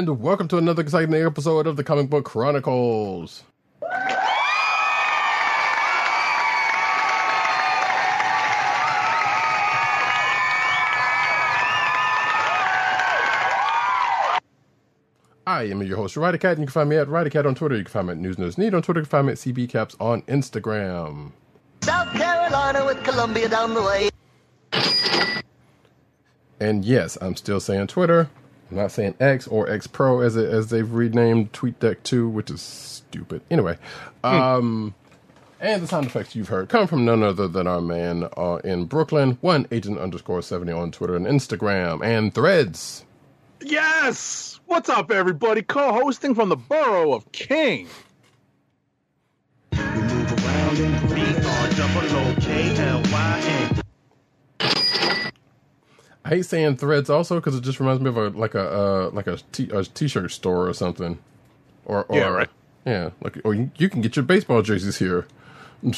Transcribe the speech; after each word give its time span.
And 0.00 0.18
welcome 0.18 0.48
to 0.48 0.56
another 0.56 0.80
exciting 0.80 1.14
episode 1.14 1.66
of 1.66 1.76
the 1.76 1.84
Comic 1.84 2.08
Book 2.08 2.24
Chronicles. 2.24 3.42
I 15.46 15.64
am 15.64 15.82
your 15.82 15.98
host, 15.98 16.16
Roddykat, 16.16 16.52
and 16.52 16.60
you 16.60 16.64
can 16.64 16.68
find 16.68 16.88
me 16.88 16.96
at 16.96 17.30
Cat 17.30 17.44
on 17.44 17.54
Twitter. 17.54 17.76
You 17.76 17.84
can 17.84 17.92
find 17.92 18.06
me 18.06 18.12
at 18.12 18.18
News 18.18 18.38
News 18.38 18.56
Need 18.56 18.72
on 18.72 18.80
Twitter. 18.80 19.00
You 19.00 19.04
can 19.04 19.10
find 19.10 19.26
me 19.26 19.32
at 19.32 19.38
CB 19.38 19.68
CBCaps 19.68 19.96
on 20.00 20.22
Instagram. 20.22 21.32
South 21.82 22.10
Carolina 22.14 22.86
with 22.86 23.04
Columbia 23.04 23.50
down 23.50 23.74
the 23.74 23.82
way. 23.82 24.08
And 26.58 26.86
yes, 26.86 27.18
I'm 27.20 27.36
still 27.36 27.60
saying 27.60 27.88
Twitter. 27.88 28.30
I'm 28.70 28.76
not 28.76 28.92
saying 28.92 29.14
X 29.18 29.48
or 29.48 29.68
X 29.68 29.86
Pro 29.86 30.20
as 30.20 30.36
it, 30.36 30.48
as 30.48 30.70
they've 30.70 30.90
renamed 30.90 31.52
TweetDeck 31.52 32.02
2, 32.04 32.28
which 32.28 32.50
is 32.50 32.62
stupid. 32.62 33.42
Anyway, 33.50 33.76
um, 34.22 34.94
and 35.58 35.82
the 35.82 35.88
sound 35.88 36.06
effects 36.06 36.36
you've 36.36 36.48
heard 36.48 36.68
come 36.68 36.86
from 36.86 37.04
none 37.04 37.22
other 37.22 37.48
than 37.48 37.66
our 37.66 37.80
man 37.80 38.28
uh, 38.36 38.60
in 38.62 38.84
Brooklyn, 38.84 39.38
one 39.40 39.66
agent 39.72 39.98
underscore 39.98 40.40
70 40.40 40.72
on 40.72 40.92
Twitter 40.92 41.16
and 41.16 41.26
Instagram 41.26 42.04
and 42.04 42.32
Threads. 42.32 43.04
Yes! 43.60 44.60
What's 44.66 44.88
up, 44.88 45.10
everybody? 45.10 45.62
Co 45.62 45.92
hosting 45.92 46.34
from 46.34 46.48
the 46.48 46.56
borough 46.56 47.12
of 47.12 47.30
King. 47.32 47.88
I 49.72 49.78
hate 56.30 56.46
saying 56.46 56.76
Threads 56.78 57.10
also 57.10 57.36
because 57.36 57.54
it 57.56 57.62
just 57.62 57.78
reminds 57.80 58.00
me 58.02 58.08
of 58.08 58.16
a 58.16 58.28
like 58.30 58.54
a 58.54 58.70
uh, 58.70 59.10
like 59.12 59.26
a 59.26 59.36
t- 59.52 59.70
a 59.72 59.84
t-shirt 59.84 60.30
store 60.32 60.68
or 60.68 60.72
something, 60.72 61.18
or, 61.84 62.04
or 62.06 62.16
Yeah, 62.18 62.28
right. 62.28 62.48
yeah, 62.86 63.10
like 63.22 63.38
or 63.44 63.54
you, 63.54 63.70
you 63.76 63.88
can 63.90 64.00
get 64.00 64.16
your 64.16 64.24
baseball 64.24 64.62
jerseys 64.62 64.98
here. 64.98 65.26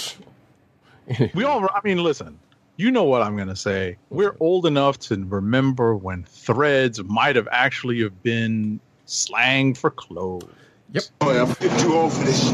We 1.34 1.44
all, 1.44 1.64
I 1.64 1.80
mean, 1.84 1.98
listen, 1.98 2.38
you 2.76 2.90
know 2.90 3.04
what 3.04 3.22
I'm 3.22 3.36
going 3.36 3.48
to 3.48 3.56
say. 3.56 3.96
We're 4.10 4.36
old 4.40 4.66
enough 4.66 4.98
to 5.00 5.16
remember 5.24 5.96
when 5.96 6.22
threads 6.24 7.02
might 7.04 7.36
have 7.36 7.48
actually 7.50 8.02
have 8.02 8.22
been 8.22 8.80
slang 9.06 9.74
for 9.74 9.90
clothes. 9.90 10.48
Yep. 10.92 11.02
Oh, 11.22 11.30
I'm 11.60 11.78
too 11.80 11.94
old 11.94 12.12
for 12.12 12.24
this 12.24 12.50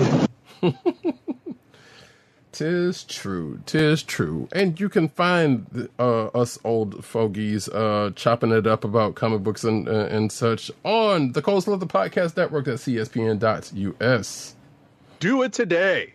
shit. 0.62 0.74
Tis 2.59 3.05
true, 3.05 3.61
tis 3.67 4.02
true, 4.02 4.48
and 4.51 4.80
you 4.80 4.89
can 4.89 5.11
find 5.11 5.89
uh, 5.96 6.27
us 6.27 6.58
old 6.64 7.05
fogies 7.05 7.69
uh, 7.69 8.11
chopping 8.17 8.51
it 8.51 8.67
up 8.67 8.83
about 8.83 9.14
comic 9.14 9.45
books 9.45 9.63
and 9.63 9.89
uh, 9.89 10.07
and 10.11 10.33
such 10.33 10.68
on 10.83 11.30
the 11.35 11.41
Cold 11.41 11.63
Slither 11.63 11.86
Podcast 11.86 12.36
Network 12.36 12.67
at 12.67 12.79
cspn.us. 12.79 14.57
Do 15.20 15.42
it 15.42 15.52
today. 15.52 16.14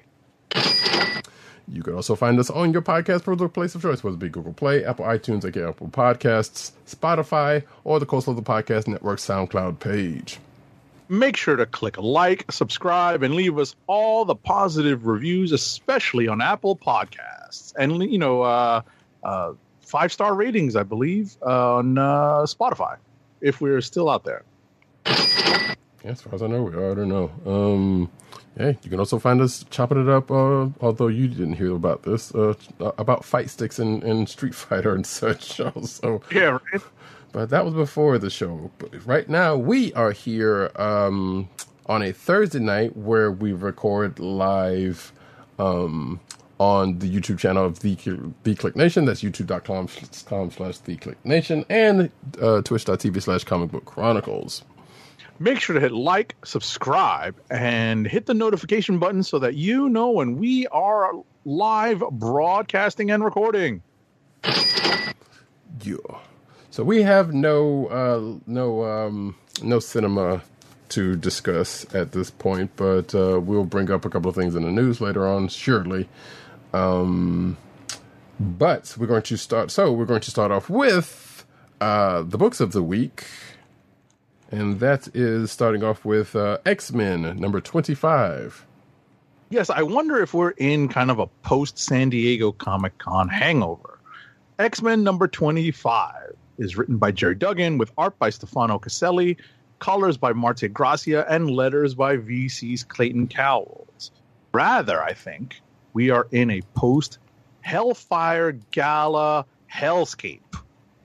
You 1.70 1.82
can 1.82 1.94
also 1.94 2.14
find 2.14 2.38
us 2.38 2.50
on 2.50 2.74
your 2.74 2.82
podcast 2.82 3.24
producer 3.24 3.48
place 3.48 3.74
of 3.74 3.82
choice, 3.82 4.04
whether 4.04 4.16
it 4.16 4.20
be 4.20 4.28
Google 4.28 4.52
Play, 4.52 4.84
Apple 4.84 5.06
iTunes, 5.06 5.46
aka 5.46 5.70
Apple 5.70 5.88
Podcasts, 5.88 6.74
Spotify, 6.86 7.64
or 7.86 8.02
the 8.02 8.06
Cold 8.06 8.26
Slither 8.26 8.42
Podcast 8.42 8.90
Network 8.90 9.20
SoundCloud 9.20 9.80
page. 9.80 10.40
Make 11.10 11.38
sure 11.38 11.56
to 11.56 11.66
click 11.66 11.98
like, 11.98 12.52
subscribe, 12.52 13.24
and 13.24 13.36
leave 13.36 13.58
us 13.60 13.76
all 13.88 14.26
the 14.26 14.36
positive 14.36 15.06
reviews, 15.06 15.52
especially 15.52 16.28
on 16.28 16.42
Apple 16.42 16.76
Podcasts. 16.76 17.74
And, 17.78 18.02
you 18.12 18.18
know, 18.18 18.42
uh, 18.42 18.82
uh, 19.24 19.54
five 19.82 20.12
star 20.12 20.34
ratings, 20.34 20.76
I 20.76 20.84
believe, 20.84 21.36
on 21.42 21.98
uh, 21.98 22.44
Spotify, 22.44 22.98
if 23.42 23.62
we're 23.62 23.82
still 23.82 24.10
out 24.10 24.24
there. 24.24 24.44
Yeah, 25.06 26.12
as 26.12 26.22
far 26.22 26.36
as 26.36 26.44
I 26.44 26.48
know, 26.48 26.64
we 26.64 26.74
are. 26.74 26.92
I 26.92 26.96
don't 26.96 27.10
know. 27.10 27.32
Um, 27.46 28.12
yeah, 28.60 28.74
you 28.84 28.90
can 28.90 29.00
also 29.00 29.20
find 29.20 29.42
us 29.42 29.66
chopping 29.70 30.02
it 30.02 30.10
up. 30.10 30.30
Uh, 30.30 30.68
although 30.82 31.08
you 31.08 31.28
didn't 31.28 31.54
hear 31.54 31.74
about 31.76 32.04
this, 32.04 32.34
uh, 32.36 32.54
about 32.80 33.24
fight 33.26 33.50
sticks 33.50 33.80
and, 33.80 34.04
and 34.04 34.28
Street 34.28 34.54
Fighter 34.54 34.94
and 34.94 35.06
such. 35.06 35.60
Also, 35.76 36.22
Yeah, 36.32 36.60
right? 36.72 36.82
But 37.34 37.50
that 37.50 37.66
was 37.66 37.74
before 37.74 38.18
the 38.20 38.30
show. 38.30 38.72
But 38.78 39.06
right 39.06 39.28
now, 39.28 39.58
we 39.58 39.92
are 39.94 40.12
here 40.12 40.72
um, 40.76 41.50
on 41.88 42.04
a 42.04 42.14
Thursday 42.14 42.60
night 42.60 42.96
where 42.96 43.32
we 43.32 43.52
record 43.54 44.20
live 44.20 45.12
um, 45.58 46.20
on 46.60 47.00
the 47.00 47.10
YouTube 47.10 47.40
channel 47.40 47.66
of 47.66 47.80
the 47.80 47.96
the 48.44 48.56
Kliq 48.56 48.76
Nation. 48.76 49.06
That's 49.06 49.24
youtube.com 49.24 49.90
com 50.28 50.52
slash 50.52 50.78
the 50.78 50.96
Kliq 50.96 51.16
Nation 51.24 51.66
and 51.70 52.12
uh, 52.40 52.62
twitch.tv 52.62 53.22
slash 53.22 53.44
Comic 53.44 53.72
Book 53.72 53.86
Chronicles. 53.86 54.64
make 55.40 55.60
sure 55.60 55.74
to 55.74 55.80
hit 55.80 55.92
like, 55.92 56.36
subscribe, 56.46 57.36
and 57.50 58.06
hit 58.06 58.28
the 58.28 58.36
notification 58.36 59.00
button 59.00 59.24
so 59.24 59.40
that 59.40 59.56
you 59.56 59.90
know 59.90 60.12
when 60.12 60.38
we 60.38 60.68
are 60.68 61.14
live 61.46 62.04
broadcasting 62.12 63.10
and 63.10 63.24
recording. 63.24 63.82
Yeah. 65.84 65.98
So 66.74 66.84
we 66.84 67.04
have 67.04 67.36
no 67.36 67.86
uh 67.86 68.40
no 68.48 68.84
um 68.84 69.36
no 69.62 69.78
cinema 69.78 70.42
to 70.90 71.16
discuss 71.16 71.86
at 71.94 72.14
this 72.14 72.32
point, 72.32 72.72
but 72.78 73.14
uh 73.14 73.40
we'll 73.40 73.64
bring 73.64 73.92
up 73.92 74.06
a 74.06 74.10
couple 74.10 74.28
of 74.28 74.36
things 74.36 74.56
in 74.56 74.64
the 74.64 74.72
news 74.72 75.00
later 75.00 75.28
on, 75.28 75.50
surely. 75.50 76.10
Um 76.74 77.58
but 78.40 78.96
we're 78.98 79.06
going 79.06 79.22
to 79.22 79.38
start 79.38 79.70
so 79.70 79.92
we're 79.92 80.08
going 80.08 80.22
to 80.22 80.32
start 80.32 80.50
off 80.52 80.68
with 80.68 81.46
uh 81.80 82.24
the 82.24 82.40
books 82.40 82.60
of 82.60 82.72
the 82.72 82.82
week. 82.82 83.26
And 84.50 84.80
that 84.80 85.08
is 85.16 85.52
starting 85.52 85.84
off 85.84 86.04
with 86.04 86.36
uh 86.36 86.58
X-Men 86.66 87.40
number 87.40 87.62
25. 87.62 88.66
Yes, 89.52 89.70
I 89.70 89.84
wonder 89.84 90.24
if 90.24 90.34
we're 90.34 90.56
in 90.58 90.90
kind 90.90 91.12
of 91.12 91.20
a 91.20 91.28
post 91.44 91.78
San 91.78 92.10
Diego 92.10 92.52
Comic 92.52 92.98
Con 92.98 93.30
hangover. 93.30 94.00
X 94.58 94.82
Men 94.82 95.04
number 95.04 95.28
25 95.28 96.36
is 96.58 96.78
written 96.78 96.98
by 96.98 97.12
Gerry 97.12 97.36
Duggan 97.36 97.78
with 97.78 97.92
art 97.98 98.18
by 98.20 98.30
Stefano 98.30 98.80
Caselli, 98.80 99.38
colors 99.80 100.18
by 100.18 100.34
Marte 100.34 100.72
Gracia, 100.72 101.26
and 101.30 101.50
letters 101.50 101.96
by 101.96 102.18
VC's 102.18 102.84
Clayton 102.84 103.28
Cowles. 103.28 104.12
Rather, 104.54 105.04
I 105.04 105.14
think 105.14 105.62
we 105.94 106.10
are 106.10 106.28
in 106.32 106.52
a 106.52 106.62
post 106.76 107.20
Hellfire 107.62 108.54
Gala 108.72 109.46
hellscape. 109.74 110.40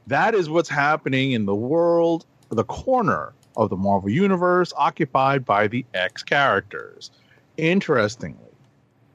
That 0.07 0.35
is 0.35 0.51
what's 0.51 0.69
happening 0.69 1.33
in 1.33 1.47
the 1.47 1.55
world, 1.55 2.27
the 2.51 2.65
corner 2.65 3.33
of 3.57 3.71
the 3.71 3.77
Marvel 3.77 4.11
Universe 4.11 4.73
occupied 4.77 5.45
by 5.45 5.67
the 5.69 5.85
X 5.95 6.23
characters. 6.23 7.11
Interestingly, 7.57 8.53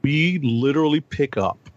we 0.02 0.40
literally 0.40 1.02
pick 1.02 1.38
up 1.38 1.70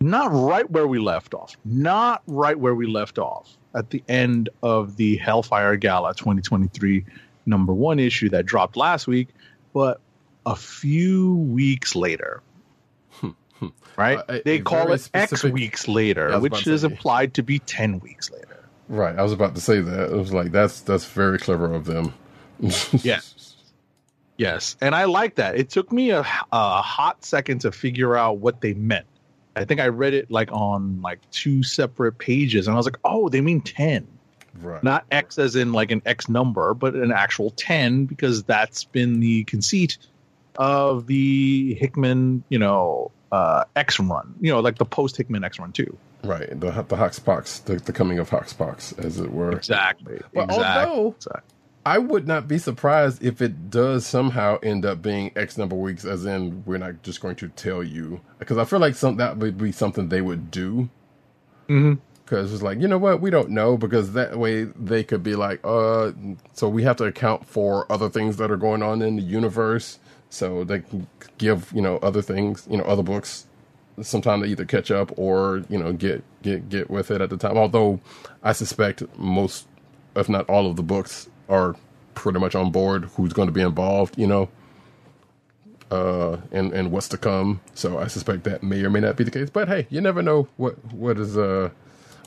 not 0.00 0.30
right 0.32 0.68
where 0.70 0.88
we 0.88 0.98
left 0.98 1.34
off, 1.34 1.56
not 1.64 2.22
right 2.26 2.58
where 2.58 2.74
we 2.74 2.86
left 2.86 3.18
off 3.18 3.56
at 3.74 3.90
the 3.90 4.02
end 4.08 4.48
of 4.62 4.96
the 4.96 5.16
Hellfire 5.16 5.76
Gala 5.76 6.14
2023 6.14 7.04
number 7.46 7.72
one 7.72 7.98
issue 7.98 8.28
that 8.30 8.46
dropped 8.46 8.76
last 8.76 9.06
week, 9.06 9.28
but 9.72 10.00
a 10.46 10.56
few 10.56 11.34
weeks 11.34 11.94
later. 11.94 12.42
right? 13.96 14.18
Uh, 14.28 14.38
they 14.44 14.60
call 14.60 14.92
it 14.92 15.08
X 15.14 15.44
weeks 15.44 15.88
later, 15.88 16.38
which 16.40 16.66
is 16.66 16.84
implied 16.84 17.34
to 17.34 17.42
be 17.42 17.58
10 17.60 18.00
weeks 18.00 18.30
later. 18.30 18.58
Right, 18.88 19.16
I 19.18 19.22
was 19.22 19.32
about 19.32 19.54
to 19.54 19.60
say 19.60 19.80
that. 19.80 20.12
It 20.12 20.16
was 20.16 20.32
like 20.32 20.52
that's 20.52 20.80
that's 20.80 21.06
very 21.06 21.38
clever 21.38 21.72
of 21.72 21.84
them. 21.84 22.14
Yes. 23.02 23.56
Yes. 24.36 24.76
And 24.80 24.94
I 24.94 25.04
like 25.04 25.36
that. 25.36 25.56
It 25.56 25.70
took 25.70 25.92
me 25.92 26.10
a, 26.10 26.20
a 26.20 26.82
hot 26.82 27.24
second 27.24 27.60
to 27.60 27.72
figure 27.72 28.16
out 28.16 28.38
what 28.38 28.60
they 28.60 28.74
meant. 28.74 29.06
I 29.54 29.64
think 29.64 29.80
I 29.80 29.88
read 29.88 30.14
it 30.14 30.30
like 30.30 30.50
on 30.52 31.02
like 31.02 31.18
two 31.30 31.62
separate 31.62 32.18
pages 32.18 32.66
and 32.66 32.74
I 32.74 32.76
was 32.76 32.86
like, 32.86 32.98
oh, 33.04 33.28
they 33.28 33.40
mean 33.40 33.60
10. 33.60 34.06
Right. 34.60 34.84
not 34.84 35.06
X 35.10 35.38
as 35.38 35.56
in 35.56 35.72
like 35.72 35.90
an 35.90 36.02
X 36.04 36.28
number, 36.28 36.74
but 36.74 36.94
an 36.94 37.10
actual 37.10 37.50
10 37.50 38.04
because 38.04 38.42
that's 38.42 38.84
been 38.84 39.20
the 39.20 39.44
conceit 39.44 39.96
of 40.56 41.06
the 41.06 41.74
Hickman, 41.74 42.44
you 42.50 42.58
know, 42.58 43.10
uh, 43.30 43.64
X 43.76 43.98
run, 43.98 44.34
you 44.40 44.52
know, 44.52 44.60
like 44.60 44.76
the 44.76 44.84
post 44.84 45.16
Hickman 45.16 45.42
X 45.42 45.58
run 45.58 45.72
too. 45.72 45.96
Right. 46.22 46.48
The 46.50 46.70
the 46.70 46.96
Hoxpox, 46.96 47.64
the, 47.64 47.76
the 47.76 47.92
coming 47.92 48.18
of 48.18 48.28
Hoxpox, 48.30 49.02
as 49.04 49.18
it 49.18 49.32
were. 49.32 49.52
Exactly. 49.52 50.20
But 50.34 50.44
exactly. 50.44 50.92
although- 50.92 51.14
Exactly. 51.16 51.42
I 51.84 51.98
would 51.98 52.28
not 52.28 52.46
be 52.46 52.58
surprised 52.58 53.24
if 53.24 53.42
it 53.42 53.70
does 53.70 54.06
somehow 54.06 54.58
end 54.62 54.86
up 54.86 55.02
being 55.02 55.32
X 55.34 55.58
number 55.58 55.74
of 55.74 55.80
weeks, 55.82 56.04
as 56.04 56.24
in 56.24 56.62
we're 56.64 56.78
not 56.78 57.02
just 57.02 57.20
going 57.20 57.36
to 57.36 57.48
tell 57.48 57.82
you, 57.82 58.20
because 58.38 58.56
I 58.58 58.64
feel 58.64 58.78
like 58.78 58.94
some 58.94 59.16
that 59.16 59.38
would 59.38 59.58
be 59.58 59.72
something 59.72 60.08
they 60.08 60.20
would 60.20 60.50
do. 60.50 60.90
Because 62.24 62.52
it's 62.52 62.62
like 62.62 62.80
you 62.80 62.86
know 62.88 62.98
what 62.98 63.20
we 63.20 63.30
don't 63.30 63.50
know 63.50 63.76
because 63.76 64.12
that 64.12 64.38
way 64.38 64.64
they 64.64 65.02
could 65.02 65.24
be 65.24 65.34
like, 65.34 65.60
uh, 65.64 66.12
so 66.52 66.68
we 66.68 66.84
have 66.84 66.96
to 66.96 67.04
account 67.04 67.46
for 67.48 67.90
other 67.90 68.08
things 68.08 68.36
that 68.36 68.50
are 68.50 68.56
going 68.56 68.82
on 68.82 69.02
in 69.02 69.16
the 69.16 69.22
universe, 69.22 69.98
so 70.30 70.64
they 70.64 70.80
can 70.80 71.08
give 71.38 71.72
you 71.74 71.82
know 71.82 71.98
other 71.98 72.22
things, 72.22 72.66
you 72.70 72.78
know 72.78 72.84
other 72.84 73.02
books, 73.02 73.46
sometime 74.02 74.42
to 74.42 74.46
either 74.46 74.64
catch 74.64 74.92
up 74.92 75.12
or 75.18 75.64
you 75.68 75.78
know 75.78 75.92
get 75.92 76.22
get 76.42 76.68
get 76.68 76.90
with 76.90 77.10
it 77.10 77.20
at 77.20 77.30
the 77.30 77.36
time. 77.36 77.58
Although 77.58 78.00
I 78.42 78.52
suspect 78.52 79.02
most, 79.18 79.66
if 80.14 80.28
not 80.28 80.48
all 80.48 80.68
of 80.68 80.76
the 80.76 80.84
books 80.84 81.28
are 81.52 81.76
pretty 82.16 82.40
much 82.40 82.56
on 82.56 82.72
board 82.72 83.06
who's 83.16 83.34
going 83.34 83.48
to 83.48 83.52
be 83.52 83.62
involved, 83.62 84.18
you 84.18 84.26
know, 84.28 84.50
uh, 85.90 86.38
and 86.52 86.72
and 86.72 86.92
what's 86.92 87.08
to 87.10 87.18
come. 87.18 87.60
So 87.74 87.98
I 87.98 88.08
suspect 88.08 88.44
that 88.44 88.62
may 88.62 88.82
or 88.84 88.90
may 88.90 89.00
not 89.00 89.16
be 89.16 89.24
the 89.24 89.32
case. 89.32 89.50
But 89.50 89.68
hey, 89.68 89.86
you 89.90 90.00
never 90.00 90.22
know 90.22 90.48
what 90.58 90.74
what 90.94 91.18
is 91.18 91.38
uh 91.38 91.70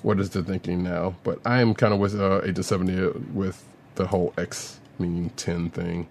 what 0.04 0.19
is 0.19 0.31
the 0.31 0.44
thinking 0.44 0.83
now. 0.83 1.16
But 1.24 1.39
I 1.45 1.62
am 1.62 1.75
kind 1.75 1.94
of 1.94 2.00
with 2.00 2.19
uh, 2.19 2.42
Agent 2.44 2.66
Seventy 2.66 3.07
with 3.33 3.66
the 3.95 4.07
whole 4.07 4.33
X 4.38 4.80
meaning 5.00 5.31
ten 5.38 5.71
thing 5.71 6.07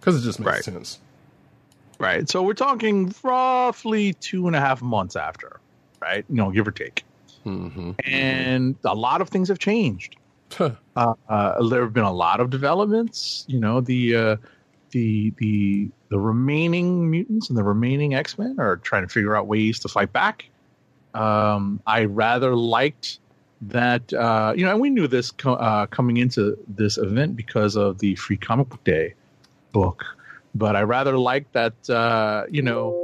because 0.00 0.16
it 0.20 0.24
just 0.26 0.40
makes 0.40 0.48
Right. 0.48 0.64
sense. 0.64 1.00
Right. 2.00 2.28
So 2.28 2.42
we're 2.42 2.54
talking 2.54 3.14
roughly 3.24 4.14
two 4.14 4.46
and 4.48 4.56
a 4.56 4.60
half 4.60 4.82
months 4.82 5.16
after, 5.16 5.60
right? 6.02 6.24
You 6.28 6.36
know, 6.36 6.50
give 6.52 6.68
or 6.68 6.72
take. 6.72 7.04
hmm 7.44 7.92
And 8.04 8.76
a 8.84 8.94
lot 8.94 9.20
of 9.22 9.30
things 9.30 9.48
have 9.48 9.58
changed. 9.60 10.16
Uh, 10.60 11.14
uh, 11.28 11.68
there 11.68 11.82
have 11.82 11.92
been 11.92 12.04
a 12.04 12.12
lot 12.12 12.40
of 12.40 12.50
developments. 12.50 13.44
You 13.48 13.60
know, 13.60 13.80
the 13.80 14.16
uh, 14.16 14.36
the 14.90 15.32
the 15.38 15.90
the 16.08 16.18
remaining 16.18 17.10
mutants 17.10 17.48
and 17.48 17.58
the 17.58 17.64
remaining 17.64 18.14
X 18.14 18.38
Men 18.38 18.56
are 18.58 18.76
trying 18.78 19.02
to 19.02 19.08
figure 19.08 19.36
out 19.36 19.46
ways 19.46 19.78
to 19.80 19.88
fight 19.88 20.12
back. 20.12 20.46
Um, 21.14 21.80
I 21.86 22.04
rather 22.06 22.54
liked 22.54 23.20
that. 23.62 24.12
Uh, 24.12 24.54
you 24.56 24.64
know, 24.64 24.72
and 24.72 24.80
we 24.80 24.90
knew 24.90 25.06
this 25.08 25.30
co- 25.30 25.54
uh, 25.54 25.86
coming 25.86 26.16
into 26.18 26.58
this 26.68 26.98
event 26.98 27.36
because 27.36 27.76
of 27.76 27.98
the 27.98 28.14
Free 28.16 28.36
Comic 28.36 28.68
Book 28.68 28.84
Day 28.84 29.14
book. 29.72 30.04
But 30.54 30.76
I 30.76 30.82
rather 30.82 31.18
like 31.18 31.50
that. 31.52 31.74
Uh, 31.90 32.44
you 32.50 32.62
know, 32.62 32.96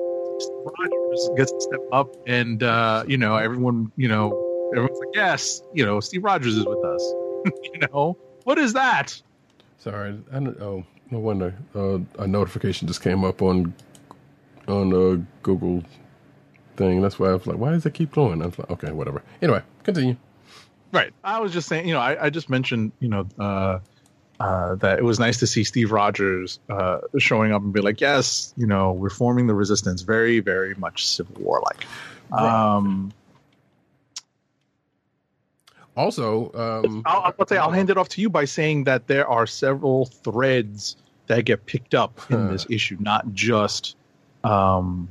Rogers 0.64 1.28
gets 1.34 1.52
to 1.52 1.60
step 1.60 1.82
up, 1.92 2.10
and 2.26 2.62
uh, 2.62 3.04
you 3.06 3.18
know, 3.18 3.36
everyone. 3.36 3.92
You 3.96 4.08
know, 4.08 4.38
everyone's 4.72 5.00
like, 5.00 5.14
yes, 5.14 5.62
you 5.72 5.84
know, 5.84 6.00
Steve 6.00 6.24
Rogers 6.24 6.56
is 6.56 6.66
with 6.66 6.84
us. 6.84 7.14
you 7.62 7.80
know, 7.92 8.16
what 8.44 8.58
is 8.58 8.72
that? 8.74 9.20
Sorry, 9.78 10.18
I 10.32 10.34
don't. 10.34 10.60
Oh, 10.60 10.84
no 11.10 11.18
wonder. 11.18 11.54
Uh, 11.74 11.98
a 12.18 12.26
notification 12.26 12.86
just 12.86 13.02
came 13.02 13.24
up 13.24 13.42
on 13.42 13.74
on 14.68 14.92
uh, 14.92 15.22
Google 15.42 15.82
thing. 16.76 17.00
That's 17.00 17.18
why 17.18 17.28
I 17.28 17.34
was 17.34 17.46
like, 17.46 17.58
why 17.58 17.70
does 17.70 17.86
it 17.86 17.94
keep 17.94 18.12
going? 18.12 18.42
I 18.42 18.46
was 18.46 18.58
like, 18.58 18.70
okay, 18.70 18.92
whatever. 18.92 19.22
Anyway, 19.42 19.62
continue. 19.82 20.16
Right. 20.92 21.12
I 21.22 21.40
was 21.40 21.52
just 21.52 21.68
saying, 21.68 21.86
you 21.86 21.94
know, 21.94 22.00
I, 22.00 22.26
I 22.26 22.30
just 22.30 22.50
mentioned, 22.50 22.92
you 22.98 23.08
know, 23.08 23.26
uh, 23.38 23.78
uh, 24.40 24.74
that 24.76 24.98
it 24.98 25.04
was 25.04 25.20
nice 25.20 25.38
to 25.40 25.46
see 25.46 25.64
Steve 25.64 25.92
Rogers 25.92 26.58
uh, 26.68 27.00
showing 27.18 27.52
up 27.52 27.62
and 27.62 27.72
be 27.72 27.80
like, 27.80 28.00
yes, 28.00 28.54
you 28.56 28.66
know, 28.66 28.92
we're 28.92 29.10
forming 29.10 29.46
the 29.46 29.54
resistance. 29.54 30.02
Very, 30.02 30.40
very 30.40 30.74
much 30.74 31.06
Civil 31.06 31.36
War 31.42 31.62
like. 31.64 31.86
Um, 32.32 33.12
Also, 36.00 36.50
um, 36.54 37.02
I'll, 37.04 37.34
I'll 37.38 37.46
say 37.46 37.58
I'll 37.58 37.70
hand 37.70 37.90
it 37.90 37.98
off 37.98 38.08
to 38.10 38.22
you 38.22 38.30
by 38.30 38.46
saying 38.46 38.84
that 38.84 39.06
there 39.06 39.28
are 39.28 39.46
several 39.46 40.06
threads 40.06 40.96
that 41.26 41.44
get 41.44 41.66
picked 41.66 41.94
up 41.94 42.18
in 42.30 42.50
this 42.50 42.66
issue, 42.70 42.96
not 43.00 43.34
just, 43.34 43.96
um, 44.42 45.10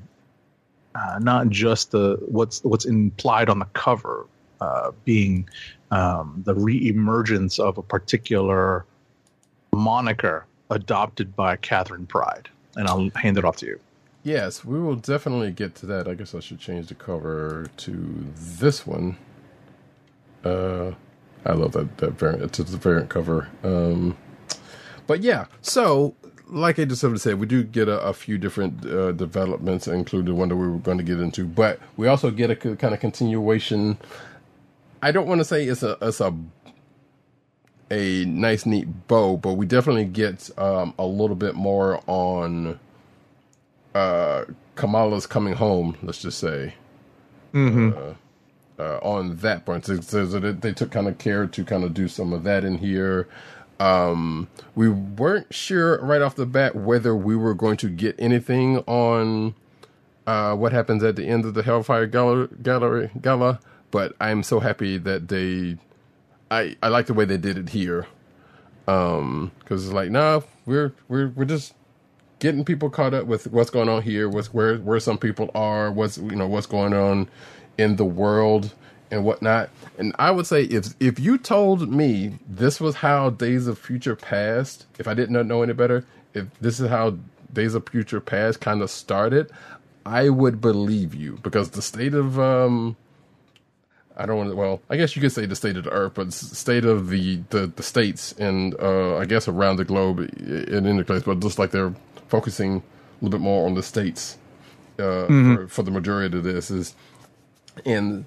uh, 0.96 1.20
not 1.22 1.50
just 1.50 1.92
the 1.92 2.18
what's 2.28 2.64
what's 2.64 2.86
implied 2.86 3.50
on 3.50 3.60
the 3.60 3.68
cover, 3.74 4.26
uh, 4.62 4.92
being 5.06 5.48
um, 5.92 6.42
the 6.44 6.56
reemergence 6.56 7.60
of 7.60 7.78
a 7.78 7.84
particular 7.84 8.84
moniker 9.72 10.48
adopted 10.72 11.36
by 11.36 11.56
Katherine 11.56 12.08
Pryde, 12.08 12.50
and 12.76 12.88
I'll 12.88 13.12
hand 13.12 13.38
it 13.38 13.46
off 13.46 13.58
to 13.58 13.68
you. 13.68 13.80
Yes, 14.24 14.66
we 14.66 14.80
will 14.80 14.96
definitely 14.96 15.52
get 15.52 15.76
to 15.76 15.86
that. 15.86 16.08
I 16.08 16.16
guess 16.16 16.34
I 16.34 16.40
should 16.40 16.60
change 16.60 16.88
the 16.88 16.96
cover 16.96 17.68
to 17.78 18.26
this 18.36 18.88
one. 18.88 19.18
Uh, 20.44 20.92
I 21.46 21.54
love 21.54 21.72
that 21.74 21.98
that 21.98 22.12
variant. 22.12 22.60
It's 22.60 22.74
a 22.74 22.78
variant 22.78 23.10
cover. 23.10 23.50
Um, 23.64 24.18
but 25.08 25.22
yeah, 25.22 25.46
so 25.62 26.16
like 26.48 26.80
I 26.80 26.86
just 26.86 27.02
said, 27.22 27.40
we 27.40 27.46
do 27.46 27.64
get 27.64 27.88
a, 27.88 28.00
a 28.02 28.14
few 28.14 28.38
different 28.38 28.86
uh, 28.86 29.12
developments, 29.12 29.88
including 29.88 30.36
one 30.38 30.50
that 30.50 30.56
we 30.56 30.68
were 30.68 30.78
going 30.78 30.98
to 30.98 31.04
get 31.04 31.20
into. 31.20 31.46
But 31.46 31.80
we 31.98 32.08
also 32.08 32.32
get 32.32 32.50
a 32.50 32.56
co- 32.56 32.76
kind 32.76 32.94
of 32.94 33.00
continuation. 33.00 33.98
I 35.02 35.12
don't 35.12 35.28
want 35.28 35.40
to 35.40 35.46
say 35.46 35.66
it's 35.66 35.84
a 35.84 35.98
it's 36.02 36.20
a 36.20 36.36
a 37.92 38.26
nice 38.26 38.66
neat 38.66 39.08
bow, 39.08 39.38
but 39.38 39.54
we 39.54 39.66
definitely 39.66 40.06
get 40.06 40.50
um, 40.60 40.94
a 41.00 41.06
little 41.06 41.36
bit 41.36 41.56
more 41.56 42.02
on 42.08 42.80
uh, 43.96 44.46
Kamala's 44.76 45.26
coming 45.26 45.54
home. 45.54 45.98
Let's 46.04 46.22
just 46.22 46.40
say 46.40 46.76
uh, 47.94 48.14
on 49.02 49.38
that 49.38 49.66
point. 49.66 49.86
So, 49.86 50.00
so 50.02 50.26
they, 50.26 50.72
took 50.72 50.92
kind 50.92 51.08
of 51.08 51.18
care 51.18 51.46
to 51.48 51.66
kind 51.66 51.84
of 51.84 51.94
do 51.94 52.08
some 52.08 52.34
of 52.34 52.44
that 52.44 52.64
in 52.64 52.78
here. 52.78 53.28
Um, 53.80 54.48
we 54.76 54.90
weren't 54.90 55.54
sure 55.54 56.02
right 56.04 56.22
off 56.22 56.36
the 56.36 56.46
bat 56.46 56.76
whether 56.76 57.16
we 57.16 57.36
were 57.36 57.54
going 57.54 57.78
to 57.78 57.90
get 57.90 58.16
anything 58.20 58.80
on 58.80 59.56
uh, 60.28 60.56
what 60.56 60.72
happens 60.72 61.04
at 61.04 61.16
the 61.16 61.26
end 61.26 61.46
of 61.46 61.54
the 61.54 61.64
Hellfire 61.64 62.06
Gala, 62.06 62.48
Gallery 62.62 63.10
Gala, 63.22 63.60
but 63.92 64.16
I'm 64.20 64.44
so 64.44 64.60
happy 64.60 64.98
that 64.98 65.28
they. 65.28 65.78
I 66.52 66.76
I 66.81 66.88
like 66.90 67.06
the 67.06 67.14
way 67.14 67.26
they 67.26 67.38
did 67.38 67.58
it 67.58 67.70
here, 67.70 68.08
um, 68.88 69.52
because 69.60 69.86
it's 69.86 69.94
like, 69.94 70.10
nah, 70.12 70.42
we're 70.66 70.94
we're 71.08 71.30
we're 71.30 71.45
just 71.45 71.74
getting 72.40 72.66
people 72.66 72.90
caught 72.90 73.14
up 73.14 73.26
with 73.26 73.48
what's 73.48 73.69
going 73.69 73.90
on 73.90 74.02
here, 74.02 74.28
what's 74.28 74.54
where 74.54 74.78
where 74.78 75.00
some 75.00 75.18
people 75.18 75.52
are, 75.56 75.92
what's 75.92 76.18
you 76.18 76.36
know 76.36 76.48
what's 76.48 76.68
going 76.68 76.94
on 76.94 77.28
in 77.80 77.95
the 77.95 78.06
world 78.06 78.74
and 79.12 79.24
whatnot. 79.24 79.69
And 79.98 80.14
I 80.19 80.31
would 80.31 80.45
say 80.48 80.64
if 80.64 80.94
if 81.00 81.19
you 81.19 81.38
told 81.38 81.90
me 81.92 82.40
this 82.48 82.81
was 82.81 82.98
how 82.98 83.31
Days 83.31 83.68
of 83.68 83.80
Future 83.80 84.16
Past, 84.16 84.86
if 85.00 85.07
I 85.07 85.16
did 85.16 85.31
not 85.31 85.45
know 85.48 85.64
any 85.64 85.74
better, 85.74 86.06
if 86.33 86.48
this 86.59 86.80
is 86.81 86.90
how 86.90 87.18
Days 87.54 87.76
of 87.76 87.88
Future 87.90 88.19
Past 88.21 88.62
kind 88.62 88.81
of 88.81 88.92
started, 88.92 89.52
I 90.06 90.30
would 90.30 90.62
believe 90.62 91.16
you 91.16 91.40
because 91.42 91.71
the 91.71 91.81
state 91.81 92.14
of 92.14 92.40
um 92.40 92.98
I 94.18 94.26
don't 94.26 94.38
want 94.38 94.50
to. 94.50 94.56
Well, 94.57 94.81
I 94.90 94.98
guess 94.98 95.16
you 95.16 95.21
could 95.21 95.31
say 95.31 95.45
the 95.45 95.56
state 95.56 95.78
of 95.78 95.86
the 95.86 95.92
earth, 95.92 96.14
but 96.16 96.33
state 96.33 96.86
of 96.86 97.09
the 97.09 97.38
the, 97.52 97.68
the 97.68 97.83
states 97.83 98.33
and 98.33 98.76
uh, 98.80 99.18
I 99.18 99.26
guess 99.26 99.48
around 99.48 99.78
the 99.78 99.86
globe 99.86 100.19
in 100.19 100.86
any 100.86 101.04
place. 101.04 101.24
But 101.24 101.40
just 101.40 101.57
like 101.57 101.71
they're 101.71 101.94
focusing 102.28 102.78
a 102.78 103.26
little 103.26 103.40
bit 103.40 103.42
more 103.42 103.66
on 103.66 103.76
the 103.76 103.83
states 103.83 104.38
uh, 105.00 105.28
for, 105.28 105.68
for 105.69 105.83
the 105.83 105.92
majority 105.92 106.38
of 106.38 106.44
this 106.44 106.69
is, 106.71 106.95
and 107.86 108.26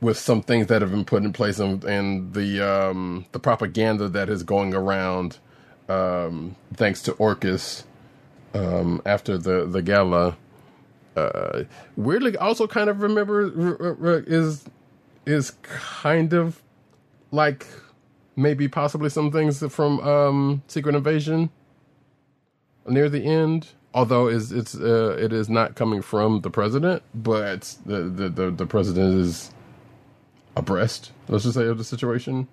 with 0.00 0.18
some 0.18 0.42
things 0.42 0.68
that 0.68 0.82
have 0.82 0.90
been 0.90 1.04
put 1.04 1.22
in 1.22 1.32
place 1.32 1.58
and, 1.58 1.84
and 1.84 2.34
the 2.34 2.60
um, 2.60 3.26
the 3.32 3.38
propaganda 3.38 4.08
that 4.08 4.28
is 4.30 4.42
going 4.42 4.74
around, 4.74 5.38
um, 5.88 6.56
thanks 6.74 7.02
to 7.02 7.12
Orchis 7.14 7.84
um, 8.54 9.02
after 9.06 9.38
the 9.38 9.66
the 9.66 9.82
gala. 9.82 10.36
Uh, 11.16 11.64
weirdly, 11.96 12.36
also 12.36 12.66
kind 12.66 12.90
of 12.90 13.02
remember 13.02 14.22
is 14.26 14.64
is 15.26 15.52
kind 15.62 16.32
of 16.32 16.62
like 17.32 17.66
maybe 18.36 18.68
possibly 18.68 19.10
some 19.10 19.30
things 19.32 19.64
from 19.72 20.00
um, 20.00 20.62
Secret 20.68 20.94
Invasion 20.94 21.50
near 22.86 23.08
the 23.08 23.24
end. 23.24 23.68
Although 23.94 24.28
is 24.28 24.52
it's 24.52 24.74
uh, 24.76 25.16
it 25.20 25.32
is 25.32 25.48
not 25.50 25.76
coming 25.76 26.02
from 26.02 26.42
the 26.42 26.50
president, 26.50 27.02
but 27.14 27.76
the 27.86 28.02
the 28.04 28.28
the, 28.30 28.50
the 28.52 28.66
president 28.66 29.20
is 29.20 29.52
abreast. 30.56 31.12
Let's 31.28 31.44
just 31.44 31.56
say 31.56 31.66
of 31.66 31.78
the 31.78 31.84
situation. 31.84 32.48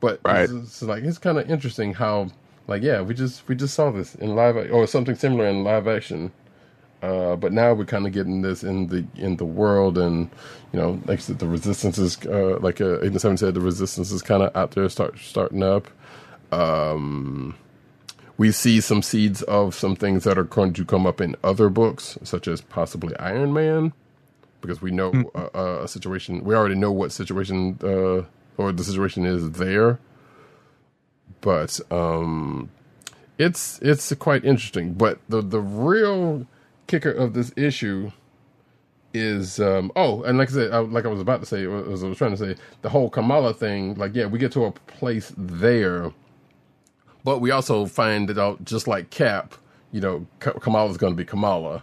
But 0.00 0.22
Right. 0.24 0.50
it's, 0.50 0.52
it's 0.52 0.82
like 0.82 1.04
it's 1.04 1.18
kind 1.18 1.38
of 1.38 1.50
interesting 1.50 1.94
how 1.94 2.28
like 2.68 2.82
yeah 2.82 3.02
we 3.02 3.14
just 3.14 3.48
we 3.48 3.56
just 3.56 3.74
saw 3.74 3.90
this 3.92 4.14
in 4.16 4.36
live 4.36 4.56
or 4.72 4.86
something 4.86 5.16
similar 5.16 5.46
in 5.46 5.64
live 5.64 5.88
action 5.88 6.32
Uh, 7.02 7.36
but 7.36 7.52
now 7.52 7.74
we're 7.74 7.84
kind 7.86 8.06
of 8.06 8.12
getting 8.12 8.42
this 8.42 8.64
in 8.64 8.88
the 8.88 9.06
in 9.16 9.36
the 9.36 9.44
world, 9.46 9.98
and 9.98 10.30
you 10.72 10.80
know, 10.80 11.00
like 11.06 11.20
the 11.22 11.46
resistance 11.48 11.98
is 11.98 12.18
uh, 12.26 12.58
like 12.60 12.80
uh, 12.80 13.00
Agent 13.02 13.20
Seven 13.22 13.36
said, 13.38 13.54
the 13.54 13.60
resistance 13.60 14.12
is 14.12 14.22
kind 14.22 14.42
of 14.42 14.56
out 14.56 14.72
there, 14.72 14.88
start 14.88 15.18
starting 15.18 15.62
up. 15.62 15.88
Um, 16.52 17.56
we 18.38 18.52
see 18.52 18.80
some 18.80 19.02
seeds 19.02 19.42
of 19.42 19.74
some 19.74 19.96
things 19.96 20.24
that 20.24 20.36
are 20.38 20.44
going 20.44 20.72
to 20.74 20.84
come 20.84 21.06
up 21.06 21.20
in 21.20 21.36
other 21.42 21.68
books, 21.68 22.18
such 22.22 22.48
as 22.48 22.60
possibly 22.60 23.16
Iron 23.16 23.52
Man, 23.52 23.92
because 24.60 24.82
we 24.82 24.90
know 24.90 25.30
uh, 25.34 25.48
uh, 25.54 25.82
a 25.84 25.88
situation. 25.88 26.44
We 26.44 26.54
already 26.54 26.74
know 26.74 26.92
what 26.92 27.12
situation 27.12 27.78
uh, 27.82 28.24
or 28.60 28.72
the 28.72 28.84
situation 28.84 29.24
is 29.24 29.52
there, 29.52 29.98
but 31.40 31.80
um, 31.90 32.70
it's 33.38 33.78
it's 33.80 34.12
quite 34.14 34.44
interesting. 34.44 34.92
But 34.92 35.18
the 35.28 35.40
the 35.40 35.60
real 35.60 36.46
kicker 36.86 37.10
of 37.10 37.34
this 37.34 37.52
issue 37.56 38.12
is 39.12 39.58
um 39.58 39.90
oh 39.96 40.22
and 40.24 40.36
like 40.36 40.50
I 40.50 40.52
said 40.52 40.72
I, 40.72 40.78
like 40.78 41.06
I 41.06 41.08
was 41.08 41.20
about 41.20 41.40
to 41.40 41.46
say 41.46 41.64
as 41.64 42.04
I 42.04 42.06
was 42.06 42.18
trying 42.18 42.32
to 42.32 42.36
say 42.36 42.54
the 42.82 42.90
whole 42.90 43.08
Kamala 43.08 43.54
thing 43.54 43.94
like 43.94 44.14
yeah 44.14 44.26
we 44.26 44.38
get 44.38 44.52
to 44.52 44.64
a 44.66 44.72
place 44.72 45.32
there 45.36 46.12
but 47.26 47.40
we 47.42 47.50
also 47.50 47.84
find 47.86 48.30
it 48.30 48.38
out 48.38 48.64
just 48.64 48.88
like 48.88 49.10
Cap 49.10 49.54
you 49.92 50.00
know 50.00 50.26
Ka- 50.40 50.52
Kamala's 50.64 50.96
going 50.96 51.12
to 51.12 51.16
be 51.16 51.24
Kamala 51.26 51.82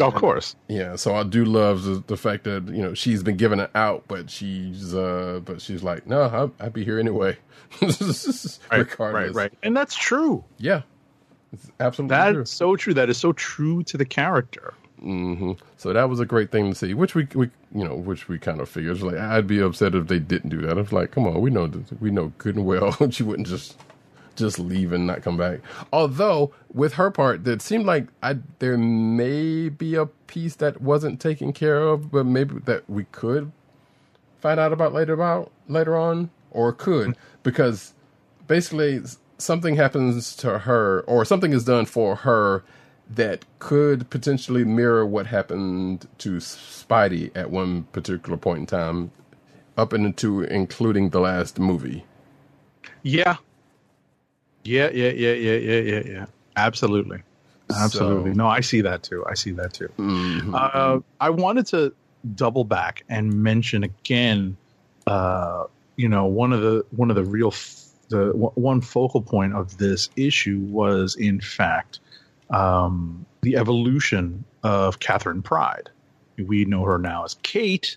of 0.00 0.14
course. 0.14 0.56
yeah 0.68 0.96
so 0.96 1.14
I 1.14 1.22
do 1.24 1.44
love 1.44 1.82
the, 1.84 2.02
the 2.06 2.16
fact 2.16 2.44
that 2.44 2.66
you 2.68 2.82
know 2.82 2.94
she's 2.94 3.22
been 3.22 3.36
given 3.36 3.60
it 3.60 3.70
out 3.74 4.04
but 4.08 4.30
she's 4.30 4.94
uh 4.94 5.40
but 5.44 5.60
she's 5.60 5.82
like 5.82 6.06
no 6.06 6.22
I'll, 6.22 6.52
I'll 6.60 6.70
be 6.70 6.84
here 6.84 6.98
anyway 6.98 7.36
Right, 7.82 8.50
regardless 8.70 9.12
right, 9.12 9.34
right. 9.34 9.52
And 9.62 9.76
that's 9.76 9.94
true. 9.94 10.44
yeah 10.58 10.82
it's 11.52 11.70
absolutely 11.80 12.16
That's 12.16 12.34
true. 12.34 12.44
so 12.46 12.76
true. 12.76 12.94
That 12.94 13.10
is 13.10 13.18
so 13.18 13.32
true 13.34 13.82
to 13.84 13.98
the 13.98 14.06
character. 14.06 14.72
hmm 14.98 15.52
So 15.76 15.92
that 15.92 16.08
was 16.08 16.18
a 16.18 16.24
great 16.24 16.50
thing 16.50 16.70
to 16.70 16.74
see, 16.74 16.94
which 16.94 17.14
we, 17.14 17.28
we 17.34 17.50
you 17.74 17.84
know, 17.84 17.94
which 17.94 18.26
we 18.28 18.38
kind 18.38 18.58
of 18.60 18.70
figured. 18.70 18.94
It's 18.96 19.04
like 19.04 19.16
I'd 19.18 19.46
be 19.46 19.60
upset 19.60 19.94
if 19.94 20.06
they 20.06 20.18
didn't 20.18 20.48
do 20.48 20.62
that. 20.62 20.78
I 20.78 20.80
was 20.80 20.92
like, 20.92 21.10
come 21.10 21.26
on, 21.26 21.42
we 21.42 21.50
know 21.50 21.70
we 22.00 22.10
know 22.10 22.32
good 22.38 22.56
and 22.56 22.64
well 22.64 22.96
she 23.10 23.22
wouldn't 23.22 23.48
just 23.48 23.78
just 24.36 24.58
leave 24.58 24.92
and 24.92 25.06
not 25.06 25.22
come 25.22 25.36
back. 25.36 25.60
Although 25.92 26.52
with 26.72 26.94
her 26.94 27.10
part, 27.10 27.44
that 27.44 27.62
seemed 27.62 27.86
like 27.86 28.08
I 28.22 28.38
there 28.58 28.78
may 28.78 29.68
be 29.68 29.94
a 29.94 30.06
piece 30.06 30.56
that 30.56 30.80
wasn't 30.80 31.20
taken 31.20 31.52
care 31.52 31.80
of, 31.82 32.10
but 32.10 32.26
maybe 32.26 32.56
that 32.64 32.88
we 32.88 33.04
could 33.12 33.52
find 34.40 34.58
out 34.58 34.72
about 34.72 34.92
later 34.92 35.12
about 35.12 35.50
later 35.68 35.96
on, 35.96 36.30
or 36.50 36.72
could 36.72 37.08
mm-hmm. 37.08 37.20
because 37.42 37.94
basically 38.46 39.00
something 39.38 39.76
happens 39.76 40.36
to 40.36 40.60
her 40.60 41.00
or 41.02 41.24
something 41.24 41.52
is 41.52 41.64
done 41.64 41.86
for 41.86 42.16
her 42.16 42.64
that 43.10 43.44
could 43.58 44.08
potentially 44.10 44.64
mirror 44.64 45.04
what 45.04 45.26
happened 45.26 46.08
to 46.18 46.36
Spidey 46.36 47.30
at 47.34 47.50
one 47.50 47.84
particular 47.84 48.38
point 48.38 48.60
in 48.60 48.66
time, 48.66 49.10
up 49.76 49.92
into 49.92 50.42
including 50.42 51.10
the 51.10 51.20
last 51.20 51.58
movie. 51.58 52.04
Yeah. 53.02 53.36
Yeah, 54.64 54.90
yeah, 54.92 55.10
yeah, 55.10 55.32
yeah, 55.32 55.56
yeah, 55.56 55.80
yeah, 55.80 56.02
yeah. 56.06 56.26
Absolutely. 56.56 57.22
Absolutely. 57.70 58.30
So- 58.32 58.36
no, 58.36 58.46
I 58.46 58.60
see 58.60 58.82
that 58.82 59.02
too. 59.02 59.24
I 59.28 59.34
see 59.34 59.52
that 59.52 59.72
too. 59.72 59.88
Mhm. 59.96 60.54
Uh, 60.54 61.00
I 61.20 61.30
wanted 61.30 61.66
to 61.68 61.94
double 62.36 62.64
back 62.64 63.04
and 63.08 63.42
mention 63.42 63.82
again, 63.82 64.56
uh, 65.06 65.64
you 65.96 66.08
know, 66.08 66.26
one 66.26 66.52
of 66.52 66.60
the 66.60 66.84
one 66.90 67.10
of 67.10 67.16
the 67.16 67.24
real 67.24 67.48
f- 67.48 67.78
the 68.08 68.26
w- 68.26 68.52
one 68.54 68.80
focal 68.80 69.22
point 69.22 69.54
of 69.54 69.78
this 69.78 70.10
issue 70.16 70.58
was 70.60 71.16
in 71.16 71.40
fact 71.40 72.00
um, 72.50 73.24
the 73.40 73.56
evolution 73.56 74.44
of 74.62 75.00
Katherine 75.00 75.42
Pryde. 75.42 75.88
We 76.38 76.64
know 76.66 76.84
her 76.84 76.98
now 76.98 77.24
as 77.24 77.34
Kate, 77.42 77.96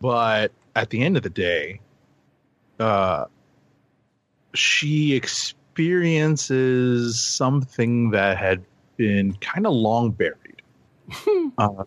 but 0.00 0.52
at 0.76 0.90
the 0.90 1.02
end 1.02 1.16
of 1.16 1.24
the 1.24 1.30
day, 1.30 1.80
uh, 2.78 3.24
she 4.54 5.14
experiences 5.80 7.18
something 7.18 8.10
that 8.10 8.36
had 8.36 8.62
been 8.96 9.32
kind 9.34 9.66
of 9.66 9.72
long 9.72 10.10
buried. 10.10 10.62
uh, 11.58 11.84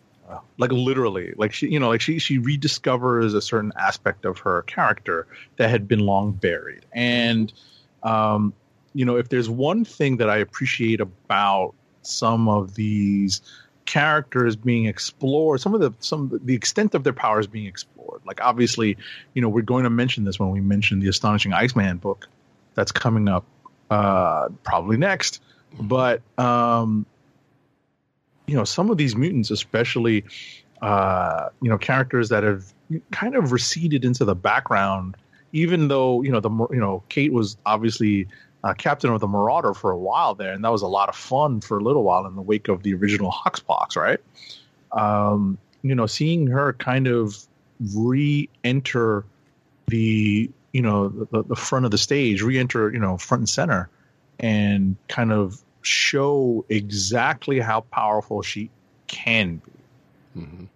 like 0.58 0.72
literally, 0.72 1.34
like 1.38 1.54
she, 1.54 1.68
you 1.70 1.80
know, 1.80 1.90
like 1.90 2.02
she 2.02 2.18
she 2.18 2.40
rediscovers 2.40 3.36
a 3.36 3.42
certain 3.42 3.72
aspect 3.78 4.26
of 4.26 4.40
her 4.40 4.64
character 4.64 5.28
that 5.58 5.70
had 5.70 5.88
been 5.88 6.00
long 6.00 6.32
buried, 6.32 6.86
and 6.92 7.54
um, 8.02 8.52
you 8.94 9.06
know, 9.06 9.16
if 9.16 9.30
there's 9.30 9.50
one 9.50 9.86
thing 9.86 10.18
that 10.18 10.30
I 10.30 10.38
appreciate 10.38 11.00
about 11.00 11.74
some 12.02 12.50
of 12.50 12.74
these 12.76 13.42
characters 13.86 14.56
being 14.56 14.86
explored, 14.86 15.62
some 15.62 15.76
of 15.76 15.82
the 15.82 15.94
some 16.00 16.40
the 16.44 16.56
extent 16.56 16.96
of 16.96 17.04
their 17.04 17.14
powers 17.14 17.46
being 17.46 17.68
explored. 17.68 18.22
Like 18.26 18.42
obviously, 18.42 18.98
you 19.36 19.42
know, 19.42 19.50
we're 19.50 19.62
going 19.62 19.84
to 19.84 19.90
mention 19.90 20.24
this 20.24 20.40
when 20.40 20.50
we 20.50 20.62
mention 20.62 21.00
the 21.00 21.10
Astonishing 21.10 21.54
Iceman 21.54 21.98
book 21.98 22.28
that's 22.74 22.92
coming 22.92 23.30
up 23.30 23.46
uh, 23.94 24.50
probably 24.64 24.98
next. 24.98 25.42
But 25.80 26.22
um, 26.38 27.06
you 28.48 28.56
know, 28.56 28.64
some 28.64 28.90
of 28.90 28.98
these 28.98 29.16
mutants, 29.16 29.52
especially 29.52 30.26
uh, 30.82 31.50
you 31.62 31.70
know, 31.70 31.78
characters 31.78 32.30
that 32.30 32.44
have 32.44 32.74
kind 33.12 33.36
of 33.36 33.52
receded 33.52 34.04
into 34.04 34.26
the 34.26 34.36
background, 34.36 35.16
even 35.52 35.88
though 35.88 36.22
you 36.22 36.32
know 36.32 36.40
the 36.40 36.50
you 36.72 36.80
know 36.80 37.04
Kate 37.10 37.32
was 37.32 37.58
obviously 37.66 38.28
uh, 38.64 38.74
captain 38.74 39.12
of 39.12 39.20
the 39.20 39.28
Marauder 39.28 39.74
for 39.74 39.92
a 39.92 39.98
while 39.98 40.34
there, 40.36 40.54
and 40.54 40.64
that 40.64 40.72
was 40.72 40.82
a 40.82 40.88
lot 40.88 41.10
of 41.10 41.16
fun 41.16 41.62
for 41.62 41.78
a 41.78 41.84
little 41.84 42.04
while 42.04 42.26
in 42.26 42.36
the 42.36 42.42
wake 42.42 42.68
of 42.68 42.84
the 42.84 42.94
original 42.96 43.32
Hoxpox, 43.32 43.96
right? 43.96 44.20
Um, 44.92 45.58
you 45.84 45.96
know, 45.96 46.06
seeing 46.06 46.48
her 46.48 46.74
kind 46.74 47.08
of 47.08 47.36
re-enter 47.94 49.26
the 49.88 50.50
you 50.74 50.82
know 50.82 51.08
the, 51.08 51.44
the 51.44 51.56
front 51.56 51.86
of 51.86 51.92
the 51.92 51.98
stage, 51.98 52.42
re-enter 52.42 52.92
you 52.92 53.00
know 53.00 53.18
front 53.18 53.42
and 53.42 53.50
center, 53.50 53.90
and 54.40 54.98
kind 55.08 55.32
of 55.32 55.62
show 55.82 56.66
exactly 56.70 57.60
how 57.60 57.82
powerful 57.82 58.42
she 58.42 58.70
can 59.08 59.58
be 59.58 60.42
Mhm. 60.42 60.68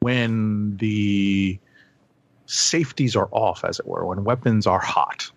when 0.00 0.76
the 0.78 1.58
safeties 2.46 3.14
are 3.16 3.28
off, 3.30 3.64
as 3.64 3.78
it 3.78 3.86
were, 3.86 4.04
when 4.06 4.24
weapons 4.24 4.66
are 4.66 4.78
hot. 4.80 5.30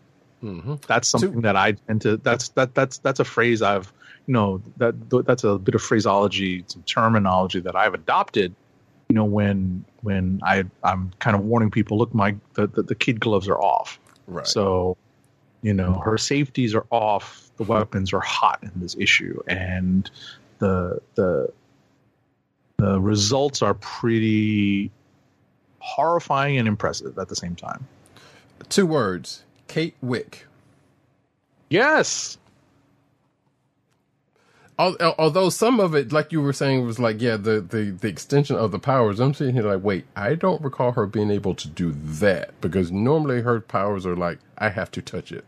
Mhm. 0.43 0.81
That's 0.85 1.07
something 1.07 1.41
that 1.41 1.55
I 1.55 1.73
tend 1.73 2.01
to. 2.01 2.17
That's 2.17 2.49
that 2.49 2.73
that's 2.75 2.99
that's 2.99 3.19
a 3.19 3.25
phrase 3.25 3.61
I've 3.61 3.91
you 4.27 4.33
know 4.33 4.61
that 4.77 4.93
that's 5.25 5.43
a 5.43 5.57
bit 5.57 5.75
of 5.75 5.81
phraseology, 5.81 6.63
some 6.67 6.83
terminology 6.83 7.59
that 7.59 7.75
I've 7.75 7.93
adopted. 7.93 8.55
You 9.09 9.15
know 9.15 9.25
when 9.25 9.85
when 10.01 10.39
I 10.43 10.63
I'm 10.83 11.11
kind 11.19 11.35
of 11.35 11.43
warning 11.43 11.71
people, 11.71 11.97
look, 11.97 12.13
my 12.13 12.35
the 12.53 12.67
the, 12.67 12.83
the 12.83 12.95
kid 12.95 13.19
gloves 13.19 13.47
are 13.47 13.59
off. 13.61 13.99
Right. 14.27 14.47
So, 14.47 14.97
you 15.61 15.73
know, 15.73 15.93
her 15.99 16.17
safeties 16.17 16.73
are 16.73 16.85
off. 16.91 17.49
The 17.57 17.63
weapons 17.63 18.11
are 18.11 18.19
hot 18.19 18.59
in 18.63 18.71
this 18.75 18.95
issue, 18.99 19.41
and 19.47 20.09
the 20.59 20.99
the 21.15 21.51
the 22.77 22.99
results 22.99 23.61
are 23.61 23.75
pretty 23.75 24.91
horrifying 25.79 26.57
and 26.57 26.67
impressive 26.67 27.17
at 27.17 27.29
the 27.29 27.35
same 27.35 27.55
time. 27.55 27.87
Two 28.69 28.85
words: 28.85 29.43
Kate 29.67 29.95
Wick. 30.01 30.47
Yes. 31.69 32.37
Al- 34.79 34.97
al- 34.99 35.15
Although 35.17 35.49
some 35.49 35.79
of 35.79 35.95
it, 35.95 36.11
like 36.11 36.31
you 36.31 36.41
were 36.41 36.53
saying, 36.53 36.85
was 36.85 36.99
like, 36.99 37.21
yeah, 37.21 37.37
the, 37.37 37.61
the, 37.61 37.91
the 37.91 38.07
extension 38.07 38.57
of 38.57 38.71
the 38.71 38.79
powers. 38.79 39.19
I'm 39.19 39.33
sitting 39.33 39.55
here 39.55 39.63
like, 39.63 39.83
wait, 39.83 40.05
I 40.15 40.35
don't 40.35 40.61
recall 40.61 40.93
her 40.93 41.05
being 41.07 41.31
able 41.31 41.55
to 41.55 41.67
do 41.69 41.93
that 41.93 42.59
because 42.61 42.91
normally 42.91 43.41
her 43.41 43.61
powers 43.61 44.05
are 44.05 44.15
like, 44.17 44.39
I 44.57 44.69
have 44.69 44.91
to 44.91 45.01
touch 45.01 45.31
it. 45.31 45.45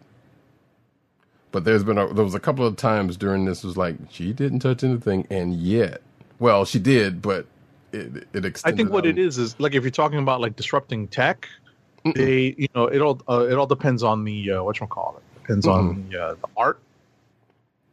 But 1.51 1.65
there's 1.65 1.83
been 1.83 1.97
a, 1.97 2.13
there 2.13 2.23
was 2.25 2.35
a 2.35 2.39
couple 2.39 2.65
of 2.65 2.75
times 2.77 3.17
during 3.17 3.45
this 3.45 3.63
was 3.63 3.77
like 3.77 3.95
she 4.11 4.33
didn't 4.33 4.59
touch 4.59 4.83
anything, 4.83 5.25
and 5.29 5.55
yet, 5.55 6.01
well, 6.39 6.65
she 6.65 6.79
did, 6.79 7.21
but 7.21 7.47
it 7.93 8.27
it 8.33 8.45
extended. 8.45 8.75
I 8.75 8.77
think 8.77 8.91
what 8.93 9.05
on- 9.05 9.11
it 9.11 9.17
is 9.17 9.37
is 9.37 9.59
like 9.59 9.73
if 9.73 9.83
you're 9.83 9.91
talking 9.91 10.19
about 10.19 10.41
like 10.41 10.55
disrupting 10.55 11.07
tech, 11.07 11.47
they 12.15 12.53
you 12.57 12.67
know 12.75 12.85
it 12.87 13.01
all 13.01 13.21
uh, 13.29 13.47
it 13.49 13.55
all 13.55 13.67
depends 13.67 14.03
on 14.03 14.23
the 14.25 14.51
uh, 14.53 14.63
what 14.63 14.79
you 14.79 14.87
call 14.87 15.17
it 15.17 15.41
depends 15.41 15.67
on 15.67 16.09
the, 16.09 16.21
uh, 16.21 16.35
the 16.35 16.47
art. 16.57 16.79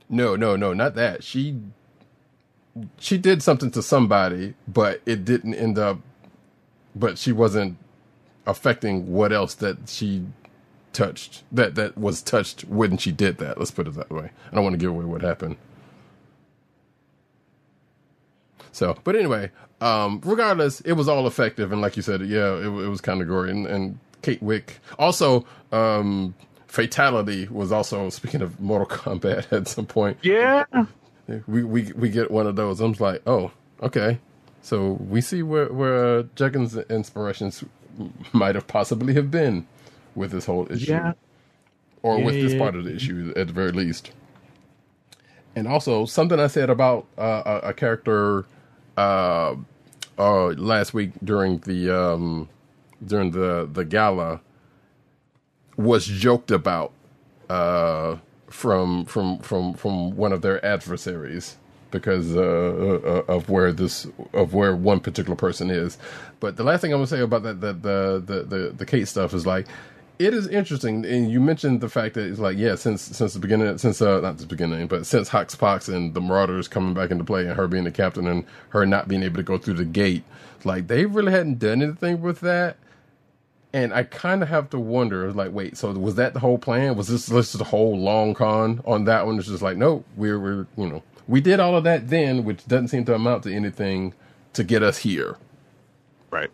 No, 0.09 0.37
no, 0.37 0.57
no, 0.57 0.73
not 0.73 0.95
that. 0.97 1.25
She 1.25 1.59
she 2.99 3.19
did 3.19 3.43
something 3.43 3.71
to 3.73 3.83
somebody, 3.83 4.55
but 4.67 5.01
it 5.07 5.25
didn't 5.25 5.55
end 5.55 5.79
up 5.79 5.99
but 6.95 7.19
she 7.19 7.33
wasn't 7.33 7.77
affecting 8.47 9.13
what 9.13 9.33
else 9.33 9.55
that 9.55 9.89
she 9.89 10.25
touched 10.93 11.43
that 11.51 11.75
that 11.75 11.99
was 11.99 12.23
touched 12.23 12.63
when 12.65 12.97
she 12.97 13.11
did 13.11 13.39
that. 13.39 13.59
Let's 13.59 13.71
put 13.71 13.89
it 13.89 13.95
that 13.95 14.11
way. 14.11 14.31
I 14.51 14.55
don't 14.55 14.65
want 14.65 14.75
to 14.75 14.79
give 14.79 14.91
away 14.91 15.05
what 15.05 15.23
happened. 15.23 15.57
So, 18.73 18.97
but 19.05 19.17
anyway, 19.17 19.51
um, 19.81 20.21
regardless, 20.25 20.81
it 20.81 20.93
was 20.93 21.09
all 21.09 21.27
effective, 21.27 21.73
and 21.73 21.81
like 21.81 21.97
you 21.97 22.03
said, 22.03 22.23
yeah, 22.23 22.55
it, 22.55 22.67
it 22.67 22.89
was 22.89 23.01
kind 23.01 23.21
of 23.23 23.29
gory. 23.29 23.51
And, 23.51 23.67
and 23.67 23.99
Kate 24.23 24.43
Wick 24.43 24.81
also, 24.99 25.47
um, 25.73 26.35
Fatality 26.75 27.47
was 27.47 27.71
also 27.71 28.11
speaking 28.11 28.43
of 28.43 28.59
Mortal 28.61 28.89
Kombat 28.89 29.53
at 29.57 29.69
some 29.69 29.87
point. 29.87 30.19
Yeah, 30.23 30.65
we 31.47 31.63
we 31.63 31.93
we 31.93 32.09
get 32.11 32.33
one 32.33 32.49
of 32.49 32.57
those. 32.57 32.81
I'm 32.81 32.93
just 32.95 33.01
like, 33.01 33.23
oh, 33.29 33.53
okay. 33.81 34.19
So 34.61 34.93
we 34.93 35.21
see 35.21 35.45
where 35.45 35.73
where 35.73 36.19
uh, 36.19 36.23
Duggan's 36.35 36.77
inspirations 36.91 37.63
might 38.33 38.57
have 38.57 38.67
possibly 38.67 39.15
have 39.15 39.31
been 39.31 39.69
with 40.17 40.33
this 40.33 40.47
whole 40.47 40.67
issue, 40.69 40.91
Yeah. 40.91 41.13
or 42.03 42.21
with 42.21 42.35
this 42.35 42.55
Yeah. 42.55 42.59
part 42.59 42.75
of 42.75 42.85
the 42.85 42.93
issue 42.97 43.33
at 43.37 43.47
the 43.47 43.53
very 43.53 43.71
least. 43.71 44.11
And 45.55 45.69
also 45.69 46.07
something 46.07 46.41
I 46.41 46.49
said 46.49 46.71
about 46.71 47.07
uh, 47.17 47.61
a, 47.63 47.69
a 47.69 47.73
character 47.75 48.47
uh, 48.97 49.55
uh, 50.19 50.47
last 50.47 50.93
week 50.93 51.13
during 51.23 51.59
the 51.59 51.89
um, 51.97 52.49
during 53.07 53.31
the 53.31 53.69
the 53.73 53.85
gala 53.85 54.41
was 55.77 56.07
joked 56.07 56.51
about 56.51 56.93
uh, 57.51 58.17
from 58.49 59.05
from 59.07 59.39
from 59.41 59.75
from 59.75 60.17
one 60.17 60.33
of 60.33 60.43
their 60.43 60.65
adversaries 60.65 61.57
because 61.91 62.37
uh, 62.37 62.41
uh, 62.41 63.33
of 63.33 63.49
where 63.49 63.73
this 63.73 64.07
of 64.33 64.55
where 64.55 64.75
one 64.75 65.01
particular 65.01 65.37
person 65.37 65.71
is. 65.71 65.99
But 66.41 66.57
the 66.57 66.65
last 66.65 66.81
thing 66.81 66.93
I'm 66.93 66.99
gonna 66.99 67.07
say 67.07 67.21
about 67.21 67.43
that 67.45 67.61
the 67.61 67.73
the 67.73 68.23
the 68.25 68.43
the, 68.43 68.75
the 68.77 68.87
Kate 68.87 69.07
stuff 69.09 69.35
is 69.35 69.47
like 69.47 69.67
it 70.19 70.33
is 70.33 70.47
interesting, 70.47 71.05
and 71.05 71.31
you 71.31 71.41
mentioned 71.41 71.81
the 71.81 71.89
fact 71.89 72.15
that 72.15 72.29
it's 72.29 72.39
like 72.39 72.57
yeah, 72.57 72.77
since 72.77 73.03
since 73.03 73.35
the 73.35 73.41
beginning, 73.41 73.79
since 73.79 74.01
uh, 74.01 74.21
not 74.21 74.39
the 74.39 74.47
beginning, 74.47 74.87
but 74.87 75.07
since 75.07 75.29
Hoxpox 75.31 75.93
and 75.93 76.15
the 76.15 76.21
Marauders 76.21 76.69
coming 76.69 76.95
back 76.95 77.11
into 77.11 77.25
play, 77.25 77.47
and 77.47 77.57
her 77.57 77.67
being 77.67 77.85
the 77.85 77.91
captain, 77.91 78.27
and 78.27 78.45
her 78.71 78.87
not 78.87 79.09
being 79.09 79.23
able 79.23 79.37
to 79.37 79.43
go 79.43 79.59
through 79.59 79.75
the 79.75 79.85
gate, 79.85 80.23
like 80.65 80.87
they 80.87 81.07
really 81.07 81.33
hadn't 81.33 81.59
done 81.59 81.83
anything 81.83 82.21
with 82.21 82.41
that. 82.41 82.77
And 83.75 83.93
I 83.93 84.05
kind 84.05 84.41
of 84.41 84.49
have 84.49 84.71
to 84.71 84.79
wonder, 84.79 85.33
like, 85.33 85.51
wait, 85.51 85.77
so 85.77 85.91
was 85.91 86.15
that 86.15 86.33
the 86.33 86.39
whole 86.39 86.59
plan? 86.59 86.95
Was 86.95 87.09
this 87.09 87.27
just 87.27 87.59
the 87.59 87.65
whole 87.65 87.99
long 87.99 88.33
con 88.33 88.81
on 88.87 89.05
that 89.07 89.27
one? 89.27 89.37
It's 89.37 89.49
just 89.49 89.63
like, 89.63 89.77
no, 89.77 90.05
we're, 90.15 90.39
we're, 90.39 90.67
you 90.77 90.89
know, 90.89 91.03
we 91.27 91.41
did 91.41 91.59
all 91.59 91.77
of 91.77 91.83
that 91.83 92.09
then, 92.09 92.45
which 92.45 92.65
doesn't 92.69 92.87
seem 92.87 93.05
to 93.07 93.15
amount 93.17 93.43
to 93.43 93.53
anything 93.53 94.15
to 94.53 94.63
get 94.63 94.85
us 94.85 94.99
here. 94.99 95.37
Right. 96.31 96.51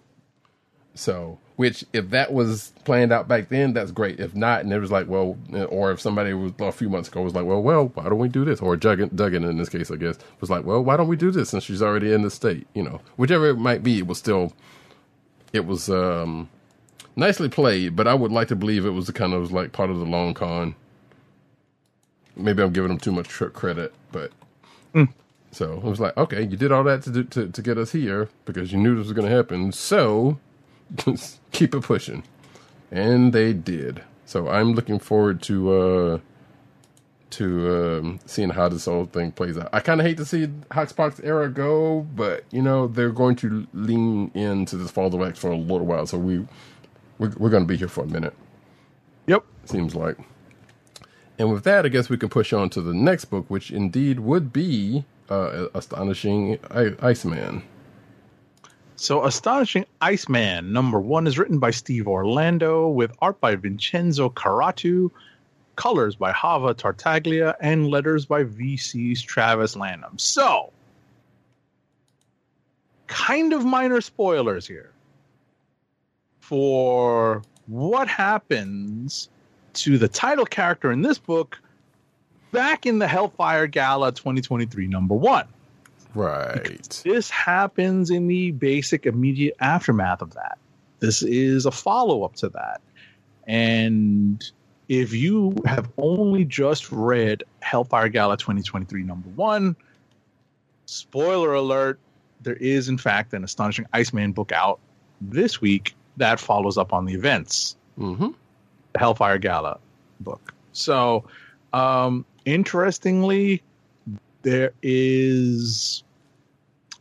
So, 0.95 1.39
which 1.57 1.85
if 1.93 2.09
that 2.09 2.33
was 2.33 2.73
planned 2.87 3.13
out 3.13 3.29
back 3.29 3.51
then, 3.51 3.75
that's 3.75 3.91
great. 3.91 4.19
If 4.19 4.35
not, 4.35 4.63
and 4.63 4.73
it 4.73 4.79
was 4.79 4.91
like, 4.91 5.07
well, 5.07 5.37
or 5.69 5.93
if 5.93 6.01
somebody 6.01 6.33
was 6.33 6.53
a 6.59 6.73
few 6.73 6.89
months 6.89 7.11
ago 7.11 7.21
was 7.21 7.35
like, 7.35 7.45
well, 7.45 7.63
well, 7.63 7.89
why 7.93 8.05
don't 8.05 8.19
we 8.19 8.29
do 8.29 8.47
this? 8.47 8.61
Or 8.61 8.79
Duggan, 8.79 9.15
Duggan 9.15 9.45
in 9.45 9.59
this 9.59 9.69
case, 9.69 9.91
I 9.91 9.97
guess, 9.97 10.17
was 10.41 10.49
like, 10.49 10.65
well, 10.65 10.83
why 10.83 10.97
don't 10.97 11.09
we 11.09 11.17
do 11.17 11.31
this 11.31 11.51
since 11.51 11.65
she's 11.65 11.83
already 11.83 12.15
in 12.15 12.23
the 12.23 12.31
state? 12.31 12.67
You 12.73 12.83
know, 12.83 13.03
whichever 13.17 13.51
it 13.51 13.59
might 13.59 13.83
be, 13.83 13.99
it 13.99 14.07
was 14.07 14.17
still, 14.17 14.55
it 15.53 15.67
was 15.67 15.91
um 15.91 16.49
nicely 17.21 17.49
played. 17.49 17.95
But 17.95 18.09
I 18.09 18.15
would 18.15 18.33
like 18.33 18.49
to 18.49 18.57
believe 18.57 18.85
it 18.85 18.91
was 18.91 19.07
the 19.07 19.13
kind 19.13 19.33
of 19.33 19.53
like 19.53 19.73
part 19.73 19.91
of 19.91 19.99
the 19.99 20.05
long 20.05 20.35
con. 20.35 20.75
Maybe 22.37 22.63
I'm 22.63 22.73
giving 22.73 22.89
them 22.89 22.99
too 22.99 23.13
much 23.13 23.29
credit, 23.29 23.95
but 24.13 24.33
so 25.53 25.75
it 25.75 25.83
was 25.83 26.01
like, 26.01 26.17
okay, 26.17 26.43
you 26.43 26.57
did 26.57 26.73
all 26.73 26.85
that 26.85 27.03
to 27.03 27.11
do, 27.11 27.25
to 27.25 27.49
to 27.49 27.63
get 27.63 27.79
us 27.79 27.93
here 27.93 28.29
because 28.45 28.73
you 28.73 28.79
knew 28.79 28.97
this 28.97 29.07
was 29.07 29.13
going 29.13 29.29
to 29.29 29.35
happen. 29.35 29.73
So 29.73 30.39
just 30.97 31.41
keep 31.53 31.75
it 31.75 31.83
pushing, 31.83 32.23
and 32.91 33.33
they 33.33 33.53
did. 33.53 34.03
So 34.27 34.49
I'm 34.49 34.75
looking 34.75 34.99
forward 34.99 35.43
to 35.43 35.73
uh 35.73 36.19
to 37.31 37.99
um, 38.01 38.21
seeing 38.27 38.51
how 38.51 38.69
this 38.69 38.87
whole 38.87 39.07
thing 39.07 39.31
plays 39.31 39.57
out. 39.57 39.69
I 39.73 39.79
kind 39.79 40.01
of 40.01 40.07
hate 40.07 40.17
to 40.17 40.25
see 40.25 40.49
Hoxpox 40.73 41.25
era 41.25 41.49
go, 41.49 42.01
but 42.15 42.45
you 42.51 42.63
know 42.63 42.89
they're 42.89 43.11
going 43.11 43.37
to 43.37 43.67
lean 43.73 44.31
into 44.35 44.77
this 44.77 44.91
Fall 44.91 45.15
of 45.15 45.23
X 45.23 45.39
for 45.39 45.51
a 45.51 45.57
little 45.57 45.87
while, 45.87 46.07
so 46.07 46.19
we 46.19 46.47
we're, 47.21 47.33
we're 47.37 47.51
going 47.51 47.63
to 47.63 47.69
be 47.69 47.77
here 47.77 47.87
for 47.87 48.03
a 48.03 48.09
minute. 48.09 48.35
Yep. 49.27 49.45
Seems 49.67 49.95
like. 49.95 50.17
And 51.39 51.53
with 51.53 51.65
that, 51.65 51.85
I 51.85 51.89
guess 51.89 52.09
we 52.09 52.17
can 52.17 52.29
push 52.29 52.53
on 52.53 52.71
to 52.71 52.81
the 52.81 52.95
next 52.95 53.27
book, 53.27 53.45
which 53.49 53.71
indeed 53.71 54.21
would 54.21 54.53
be 54.53 55.05
uh, 55.29 55.69
Astonishing 55.75 56.59
I- 56.71 56.97
Iceman. 57.01 57.63
So, 58.97 59.25
Astonishing 59.25 59.87
Iceman 60.01 60.73
number 60.73 60.99
one 60.99 61.27
is 61.27 61.39
written 61.39 61.59
by 61.59 61.71
Steve 61.71 62.09
Orlando 62.09 62.89
with 62.89 63.13
art 63.23 63.41
by 63.41 63.55
Vincenzo 63.55 64.29
Carratù, 64.29 65.11
colors 65.77 66.17
by 66.17 66.33
Java 66.33 66.75
Tartaglia, 66.75 67.57
and 67.61 67.89
letters 67.89 68.27
by 68.27 68.45
VC's 68.45 69.23
Travis 69.23 69.77
Lanham. 69.77 70.19
So, 70.19 70.73
kind 73.07 73.53
of 73.53 73.65
minor 73.65 74.01
spoilers 74.01 74.67
here 74.67 74.90
for 76.51 77.43
what 77.69 78.09
happens 78.09 79.29
to 79.73 79.99
the 79.99 80.09
title 80.09 80.45
character 80.45 80.91
in 80.91 81.01
this 81.01 81.17
book 81.17 81.61
back 82.51 82.87
in 82.87 82.99
the 82.99 83.07
Hellfire 83.07 83.69
Gala 83.69 84.11
2023 84.11 84.89
number 84.89 85.15
one. 85.15 85.47
Right. 86.13 87.01
This 87.05 87.31
happens 87.31 88.11
in 88.11 88.27
the 88.27 88.51
basic 88.51 89.07
immediate 89.07 89.55
aftermath 89.61 90.23
of 90.23 90.35
that. 90.35 90.59
This 90.99 91.23
is 91.23 91.67
a 91.67 91.71
follow 91.71 92.25
up 92.25 92.35
to 92.37 92.49
that. 92.49 92.81
And 93.47 94.45
if 94.89 95.15
you 95.15 95.55
have 95.67 95.89
only 95.99 96.45
just 96.45 96.91
read 96.91 97.45
Hellfire 97.61 98.09
Gala 98.09 98.37
2023 98.37 99.05
number 99.05 99.29
one, 99.37 99.77
spoiler 100.87 101.55
alert, 101.55 102.01
there 102.41 102.57
is 102.57 102.89
in 102.89 102.99
fact 102.99 103.35
an 103.35 103.45
astonishing 103.45 103.87
Iceman 103.93 104.33
book 104.33 104.51
out 104.51 104.81
this 105.21 105.61
week 105.61 105.95
that 106.21 106.39
follows 106.41 106.79
up 106.79 106.93
on 106.93 107.05
the 107.05 107.15
events 107.15 107.77
Mm-hmm. 107.99 108.29
the 108.93 108.99
Hellfire 108.99 109.39
Gala 109.39 109.79
book. 110.21 110.55
So, 110.73 111.25
um, 111.75 112.25
interestingly, 112.47 113.63
there 114.43 114.73
is, 114.83 116.03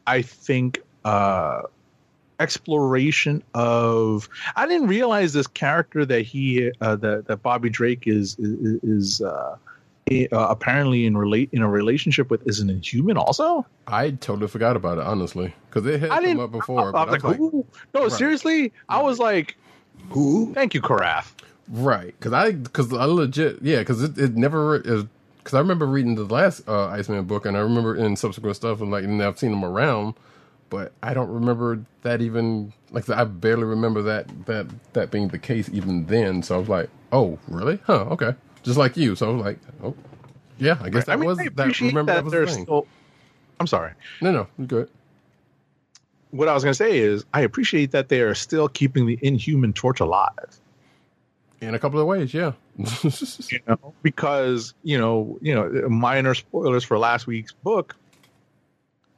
I 0.05 0.21
think, 0.21 0.82
uh, 1.05 1.62
exploration 2.39 3.43
of. 3.53 4.27
I 4.58 4.67
didn't 4.67 4.88
realize 4.88 5.32
this 5.32 5.47
character 5.47 6.05
that 6.05 6.23
he 6.23 6.71
uh, 6.82 6.97
that 6.97 7.27
that 7.27 7.43
Bobby 7.43 7.69
Drake 7.69 8.08
is 8.08 8.38
is, 8.39 8.84
is 8.84 9.21
uh, 9.21 9.55
uh, 10.32 10.48
apparently 10.50 11.06
in 11.06 11.15
relate 11.17 11.50
in 11.52 11.62
a 11.62 11.69
relationship 11.69 12.30
with 12.30 12.48
is 12.48 12.60
an 12.60 12.69
Inhuman 12.69 13.17
also. 13.17 13.65
I 13.88 14.12
totally 14.12 14.48
forgot 14.48 14.76
about 14.76 14.98
it, 14.98 15.04
honestly, 15.06 15.54
because 15.69 15.86
it 15.86 16.00
had 16.00 16.12
I 16.12 16.22
come 16.22 16.39
up 16.39 16.52
before. 16.52 16.95
I, 16.95 17.04
I 17.04 17.12
was 17.12 17.24
like? 17.24 17.39
No, 17.39 17.65
Right. 17.93 18.12
seriously, 18.12 18.74
I 18.88 19.02
was 19.02 19.19
like, 19.19 19.58
who? 20.10 20.54
Thank 20.54 20.74
you, 20.74 20.82
Karath. 20.82 21.32
Right, 21.72 22.15
because 22.19 22.34
I 22.34 22.52
because 22.54 22.91
I 22.93 23.06
legit 23.06 23.62
yeah, 23.62 23.80
because 23.80 24.02
it, 24.04 24.17
it 24.17 24.36
never 24.36 24.80
because 24.80 25.54
I 25.54 25.60
remember 25.60 25.86
reading 25.86 26.15
the 26.15 26.24
last 26.24 26.67
uh, 26.67 26.88
Iceman 26.88 27.26
book 27.26 27.45
and 27.45 27.56
I 27.56 27.60
remember 27.60 27.95
in 27.95 28.15
subsequent 28.15 28.56
stuff 28.56 28.82
and 28.82 28.89
like 28.89 29.04
and 29.04 29.22
I've 29.22 29.38
seen 29.38 29.52
them 29.52 29.63
around, 29.63 30.15
but 30.72 30.93
I 31.04 31.13
don't 31.13 31.30
remember 31.30 31.84
that 32.02 32.22
even 32.22 32.74
like 32.91 33.08
I 33.10 33.24
barely 33.24 33.65
remember 33.65 34.02
that 34.02 34.45
that 34.48 34.67
that 34.93 35.12
being 35.12 35.28
the 35.28 35.38
case 35.39 35.69
even 35.72 36.06
then. 36.08 36.41
So 36.41 36.56
I 36.56 36.58
was 36.58 36.69
like, 36.69 36.89
oh 37.12 37.38
really? 37.48 37.80
Huh? 37.86 38.06
Okay, 38.12 38.34
just 38.63 38.78
like 38.78 38.98
you. 38.98 39.15
So 39.15 39.30
I 39.30 39.34
was 39.34 39.45
like, 39.45 39.60
oh 39.84 39.95
yeah, 40.58 40.78
I 40.82 40.89
guess 40.89 41.06
that 41.06 41.13
I 41.13 41.15
mean, 41.15 41.28
was 41.28 41.38
that. 41.38 41.80
Remember 41.82 42.13
that, 42.13 42.24
was 42.24 42.32
they're 42.32 42.45
the 42.45 42.52
thing. 42.52 42.63
still. 42.63 42.88
I'm 43.60 43.67
sorry. 43.67 43.91
no, 44.22 44.32
no, 44.32 44.48
you're 44.58 44.67
good. 44.67 44.89
What 46.32 46.48
I 46.48 46.54
was 46.54 46.63
going 46.63 46.72
to 46.72 46.78
say 46.78 47.00
is, 47.00 47.26
I 47.34 47.41
appreciate 47.41 47.91
that 47.91 48.10
they 48.10 48.22
are 48.22 48.36
still 48.36 48.67
keeping 48.69 49.08
the 49.08 49.17
Inhuman 49.22 49.74
torch 49.74 50.00
alive. 50.00 50.60
In 51.60 51.74
a 51.74 51.80
couple 51.80 52.00
of 52.00 52.06
ways, 52.06 52.34
yeah. 52.34 52.54
You 53.50 53.60
know, 53.67 53.93
because 54.04 54.74
you 54.84 54.98
know, 54.98 55.38
you 55.41 55.54
know, 55.54 55.89
minor 55.89 56.34
spoilers 56.34 56.84
for 56.84 56.98
last 56.98 57.28
week's 57.28 57.52
book, 57.52 57.95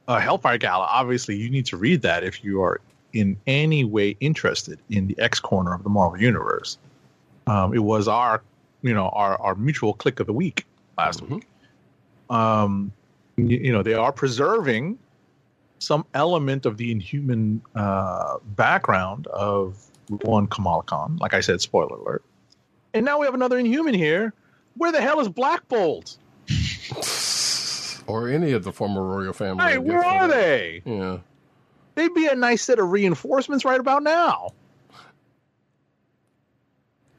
uh, 0.08 0.18
Hellfire 0.18 0.58
Gala. 0.58 0.86
Obviously, 0.90 1.36
you 1.36 1.50
need 1.50 1.66
to 1.66 1.76
read 1.76 2.02
that 2.02 2.24
if 2.24 2.42
you 2.42 2.62
are 2.62 2.80
in 3.12 3.36
any 3.46 3.84
way 3.84 4.16
interested 4.20 4.78
in 4.90 5.06
the 5.06 5.18
X 5.18 5.38
corner 5.40 5.74
of 5.74 5.82
the 5.82 5.90
Marvel 5.90 6.20
Universe. 6.20 6.78
Um, 7.46 7.74
it 7.74 7.80
was 7.80 8.08
our, 8.08 8.42
you 8.82 8.92
know, 8.94 9.08
our 9.08 9.40
our 9.40 9.54
mutual 9.54 9.94
kliq 9.94 10.20
of 10.20 10.26
the 10.26 10.32
week 10.32 10.66
last 10.98 11.22
Mhm. 11.22 11.30
week. 11.30 11.46
Um, 12.30 12.92
you, 13.36 13.58
you 13.58 13.72
know, 13.72 13.82
they 13.82 13.94
are 13.94 14.12
preserving 14.12 14.98
some 15.78 16.04
element 16.14 16.64
of 16.66 16.76
the 16.76 16.92
Inhuman 16.92 17.60
uh, 17.74 18.36
background 18.44 19.26
of 19.28 19.76
one 20.22 20.46
Kamala 20.46 20.82
Khan. 20.84 21.16
Like 21.20 21.34
I 21.34 21.40
said, 21.40 21.60
spoiler 21.60 21.96
alert. 21.96 22.24
And 22.94 23.04
now 23.04 23.18
we 23.18 23.26
have 23.26 23.34
another 23.34 23.58
Inhuman 23.58 23.94
here. 23.94 24.32
Where 24.76 24.92
the 24.92 25.00
hell 25.00 25.20
is 25.20 25.28
Black 25.28 25.66
Bolt? 25.68 26.16
or 28.06 28.28
any 28.28 28.52
of 28.52 28.64
the 28.64 28.72
former 28.72 29.02
royal 29.02 29.32
family. 29.32 29.64
Hey, 29.64 29.78
where 29.78 30.04
are 30.04 30.28
they? 30.28 30.82
Yeah. 30.84 31.18
They'd 31.94 32.12
be 32.14 32.26
a 32.26 32.34
nice 32.34 32.62
set 32.62 32.78
of 32.78 32.90
reinforcements 32.90 33.64
right 33.64 33.78
about 33.80 34.02
now. 34.02 34.50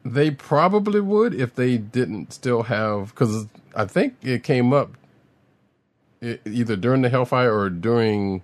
They 0.06 0.32
probably 0.32 1.00
would 1.00 1.34
if 1.34 1.56
they 1.56 1.78
didn't 1.78 2.34
still 2.34 2.63
have 2.63 3.10
because 3.10 3.48
I 3.76 3.86
think 3.86 4.16
it 4.22 4.44
came 4.44 4.74
up 4.74 4.92
either 6.22 6.76
during 6.76 7.02
the 7.02 7.10
Hellfire 7.10 7.54
or 7.54 7.70
during 7.70 8.42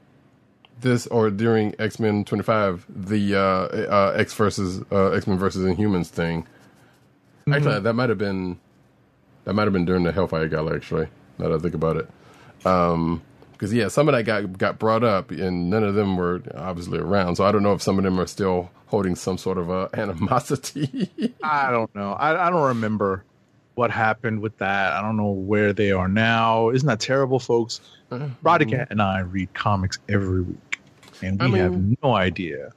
this 0.82 1.06
or 1.08 1.30
during 1.30 1.76
X 1.78 2.00
Men 2.00 2.24
twenty 2.24 2.44
five 2.44 2.86
the 2.88 3.36
uh, 3.36 3.40
uh, 3.40 4.14
X 4.16 4.34
versus 4.34 4.84
uh, 4.92 5.12
X 5.12 5.28
Men 5.28 5.38
versus 5.38 5.66
Inhumans 5.66 6.08
thing. 6.08 6.48
Actually, 7.52 7.82
that 7.82 7.94
might 7.94 8.10
have 8.10 8.18
been 8.18 8.58
that 9.44 9.54
might 9.54 9.64
have 9.64 9.74
been 9.74 9.86
during 9.86 10.04
the 10.04 10.12
Hellfire 10.12 10.48
Gala. 10.48 10.76
Actually, 10.76 11.08
now 11.38 11.50
that 11.50 11.56
I 11.56 11.60
think 11.60 11.74
about 11.74 11.98
it, 11.98 12.10
Um, 12.66 13.22
because 13.52 13.74
yeah, 13.74 13.90
some 13.90 14.08
of 14.08 14.16
that 14.16 14.24
got 14.24 14.58
got 14.58 14.80
brought 14.80 15.04
up, 15.04 15.32
and 15.32 15.70
none 15.70 15.84
of 15.84 15.96
them 15.96 16.16
were 16.16 16.42
obviously 16.56 17.00
around. 17.00 17.36
So 17.36 17.44
I 17.44 17.52
don't 17.52 17.64
know 17.64 17.74
if 17.74 17.82
some 17.82 17.98
of 17.98 18.04
them 18.06 18.20
are 18.20 18.28
still 18.28 18.70
holding 18.90 19.16
some 19.16 19.38
sort 19.38 19.58
of 19.58 19.70
uh, 19.70 19.88
animosity. 19.94 21.10
I 21.44 21.72
don't 21.72 21.94
know. 21.96 22.14
I, 22.14 22.48
I 22.48 22.50
don't 22.50 22.68
remember 22.68 23.24
what 23.76 23.92
happened 23.92 24.42
with 24.42 24.58
that. 24.58 24.94
I 24.94 25.02
don't 25.02 25.16
know 25.16 25.30
where 25.32 25.72
they 25.72 25.92
are 25.92 26.08
now. 26.08 26.70
Isn't 26.70 26.88
that 26.88 27.00
terrible, 27.00 27.40
folks? 27.40 27.80
Roddykat 28.12 28.88
and 28.90 29.02
I 29.02 29.20
read 29.20 29.54
comics 29.54 30.00
every 30.10 30.42
week, 30.42 30.80
and 31.22 31.40
we 31.40 31.46
I 31.46 31.50
mean- 31.50 31.62
have 31.62 32.04
no 32.04 32.16
idea 32.16 32.72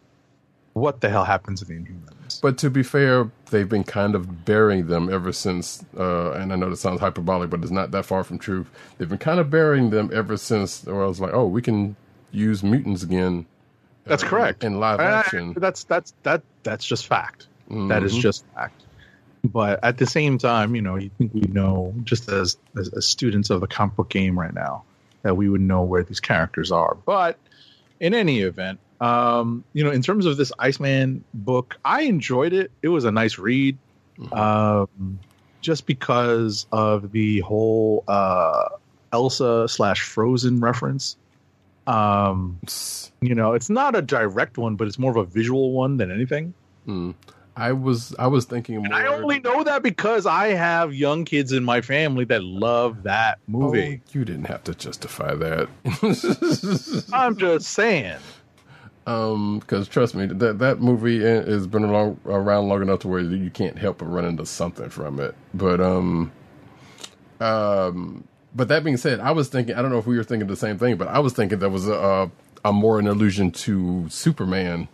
what 0.75 1.01
the 1.01 1.09
hell 1.11 1.25
happens 1.25 1.61
to 1.61 1.67
the 1.67 1.75
Inhumans. 1.75 2.41
But 2.41 2.57
to 2.59 2.71
be 2.71 2.83
fair, 2.83 3.31
they've 3.51 3.69
been 3.69 3.85
kind 3.85 4.15
of 4.15 4.45
burying 4.45 4.87
them 4.87 5.13
ever 5.13 5.33
since. 5.33 5.85
Uh, 5.99 6.33
and 6.33 6.53
I 6.53 6.57
know 6.57 6.71
this 6.71 6.81
sounds 6.81 7.01
hyperbolic, 7.01 7.51
but 7.51 7.61
it's 7.63 7.71
not 7.71 7.91
that 7.91 8.07
far 8.07 8.25
from 8.25 8.39
truth. 8.39 8.67
They've 8.97 9.09
been 9.09 9.19
kind 9.19 9.39
of 9.39 9.51
burying 9.51 9.91
them 9.91 10.11
ever 10.15 10.37
since. 10.39 10.87
Or 10.87 11.05
I 11.05 11.07
was 11.07 11.21
like, 11.21 11.35
oh, 11.35 11.47
we 11.47 11.61
can 11.61 11.95
use 12.31 12.63
mutants 12.63 13.03
again. 13.03 13.45
That's 14.05 14.23
uh, 14.25 14.29
correct. 14.29 14.65
in 14.65 14.81
live 14.81 15.01
I- 15.01 15.05
I- 15.05 15.13
action. 15.21 15.55
that's 15.57 15.85
that's 15.85 16.13
that 16.23 16.43
that's 16.63 16.85
just 16.85 17.07
fact. 17.07 17.47
That 17.69 18.03
is 18.03 18.15
Mhm. 18.15 18.21
just 18.21 18.45
fact. 18.55 18.83
But 19.45 19.81
at 19.83 19.99
the 19.99 20.07
same 20.07 20.39
time, 20.39 20.75
you 20.77 20.83
know, 20.83 20.97
you 20.97 21.11
think 21.19 21.33
we 21.35 21.41
know 21.43 21.95
just 22.05 22.29
as, 22.29 22.57
as 22.79 22.89
as 22.91 23.07
students 23.07 23.51
of 23.51 23.61
the 23.61 23.67
comic 23.67 23.97
book 23.97 24.09
game 24.11 24.39
right 24.39 24.53
now 24.55 24.85
that 25.23 25.37
we 25.37 25.49
would 25.49 25.61
know 25.61 25.83
where 25.83 26.03
these 26.03 26.21
characters 26.21 26.71
are. 26.71 26.97
But 27.07 27.39
in 28.01 28.15
any 28.15 28.41
event, 28.41 28.79
um, 29.01 29.65
you 29.73 29.83
know, 29.85 29.91
in 29.91 30.03
terms 30.03 30.27
of 30.27 30.37
this 30.37 30.53
Iceman 30.59 31.25
book, 31.35 31.77
I 31.85 32.03
enjoyed 32.03 32.53
it. 32.53 32.71
It 32.83 32.89
was 32.89 33.05
a 33.05 33.11
nice 33.13 33.39
read. 33.39 33.79
Um, 34.31 35.19
just 35.61 35.87
because 35.87 36.67
of 36.73 37.11
the 37.13 37.41
whole 37.41 38.05
uh, 38.09 38.69
Elsa 39.13 39.67
slash 39.69 40.03
Frozen 40.03 40.61
reference. 40.61 41.17
Um, 41.87 42.61
you 43.21 43.35
know, 43.35 43.53
it's 43.55 43.69
not 43.71 43.97
a 43.97 44.03
direct 44.03 44.57
one, 44.59 44.77
but 44.77 44.87
it's 44.87 44.99
more 44.99 45.11
of 45.11 45.17
a 45.17 45.25
visual 45.25 45.73
one 45.73 45.97
than 45.97 46.11
anything. 46.11 46.55
Mm. 46.87 47.15
I 47.55 47.73
was 47.73 48.15
I 48.19 48.29
was 48.29 48.47
thinking 48.47 48.77
more. 48.83 48.93
I 48.95 49.07
only 49.09 49.39
know 49.41 49.63
that 49.65 49.83
because 49.83 50.25
I 50.25 50.49
have 50.49 50.95
young 50.95 51.25
kids 51.25 51.53
in 51.53 51.65
my 51.65 51.83
family 51.83 52.25
that 52.27 52.43
love 52.43 53.03
that 53.03 53.39
Oh, 53.41 53.53
movie. 53.53 54.01
you 54.13 54.25
didn't 54.25 54.45
have 54.45 54.65
to 54.65 54.75
justify 54.75 55.35
that. 55.35 55.69
I'm 57.13 57.37
just 57.37 57.69
saying. 57.69 58.17
Um, 59.07 59.59
because 59.59 59.87
trust 59.89 60.15
me, 60.15 60.27
that 60.27 60.61
that 60.61 60.81
movie 60.81 61.21
has 61.21 61.67
been 61.67 61.85
along, 61.85 62.21
around 62.25 62.69
long 62.69 62.81
enough 62.83 63.01
to 63.01 63.09
where 63.09 63.21
you 63.21 63.51
can't 63.51 63.77
help 63.77 63.99
but 63.99 64.07
run 64.07 64.25
into 64.25 64.47
something 64.47 64.89
from 64.89 65.19
it. 65.21 65.35
But 65.53 65.81
um, 65.81 66.33
um, 67.41 68.25
but 68.55 68.69
that 68.69 68.85
being 68.85 68.97
said, 68.97 69.21
I 69.21 69.33
was 69.33 69.49
thinking, 69.49 69.75
I 69.75 69.83
don't 69.83 69.91
know 69.91 69.99
if 69.99 70.07
we 70.07 70.17
were 70.17 70.25
thinking 70.25 70.49
the 70.49 70.57
same 70.57 70.79
thing, 70.79 70.97
but 70.97 71.09
I 71.09 71.19
was 71.21 71.33
thinking 71.33 71.59
that 71.61 71.71
was 71.71 71.89
a 71.89 72.31
a 72.65 72.73
more 72.73 72.99
an 72.99 73.07
allusion 73.09 73.51
to 73.51 74.09
Superman. 74.09 74.89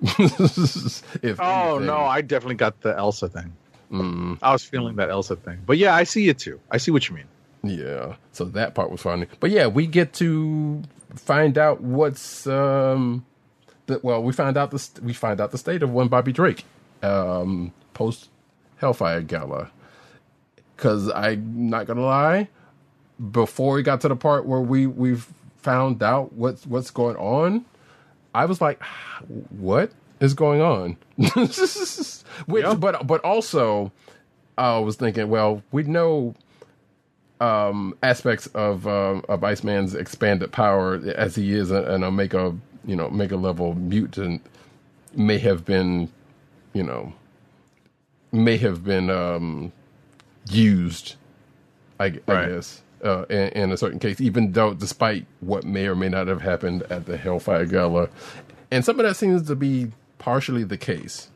if 0.02 1.40
Oh 1.40 1.78
anything. 1.78 1.86
no, 1.86 1.98
I 2.04 2.20
definitely 2.20 2.54
got 2.56 2.80
the 2.82 2.96
Elsa 2.96 3.28
thing. 3.28 3.52
I 4.42 4.52
was 4.52 4.64
feeling 4.64 4.96
that 4.96 5.08
Elsa 5.10 5.34
thing, 5.36 5.60
but 5.66 5.78
yeah, 5.78 5.94
I 5.94 6.04
see 6.04 6.28
it 6.28 6.38
too. 6.38 6.60
I 6.70 6.76
see 6.76 6.90
what 6.90 7.08
you 7.08 7.14
mean. 7.16 7.24
Yeah, 7.62 8.16
so 8.32 8.44
that 8.44 8.74
part 8.74 8.90
was 8.90 9.00
funny. 9.00 9.26
But 9.40 9.50
yeah, 9.50 9.66
we 9.66 9.86
get 9.86 10.12
to 10.14 10.82
find 11.16 11.56
out 11.58 11.80
what's 11.80 12.46
um 12.46 13.24
the 13.86 13.98
well, 14.02 14.22
we 14.22 14.32
find 14.32 14.56
out 14.56 14.70
the 14.70 14.78
st- 14.78 15.04
we 15.04 15.12
find 15.14 15.40
out 15.40 15.50
the 15.50 15.58
state 15.58 15.82
of 15.82 15.90
one 15.90 16.08
Bobby 16.08 16.32
Drake 16.32 16.64
um 17.02 17.72
post 17.94 18.28
Hellfire 18.76 19.22
Gala. 19.22 19.70
Cuz 20.76 21.10
I'm 21.10 21.70
not 21.70 21.86
going 21.86 21.96
to 21.96 22.04
lie, 22.04 22.48
before 23.32 23.74
we 23.74 23.82
got 23.82 24.00
to 24.02 24.08
the 24.08 24.16
part 24.16 24.46
where 24.46 24.60
we 24.60 24.86
we've 24.86 25.26
found 25.58 26.02
out 26.02 26.32
what's 26.34 26.66
what's 26.66 26.90
going 26.90 27.16
on, 27.16 27.64
I 28.34 28.44
was 28.46 28.60
like, 28.60 28.82
what 29.50 29.92
is 30.20 30.34
going 30.34 30.60
on? 30.60 30.96
Which, 32.46 32.64
Yeah. 32.64 32.74
but 32.74 33.06
but 33.06 33.20
also 33.22 33.92
I 34.56 34.78
was 34.78 34.96
thinking, 34.96 35.28
well, 35.28 35.62
we 35.72 35.84
know 35.84 36.34
um, 37.40 37.96
aspects 38.02 38.46
of 38.48 38.86
uh, 38.86 39.20
of 39.28 39.44
Iceman's 39.44 39.94
expanded 39.94 40.50
power 40.52 40.94
as 41.16 41.36
he 41.36 41.52
is 41.54 41.70
an 41.70 42.02
Omega, 42.04 42.54
you 42.84 42.96
know, 42.96 43.08
mega 43.10 43.36
level 43.36 43.74
mutant 43.74 44.44
may 45.14 45.38
have 45.38 45.64
been, 45.64 46.10
you 46.72 46.82
know, 46.82 47.12
may 48.32 48.56
have 48.56 48.84
been 48.84 49.10
um, 49.10 49.72
used. 50.50 51.14
I, 52.00 52.06
I 52.28 52.32
Right. 52.32 52.48
guess 52.48 52.82
uh, 53.04 53.24
in, 53.30 53.48
in 53.48 53.72
a 53.72 53.76
certain 53.76 53.98
case, 53.98 54.20
even 54.20 54.52
though 54.52 54.74
despite 54.74 55.26
what 55.40 55.64
may 55.64 55.86
or 55.86 55.94
may 55.94 56.08
not 56.08 56.26
have 56.26 56.42
happened 56.42 56.82
at 56.84 57.06
the 57.06 57.16
Hellfire 57.16 57.66
Gala, 57.66 58.08
and 58.70 58.84
some 58.84 58.98
of 59.00 59.06
that 59.06 59.16
seems 59.16 59.46
to 59.46 59.54
be 59.54 59.92
partially 60.18 60.64
the 60.64 60.78
case. 60.78 61.30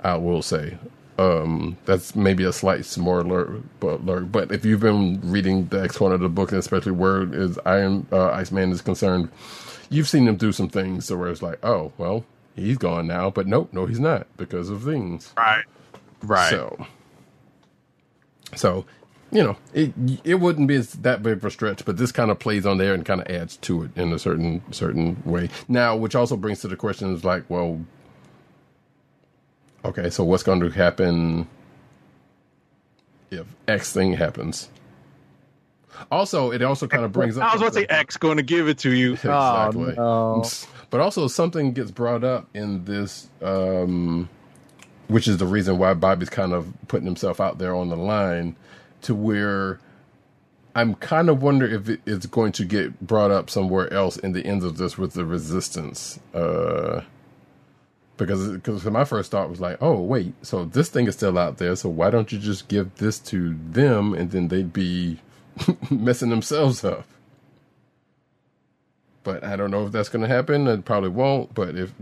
I 0.00 0.16
will 0.16 0.42
say. 0.42 0.78
Um, 1.18 1.78
that's 1.86 2.14
maybe 2.14 2.44
a 2.44 2.52
slight 2.52 2.84
spoiler, 2.84 3.62
but, 3.80 4.00
alert, 4.00 4.30
but 4.30 4.52
if 4.52 4.66
you've 4.66 4.80
been 4.80 5.18
reading 5.22 5.66
the 5.68 5.82
X 5.82 5.98
one 5.98 6.12
of 6.12 6.20
the 6.20 6.28
book, 6.28 6.50
and 6.50 6.58
especially 6.58 6.92
where 6.92 7.22
is 7.32 7.58
Iron 7.64 8.06
uh, 8.12 8.28
Iceman 8.28 8.70
is 8.70 8.82
concerned, 8.82 9.30
you've 9.88 10.08
seen 10.08 10.28
him 10.28 10.36
do 10.36 10.52
some 10.52 10.68
things 10.68 11.06
so 11.06 11.16
where 11.16 11.30
it's 11.30 11.40
like, 11.40 11.58
oh 11.64 11.92
well, 11.96 12.26
he's 12.54 12.76
gone 12.76 13.06
now, 13.06 13.30
but 13.30 13.46
nope, 13.46 13.70
no, 13.72 13.86
he's 13.86 13.98
not 13.98 14.26
because 14.36 14.68
of 14.68 14.82
things. 14.84 15.32
Right. 15.38 15.64
Right. 16.22 16.50
So, 16.50 16.86
so 18.54 18.84
you 19.36 19.44
know, 19.44 19.56
it 19.74 19.92
it 20.24 20.36
wouldn't 20.36 20.66
be 20.66 20.78
that 20.78 21.22
big 21.22 21.34
of 21.34 21.44
a 21.44 21.50
stretch, 21.50 21.84
but 21.84 21.98
this 21.98 22.10
kind 22.10 22.30
of 22.30 22.38
plays 22.38 22.64
on 22.64 22.78
there 22.78 22.94
and 22.94 23.04
kind 23.04 23.20
of 23.20 23.26
adds 23.26 23.58
to 23.58 23.82
it 23.82 23.90
in 23.94 24.10
a 24.14 24.18
certain 24.18 24.62
certain 24.72 25.22
way. 25.26 25.50
Now, 25.68 25.94
which 25.94 26.14
also 26.14 26.38
brings 26.38 26.60
to 26.60 26.68
the 26.68 26.76
question 26.76 27.12
is 27.12 27.22
like, 27.22 27.44
well, 27.50 27.84
okay, 29.84 30.08
so 30.08 30.24
what's 30.24 30.42
going 30.42 30.60
to 30.60 30.70
happen 30.70 31.46
if 33.30 33.46
X 33.68 33.92
thing 33.92 34.14
happens? 34.14 34.70
Also, 36.10 36.50
it 36.50 36.62
also 36.62 36.86
kind 36.86 37.04
of 37.04 37.12
brings 37.12 37.36
up. 37.36 37.44
I 37.44 37.52
was 37.52 37.60
about 37.60 37.74
to 37.74 37.80
say 37.80 37.86
X 37.90 38.16
going 38.16 38.38
to 38.38 38.42
give 38.42 38.68
it 38.68 38.78
to 38.78 38.92
you. 38.92 39.12
exactly. 39.14 39.98
Oh, 39.98 40.40
no. 40.42 40.44
But 40.88 41.00
also 41.00 41.28
something 41.28 41.72
gets 41.72 41.90
brought 41.90 42.24
up 42.24 42.48
in 42.54 42.86
this, 42.86 43.28
um, 43.42 44.30
which 45.08 45.28
is 45.28 45.36
the 45.36 45.46
reason 45.46 45.76
why 45.76 45.92
Bobby's 45.92 46.30
kind 46.30 46.54
of 46.54 46.72
putting 46.88 47.06
himself 47.06 47.38
out 47.38 47.58
there 47.58 47.74
on 47.74 47.90
the 47.90 47.96
line, 47.96 48.56
to 49.02 49.14
where 49.14 49.80
I'm 50.74 50.94
kind 50.94 51.30
of 51.30 51.42
wonder 51.42 51.66
if 51.66 51.88
it's 52.06 52.26
going 52.26 52.52
to 52.52 52.64
get 52.64 53.00
brought 53.00 53.30
up 53.30 53.48
somewhere 53.48 53.90
else 53.92 54.18
in 54.18 54.32
the 54.32 54.44
ends 54.44 54.64
of 54.64 54.76
this 54.76 54.98
with 54.98 55.14
the 55.14 55.24
resistance. 55.24 56.20
Uh, 56.34 57.00
because 58.18 58.48
because 58.48 58.84
my 58.84 59.04
first 59.04 59.30
thought 59.30 59.48
was 59.48 59.60
like, 59.60 59.78
oh 59.80 60.00
wait, 60.00 60.34
so 60.42 60.64
this 60.64 60.88
thing 60.88 61.06
is 61.06 61.14
still 61.14 61.38
out 61.38 61.58
there, 61.58 61.76
so 61.76 61.88
why 61.88 62.10
don't 62.10 62.30
you 62.30 62.38
just 62.38 62.68
give 62.68 62.94
this 62.96 63.18
to 63.20 63.54
them 63.70 64.14
and 64.14 64.30
then 64.30 64.48
they'd 64.48 64.72
be 64.72 65.20
messing 65.90 66.30
themselves 66.30 66.84
up. 66.84 67.06
But 69.22 69.44
I 69.44 69.56
don't 69.56 69.70
know 69.70 69.86
if 69.86 69.92
that's 69.92 70.08
going 70.08 70.22
to 70.22 70.34
happen. 70.34 70.66
It 70.68 70.84
probably 70.84 71.08
won't. 71.08 71.54
But 71.54 71.74
if 71.74 71.92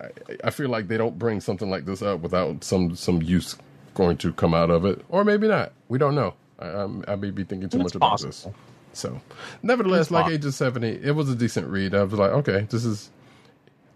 I, 0.00 0.08
I 0.44 0.50
feel 0.50 0.68
like 0.68 0.88
they 0.88 0.98
don't 0.98 1.18
bring 1.18 1.40
something 1.40 1.70
like 1.70 1.86
this 1.86 2.02
up 2.02 2.20
without 2.20 2.64
some 2.64 2.96
some 2.96 3.22
use 3.22 3.56
going 3.96 4.18
to 4.18 4.32
come 4.34 4.54
out 4.54 4.70
of 4.70 4.86
it, 4.86 5.04
or 5.10 5.24
maybe 5.24 5.48
not. 5.48 5.72
We 5.88 5.98
don't 5.98 6.16
know. 6.16 6.36
I, 6.60 6.68
I'm, 6.68 7.04
I 7.08 7.16
may 7.16 7.32
be 7.32 7.44
thinking 7.44 7.70
too 7.70 7.80
It's 7.80 7.84
much 7.84 7.96
about 7.96 8.12
possible. 8.12 8.30
this. 8.30 8.48
So, 8.94 9.22
nevertheless, 9.62 10.08
It's 10.08 10.12
like 10.12 10.26
possible. 10.26 10.38
Agent 10.38 10.54
Seventy, 10.54 11.00
it 11.02 11.12
was 11.12 11.30
a 11.30 11.36
decent 11.36 11.68
read. 11.68 11.94
I 11.94 12.04
was 12.04 12.14
like, 12.14 12.32
okay, 12.32 12.68
this 12.70 12.84
is. 12.86 13.10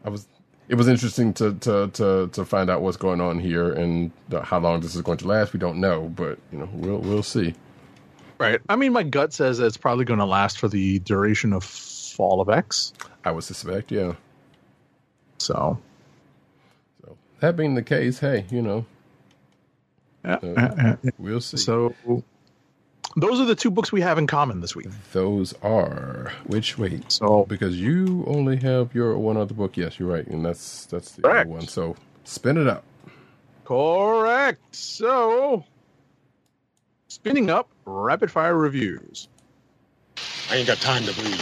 I 0.05 0.11
was. 0.11 0.29
It 0.69 0.77
was 0.77 0.89
interesting 0.89 1.35
to 1.35 1.55
to 1.55 1.89
to 1.95 2.29
to 2.33 2.47
find 2.47 2.71
out 2.71 2.83
what's 2.83 2.99
going 2.99 3.21
on 3.21 3.41
here 3.41 3.73
and 3.73 4.13
how 4.45 4.61
long 4.61 4.81
this 4.81 4.97
is 4.97 5.03
going 5.03 5.19
to 5.19 5.29
last. 5.29 5.53
We 5.55 5.61
don't 5.61 5.81
know, 5.81 6.09
but 6.09 6.39
you 6.53 6.59
know, 6.59 6.71
we'll 6.73 6.99
we'll 7.01 7.25
see. 7.25 7.55
Right. 8.39 8.61
I 8.69 8.77
mean, 8.77 8.93
my 8.93 9.05
gut 9.05 9.33
says 9.35 9.59
that 9.59 9.67
it's 9.67 9.79
probably 9.79 10.07
going 10.07 10.21
to 10.21 10.27
last 10.27 10.59
for 10.59 10.69
the 10.69 11.01
duration 11.01 11.53
of 11.55 11.65
Fall 11.65 12.41
of 12.43 12.51
X. 12.51 12.95
I 13.25 13.33
would 13.33 13.45
suspect, 13.45 13.93
yeah. 13.93 14.15
So, 15.39 15.81
So 17.05 17.19
that 17.41 17.57
being 17.57 17.75
the 17.75 17.83
case, 17.83 18.21
hey, 18.21 18.47
you 18.51 18.63
know, 18.63 18.87
yeah. 20.25 20.97
we'll 21.19 21.41
see. 21.41 21.57
so 21.57 21.95
those 23.17 23.41
are 23.41 23.47
the 23.47 23.55
two 23.57 23.71
books 23.71 23.93
we 23.93 24.01
have 24.03 24.19
in 24.19 24.27
common 24.27 24.61
this 24.61 24.77
week. 24.77 24.89
Those 25.13 25.55
are 25.63 26.33
which 26.47 26.79
wait. 26.79 27.05
So, 27.13 27.47
Because 27.49 27.81
you 27.81 28.25
only 28.27 28.57
have 28.59 28.95
your 28.95 29.19
one 29.19 29.37
other 29.37 29.55
book. 29.55 29.77
Yes, 29.77 29.99
you're 29.99 30.11
right, 30.11 30.27
and 30.27 30.45
that's 30.45 30.87
that's 30.87 31.13
the 31.13 31.23
Correct. 31.23 31.47
other 31.47 31.51
one. 31.51 31.69
So 31.69 31.97
spin 32.25 32.57
it 32.59 32.67
up. 32.69 32.85
correct. 33.65 34.75
So, 34.77 35.65
spinning 37.09 37.51
up 37.51 37.71
rapid 37.87 38.31
fire 38.31 38.57
reviews. 38.57 39.29
I 40.51 40.57
ain't 40.57 40.67
got 40.67 40.79
time 40.79 41.05
to 41.05 41.15
bleed. 41.15 41.41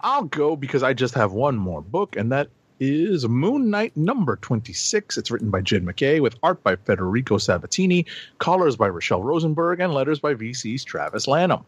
I'll 0.00 0.24
go 0.24 0.56
because 0.56 0.82
I 0.82 0.94
just 0.94 1.14
have 1.14 1.32
one 1.32 1.56
more 1.56 1.82
book, 1.82 2.16
and 2.16 2.32
that 2.32 2.48
is 2.84 3.28
Moon 3.28 3.70
Knight 3.70 3.96
number 3.96 4.34
26. 4.34 5.16
It's 5.16 5.30
written 5.30 5.50
by 5.50 5.60
Jed 5.60 5.84
MacKay 5.84 6.18
with 6.18 6.36
art 6.42 6.64
by 6.64 6.74
Federico 6.74 7.36
Sabbatini, 7.36 8.06
colors 8.38 8.74
by 8.74 8.88
Rachelle 8.88 9.22
Rosenberg, 9.22 9.78
and 9.78 9.94
letters 9.94 10.18
by 10.18 10.34
VC's 10.34 10.82
Travis 10.82 11.28
Lanham. 11.28 11.64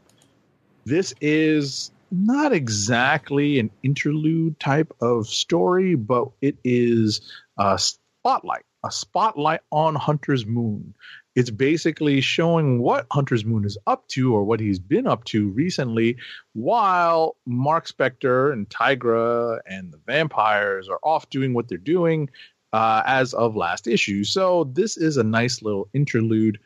This 0.84 1.14
is 1.20 1.92
not 2.10 2.52
exactly 2.52 3.60
an 3.60 3.70
interlude 3.84 4.58
type 4.58 4.92
of 5.00 5.28
story, 5.28 5.94
but 5.94 6.30
it 6.42 6.56
is 6.64 7.20
a 7.60 7.78
spotlight, 7.78 8.64
a 8.84 8.90
spotlight 8.90 9.60
on 9.70 9.94
Hunter's 9.94 10.44
Moon. 10.44 10.94
It's 11.34 11.50
basically 11.50 12.20
showing 12.20 12.80
what 12.80 13.06
Hunter's 13.10 13.44
Moon 13.44 13.64
is 13.64 13.76
up 13.86 14.06
to 14.08 14.34
or 14.34 14.44
what 14.44 14.60
he's 14.60 14.78
been 14.78 15.06
up 15.06 15.24
to 15.24 15.48
recently, 15.48 16.16
while 16.52 17.36
Mark 17.44 17.88
Spector 17.88 18.52
and 18.52 18.68
Tigra 18.68 19.58
and 19.66 19.92
the 19.92 20.00
vampires 20.06 20.88
are 20.88 21.00
off 21.02 21.28
doing 21.30 21.54
what 21.54 21.68
they're 21.68 21.78
doing 21.78 22.30
uh, 22.72 23.02
as 23.06 23.34
of 23.34 23.56
last 23.56 23.86
issue. 23.86 24.24
So 24.24 24.64
this 24.72 24.96
is 24.96 25.16
a 25.16 25.24
nice 25.24 25.62
little 25.62 25.88
interlude 25.92 26.58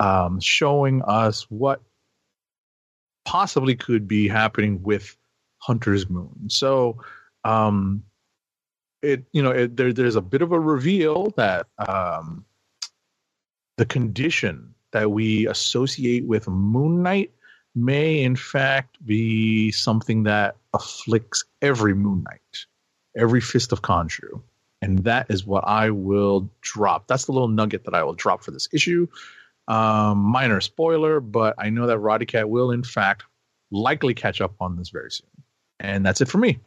um, 0.00 0.40
showing 0.40 1.02
us 1.02 1.42
what 1.50 1.80
possibly 3.24 3.74
could 3.74 4.06
be 4.06 4.28
happening 4.28 4.82
with 4.82 5.16
Hunter's 5.58 6.08
Moon. 6.08 6.48
So, 6.48 6.98
um, 7.44 8.04
it 9.02 9.24
you 9.32 9.42
know 9.42 9.50
it, 9.50 9.76
there 9.76 9.92
there's 9.92 10.16
a 10.16 10.22
bit 10.22 10.42
of 10.42 10.52
a 10.52 10.58
reveal 10.58 11.30
that 11.36 11.66
um, 11.78 12.44
the 13.76 13.86
condition 13.86 14.74
that 14.92 15.10
we 15.10 15.46
associate 15.46 16.24
with 16.24 16.48
Moon 16.48 17.02
Knight 17.02 17.32
may 17.74 18.22
in 18.22 18.36
fact 18.36 19.04
be 19.04 19.72
something 19.72 20.22
that 20.24 20.56
afflicts 20.72 21.44
every 21.60 21.94
Moon 21.94 22.22
Knight, 22.22 22.66
every 23.16 23.40
Fist 23.40 23.72
of 23.72 23.82
Khonshu. 23.82 24.42
And 24.80 24.98
that 25.04 25.26
is 25.30 25.46
what 25.46 25.64
I 25.66 25.90
will 25.90 26.50
drop. 26.60 27.08
That's 27.08 27.24
the 27.24 27.32
little 27.32 27.48
nugget 27.48 27.84
that 27.84 27.94
I 27.94 28.04
will 28.04 28.12
drop 28.12 28.44
for 28.44 28.50
this 28.50 28.68
issue. 28.72 29.08
Um, 29.66 30.18
minor 30.18 30.60
spoiler, 30.60 31.20
but 31.20 31.54
I 31.58 31.70
know 31.70 31.86
that 31.86 31.98
Roddykat 31.98 32.48
will, 32.48 32.70
in 32.70 32.84
fact, 32.84 33.24
likely 33.70 34.14
catch 34.14 34.40
up 34.40 34.54
on 34.60 34.76
this 34.76 34.90
very 34.90 35.10
soon. 35.10 35.30
And 35.80 36.04
that's 36.04 36.20
it 36.20 36.28
for 36.28 36.38
me. 36.38 36.60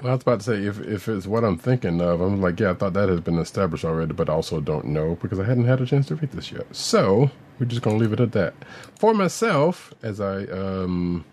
I 0.00 0.12
was 0.12 0.22
about 0.22 0.40
to 0.40 0.44
say 0.44 0.64
if 0.64 0.80
if 0.80 1.08
it's 1.08 1.26
what 1.26 1.44
I'm 1.44 1.58
thinking 1.58 2.00
of, 2.00 2.20
I'm 2.20 2.40
like, 2.40 2.60
yeah, 2.60 2.70
I 2.70 2.74
thought 2.74 2.92
that 2.92 3.08
has 3.08 3.20
been 3.20 3.38
established 3.38 3.84
already, 3.84 4.12
but 4.12 4.28
also 4.28 4.60
don't 4.60 4.86
know 4.86 5.16
because 5.20 5.40
I 5.40 5.44
hadn't 5.44 5.64
had 5.64 5.80
a 5.80 5.86
chance 5.86 6.06
to 6.08 6.14
read 6.14 6.30
this 6.30 6.52
yet. 6.52 6.74
So 6.74 7.30
we're 7.58 7.66
just 7.66 7.82
gonna 7.82 7.96
leave 7.96 8.12
it 8.12 8.20
at 8.20 8.32
that. 8.32 8.54
For 8.96 9.12
myself, 9.12 9.92
as 10.02 10.20
I 10.20 10.44
um 10.44 11.24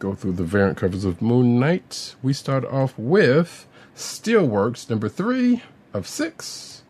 go 0.00 0.14
through 0.14 0.32
the 0.32 0.42
variant 0.44 0.78
covers 0.78 1.04
of 1.04 1.22
Moon 1.22 1.60
Knight, 1.60 2.16
we 2.24 2.32
start 2.32 2.64
off 2.64 2.98
with 2.98 3.68
Steelworks 3.94 4.90
number 4.90 5.08
three 5.08 5.62
of 5.94 6.08
six. 6.08 6.82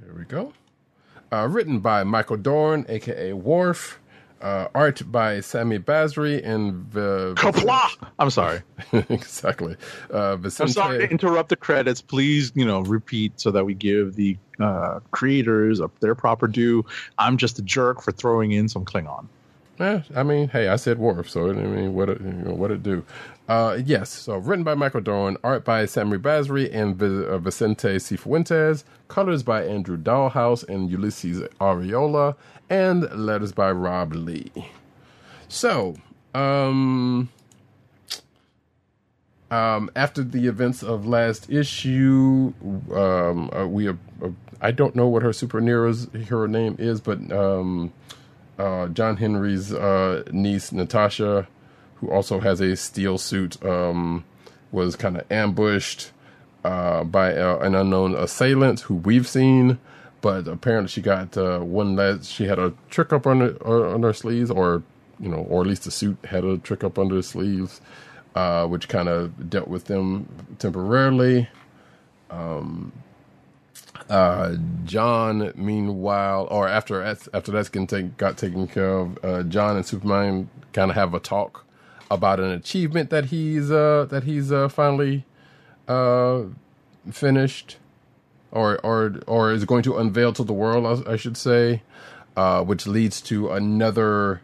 There 0.00 0.14
we 0.14 0.24
go. 0.24 0.54
Uh, 1.30 1.46
written 1.50 1.80
by 1.80 2.04
Michael 2.04 2.38
Dorn, 2.38 2.86
aka 2.88 3.34
Worf. 3.34 4.00
Uh, 4.40 4.68
art 4.74 5.02
by 5.10 5.40
Sami 5.40 5.78
Basri 5.78 6.44
and 6.44 6.94
uh, 6.94 7.32
Qapla'! 7.34 8.08
I'm 8.18 8.30
sorry. 8.30 8.62
exactly. 8.92 9.76
Uh, 10.10 10.36
Vicente, 10.36 10.68
I'm 10.68 10.72
sorry 10.72 10.98
to 11.06 11.10
interrupt 11.10 11.48
the 11.48 11.56
credits. 11.56 12.02
Please, 12.02 12.52
you 12.54 12.66
know, 12.66 12.82
repeat 12.82 13.40
so 13.40 13.50
that 13.50 13.64
we 13.64 13.72
give 13.72 14.14
the 14.14 14.36
uh, 14.60 15.00
creators 15.10 15.80
up 15.80 15.98
their 16.00 16.14
proper 16.14 16.46
due. 16.46 16.84
I'm 17.18 17.38
just 17.38 17.58
a 17.58 17.62
jerk 17.62 18.02
for 18.02 18.12
throwing 18.12 18.52
in 18.52 18.68
some 18.68 18.84
Klingon. 18.84 19.26
Eh, 19.78 20.00
I 20.14 20.22
mean, 20.22 20.48
hey, 20.48 20.68
I 20.68 20.76
said 20.76 20.98
Worf, 20.98 21.28
so 21.28 21.50
I 21.50 21.52
mean, 21.52 21.94
what 21.94 22.08
it, 22.08 22.20
you 22.20 22.32
know, 22.32 22.54
what 22.54 22.70
it 22.70 22.82
do? 22.82 23.04
Uh, 23.46 23.78
yes, 23.84 24.10
so 24.10 24.38
written 24.38 24.64
by 24.64 24.74
Michael 24.74 25.02
Dorn, 25.02 25.36
art 25.44 25.64
by 25.64 25.84
Sami 25.84 26.16
Basri 26.16 26.74
and 26.74 27.00
uh, 27.02 27.38
Vicente 27.38 27.96
Cifuentes, 27.96 28.84
colors 29.08 29.42
by 29.42 29.64
Andrew 29.64 29.98
Dalhouse 29.98 30.66
and 30.68 30.90
Ulises 30.90 31.46
Arreola, 31.60 32.36
and 32.70 33.02
letters 33.12 33.52
by 33.52 33.70
Rob 33.70 34.14
Leigh. 34.14 34.50
So, 35.48 35.94
um, 36.34 37.28
um, 39.50 39.90
after 39.94 40.22
the 40.22 40.46
events 40.46 40.82
of 40.82 41.06
last 41.06 41.50
issue, 41.50 42.52
um, 42.94 43.50
uh, 43.54 43.66
we 43.66 43.88
uh, 43.88 43.94
I 44.60 44.70
don't 44.70 44.96
know 44.96 45.06
what 45.06 45.22
her 45.22 45.30
superhero's 45.30 46.08
hero 46.26 46.46
name 46.46 46.76
is, 46.78 47.00
but 47.00 47.18
um, 47.30 47.92
uh, 48.58 48.88
John 48.88 49.16
Henry's 49.16 49.72
uh, 49.72 50.22
niece 50.30 50.72
Natasha, 50.72 51.46
who 51.96 52.10
also 52.10 52.40
has 52.40 52.60
a 52.60 52.76
steel 52.76 53.18
suit, 53.18 53.62
um, 53.64 54.24
was 54.72 54.96
kind 54.96 55.16
of 55.16 55.30
ambushed 55.30 56.10
uh, 56.64 57.04
by 57.04 57.36
uh, 57.36 57.58
an 57.58 57.74
unknown 57.74 58.14
assailant 58.14 58.80
who 58.80 58.94
we've 58.94 59.28
seen, 59.28 59.78
but 60.20 60.48
apparently 60.48 60.88
she 60.88 61.00
got 61.00 61.36
uh, 61.36 61.60
one 61.60 61.96
that 61.96 62.24
she 62.24 62.44
had 62.46 62.58
a 62.58 62.72
trick 62.90 63.12
up 63.12 63.26
on 63.26 63.40
her, 63.40 63.56
uh, 63.64 63.94
on 63.94 64.02
her 64.02 64.12
sleeves, 64.12 64.50
or 64.50 64.82
you 65.20 65.28
know, 65.28 65.46
or 65.48 65.62
at 65.62 65.66
least 65.66 65.84
the 65.84 65.90
suit 65.90 66.18
had 66.24 66.44
a 66.44 66.58
trick 66.58 66.84
up 66.84 66.98
under 66.98 67.14
the 67.14 67.22
sleeves, 67.22 67.80
which 68.68 68.88
kind 68.88 69.08
of 69.08 69.48
dealt 69.48 69.68
with 69.68 69.84
them 69.86 70.28
temporarily. 70.58 71.48
Um, 72.30 72.92
uh, 74.08 74.56
John, 74.84 75.52
meanwhile, 75.54 76.48
or 76.50 76.68
after 76.68 77.02
after 77.02 77.50
that's 77.52 77.68
getting 77.68 77.86
take, 77.86 78.16
got 78.16 78.36
taken 78.36 78.66
care 78.66 78.98
of, 78.98 79.24
uh, 79.24 79.42
John 79.44 79.76
and 79.76 79.84
Superman 79.84 80.48
kind 80.72 80.90
of 80.90 80.96
have 80.96 81.14
a 81.14 81.20
talk 81.20 81.64
about 82.10 82.40
an 82.40 82.50
achievement 82.50 83.10
that 83.10 83.26
he's 83.26 83.70
uh, 83.70 84.06
that 84.10 84.24
he's 84.24 84.52
uh, 84.52 84.68
finally 84.68 85.24
uh, 85.88 86.42
finished, 87.10 87.78
or 88.50 88.78
or 88.84 89.20
or 89.26 89.52
is 89.52 89.64
going 89.64 89.82
to 89.84 89.98
unveil 89.98 90.32
to 90.34 90.44
the 90.44 90.52
world, 90.52 91.06
I, 91.06 91.12
I 91.12 91.16
should 91.16 91.36
say, 91.36 91.82
uh, 92.36 92.62
which 92.62 92.86
leads 92.86 93.20
to 93.22 93.50
another 93.50 94.42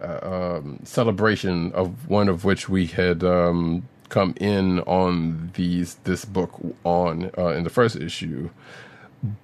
um, 0.00 0.80
celebration 0.84 1.72
of 1.72 2.08
one 2.08 2.28
of 2.28 2.44
which 2.44 2.68
we 2.68 2.86
had 2.86 3.22
um, 3.24 3.88
come 4.08 4.34
in 4.40 4.80
on 4.80 5.50
these 5.54 5.96
this 6.04 6.24
book 6.24 6.58
on 6.84 7.30
in 7.36 7.64
the 7.64 7.70
first 7.70 7.96
issue. 7.96 8.50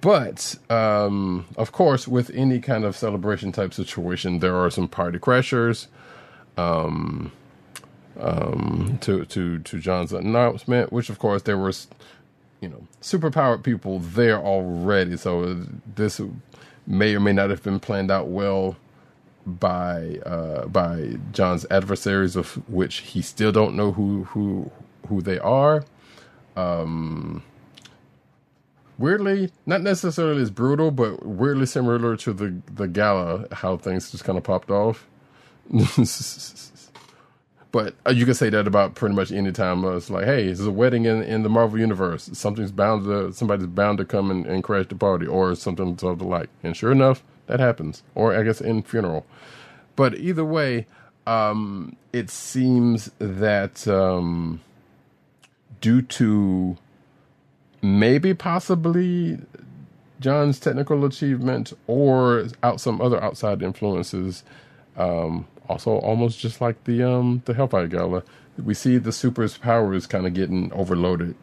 But 0.01 0.55
um, 0.69 1.45
of 1.55 1.71
course, 1.71 2.07
with 2.07 2.31
any 2.31 2.59
kind 2.59 2.83
of 2.83 2.95
celebration 2.95 3.51
type 3.51 3.73
situation, 3.73 4.39
there 4.39 4.55
are 4.55 4.69
some 4.71 4.87
party 4.87 5.19
crashers. 5.19 5.87
Um, 6.57 7.31
um, 8.19 8.97
to 9.01 9.25
to 9.25 9.59
to 9.59 9.79
John's 9.79 10.13
announcement, 10.13 10.91
which 10.91 11.09
of 11.09 11.19
course 11.19 11.43
there 11.43 11.57
was, 11.57 11.87
you 12.61 12.69
know, 12.69 12.87
superpowered 13.01 13.63
people 13.63 13.99
there 13.99 14.39
already. 14.39 15.17
So 15.17 15.59
this 15.95 16.19
may 16.85 17.15
or 17.15 17.19
may 17.19 17.33
not 17.33 17.49
have 17.49 17.63
been 17.63 17.79
planned 17.79 18.11
out 18.11 18.29
well 18.29 18.75
by 19.45 20.19
uh, 20.25 20.65
by 20.67 21.17
John's 21.31 21.65
adversaries, 21.69 22.35
of 22.35 22.53
which 22.69 22.97
he 22.97 23.21
still 23.21 23.51
don't 23.51 23.75
know 23.75 23.91
who 23.91 24.23
who 24.25 24.71
who 25.07 25.21
they 25.21 25.39
are. 25.39 25.83
Um, 26.55 27.43
weirdly, 28.97 29.51
not 29.65 29.81
necessarily 29.81 30.41
as 30.41 30.49
brutal, 30.51 30.91
but 30.91 31.25
weirdly 31.25 31.65
similar 31.65 32.15
to 32.17 32.33
the 32.33 32.61
the 32.73 32.87
gala, 32.87 33.47
how 33.51 33.77
things 33.77 34.11
just 34.11 34.23
kind 34.23 34.37
of 34.37 34.43
popped 34.43 34.69
off. 34.71 35.07
but 37.71 37.95
uh, 38.05 38.11
you 38.11 38.25
can 38.25 38.33
say 38.33 38.49
that 38.49 38.67
about 38.67 38.95
pretty 38.95 39.15
much 39.15 39.31
any 39.31 39.51
time. 39.51 39.83
It's 39.85 40.09
like, 40.09 40.25
hey, 40.25 40.45
there's 40.45 40.61
a 40.61 40.71
wedding 40.71 41.05
in, 41.05 41.21
in 41.23 41.43
the 41.43 41.49
Marvel 41.49 41.79
universe. 41.79 42.29
Something's 42.33 42.71
bound 42.71 43.05
to 43.05 43.33
somebody's 43.33 43.67
bound 43.67 43.97
to 43.99 44.05
come 44.05 44.31
and, 44.31 44.45
and 44.45 44.63
crash 44.63 44.87
the 44.87 44.95
party, 44.95 45.25
or 45.25 45.55
something 45.55 45.97
of 46.01 46.19
the 46.19 46.25
like. 46.25 46.49
And 46.63 46.75
sure 46.75 46.91
enough, 46.91 47.23
that 47.47 47.59
happens. 47.59 48.03
Or 48.15 48.35
I 48.35 48.43
guess 48.43 48.61
in 48.61 48.83
funeral. 48.83 49.25
But 49.95 50.15
either 50.15 50.45
way, 50.45 50.85
um, 51.25 51.97
it 52.13 52.29
seems 52.29 53.11
that 53.19 53.87
um, 53.87 54.61
due 55.81 56.01
to 56.03 56.77
maybe 57.87 58.33
possibly 58.33 59.39
John's 60.19 60.59
technical 60.59 61.05
achievement 61.05 61.73
or 61.87 62.47
out 62.63 62.81
some 62.81 63.01
other 63.01 63.21
outside 63.23 63.61
influences. 63.61 64.43
Um, 64.95 65.47
also, 65.69 65.97
almost 65.99 66.39
just 66.39 66.61
like 66.61 66.83
the 66.85 67.03
um, 67.03 67.41
the 67.45 67.53
Hellfire 67.53 67.87
Gala, 67.87 68.23
we 68.63 68.73
see 68.73 68.97
the 68.97 69.11
super's 69.11 69.57
powers 69.57 70.07
kind 70.07 70.25
of 70.25 70.33
getting 70.33 70.71
overloaded. 70.73 71.35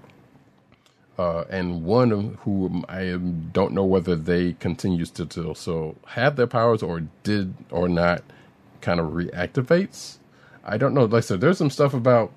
Uh, 1.16 1.44
and 1.48 1.84
one 1.84 2.10
of 2.10 2.34
who 2.40 2.82
I 2.88 3.16
don't 3.52 3.72
know 3.72 3.84
whether 3.84 4.16
they 4.16 4.54
continues 4.54 5.10
to, 5.12 5.26
to 5.26 5.54
so 5.54 5.94
have 6.08 6.34
their 6.34 6.48
powers 6.48 6.82
or 6.82 7.02
did 7.22 7.54
or 7.70 7.88
not 7.88 8.24
kind 8.80 8.98
of 8.98 9.12
reactivates. 9.12 10.18
I 10.64 10.76
don't 10.76 10.94
know. 10.94 11.04
Like 11.04 11.18
I 11.18 11.20
said, 11.20 11.40
there's 11.40 11.58
some 11.58 11.70
stuff 11.70 11.94
about 11.94 12.32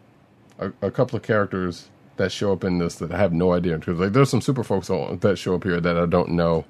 a, 0.59 0.71
a 0.81 0.91
couple 0.91 1.17
of 1.17 1.23
characters 1.23 1.87
that 2.17 2.31
show 2.31 2.53
up 2.53 2.63
in 2.63 2.77
this 2.79 2.95
that 2.95 3.11
I 3.11 3.17
have 3.17 3.33
no 3.33 3.53
idea 3.53 3.77
because 3.77 3.99
like 3.99 4.13
there's 4.13 4.29
some 4.29 4.41
super 4.41 4.63
folks 4.63 4.89
on, 4.89 5.19
that 5.19 5.37
show 5.37 5.55
up 5.55 5.63
here 5.63 5.79
that 5.79 5.97
I 5.97 6.05
don't 6.05 6.29
know, 6.29 6.65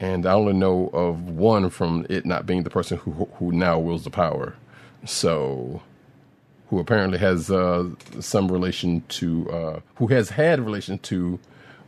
and 0.00 0.26
I 0.26 0.32
only 0.32 0.52
know 0.52 0.88
of 0.92 1.28
one 1.28 1.70
from 1.70 2.06
it 2.08 2.24
not 2.24 2.46
being 2.46 2.62
the 2.62 2.70
person 2.70 2.98
who 2.98 3.12
who 3.34 3.52
now 3.52 3.78
wields 3.78 4.04
the 4.04 4.10
power. 4.10 4.54
So 5.04 5.82
who 6.70 6.78
apparently 6.78 7.18
has 7.18 7.50
uh, 7.50 7.88
some 8.20 8.50
relation 8.50 9.02
to, 9.08 9.50
uh, 9.50 9.80
who 9.96 10.08
has 10.08 10.30
had 10.30 10.60
relation 10.60 10.98
to 10.98 11.38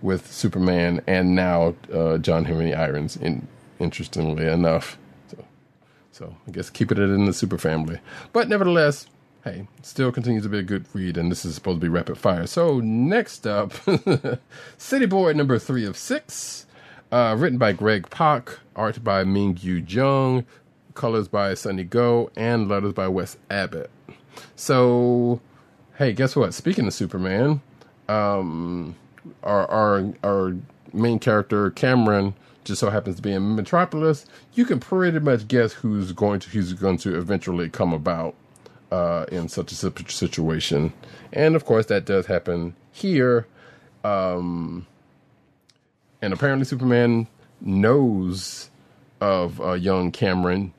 with 0.01 0.33
Superman 0.33 1.03
and 1.07 1.35
now 1.35 1.75
uh, 1.93 2.19
John 2.19 2.45
Henry 2.47 2.73
Irons. 2.73 3.17
In 3.17 3.47
interestingly 3.79 4.47
enough, 4.47 4.99
so, 5.29 5.45
so 6.13 6.37
I 6.47 6.51
guess 6.51 6.71
keeping 6.71 6.99
it 6.99 7.11
in 7.11 7.27
the 7.27 7.33
super 7.33 7.59
family. 7.59 7.99
But 8.33 8.49
nevertheless, 8.49 9.07
hey, 9.45 9.67
still 9.83 10.13
continues 10.13 10.43
to 10.43 10.49
be 10.49 10.59
a 10.59 10.63
good 10.63 10.85
read, 10.93 11.17
and 11.17 11.31
this 11.31 11.45
is 11.45 11.55
supposed 11.55 11.77
to 11.77 11.85
be 11.85 11.89
rapid 11.89 12.19
fire. 12.19 12.47
So 12.47 12.81
next 12.81 13.47
up, 13.47 13.73
City 14.79 15.07
Boy 15.07 15.33
number 15.33 15.59
three 15.59 15.85
of 15.87 15.97
six, 15.97 16.67
uh, 17.11 17.37
written 17.39 17.59
by 17.59 17.73
Greg 17.73 18.11
Pak, 18.11 18.59
art 18.77 19.03
by 19.03 19.25
Minkyu 19.25 19.91
Jung, 19.91 20.45
colors 20.95 21.29
by 21.29 21.55
Sunny 21.55 21.85
Gho, 21.85 22.31
and 22.37 22.69
letters 22.69 22.93
by 22.93 23.09
Wes 23.09 23.37
Abbott. 23.51 23.91
So, 24.57 25.41
hey, 25.97 26.13
guess 26.13 26.37
what? 26.37 26.55
Speaking 26.55 26.87
of 26.87 26.95
Superman, 26.95 27.63
um, 28.09 28.95
our 29.43 29.67
our 29.71 30.13
our 30.23 30.57
main 30.93 31.19
character 31.19 31.71
Cameron 31.71 32.35
just 32.65 32.81
so 32.81 32.91
happens 32.91 33.17
to 33.17 33.23
be 33.23 33.33
in 33.33 33.57
Metropolis. 33.57 34.27
You 34.55 34.65
can 34.67 34.81
pretty 34.81 35.19
much 35.19 35.49
guess 35.49 35.73
who's 35.73 36.13
going 36.13 36.41
to 36.41 36.51
who's 36.51 36.75
going 36.75 36.99
to 36.99 37.17
eventually 37.17 37.69
come 37.71 37.93
about 37.93 38.35
uh, 38.91 39.27
in 39.31 39.49
such 39.49 39.73
a 39.73 39.75
situation, 39.75 40.93
and 41.33 41.57
of 41.57 41.65
course 41.65 41.87
that 41.87 42.05
does 42.05 42.27
happen 42.27 42.75
here. 42.93 43.47
Um, 44.05 44.87
and 46.23 46.33
apparently 46.33 46.65
Superman 46.65 47.27
knows 47.61 48.71
of 49.21 49.61
uh, 49.61 49.73
young 49.73 50.11
Cameron, 50.11 50.73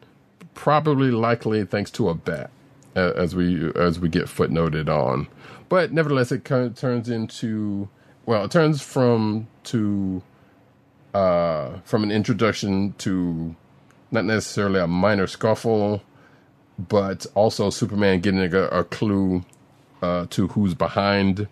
probably 0.54 1.12
likely 1.12 1.64
thanks 1.66 1.92
to 1.92 2.10
a 2.10 2.14
bat, 2.14 2.50
uh, 2.96 3.14
as 3.16 3.36
we 3.36 3.72
as 3.76 4.00
we 4.00 4.10
get 4.10 4.26
footnoted 4.26 4.90
on. 4.90 5.28
But 5.70 5.94
nevertheless, 5.94 6.32
it 6.32 6.44
kind 6.44 6.66
of 6.66 6.76
turns 6.76 7.10
into 7.10 7.90
well, 8.26 8.46
it 8.46 8.52
turns 8.52 8.82
from 8.82 9.48
to 9.66 10.22
uh, 11.14 11.80
from 11.84 12.04
an 12.04 12.12
introduction 12.12 12.94
to 13.00 13.56
not 14.12 14.26
necessarily 14.26 14.80
a 14.80 14.88
minor 14.88 15.28
scuffle, 15.28 16.02
but 16.88 17.26
also 17.36 17.70
Superman 17.70 18.20
getting 18.20 18.40
a, 18.40 18.64
a 18.68 18.84
clue 18.84 19.44
uh, 20.02 20.26
to 20.32 20.48
who's 20.50 20.74
behind 20.74 21.48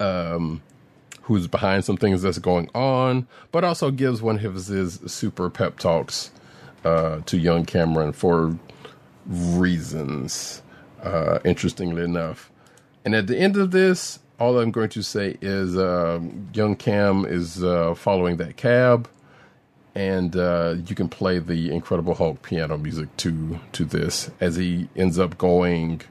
um, 0.00 0.62
who's 1.22 1.46
behind 1.46 1.84
some 1.84 1.96
things 1.96 2.22
that's 2.22 2.38
going 2.38 2.70
on, 2.74 3.26
but 3.52 3.64
also 3.64 3.90
gives 3.90 4.22
one 4.22 4.42
of 4.44 4.54
his 4.54 5.00
super 5.06 5.50
pep 5.50 5.78
talks 5.78 6.30
uh, 6.84 7.20
to 7.26 7.36
young 7.36 7.64
Cameron 7.64 8.12
for 8.12 8.56
reasons, 9.26 10.62
uh, 11.02 11.38
interestingly 11.44 12.02
enough. 12.02 12.50
And 13.04 13.14
at 13.14 13.26
the 13.26 13.36
end 13.36 13.56
of 13.56 13.72
this, 13.72 14.20
all 14.40 14.58
I'm 14.58 14.70
going 14.70 14.88
to 14.90 15.02
say 15.02 15.36
is 15.40 15.76
um 15.76 16.48
young 16.54 16.76
Cam 16.76 17.24
is 17.24 17.62
uh, 17.62 17.94
following 17.94 18.36
that 18.36 18.56
cab, 18.56 19.08
and 19.94 20.36
uh, 20.36 20.76
you 20.86 20.94
can 20.94 21.08
play 21.08 21.38
the 21.38 21.70
Incredible 21.72 22.14
Hulk 22.14 22.42
piano 22.42 22.78
music 22.78 23.16
to 23.18 23.60
to 23.72 23.84
this 23.84 24.30
as 24.40 24.56
he 24.56 24.88
ends 24.96 25.18
up 25.18 25.38
going 25.38 26.02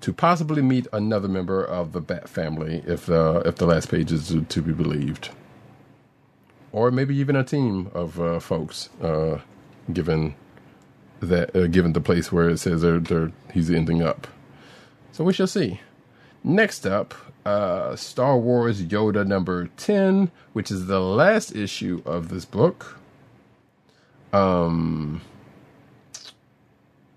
to 0.00 0.12
possibly 0.12 0.60
meet 0.60 0.86
another 0.92 1.28
member 1.28 1.64
of 1.64 1.92
the 1.92 2.00
Bat 2.00 2.28
family, 2.28 2.82
if 2.86 3.08
uh, 3.08 3.42
if 3.46 3.56
the 3.56 3.66
last 3.66 3.90
page 3.90 4.12
is 4.12 4.28
to, 4.28 4.42
to 4.42 4.60
be 4.60 4.72
believed, 4.72 5.30
or 6.72 6.90
maybe 6.90 7.16
even 7.16 7.36
a 7.36 7.44
team 7.44 7.90
of 7.94 8.20
uh, 8.20 8.38
folks, 8.38 8.90
uh, 9.00 9.40
given 9.90 10.34
that 11.20 11.56
uh, 11.56 11.66
given 11.68 11.94
the 11.94 12.02
place 12.02 12.30
where 12.30 12.50
it 12.50 12.58
says 12.58 12.82
they're, 12.82 12.98
they're, 12.98 13.32
he's 13.54 13.70
ending 13.70 14.02
up. 14.02 14.26
So 15.12 15.24
we 15.24 15.32
shall 15.32 15.46
see. 15.46 15.80
Next 16.42 16.84
up, 16.86 17.14
uh, 17.46 17.96
Star 17.96 18.36
Wars 18.36 18.82
Yoda 18.82 19.26
number 19.26 19.68
ten, 19.78 20.30
which 20.52 20.70
is 20.70 20.84
the 20.84 21.00
last 21.00 21.56
issue 21.56 22.02
of 22.04 22.28
this 22.28 22.44
book. 22.44 22.98
Um, 24.34 25.20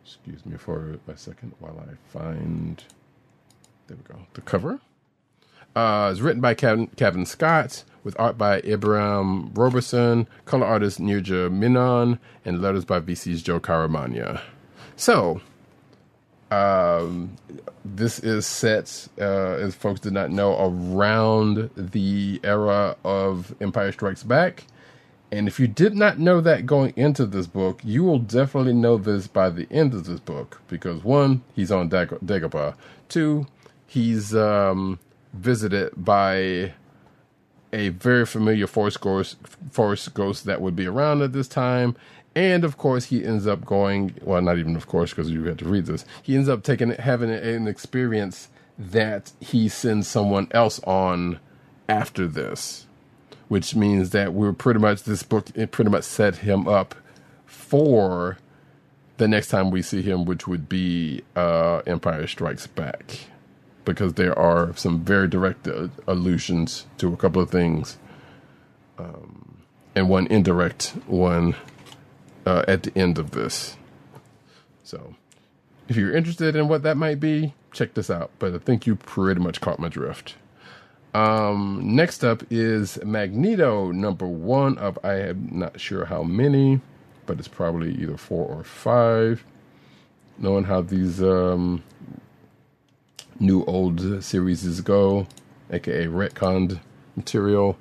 excuse 0.05 0.45
me 0.45 0.55
for 0.55 0.99
a 1.07 1.17
second 1.17 1.53
while 1.59 1.79
I 1.79 1.95
find. 2.15 2.83
There 3.87 3.97
we 3.97 4.03
go. 4.03 4.21
The 4.33 4.41
cover. 4.41 4.79
Uh, 5.75 6.09
it's 6.11 6.21
written 6.21 6.41
by 6.41 6.53
Cavan, 6.53 6.87
Cavan 6.95 7.25
Scott 7.25 7.83
with 8.03 8.15
art 8.19 8.37
by 8.37 8.59
Ibrahim 8.59 9.51
Roberson, 9.53 10.27
color 10.45 10.65
artist 10.65 10.99
Neeraj 10.99 11.51
Menon, 11.51 12.19
and 12.45 12.61
letters 12.61 12.85
by 12.85 12.99
VC's 12.99 13.41
Joe 13.41 13.59
Caramagna. 13.59 14.41
So, 14.95 15.41
um, 16.51 17.35
this 17.83 18.19
is 18.19 18.45
set, 18.45 19.07
uh, 19.19 19.55
as 19.55 19.75
folks 19.75 19.99
did 19.99 20.13
not 20.13 20.29
know, 20.29 20.55
around 20.59 21.69
the 21.75 22.39
era 22.43 22.95
of 23.03 23.55
Empire 23.59 23.91
Strikes 23.91 24.23
Back. 24.23 24.65
And 25.31 25.47
if 25.47 25.59
you 25.59 25.67
did 25.67 25.93
not 25.93 26.19
know 26.19 26.39
that 26.41 26.65
going 26.65 26.93
into 26.95 27.25
this 27.25 27.47
book, 27.47 27.81
you 27.83 28.03
will 28.03 28.19
definitely 28.19 28.73
know 28.73 28.97
this 28.97 29.27
by 29.27 29.49
the 29.49 29.67
end 29.69 29.93
of 29.93 30.05
this 30.05 30.21
book. 30.21 30.61
Because 30.67 31.03
one, 31.03 31.43
he's 31.53 31.71
on 31.71 31.89
Dag- 31.89 32.19
Dagobah. 32.25 32.75
Two, 33.09 33.45
he's 33.85 34.33
um, 34.33 34.99
visited 35.33 35.91
by 35.97 36.73
a 37.73 37.89
very 37.89 38.25
familiar 38.25 38.67
Force 38.67 38.97
ghost, 38.97 39.37
Force 39.71 40.07
ghost 40.07 40.45
that 40.45 40.61
would 40.61 40.75
be 40.75 40.87
around 40.87 41.21
at 41.21 41.33
this 41.33 41.47
time. 41.47 41.95
And 42.35 42.63
of 42.63 42.77
course, 42.77 43.05
he 43.05 43.25
ends 43.25 43.47
up 43.47 43.65
going. 43.65 44.13
Well, 44.21 44.41
not 44.41 44.57
even 44.57 44.75
of 44.75 44.87
course, 44.87 45.09
because 45.11 45.29
you 45.29 45.43
had 45.45 45.59
to 45.59 45.65
read 45.65 45.87
this. 45.87 46.05
He 46.21 46.35
ends 46.35 46.47
up 46.47 46.63
taking 46.63 46.91
having 46.91 47.31
an 47.31 47.67
experience 47.67 48.49
that 48.77 49.31
he 49.39 49.67
sends 49.67 50.07
someone 50.07 50.47
else 50.51 50.79
on 50.83 51.39
after 51.89 52.27
this, 52.27 52.86
which 53.47 53.75
means 53.75 54.11
that 54.11 54.33
we're 54.33 54.53
pretty 54.53 54.79
much 54.79 55.03
this 55.03 55.23
book. 55.23 55.47
It 55.55 55.71
pretty 55.71 55.89
much 55.91 56.03
set 56.03 56.37
him 56.37 56.67
up 56.67 56.95
for 57.45 58.37
the 59.17 59.27
next 59.27 59.47
time 59.47 59.71
we 59.71 59.81
see 59.81 60.01
him, 60.01 60.25
which 60.25 60.47
would 60.47 60.69
be 60.69 61.23
uh, 61.35 61.81
Empire 61.87 62.27
Strikes 62.27 62.67
Back, 62.67 63.21
because 63.85 64.13
there 64.13 64.37
are 64.37 64.75
some 64.75 65.03
very 65.03 65.27
direct 65.27 65.67
uh, 65.67 65.87
allusions 66.07 66.85
to 66.97 67.11
a 67.13 67.17
couple 67.17 67.41
of 67.41 67.49
things, 67.49 67.97
um, 68.97 69.57
and 69.95 70.09
one 70.09 70.27
indirect 70.27 70.93
one 71.07 71.55
uh, 72.45 72.63
at 72.67 72.83
the 72.83 72.97
end 72.97 73.17
of 73.17 73.31
this. 73.31 73.75
So, 74.83 75.15
if 75.89 75.95
you're 75.95 76.15
interested 76.15 76.55
in 76.55 76.67
what 76.67 76.83
that 76.83 76.95
might 76.95 77.19
be, 77.19 77.53
check 77.71 77.93
this 77.93 78.09
out. 78.09 78.31
But 78.39 78.53
I 78.53 78.57
think 78.59 78.87
you 78.87 78.95
pretty 78.95 79.41
much 79.41 79.61
caught 79.61 79.79
my 79.79 79.89
drift. 79.89 80.35
Um, 81.17 81.81
next 81.95 82.23
up 82.23 82.43
is 82.51 82.99
Magneto, 83.03 83.89
number 83.89 84.27
one 84.27 84.77
of 84.77 84.99
I 85.03 85.15
am 85.15 85.49
not 85.51 85.79
sure 85.79 86.05
how 86.05 86.21
many, 86.21 86.79
but 87.25 87.39
it's 87.39 87.47
probably 87.47 87.91
either 87.95 88.17
four 88.17 88.45
or 88.45 88.63
five. 88.63 89.43
Knowing 90.37 90.65
how 90.65 90.81
these 90.81 91.19
um, 91.23 91.81
new 93.39 93.63
old 93.65 94.23
series 94.23 94.79
go, 94.81 95.25
aka 95.71 96.05
retconned 96.05 96.81
material. 97.15 97.79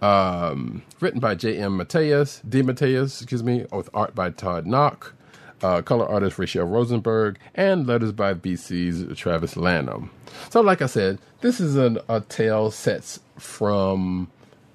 Um, 0.00 0.84
written 1.00 1.18
by 1.18 1.34
J.M. 1.34 1.76
Mateus, 1.78 2.40
DeMatteis, 2.48 3.20
excuse 3.20 3.42
me, 3.42 3.66
with 3.72 3.90
art 3.92 4.14
by 4.14 4.30
Todd 4.30 4.66
Nauck, 4.66 5.14
uh, 5.62 5.82
color 5.82 6.08
artist 6.08 6.36
Rachelle 6.36 6.70
Rosenberg, 6.70 7.38
and 7.54 7.86
letters 7.86 8.12
by 8.12 8.34
VC's 8.34 9.16
Travis 9.18 9.56
Lanham. 9.56 10.10
So, 10.50 10.60
like 10.60 10.82
I 10.82 10.86
said, 10.86 11.18
this 11.40 11.60
is 11.60 11.76
an, 11.76 11.98
a 12.08 12.20
tale 12.20 12.70
set 12.70 13.18
from 13.38 14.30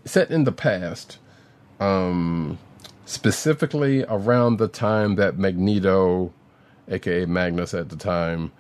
set 0.06 0.32
in 0.32 0.44
the 0.44 0.52
past, 0.52 1.18
um, 1.80 2.58
specifically 3.06 4.04
around 4.08 4.58
the 4.58 4.68
time 4.68 5.16
that 5.16 5.38
Magneto, 5.38 6.34
aka 6.90 7.26
Magnus 7.26 7.74
at 7.74 7.90
the 7.90 7.96
time, 7.96 8.52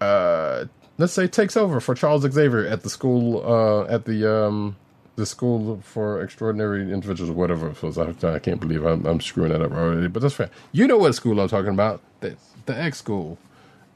uh, 0.00 0.66
let's 0.98 1.12
say 1.12 1.26
takes 1.26 1.56
over 1.56 1.80
for 1.80 1.94
Charles 1.94 2.22
Xavier 2.22 2.66
at 2.66 2.82
the 2.82 2.90
school 2.90 3.42
uh, 3.44 3.84
at 3.86 4.04
the 4.04 4.30
um, 4.30 4.76
the 5.16 5.26
school 5.26 5.80
for 5.82 6.22
extraordinary 6.22 6.80
individuals, 6.92 7.30
whatever. 7.30 7.74
So 7.74 8.14
I, 8.22 8.34
I 8.34 8.38
can't 8.38 8.60
believe 8.60 8.84
I'm, 8.84 9.04
I'm 9.04 9.20
screwing 9.20 9.52
that 9.52 9.60
up 9.60 9.72
already, 9.72 10.08
but 10.08 10.22
that's 10.22 10.34
fair. 10.34 10.50
You 10.72 10.86
know 10.86 10.96
what 10.96 11.14
school 11.14 11.40
I'm 11.40 11.48
talking 11.48 11.72
about? 11.72 12.00
The, 12.20 12.36
the 12.66 12.76
X 12.76 12.98
school. 12.98 13.38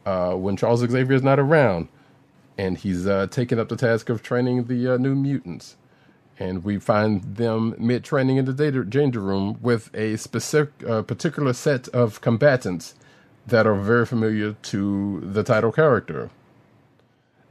Uh, 0.04 0.34
when 0.34 0.56
Charles 0.56 0.80
Xavier 0.80 1.16
is 1.16 1.22
not 1.22 1.40
around, 1.40 1.88
and 2.56 2.78
he's 2.78 3.06
uh, 3.06 3.26
taking 3.28 3.58
up 3.58 3.68
the 3.68 3.76
task 3.76 4.08
of 4.08 4.22
training 4.22 4.64
the 4.64 4.94
uh, 4.94 4.96
new 4.96 5.14
mutants. 5.14 5.76
And 6.38 6.62
we 6.62 6.78
find 6.78 7.36
them 7.36 7.74
mid 7.78 8.04
training 8.04 8.36
in 8.36 8.44
the 8.44 8.52
data, 8.52 8.84
danger 8.84 9.20
room 9.20 9.58
with 9.60 9.92
a 9.94 10.16
specific, 10.16 10.72
uh, 10.86 11.02
particular 11.02 11.54
set 11.54 11.88
of 11.88 12.20
combatants 12.20 12.94
that 13.46 13.66
are 13.66 13.74
very 13.74 14.04
familiar 14.04 14.52
to 14.52 15.20
the 15.20 15.42
title 15.42 15.72
character 15.72 16.30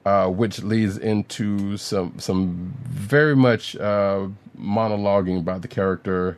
uh, 0.05 0.27
which 0.27 0.61
leads 0.61 0.97
into 0.97 1.77
some 1.77 2.13
some 2.19 2.73
very 2.87 3.35
much 3.35 3.75
uh, 3.75 4.27
monologuing 4.57 5.43
by 5.43 5.57
the 5.57 5.67
character 5.67 6.37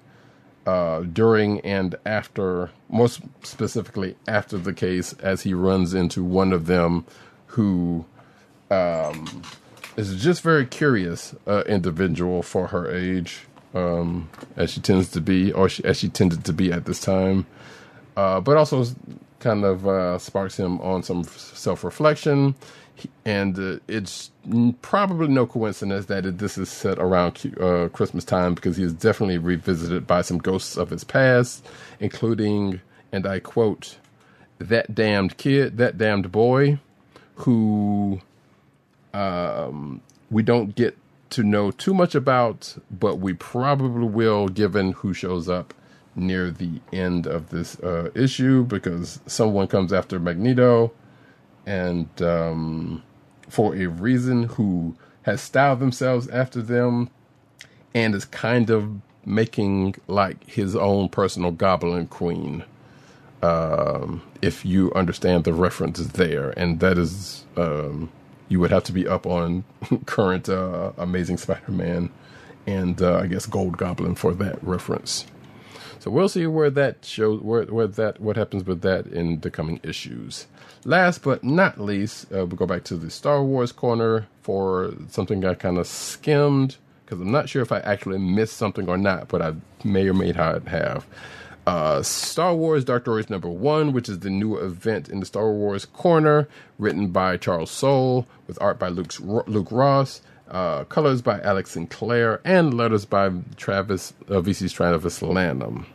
uh, 0.66 1.02
during 1.02 1.60
and 1.62 1.96
after, 2.06 2.72
most 2.90 3.22
specifically 3.44 4.16
after 4.28 4.58
the 4.58 4.74
case, 4.74 5.14
as 5.14 5.44
he 5.44 5.54
runs 5.54 5.94
into 5.94 6.24
one 6.24 6.52
of 6.54 6.66
them 6.66 7.06
who 7.48 8.06
um, 8.70 9.44
is 9.96 10.22
just 10.22 10.42
very 10.42 10.66
curious 10.66 11.34
uh, 11.46 11.64
individual 11.68 12.44
for 12.44 12.68
her 12.68 12.92
age, 12.92 13.48
um, 13.74 14.30
as 14.56 14.72
she 14.72 14.82
tends 14.82 15.10
to 15.10 15.22
be, 15.22 15.52
or 15.54 15.70
she, 15.70 15.84
as 15.86 15.98
she 15.98 16.10
tended 16.10 16.44
to 16.44 16.54
be 16.54 16.72
at 16.72 16.86
this 16.86 17.00
time. 17.00 17.46
Uh, 18.18 18.42
but 18.42 18.58
also 18.58 18.84
kind 19.40 19.64
of 19.64 20.22
sparks 20.22 20.58
him 20.58 20.82
on 20.82 21.04
some 21.04 21.24
self 21.24 21.84
reflection. 21.84 22.56
And 23.26 23.58
uh, 23.60 23.80
it's 23.88 24.32
probably 24.82 25.28
no 25.28 25.46
coincidence 25.46 26.06
that 26.08 26.38
this 26.38 26.58
is 26.58 26.70
set 26.70 26.98
around 27.00 27.54
uh, 27.60 27.90
Christmas 27.90 28.24
time 28.24 28.54
because 28.54 28.78
he 28.78 28.84
is 28.84 28.94
definitely 28.94 29.38
revisited 29.38 30.08
by 30.08 30.22
some 30.22 30.38
ghosts 30.38 30.78
of 30.78 30.90
his 30.90 31.04
past, 31.04 31.66
including, 32.00 32.82
and 33.12 33.28
I 33.28 33.40
quote, 33.40 33.98
that 34.60 34.96
damned 34.96 35.38
kid, 35.38 35.78
that 35.78 35.98
damned 35.98 36.32
boy, 36.32 36.80
who 37.36 38.22
um, 39.14 40.02
we 40.32 40.44
don't 40.44 40.76
get 40.76 40.98
to 41.32 41.44
know 41.44 41.72
too 41.72 41.94
much 41.94 42.16
about, 42.16 42.76
but 42.90 43.18
we 43.18 43.34
probably 43.34 44.08
will 44.08 44.48
given 44.48 44.94
who 44.94 45.14
shows 45.14 45.50
up 45.50 45.74
near 46.16 46.50
the 46.50 46.82
end 46.92 47.28
of 47.28 47.50
this 47.50 47.80
uh, 47.82 48.10
issue 48.16 48.64
because 48.64 49.20
someone 49.28 49.68
comes 49.68 49.94
after 49.94 50.20
Magneto 50.20 50.92
and 51.68 52.10
um, 52.24 53.04
for 53.50 53.76
a 53.76 53.88
reason 53.88 54.44
who 54.44 54.96
has 55.24 55.42
styled 55.42 55.80
themselves 55.80 56.28
after 56.30 56.62
them 56.64 57.10
and 57.94 58.16
is 58.16 58.26
kind 58.26 58.72
of 58.72 58.90
making 59.26 59.96
like 60.08 60.50
his 60.50 60.76
own 60.76 61.10
personal 61.10 61.52
goblin 61.52 62.08
queen 62.08 62.64
um, 63.44 64.24
if 64.42 64.66
you 64.66 64.92
understand 64.94 65.44
the 65.44 65.54
reference 65.54 66.00
there. 66.00 66.52
And 66.52 66.80
that 66.80 66.98
is 66.98 67.46
um, 67.58 68.10
you 68.50 68.60
would 68.62 68.72
have 68.72 68.86
to 68.86 68.94
be 68.94 69.08
up 69.08 69.28
on 69.28 69.66
current 70.08 70.50
uh, 70.50 70.94
amazing 70.98 71.38
spider-man 71.38 72.10
and 72.68 73.02
uh, 73.02 73.20
i 73.20 73.28
guess 73.28 73.46
gold 73.46 73.78
goblin 73.78 74.16
for 74.16 74.34
that 74.34 74.62
reference 74.64 75.26
so 76.00 76.12
we'll 76.12 76.30
see 76.30 76.48
where 76.48 76.70
that 76.72 77.06
shows 77.06 77.42
where 77.42 77.64
where 77.66 77.88
that 77.88 78.20
what 78.20 78.36
happens 78.38 78.66
with 78.66 78.82
that 78.82 79.08
in 79.08 79.40
the 79.42 79.52
coming 79.52 79.80
issues. 79.84 80.48
Last 80.86 81.24
but 81.24 81.44
not 81.44 81.80
least, 81.80 82.26
uh, 82.32 82.46
we'll 82.46 82.48
go 82.48 82.66
back 82.66 82.84
to 82.86 82.96
the 82.96 83.10
Star 83.10 83.44
Wars 83.44 83.72
corner 83.72 84.28
for 84.42 84.94
something 85.10 85.44
I 85.44 85.54
kind 85.54 85.78
of 85.78 85.88
skimmed 85.88 86.78
because 87.06 87.22
I'm 87.22 87.32
not 87.32 87.50
sure 87.50 87.62
if 87.62 87.72
I 87.72 87.80
actually 87.80 88.20
missed 88.20 88.58
something 88.58 88.90
or 88.90 88.98
not, 88.98 89.30
but 89.30 89.42
I 89.42 89.54
may 89.84 90.08
or 90.10 90.14
may 90.14 90.32
not 90.32 90.68
have. 90.68 91.06
Uh, 91.66 92.02
Star 92.02 92.56
Wars 92.56 92.86
Dark 92.86 93.06
Droids 93.06 93.30
number 93.30 93.50
one, 93.50 93.92
which 93.92 94.08
is 94.08 94.20
the 94.20 94.30
new 94.30 94.56
event 94.58 95.10
in 95.10 95.20
the 95.20 95.26
Star 95.26 95.52
Wars 95.52 95.86
corner, 95.86 96.48
written 96.78 97.08
by 97.08 97.36
Charles 97.36 97.72
Soule 97.72 98.26
with 98.48 98.58
art 98.62 98.80
by 98.80 98.88
Luke, 98.88 99.14
Luke 99.20 99.72
Ross. 99.72 100.22
Uh, 100.50 100.86
colors 100.86 101.22
by 101.22 101.42
Alex 101.42 101.72
Sinclair 101.72 102.42
and 102.46 102.74
letters 102.74 103.06
by 103.06 103.32
Travis 103.58 104.14
uh, 104.30 104.36
VC's 104.42 104.74
Travis 104.74 105.22
Lanham. 105.22 105.86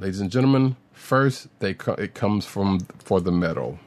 Ladies 0.00 0.20
and 0.20 0.30
gentlemen, 0.30 0.76
first 0.92 1.48
they 1.60 1.74
co- 1.74 1.94
it 1.94 2.14
comes 2.14 2.46
from 2.46 2.80
for 2.98 3.20
the 3.20 3.32
metal. 3.32 3.78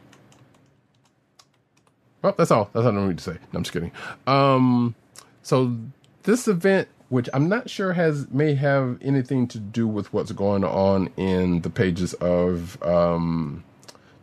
Well, 2.21 2.35
that's 2.37 2.51
all. 2.51 2.69
That's 2.73 2.85
all 2.85 2.97
I 2.97 3.07
need 3.07 3.17
to 3.19 3.23
say. 3.23 3.33
No, 3.53 3.57
I'm 3.57 3.63
just 3.63 3.73
kidding. 3.73 3.91
Um, 4.27 4.95
so 5.43 5.75
this 6.23 6.47
event, 6.47 6.87
which 7.09 7.29
I'm 7.33 7.49
not 7.49 7.69
sure 7.69 7.93
has 7.93 8.29
may 8.29 8.55
have 8.55 8.97
anything 9.01 9.47
to 9.49 9.59
do 9.59 9.87
with 9.87 10.13
what's 10.13 10.31
going 10.31 10.63
on 10.63 11.09
in 11.17 11.61
the 11.61 11.69
pages 11.69 12.13
of 12.15 12.81
um, 12.83 13.63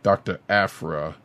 Doctor 0.03 0.39
Aphra. 0.49 1.15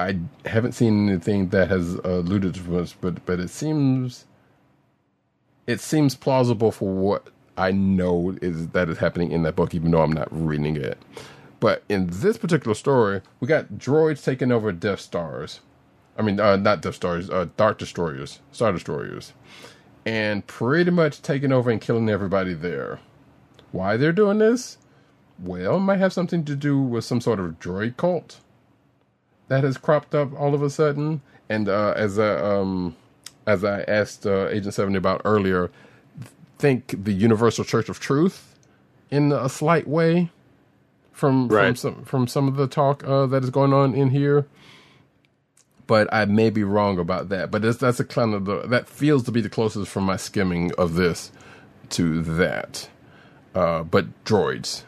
I 0.00 0.18
haven't 0.48 0.72
seen 0.72 1.08
anything 1.08 1.50
that 1.50 1.68
has 1.68 1.94
alluded 1.96 2.54
to 2.54 2.62
this, 2.62 2.94
but 2.98 3.24
but 3.26 3.38
it 3.38 3.50
seems 3.50 4.24
it 5.66 5.80
seems 5.80 6.14
plausible 6.14 6.72
for 6.72 6.90
what 6.90 7.28
I 7.58 7.72
know 7.72 8.36
is 8.40 8.68
that 8.68 8.88
is 8.88 8.98
happening 8.98 9.30
in 9.30 9.42
that 9.42 9.56
book, 9.56 9.74
even 9.74 9.90
though 9.90 10.02
I'm 10.02 10.12
not 10.12 10.28
reading 10.30 10.76
it. 10.76 10.98
But 11.60 11.82
in 11.90 12.08
this 12.10 12.38
particular 12.38 12.74
story, 12.74 13.20
we 13.38 13.46
got 13.46 13.74
droids 13.74 14.24
taking 14.24 14.50
over 14.50 14.72
Death 14.72 15.00
Stars. 15.00 15.60
I 16.16 16.22
mean, 16.22 16.40
uh, 16.40 16.56
not 16.56 16.80
Death 16.80 16.94
Stars, 16.94 17.28
uh, 17.28 17.48
Dark 17.58 17.78
Destroyers, 17.78 18.40
Star 18.52 18.72
Destroyers, 18.72 19.34
and 20.06 20.46
pretty 20.46 20.90
much 20.90 21.20
taking 21.20 21.52
over 21.52 21.70
and 21.70 21.80
killing 21.80 22.08
everybody 22.08 22.54
there. 22.54 23.00
Why 23.70 23.98
they're 23.98 24.12
doing 24.12 24.38
this? 24.38 24.78
Well, 25.38 25.76
it 25.76 25.80
might 25.80 25.98
have 25.98 26.14
something 26.14 26.44
to 26.46 26.56
do 26.56 26.80
with 26.80 27.04
some 27.04 27.20
sort 27.20 27.38
of 27.38 27.60
droid 27.60 27.98
cult 27.98 28.40
that 29.50 29.64
has 29.64 29.76
cropped 29.76 30.14
up 30.14 30.32
all 30.38 30.54
of 30.54 30.62
a 30.62 30.70
sudden. 30.70 31.20
And 31.48 31.68
uh, 31.68 31.92
as 31.96 32.20
I, 32.20 32.36
um, 32.36 32.96
as 33.48 33.64
I 33.64 33.80
asked 33.82 34.24
uh, 34.24 34.48
Agent 34.48 34.74
Seventy 34.74 34.96
about 34.96 35.22
earlier, 35.24 35.72
think 36.58 37.04
the 37.04 37.12
Universal 37.12 37.64
Church 37.64 37.88
of 37.88 37.98
Truth 37.98 38.54
in 39.10 39.32
a 39.32 39.48
slight 39.48 39.88
way 39.88 40.30
from 41.10 41.48
from 41.48 41.74
some 41.74 42.04
from 42.04 42.28
some 42.28 42.46
of 42.46 42.54
the 42.54 42.68
talk 42.68 43.02
uh, 43.02 43.26
that 43.26 43.42
is 43.42 43.50
going 43.50 43.72
on 43.72 43.92
in 43.92 44.10
here. 44.10 44.46
But 45.88 46.08
I 46.14 46.24
may 46.26 46.50
be 46.50 46.62
wrong 46.62 47.00
about 47.00 47.28
that. 47.30 47.50
But 47.50 47.62
that's 47.62 47.78
that's 47.78 47.98
a 47.98 48.04
kind 48.04 48.34
of 48.34 48.44
the 48.44 48.68
that 48.68 48.88
feels 48.88 49.24
to 49.24 49.32
be 49.32 49.40
the 49.40 49.50
closest 49.50 49.90
from 49.90 50.04
my 50.04 50.16
skimming 50.16 50.70
of 50.78 50.94
this 50.94 51.32
to 51.90 52.22
that. 52.22 52.88
Uh, 53.52 53.82
but 53.82 54.06
droids. 54.24 54.84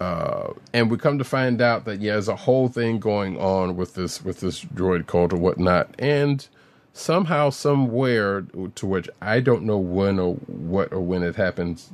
Uh, 0.00 0.52
and 0.72 0.90
we 0.90 0.98
come 0.98 1.18
to 1.18 1.24
find 1.24 1.62
out 1.62 1.84
that 1.84 2.00
yeah, 2.00 2.12
there's 2.12 2.28
a 2.28 2.36
whole 2.36 2.68
thing 2.68 2.98
going 2.98 3.38
on 3.38 3.76
with 3.76 3.94
this 3.94 4.24
with 4.24 4.40
this 4.40 4.64
droid 4.64 5.06
cult 5.06 5.32
or 5.32 5.36
whatnot, 5.36 5.94
and 5.98 6.48
somehow, 6.92 7.50
somewhere, 7.50 8.42
to 8.74 8.86
which 8.86 9.08
I 9.20 9.40
don't 9.40 9.64
know 9.64 9.78
when 9.78 10.18
or 10.18 10.34
what 10.34 10.92
or 10.92 11.00
when 11.00 11.22
it 11.22 11.36
happens, 11.36 11.90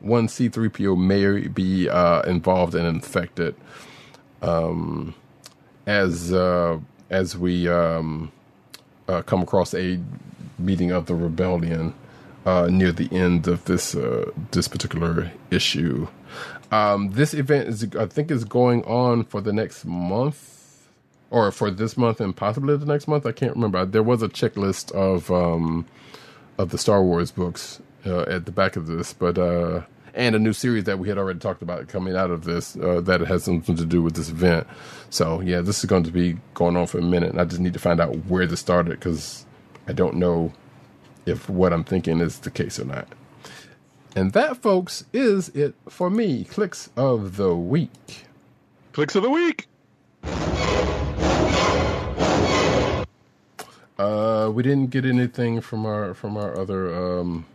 one 0.00 0.28
C3PO 0.28 0.96
may 0.96 1.48
be 1.48 1.88
uh, 1.88 2.22
involved 2.22 2.74
and 2.74 2.86
infected. 2.86 3.54
Um, 4.40 5.14
as 5.86 6.32
uh, 6.32 6.78
as 7.10 7.36
we 7.36 7.68
um, 7.68 8.32
uh, 9.08 9.22
come 9.22 9.42
across 9.42 9.74
a 9.74 10.00
meeting 10.58 10.90
of 10.90 11.06
the 11.06 11.14
rebellion 11.14 11.94
uh, 12.46 12.68
near 12.70 12.92
the 12.92 13.12
end 13.12 13.46
of 13.46 13.64
this 13.64 13.96
this 14.52 14.68
particular 14.68 15.32
issue. 15.50 16.06
Um, 16.72 17.10
this 17.12 17.34
event 17.34 17.68
is, 17.68 17.86
I 17.96 18.06
think, 18.06 18.30
is 18.30 18.44
going 18.44 18.82
on 18.84 19.24
for 19.24 19.42
the 19.42 19.52
next 19.52 19.84
month, 19.84 20.88
or 21.30 21.52
for 21.52 21.70
this 21.70 21.98
month 21.98 22.20
and 22.20 22.34
possibly 22.34 22.76
the 22.78 22.86
next 22.86 23.06
month. 23.06 23.26
I 23.26 23.32
can't 23.32 23.54
remember. 23.54 23.84
There 23.84 24.02
was 24.02 24.22
a 24.22 24.28
checklist 24.28 24.90
of 24.92 25.30
um, 25.30 25.86
of 26.58 26.70
the 26.70 26.78
Star 26.78 27.04
Wars 27.04 27.30
books 27.30 27.80
uh, 28.06 28.22
at 28.22 28.46
the 28.46 28.52
back 28.52 28.76
of 28.76 28.86
this, 28.86 29.12
but 29.12 29.36
uh, 29.38 29.82
and 30.14 30.34
a 30.34 30.38
new 30.38 30.54
series 30.54 30.84
that 30.84 30.98
we 30.98 31.08
had 31.08 31.18
already 31.18 31.38
talked 31.40 31.62
about 31.62 31.88
coming 31.88 32.16
out 32.16 32.30
of 32.30 32.44
this 32.44 32.74
uh, 32.76 33.02
that 33.02 33.20
has 33.20 33.44
something 33.44 33.76
to 33.76 33.84
do 33.84 34.02
with 34.02 34.14
this 34.14 34.30
event. 34.30 34.66
So 35.10 35.42
yeah, 35.42 35.60
this 35.60 35.80
is 35.80 35.84
going 35.84 36.04
to 36.04 36.10
be 36.10 36.38
going 36.54 36.76
on 36.76 36.86
for 36.86 36.98
a 36.98 37.02
minute, 37.02 37.30
and 37.30 37.40
I 37.40 37.44
just 37.44 37.60
need 37.60 37.74
to 37.74 37.78
find 37.80 38.00
out 38.00 38.16
where 38.26 38.46
this 38.46 38.60
started 38.60 38.98
because 38.98 39.44
I 39.88 39.92
don't 39.92 40.16
know 40.16 40.52
if 41.26 41.50
what 41.50 41.74
I'm 41.74 41.84
thinking 41.84 42.20
is 42.20 42.38
the 42.40 42.50
case 42.50 42.78
or 42.80 42.86
not. 42.86 43.08
And 44.14 44.32
that, 44.32 44.58
folks, 44.58 45.04
is 45.12 45.48
it 45.50 45.74
for 45.88 46.10
me. 46.10 46.44
Kliqs 46.44 46.90
of 46.96 47.36
the 47.36 47.54
week. 47.56 48.26
Kliqs 48.92 49.16
of 49.16 49.22
the 49.22 49.30
week. 49.30 49.66
Uh, 53.98 54.50
we 54.52 54.62
didn't 54.62 54.88
get 54.90 55.04
anything 55.04 55.60
from 55.60 55.86
our 55.86 56.12
from 56.14 56.36
our 56.36 56.58
other 56.58 56.94
um, 56.94 57.46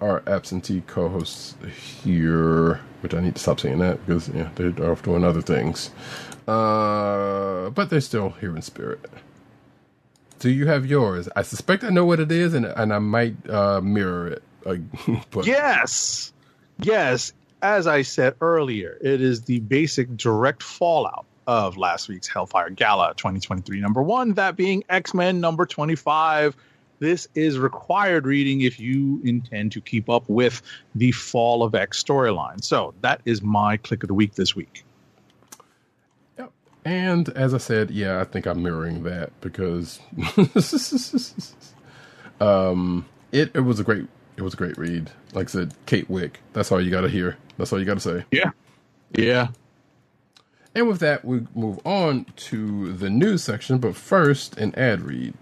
our 0.00 0.22
absentee 0.26 0.82
co-hosts 0.86 1.54
here, 2.02 2.80
which 3.00 3.14
I 3.14 3.20
need 3.20 3.36
to 3.36 3.40
stop 3.40 3.60
saying 3.60 3.78
that 3.78 4.04
because 4.04 4.28
yeah, 4.30 4.50
they're 4.56 4.90
off 4.90 5.02
doing 5.02 5.24
other 5.24 5.42
things. 5.42 5.90
Uh, 6.48 7.70
but 7.70 7.88
they're 7.90 8.00
still 8.00 8.30
here 8.30 8.54
in 8.56 8.62
spirit. 8.62 9.06
Do 10.40 10.50
you 10.50 10.66
have 10.66 10.86
yours? 10.86 11.28
I 11.36 11.42
suspect 11.42 11.84
I 11.84 11.90
know 11.90 12.04
what 12.04 12.20
it 12.20 12.32
is, 12.32 12.52
and 12.54 12.66
and 12.66 12.92
I 12.92 12.98
might 12.98 13.48
uh, 13.48 13.80
mirror 13.80 14.28
it. 14.28 14.42
But 15.30 15.46
Yes. 15.46 16.32
Yes. 16.80 17.32
As 17.62 17.86
I 17.86 18.02
said 18.02 18.34
earlier, 18.40 18.96
it 19.02 19.20
is 19.20 19.42
the 19.42 19.60
basic 19.60 20.16
direct 20.16 20.62
fallout 20.62 21.26
of 21.46 21.76
last 21.76 22.08
week's 22.08 22.28
Hellfire 22.28 22.70
Gala 22.70 23.12
2023 23.16 23.80
number 23.80 24.02
one, 24.02 24.34
that 24.34 24.56
being 24.56 24.84
X 24.88 25.14
Men 25.14 25.40
number 25.40 25.66
25. 25.66 26.56
This 27.00 27.28
is 27.34 27.58
required 27.58 28.26
reading 28.26 28.60
if 28.60 28.78
you 28.78 29.20
intend 29.24 29.72
to 29.72 29.80
keep 29.80 30.10
up 30.10 30.28
with 30.28 30.62
the 30.94 31.12
Fall 31.12 31.62
of 31.62 31.74
X 31.74 32.02
storyline. 32.02 32.62
So 32.62 32.94
that 33.00 33.22
is 33.24 33.42
my 33.42 33.78
kliq 33.78 34.02
of 34.02 34.08
the 34.08 34.14
week 34.14 34.34
this 34.34 34.54
week. 34.54 34.84
Yep. 36.38 36.52
And 36.84 37.30
as 37.30 37.54
I 37.54 37.58
said, 37.58 37.90
yeah, 37.90 38.20
I 38.20 38.24
think 38.24 38.46
I'm 38.46 38.62
mirroring 38.62 39.02
that 39.04 39.32
because 39.40 39.98
um 42.40 43.06
it, 43.32 43.50
it 43.54 43.60
was 43.60 43.80
a 43.80 43.84
great 43.84 44.06
it 44.40 44.44
was 44.44 44.54
a 44.54 44.56
great 44.56 44.78
read. 44.78 45.10
Like 45.34 45.48
I 45.48 45.50
said, 45.50 45.74
Kate 45.86 46.08
Wick. 46.08 46.40
That's 46.52 46.72
all 46.72 46.80
you 46.80 46.90
gotta 46.90 47.08
hear. 47.08 47.36
That's 47.58 47.72
all 47.72 47.78
you 47.78 47.84
gotta 47.84 48.00
say. 48.00 48.24
Yeah. 48.30 48.50
Yeah. 49.14 49.48
And 50.74 50.88
with 50.88 51.00
that, 51.00 51.24
we 51.24 51.46
move 51.54 51.78
on 51.84 52.24
to 52.36 52.92
the 52.92 53.10
news 53.10 53.42
section, 53.42 53.78
but 53.78 53.96
first, 53.96 54.56
an 54.56 54.74
ad 54.76 55.02
read. 55.02 55.34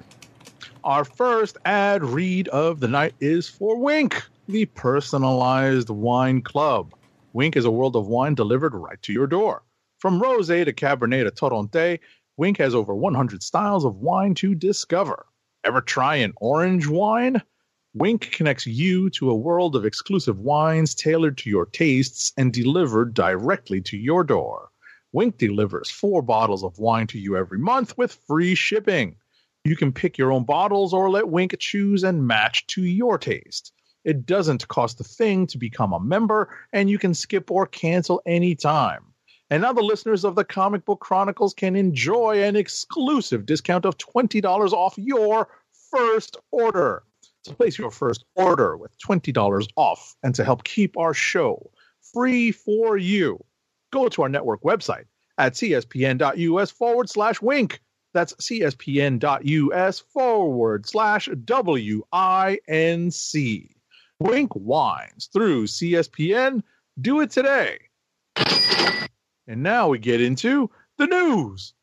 Our 0.85 1.05
first 1.05 1.59
ad 1.65 2.03
read 2.03 2.49
of 2.49 2.81
the 2.81 2.89
night 2.89 3.15
is 3.21 3.49
for 3.49 3.77
Winc, 3.77 4.23
the 4.49 4.65
personalized 4.67 5.91
wine 5.91 6.41
club. 6.41 6.95
Winc 7.35 7.57
is 7.57 7.67
a 7.67 7.71
world 7.71 7.95
of 7.95 8.09
wine 8.09 8.35
delivered 8.35 8.75
right 8.75 9.01
to 9.03 9.13
your 9.13 9.27
door. 9.27 9.63
From 9.99 10.21
rosé 10.21 10.65
to 10.65 10.73
cabernet 10.73 11.25
to 11.25 11.31
torronté, 11.31 12.01
Winc 12.39 12.57
has 12.57 12.75
over 12.75 12.95
100 12.95 13.43
styles 13.43 13.85
of 13.85 13.97
wine 13.97 14.35
to 14.37 14.55
discover. 14.55 15.27
Ever 15.65 15.83
try 15.83 16.17
an 16.17 16.33
orange 16.41 16.87
wine? 16.87 17.43
Winc 17.95 18.31
connects 18.33 18.67
you 18.67 19.09
to 19.09 19.31
a 19.31 19.35
world 19.35 19.75
of 19.75 19.87
exclusive 19.87 20.39
wines 20.39 20.95
tailored 20.95 21.39
to 21.39 21.49
your 21.49 21.65
tastes 21.65 22.35
and 22.37 22.53
delivered 22.53 23.15
directly 23.15 23.81
to 23.81 23.97
your 23.97 24.23
door. 24.23 24.69
Winc 25.13 25.39
delivers 25.39 25.91
four 25.91 26.21
bottles 26.21 26.63
of 26.63 26.79
wine 26.79 27.07
to 27.07 27.19
you 27.19 27.35
every 27.35 27.59
month 27.59 27.97
with 27.97 28.21
free 28.27 28.55
shipping. 28.55 29.17
You 29.65 29.75
can 29.75 29.91
pick 29.91 30.19
your 30.19 30.33
own 30.33 30.45
bottles 30.45 30.93
or 30.93 31.09
let 31.09 31.29
Winc 31.29 31.59
choose 31.59 32.05
and 32.05 32.27
match 32.27 32.67
to 32.69 32.85
your 32.85 33.17
taste. 33.17 33.73
It 34.05 34.27
doesn't 34.27 34.69
cost 34.69 35.01
a 35.01 35.05
thing 35.05 35.47
to 35.47 35.57
become 35.57 35.95
a 35.95 36.01
member, 36.01 36.55
and 36.75 36.91
you 36.91 36.99
can 36.99 37.15
skip 37.15 37.51
or 37.51 37.67
cancel 37.67 38.21
anytime. 38.27 39.03
And 39.49 39.63
now 39.63 39.73
the 39.73 39.81
listeners 39.81 40.25
of 40.25 40.35
the 40.35 40.45
Comic 40.45 40.85
Book 40.85 41.01
Chronicles 41.01 41.55
can 41.55 41.75
enjoy 41.75 42.43
an 42.43 42.55
exclusive 42.55 43.47
discount 43.47 43.87
of 43.87 43.97
$20 43.97 44.73
off 44.73 44.95
your 44.99 45.49
first 45.91 46.37
order. 46.51 47.03
To 47.45 47.55
place 47.55 47.79
your 47.79 47.91
first 47.91 48.25
order 48.35 48.77
with 48.77 48.99
$20 48.99 49.69
off 49.77 50.17
and 50.23 50.35
to 50.35 50.45
help 50.45 50.65
keep 50.65 50.97
our 50.99 51.15
show 51.15 51.71
free 52.13 52.53
for 52.53 52.97
you, 52.97 53.43
go 53.93 54.09
to 54.09 54.23
our 54.23 54.29
network 54.29 54.63
website 54.63 55.05
at 55.39 55.55
cspn.us 55.55 56.71
forward 56.71 57.09
slash 57.09 57.41
winc. 57.41 57.81
That's 58.13 58.35
cspn.us 58.35 59.99
forward 60.01 60.87
slash 60.87 61.29
W 61.45 62.03
I 62.13 62.59
N 62.67 63.11
C. 63.11 63.77
Winc 64.21 64.51
Wines 64.55 65.29
through 65.33 65.67
CSPN. 65.67 66.63
Do 67.01 67.21
it 67.21 67.31
today. 67.31 67.79
And 69.47 69.63
now 69.63 69.89
we 69.89 69.99
get 69.99 70.21
into 70.21 70.71
the 70.99 71.07
news. 71.07 71.75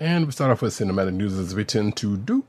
And 0.00 0.24
we 0.24 0.32
start 0.32 0.50
off 0.50 0.62
with 0.62 0.72
cinematic 0.72 1.12
news 1.12 1.38
as 1.38 1.54
we 1.54 1.62
tend 1.62 1.94
to 1.98 2.16
do. 2.16 2.44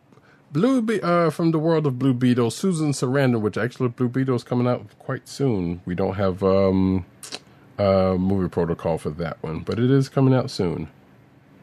Blue 0.53 0.81
Be- 0.81 1.01
uh, 1.01 1.29
from 1.29 1.51
the 1.51 1.59
world 1.59 1.85
of 1.85 1.99
Blue 1.99 2.13
Beetle, 2.13 2.49
Susan 2.49 2.93
Sarandon, 2.93 3.41
which 3.41 3.57
actually 3.57 3.89
Blue 3.89 4.07
Beetle 4.07 4.35
is 4.37 4.43
coming 4.43 4.67
out 4.67 4.85
quite 4.99 5.27
soon. 5.27 5.81
We 5.85 5.93
don't 5.93 6.15
have 6.15 6.43
um, 6.43 7.05
movie 7.77 8.47
protocol 8.47 8.97
for 8.97 9.09
that 9.11 9.43
one, 9.43 9.59
but 9.59 9.79
it 9.79 9.91
is 9.91 10.07
coming 10.07 10.33
out 10.33 10.49
soon. 10.49 10.87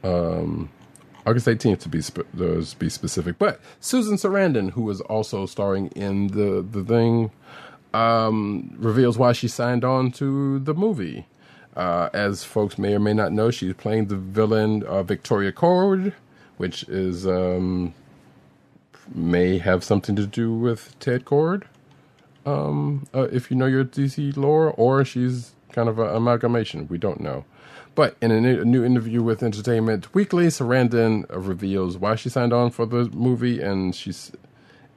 Um, 0.04 0.70
August 1.26 1.46
18th 1.46 1.80
to 1.80 1.88
be 1.88 2.02
sp- 2.04 2.28
uh, 2.38 2.62
to 2.62 2.76
be 2.78 2.90
specific. 2.90 3.38
But 3.38 3.58
Susan 3.80 4.16
Sarandon, 4.16 4.72
who 4.72 4.88
is 4.90 5.00
also 5.02 5.46
starring 5.46 5.88
in 5.88 6.28
the 6.28 6.66
the 6.70 6.84
thing, 6.84 7.30
um, 7.94 8.74
reveals 8.78 9.16
why 9.16 9.32
she 9.32 9.48
signed 9.48 9.84
on 9.84 10.12
to 10.12 10.58
the 10.58 10.74
movie. 10.74 11.26
Uh, 11.78 12.10
as 12.12 12.42
folks 12.42 12.76
may 12.76 12.94
or 12.94 12.98
may 12.98 13.14
not 13.14 13.32
know, 13.32 13.52
she's 13.52 13.72
playing 13.72 14.06
the 14.06 14.16
villain 14.16 14.82
uh, 14.82 15.04
Victoria 15.04 15.52
Kord, 15.52 16.12
which 16.56 16.82
is 16.88 17.24
um, 17.24 17.94
may 19.14 19.58
have 19.58 19.84
something 19.84 20.16
to 20.16 20.26
do 20.26 20.52
with 20.52 20.98
Ted 20.98 21.24
Kord. 21.24 21.62
Um, 22.44 23.06
uh, 23.14 23.28
if 23.30 23.48
you 23.48 23.56
know 23.56 23.66
your 23.66 23.84
DC 23.84 24.36
lore, 24.36 24.72
or 24.72 25.04
she's 25.04 25.52
kind 25.70 25.88
of 25.88 26.00
an 26.00 26.08
amalgamation. 26.08 26.88
We 26.88 26.98
don't 26.98 27.20
know. 27.20 27.44
But 27.94 28.16
in 28.20 28.32
a 28.32 28.40
new, 28.64 28.84
interview 28.84 29.22
with 29.22 29.42
Entertainment 29.42 30.12
Weekly, 30.14 30.46
Sarandon 30.46 31.26
reveals 31.30 31.96
why 31.96 32.16
she 32.16 32.28
signed 32.28 32.52
on 32.52 32.70
for 32.70 32.86
the 32.86 33.04
movie, 33.10 33.60
and 33.60 33.94
she's 33.94 34.32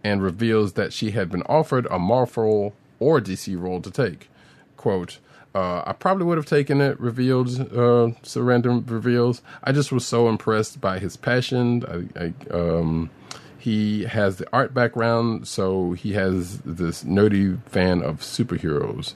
and 0.03 0.23
reveals 0.23 0.73
that 0.73 0.93
she 0.93 1.11
had 1.11 1.29
been 1.29 1.43
offered 1.43 1.85
a 1.91 1.99
Marvel 1.99 2.73
or 2.99 3.21
DC 3.21 3.59
role 3.59 3.81
to 3.81 3.91
take. 3.91 4.29
Quote, 4.77 5.19
uh, 5.53 5.83
I 5.85 5.93
probably 5.93 6.25
would 6.25 6.37
have 6.37 6.45
taken 6.45 6.79
it, 6.79 6.99
revealed, 6.99 7.49
uh, 7.59 8.15
Sarandon 8.23 8.89
reveals. 8.89 9.41
I 9.63 9.71
just 9.71 9.91
was 9.91 10.05
so 10.05 10.29
impressed 10.29 10.79
by 10.79 10.99
his 10.99 11.17
passion. 11.17 12.09
I, 12.15 12.25
I, 12.25 12.33
um, 12.55 13.09
he 13.57 14.05
has 14.05 14.37
the 14.37 14.47
art 14.53 14.73
background, 14.73 15.47
so 15.47 15.91
he 15.91 16.13
has 16.13 16.59
this 16.59 17.03
nerdy 17.03 17.61
fan 17.67 18.01
of 18.01 18.21
superheroes. 18.21 19.13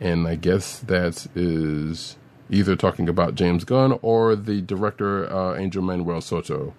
And 0.00 0.26
I 0.26 0.36
guess 0.36 0.78
that 0.80 1.26
is 1.34 2.16
either 2.48 2.76
talking 2.76 3.08
about 3.08 3.34
James 3.34 3.64
Gunn 3.64 3.98
or 4.02 4.36
the 4.36 4.60
director, 4.60 5.30
uh, 5.32 5.56
Angel 5.56 5.82
Manuel 5.82 6.20
Soto. 6.20 6.74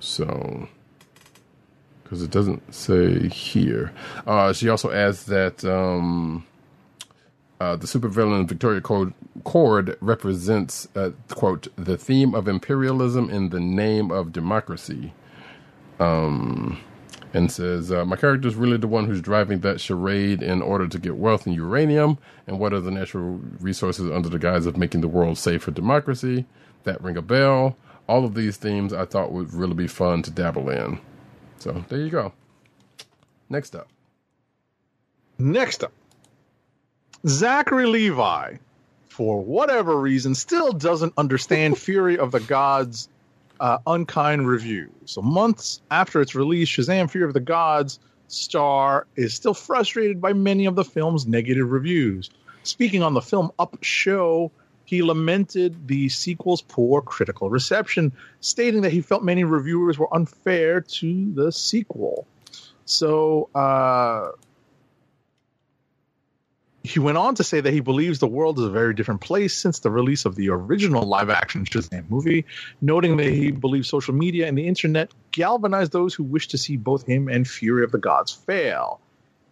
So, 0.00 0.68
because 2.02 2.22
it 2.22 2.30
doesn't 2.30 2.74
say 2.74 3.28
here. 3.28 3.92
Uh, 4.26 4.52
she 4.52 4.68
also 4.68 4.90
adds 4.90 5.26
that 5.26 5.64
um, 5.64 6.46
uh, 7.60 7.76
the 7.76 7.86
supervillain 7.86 8.48
Victoria 8.48 8.80
Kord, 8.80 9.14
Kord 9.44 9.96
represents, 10.00 10.88
uh, 10.96 11.10
quote, 11.30 11.68
the 11.76 11.96
theme 11.96 12.34
of 12.34 12.48
imperialism 12.48 13.30
in 13.30 13.50
the 13.50 13.60
name 13.60 14.10
of 14.10 14.32
democracy. 14.32 15.12
Um, 16.00 16.78
and 17.34 17.50
says, 17.52 17.92
uh, 17.92 18.04
My 18.04 18.16
character 18.16 18.48
is 18.48 18.54
really 18.54 18.76
the 18.76 18.88
one 18.88 19.06
who's 19.06 19.20
driving 19.20 19.60
that 19.60 19.80
charade 19.80 20.42
in 20.42 20.62
order 20.62 20.88
to 20.88 20.98
get 20.98 21.16
wealth 21.16 21.46
and 21.46 21.54
uranium 21.54 22.18
and 22.46 22.58
what 22.58 22.72
are 22.72 22.80
the 22.80 22.90
natural 22.90 23.40
resources 23.60 24.10
under 24.10 24.28
the 24.28 24.38
guise 24.38 24.66
of 24.66 24.76
making 24.76 25.00
the 25.02 25.08
world 25.08 25.38
safe 25.38 25.62
for 25.62 25.70
democracy. 25.70 26.46
That 26.84 27.02
ring 27.02 27.16
a 27.16 27.22
bell. 27.22 27.76
All 28.08 28.24
of 28.24 28.34
these 28.34 28.56
themes 28.56 28.92
I 28.92 29.04
thought 29.04 29.32
would 29.32 29.52
really 29.52 29.74
be 29.74 29.86
fun 29.86 30.22
to 30.22 30.30
dabble 30.30 30.70
in. 30.70 31.00
So 31.58 31.84
there 31.88 32.00
you 32.00 32.10
go. 32.10 32.32
Next 33.48 33.76
up. 33.76 33.88
Next 35.38 35.84
up, 35.84 35.92
Zachary 37.26 37.86
Levi, 37.86 38.56
for 39.08 39.42
whatever 39.42 40.00
reason, 40.00 40.34
still 40.34 40.72
doesn't 40.72 41.12
understand 41.16 41.78
Fury 41.86 42.18
of 42.18 42.30
the 42.30 42.40
Gods' 42.40 43.08
uh, 43.60 43.78
unkind 43.86 44.46
review. 44.46 44.90
So, 45.04 45.22
months 45.22 45.80
after 45.90 46.20
its 46.20 46.34
release, 46.34 46.68
Shazam 46.68 47.10
Fury 47.10 47.26
of 47.26 47.34
the 47.34 47.40
Gods 47.40 47.98
star 48.28 49.06
is 49.16 49.34
still 49.34 49.54
frustrated 49.54 50.20
by 50.20 50.32
many 50.32 50.66
of 50.66 50.76
the 50.76 50.84
film's 50.84 51.26
negative 51.26 51.70
reviews. 51.72 52.30
Speaking 52.62 53.02
on 53.02 53.14
the 53.14 53.22
Film 53.22 53.50
Up 53.58 53.76
show, 53.82 54.52
he 54.84 55.02
lamented 55.02 55.88
the 55.88 56.08
sequel's 56.08 56.62
poor 56.62 57.02
critical 57.02 57.50
reception, 57.50 58.12
stating 58.40 58.82
that 58.82 58.92
he 58.92 59.00
felt 59.00 59.24
many 59.24 59.44
reviewers 59.44 59.98
were 59.98 60.14
unfair 60.14 60.80
to 60.80 61.32
the 61.34 61.50
sequel. 61.50 62.26
So, 62.84 63.48
uh, 63.54 64.30
he 66.88 66.98
went 66.98 67.18
on 67.18 67.34
to 67.34 67.44
say 67.44 67.60
that 67.60 67.72
he 67.72 67.80
believes 67.80 68.18
the 68.18 68.26
world 68.26 68.58
is 68.58 68.64
a 68.64 68.70
very 68.70 68.94
different 68.94 69.20
place 69.20 69.54
since 69.54 69.80
the 69.80 69.90
release 69.90 70.24
of 70.24 70.36
the 70.36 70.48
original 70.48 71.04
live 71.04 71.28
action 71.28 71.64
Shazam 71.64 72.08
movie, 72.08 72.46
noting 72.80 73.18
that 73.18 73.30
he 73.30 73.50
believes 73.50 73.88
social 73.88 74.14
media 74.14 74.46
and 74.46 74.56
the 74.56 74.66
internet 74.66 75.10
galvanized 75.30 75.92
those 75.92 76.14
who 76.14 76.24
wish 76.24 76.48
to 76.48 76.58
see 76.58 76.78
both 76.78 77.06
him 77.06 77.28
and 77.28 77.46
Fury 77.46 77.84
of 77.84 77.92
the 77.92 77.98
Gods 77.98 78.32
fail. 78.32 79.00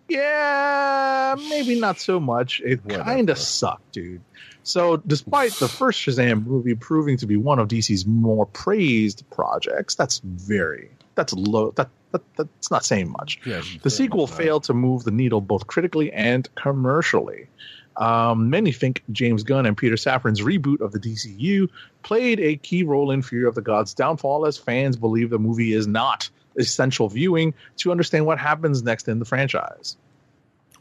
Yeah, 0.09 1.35
maybe 1.51 1.79
not 1.79 1.99
so 1.99 2.19
much. 2.21 2.63
It 2.65 2.89
kind 2.89 3.29
of 3.29 3.39
sucked, 3.39 3.93
dude. 3.93 4.23
So, 4.63 4.97
despite 4.97 5.53
the 5.53 5.69
first 5.69 6.01
Shazam 6.01 6.47
movie 6.47 6.75
proving 6.75 7.19
to 7.19 7.27
be 7.27 7.37
one 7.37 7.59
of 7.59 7.69
DC's 7.69 8.07
more 8.07 8.47
praised 8.47 9.25
projects, 9.31 9.95
that's 9.95 10.21
very 10.25 10.91
that's 11.17 11.33
low. 11.33 11.73
That, 11.73 11.89
that 12.13 12.23
that's 12.37 12.71
not 12.71 12.85
saying 12.85 13.11
much. 13.11 13.41
Yeah, 13.45 13.63
The 13.83 13.91
sequel 13.91 14.27
failed 14.27 14.65
to 14.65 14.75
move 14.75 15.05
the 15.05 15.11
needle 15.11 15.41
both 15.41 15.67
critically 15.67 16.13
and 16.13 16.49
commercially. 16.55 17.49
Um, 17.97 18.51
many 18.51 18.73
think 18.73 19.03
James 19.11 19.43
Gunn 19.43 19.65
and 19.67 19.77
Peter 19.77 19.97
Safran's 19.97 20.43
reboot 20.43 20.81
of 20.83 20.93
the 20.93 20.99
DCU 21.01 21.69
played 22.03 22.39
a 22.41 22.57
key 22.57 22.83
role 22.83 23.11
in 23.11 23.23
Fury 23.23 23.49
of 23.49 23.55
the 23.55 23.63
Gods' 23.63 23.95
downfall, 23.95 24.47
as 24.47 24.59
fans 24.59 24.97
believe 24.97 25.31
the 25.31 25.39
movie 25.39 25.73
is 25.73 25.87
not 25.87 26.29
essential 26.59 27.09
viewing 27.09 27.55
to 27.79 27.91
understand 27.91 28.27
what 28.27 28.39
happens 28.39 28.83
next 28.83 29.09
in 29.09 29.19
the 29.19 29.25
franchise. 29.25 29.97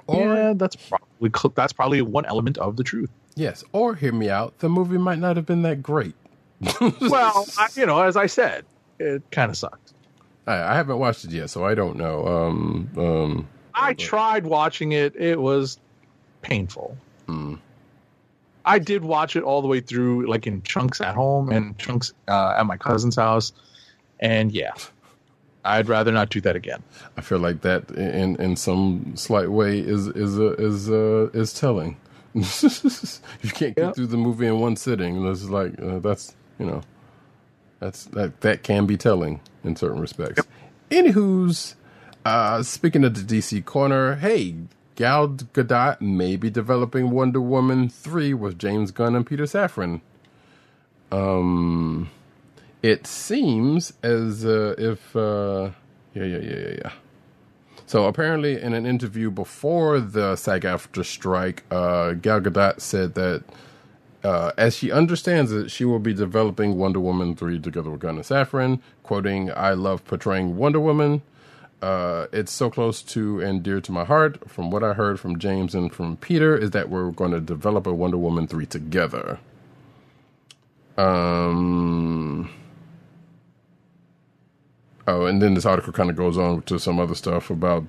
Or- 0.07 0.35
yeah, 0.35 0.53
that's 0.55 0.75
probably 0.75 1.31
that's 1.55 1.73
probably 1.73 2.01
one 2.01 2.25
element 2.25 2.57
of 2.57 2.75
the 2.75 2.83
truth. 2.83 3.09
Yes, 3.35 3.63
or 3.71 3.95
hear 3.95 4.13
me 4.13 4.29
out. 4.29 4.59
The 4.59 4.69
movie 4.69 4.97
might 4.97 5.19
not 5.19 5.35
have 5.35 5.45
been 5.45 5.63
that 5.63 5.81
great. 5.81 6.15
Well, 7.01 7.47
I, 7.57 7.67
you 7.75 7.85
know, 7.85 8.01
as 8.01 8.15
I 8.15 8.27
said, 8.27 8.65
it 8.99 9.23
kind 9.31 9.49
of 9.49 9.57
sucked. 9.57 9.84
I, 10.47 10.73
I 10.73 10.75
haven't 10.75 10.99
watched 10.99 11.25
it 11.25 11.31
yet, 11.31 11.49
so 11.49 11.65
I 11.65 11.73
don't 11.75 11.97
know. 11.97 12.25
Um, 12.27 12.89
um, 12.97 13.47
I 13.73 13.93
tried 13.93 14.45
watching 14.45 14.91
it. 14.93 15.15
It 15.15 15.39
was 15.41 15.79
painful. 16.41 16.97
I 18.67 18.79
did 18.79 19.03
watch 19.03 19.35
it 19.35 19.43
all 19.43 19.61
the 19.61 19.67
way 19.67 19.79
through, 19.79 20.27
like 20.27 20.47
in 20.47 20.63
chunks 20.63 20.99
at 21.01 21.13
home 21.15 21.49
and 21.51 21.77
chunks 21.77 22.13
uh, 22.27 22.55
at 22.57 22.65
my 22.65 22.77
cousin's 22.77 23.15
house. 23.15 23.51
And 24.19 24.51
yeah, 24.51 24.71
I'd 25.63 25.87
rather 25.87 26.11
not 26.11 26.29
do 26.29 26.41
that 26.41 26.55
again. 26.55 26.81
I 27.17 27.21
feel 27.21 27.39
like 27.39 27.61
that 27.61 27.91
in 27.91 28.35
in 28.37 28.55
some 28.55 29.15
slight 29.15 29.49
way 29.51 29.79
is 29.79 30.07
is 30.07 30.39
uh, 30.39 30.53
is 30.57 30.89
uh, 30.89 31.29
is 31.33 31.53
telling. 31.53 31.97
you 32.33 32.41
can't 33.51 33.75
get 33.75 33.77
Yeah. 33.77 33.91
through 33.91 34.07
the 34.07 34.17
movie 34.17 34.47
in 34.47 34.59
one 34.59 34.75
sitting. 34.75 35.23
This 35.23 35.41
is 35.43 35.49
like 35.49 35.79
uh, 35.81 35.99
that's 35.99 36.35
you 36.59 36.65
know 36.65 36.81
that's 37.79 38.05
that 38.05 38.41
that 38.41 38.63
can 38.63 38.85
be 38.85 38.97
telling 38.97 39.41
in 39.63 39.75
certain 39.75 39.99
respects. 39.99 40.43
Anywho's 40.89 41.75
uh, 42.25 42.63
speaking 42.63 43.03
of 43.03 43.13
the 43.13 43.21
DC 43.39 43.63
corner, 43.65 44.15
hey, 44.15 44.55
Gal 44.95 45.29
Gadot 45.29 46.01
may 46.01 46.35
be 46.35 46.49
developing 46.49 47.11
Wonder 47.11 47.41
Woman 47.41 47.89
three 47.89 48.33
with 48.33 48.57
James 48.57 48.91
Gunn 48.91 49.15
and 49.15 49.25
Peter 49.25 49.43
Safran. 49.43 50.01
Um, 51.11 52.09
it 52.81 53.05
seems 53.05 53.93
as 54.03 54.45
uh, 54.45 54.75
if 54.77 55.15
uh, 55.15 55.71
yeah 56.13 56.23
yeah 56.23 56.37
yeah 56.37 56.57
yeah 56.57 56.75
yeah. 56.83 56.91
So 57.87 58.05
apparently, 58.05 58.59
in 58.59 58.73
an 58.73 58.85
interview 58.85 59.29
before 59.29 59.99
the 59.99 60.35
SAG-AFTRA 60.35 61.05
strike, 61.05 61.63
uh, 61.69 62.13
Gal 62.13 62.41
Gadot 62.41 62.81
said 62.81 63.13
that 63.13 63.43
uh, 64.25 64.51
as 64.57 64.75
she 64.75 64.91
understands 64.91 65.51
it, 65.51 65.69
she 65.69 65.85
will 65.85 65.99
be 65.99 66.13
developing 66.13 66.77
Wonder 66.77 66.99
Woman 66.99 67.35
3 67.35 67.59
together 67.59 67.91
with 67.91 67.99
Gunn 67.99 68.15
and 68.15 68.25
Safran, 68.25 68.79
quoting, 69.03 69.51
I 69.51 69.73
love 69.73 70.03
portraying 70.03 70.57
Wonder 70.57 70.79
Woman. 70.79 71.21
Uh, 71.79 72.25
it's 72.33 72.51
so 72.51 72.71
close 72.71 73.03
to 73.03 73.39
and 73.39 73.61
dear 73.61 73.79
to 73.79 73.91
my 73.91 74.03
heart. 74.03 74.49
From 74.49 74.71
what 74.71 74.83
I 74.83 74.93
heard 74.93 75.19
from 75.19 75.37
James 75.37 75.75
and 75.75 75.93
from 75.93 76.17
Peter, 76.17 76.57
is 76.57 76.71
that 76.71 76.89
we're 76.89 77.11
going 77.11 77.31
to 77.31 77.39
develop 77.39 77.85
a 77.85 77.93
Wonder 77.93 78.17
Woman 78.17 78.47
3 78.47 78.65
together. 78.65 79.37
Um. 80.97 82.49
Oh, 85.07 85.27
and 85.27 85.39
then 85.39 85.53
this 85.53 85.67
article 85.67 85.93
kind 85.93 86.09
of 86.09 86.15
goes 86.15 86.35
on 86.35 86.63
to 86.63 86.79
some 86.79 86.99
other 86.99 87.13
stuff 87.13 87.51
about 87.51 87.83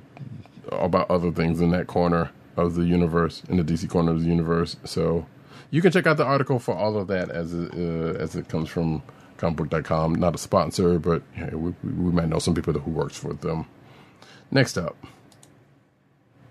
about 0.70 1.10
other 1.10 1.30
things 1.30 1.62
in 1.62 1.70
that 1.70 1.86
corner 1.86 2.30
of 2.58 2.74
the 2.74 2.84
universe, 2.84 3.42
in 3.48 3.56
the 3.56 3.62
DC 3.62 3.88
corner 3.88 4.12
of 4.12 4.20
the 4.20 4.28
universe. 4.28 4.76
So 4.84 5.24
you 5.76 5.82
can 5.82 5.92
check 5.92 6.06
out 6.06 6.16
the 6.16 6.24
article 6.24 6.58
for 6.58 6.74
all 6.74 6.96
of 6.96 7.08
that 7.08 7.28
as 7.30 7.52
it, 7.52 7.70
uh, 7.74 8.18
as 8.18 8.34
it 8.34 8.48
comes 8.48 8.70
from 8.70 9.02
comicbook.com. 9.36 10.14
Not 10.14 10.34
a 10.34 10.38
sponsor, 10.38 10.98
but 10.98 11.22
hey, 11.34 11.50
we, 11.52 11.74
we 11.82 12.12
might 12.12 12.30
know 12.30 12.38
some 12.38 12.54
people 12.54 12.72
who 12.72 12.90
works 12.90 13.18
for 13.18 13.34
them. 13.34 13.66
Next 14.50 14.78
up, 14.78 14.96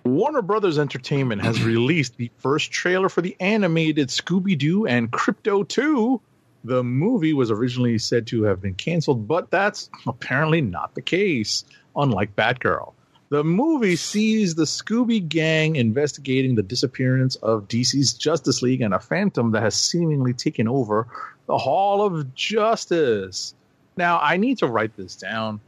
Warner 0.03 0.43
Brothers 0.43 0.77
Entertainment 0.77 1.41
has 1.41 1.63
released 1.65 2.17
the 2.17 2.29
first 2.37 2.71
trailer 2.71 3.09
for 3.09 3.23
the 3.23 3.35
animated 3.39 4.09
Scooby 4.09 4.55
Doo 4.55 4.85
and 4.85 5.09
Krypto 5.09 5.67
2. 5.67 6.21
The 6.63 6.83
movie 6.83 7.33
was 7.33 7.49
originally 7.49 7.97
said 7.97 8.27
to 8.27 8.43
have 8.43 8.61
been 8.61 8.75
canceled, 8.75 9.27
but 9.27 9.49
that's 9.49 9.89
apparently 10.05 10.61
not 10.61 10.93
the 10.93 11.01
case, 11.01 11.63
unlike 11.95 12.35
Batgirl. 12.35 12.93
The 13.29 13.43
movie 13.43 13.95
sees 13.95 14.55
the 14.55 14.65
Scooby 14.65 15.27
Gang 15.27 15.75
investigating 15.75 16.55
the 16.55 16.63
disappearance 16.63 17.35
of 17.37 17.67
DC's 17.67 18.13
Justice 18.13 18.61
League 18.61 18.81
and 18.81 18.93
a 18.93 18.99
phantom 18.99 19.51
that 19.51 19.61
has 19.61 19.75
seemingly 19.75 20.33
taken 20.33 20.67
over 20.67 21.07
the 21.47 21.57
Hall 21.57 22.05
of 22.05 22.35
Justice. 22.35 23.55
Now, 23.97 24.19
I 24.21 24.37
need 24.37 24.59
to 24.59 24.67
write 24.67 24.95
this 24.95 25.15
down. 25.15 25.59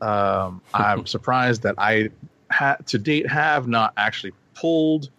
Um, 0.00 0.60
I'm 0.74 1.06
surprised 1.14 1.62
that 1.62 1.76
I 1.78 2.10
ha- 2.50 2.78
to 2.86 2.98
date 2.98 3.28
have 3.28 3.68
not 3.68 3.92
actually 3.96 4.32
pulled 4.54 5.10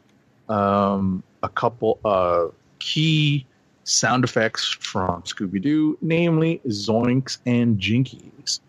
um, 0.49 1.23
a 1.43 1.49
couple 1.49 1.99
of 2.03 2.53
key 2.79 3.45
sound 3.83 4.23
effects 4.23 4.67
from 4.67 5.21
Scooby 5.23 5.61
Doo, 5.61 5.97
namely 6.01 6.61
Zoinks 6.67 7.37
and 7.45 7.79
Jinkies. 7.79 8.59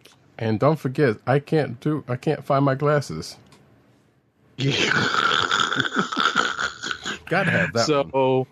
And 0.41 0.59
don't 0.59 0.79
forget, 0.79 1.19
I 1.27 1.39
can't 1.39 1.79
do, 1.81 2.03
I 2.09 2.17
can't 2.17 2.45
find 2.45 2.65
my 2.65 2.75
glasses. 2.75 3.37
Yeah. 4.57 4.91
Gotta 7.27 7.51
have 7.51 7.73
that. 7.75 7.87
one. 7.89 8.11
so, 8.11 8.47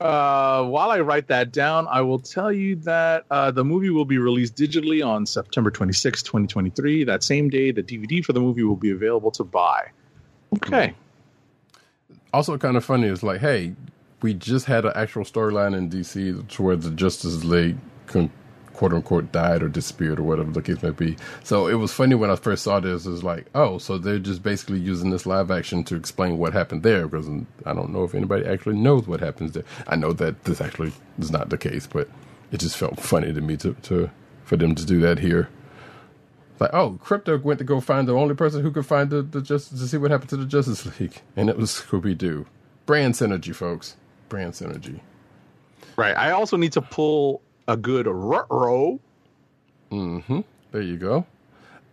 uh, 0.00 0.64
while 0.64 0.90
I 0.90 1.00
write 1.00 1.28
that 1.28 1.52
down, 1.52 1.86
I 1.88 2.00
will 2.02 2.18
tell 2.18 2.52
you 2.52 2.76
that 2.76 3.24
uh, 3.30 3.50
the 3.50 3.64
movie 3.64 3.90
will 3.90 4.04
be 4.04 4.18
released 4.18 4.56
digitally 4.56 5.04
on 5.04 5.26
September 5.26 5.70
26, 5.70 6.22
2023. 6.22 7.04
That 7.04 7.22
same 7.22 7.48
day, 7.48 7.70
the 7.70 7.82
DVD 7.82 8.24
for 8.24 8.32
the 8.32 8.40
movie 8.40 8.64
will 8.64 8.76
be 8.76 8.90
available 8.90 9.30
to 9.32 9.44
buy. 9.44 9.88
Okay. 10.56 10.94
also 12.32 12.56
kind 12.58 12.76
of 12.76 12.84
funny 12.84 13.06
is 13.06 13.22
like, 13.22 13.40
hey, 13.40 13.74
we 14.22 14.34
just 14.34 14.66
had 14.66 14.84
an 14.84 14.92
actual 14.94 15.22
storyline 15.22 15.76
in 15.76 15.88
DC 15.88 16.48
to 16.48 16.62
where 16.62 16.76
the 16.76 16.90
Justice 16.90 17.44
League 17.44 17.76
con- 18.06 18.30
quote 18.78 18.92
unquote 18.92 19.32
died 19.32 19.60
or 19.60 19.68
disappeared 19.68 20.20
or 20.20 20.22
whatever 20.22 20.52
the 20.52 20.62
case 20.62 20.80
may 20.84 20.90
be. 20.90 21.16
So 21.42 21.66
it 21.66 21.74
was 21.74 21.92
funny 21.92 22.14
when 22.14 22.30
I 22.30 22.36
first 22.36 22.62
saw 22.62 22.78
this. 22.78 23.06
It 23.06 23.10
was 23.10 23.24
like, 23.24 23.46
oh, 23.52 23.78
so 23.78 23.98
they're 23.98 24.20
just 24.20 24.44
basically 24.44 24.78
using 24.78 25.10
this 25.10 25.26
live 25.26 25.50
action 25.50 25.82
to 25.84 25.96
explain 25.96 26.38
what 26.38 26.52
happened 26.52 26.84
there 26.84 27.08
because 27.08 27.28
I 27.66 27.74
don't 27.74 27.92
know 27.92 28.04
if 28.04 28.14
anybody 28.14 28.46
actually 28.46 28.76
knows 28.76 29.08
what 29.08 29.18
happens 29.18 29.50
there. 29.50 29.64
I 29.88 29.96
know 29.96 30.12
that 30.12 30.44
this 30.44 30.60
actually 30.60 30.92
is 31.18 31.32
not 31.32 31.48
the 31.48 31.58
case, 31.58 31.88
but 31.88 32.08
it 32.52 32.60
just 32.60 32.76
felt 32.76 33.00
funny 33.00 33.32
to 33.32 33.40
me 33.40 33.56
to, 33.56 33.74
to 33.74 34.10
for 34.44 34.56
them 34.56 34.76
to 34.76 34.86
do 34.86 35.00
that 35.00 35.18
here. 35.18 35.48
Like, 36.60 36.72
oh, 36.72 37.00
Krypto 37.02 37.42
went 37.42 37.58
to 37.58 37.64
go 37.64 37.80
find 37.80 38.06
the 38.06 38.14
only 38.14 38.36
person 38.36 38.62
who 38.62 38.70
could 38.70 38.86
find 38.86 39.10
the, 39.10 39.22
the 39.22 39.42
Justice 39.42 39.80
to 39.80 39.88
see 39.88 39.96
what 39.96 40.12
happened 40.12 40.30
to 40.30 40.36
the 40.36 40.46
Justice 40.46 41.00
League, 41.00 41.20
and 41.36 41.50
it 41.50 41.56
was 41.56 41.72
Scooby 41.72 42.16
Doo. 42.16 42.46
Brand 42.86 43.14
synergy, 43.14 43.52
folks. 43.52 43.96
Brand 44.28 44.52
synergy. 44.52 45.00
Right. 45.96 46.16
I 46.16 46.30
also 46.30 46.56
need 46.56 46.70
to 46.72 46.80
pull 46.80 47.42
a 47.68 47.76
good 47.76 48.06
row. 48.08 48.98
Mm-hmm. 49.92 50.40
There 50.72 50.82
you 50.82 50.96
go. 50.96 51.26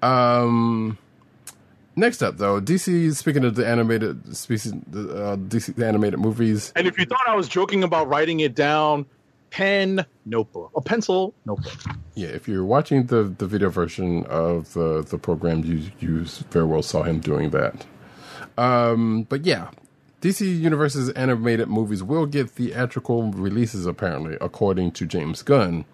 Um, 0.01 0.97
next 1.95 2.23
up, 2.23 2.37
though, 2.37 2.59
DC. 2.59 3.13
Speaking 3.15 3.43
of 3.43 3.55
the 3.55 3.67
animated 3.67 4.35
species, 4.35 4.73
the 4.87 5.25
uh, 5.25 5.35
DC 5.35 5.75
the 5.75 5.85
animated 5.87 6.19
movies. 6.19 6.73
And 6.75 6.87
if 6.87 6.97
you 6.97 7.05
thought 7.05 7.27
I 7.27 7.35
was 7.35 7.47
joking 7.47 7.83
about 7.83 8.07
writing 8.07 8.39
it 8.39 8.55
down, 8.55 9.05
pen, 9.51 10.05
notebook, 10.25 10.71
a 10.75 10.81
pencil, 10.81 11.33
notebook. 11.45 11.73
Yeah, 12.15 12.29
if 12.29 12.47
you're 12.47 12.65
watching 12.65 13.07
the 13.07 13.23
the 13.23 13.45
video 13.45 13.69
version 13.69 14.25
of 14.25 14.73
the 14.73 15.03
the 15.03 15.17
program, 15.17 15.63
you 15.63 15.83
you 15.99 16.25
very 16.51 16.65
well 16.65 16.81
saw 16.81 17.03
him 17.03 17.19
doing 17.19 17.51
that. 17.51 17.85
Um, 18.57 19.23
but 19.23 19.45
yeah, 19.45 19.69
DC 20.21 20.59
Universe's 20.59 21.09
animated 21.11 21.67
movies 21.67 22.01
will 22.01 22.25
get 22.25 22.49
theatrical 22.49 23.31
releases 23.31 23.85
apparently, 23.85 24.37
according 24.41 24.91
to 24.93 25.05
James 25.05 25.43
Gunn. 25.43 25.85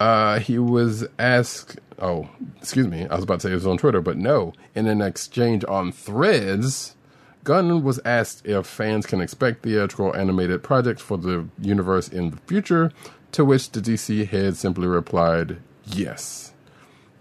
Uh, 0.00 0.38
he 0.38 0.58
was 0.58 1.06
asked. 1.18 1.78
Oh, 1.98 2.28
excuse 2.58 2.88
me. 2.88 3.06
I 3.08 3.14
was 3.14 3.24
about 3.24 3.40
to 3.40 3.48
say 3.48 3.52
it 3.52 3.54
was 3.54 3.66
on 3.66 3.78
Twitter, 3.78 4.00
but 4.00 4.16
no. 4.16 4.52
In 4.74 4.86
an 4.86 5.00
exchange 5.00 5.64
on 5.68 5.92
Threads, 5.92 6.96
Gunn 7.44 7.84
was 7.84 8.00
asked 8.04 8.44
if 8.46 8.66
fans 8.66 9.06
can 9.06 9.20
expect 9.20 9.62
theatrical 9.62 10.14
animated 10.14 10.62
projects 10.62 11.02
for 11.02 11.16
the 11.16 11.46
universe 11.60 12.08
in 12.08 12.30
the 12.30 12.36
future, 12.38 12.90
to 13.32 13.44
which 13.44 13.70
the 13.70 13.80
DC 13.80 14.26
head 14.28 14.56
simply 14.56 14.88
replied, 14.88 15.58
"Yes." 15.84 16.52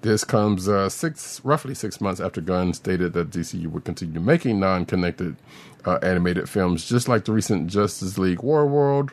This 0.01 0.25
comes 0.25 0.67
uh, 0.67 0.89
six, 0.89 1.39
roughly 1.45 1.73
six 1.73 2.01
months 2.01 2.19
after 2.19 2.41
Gunn 2.41 2.73
stated 2.73 3.13
that 3.13 3.29
DC 3.29 3.65
would 3.67 3.85
continue 3.85 4.19
making 4.19 4.59
non-connected 4.59 5.37
uh, 5.85 5.99
animated 6.01 6.49
films, 6.49 6.85
just 6.87 7.07
like 7.07 7.25
the 7.25 7.31
recent 7.31 7.67
Justice 7.67 8.17
League 8.17 8.41
War 8.41 8.65
World, 8.65 9.11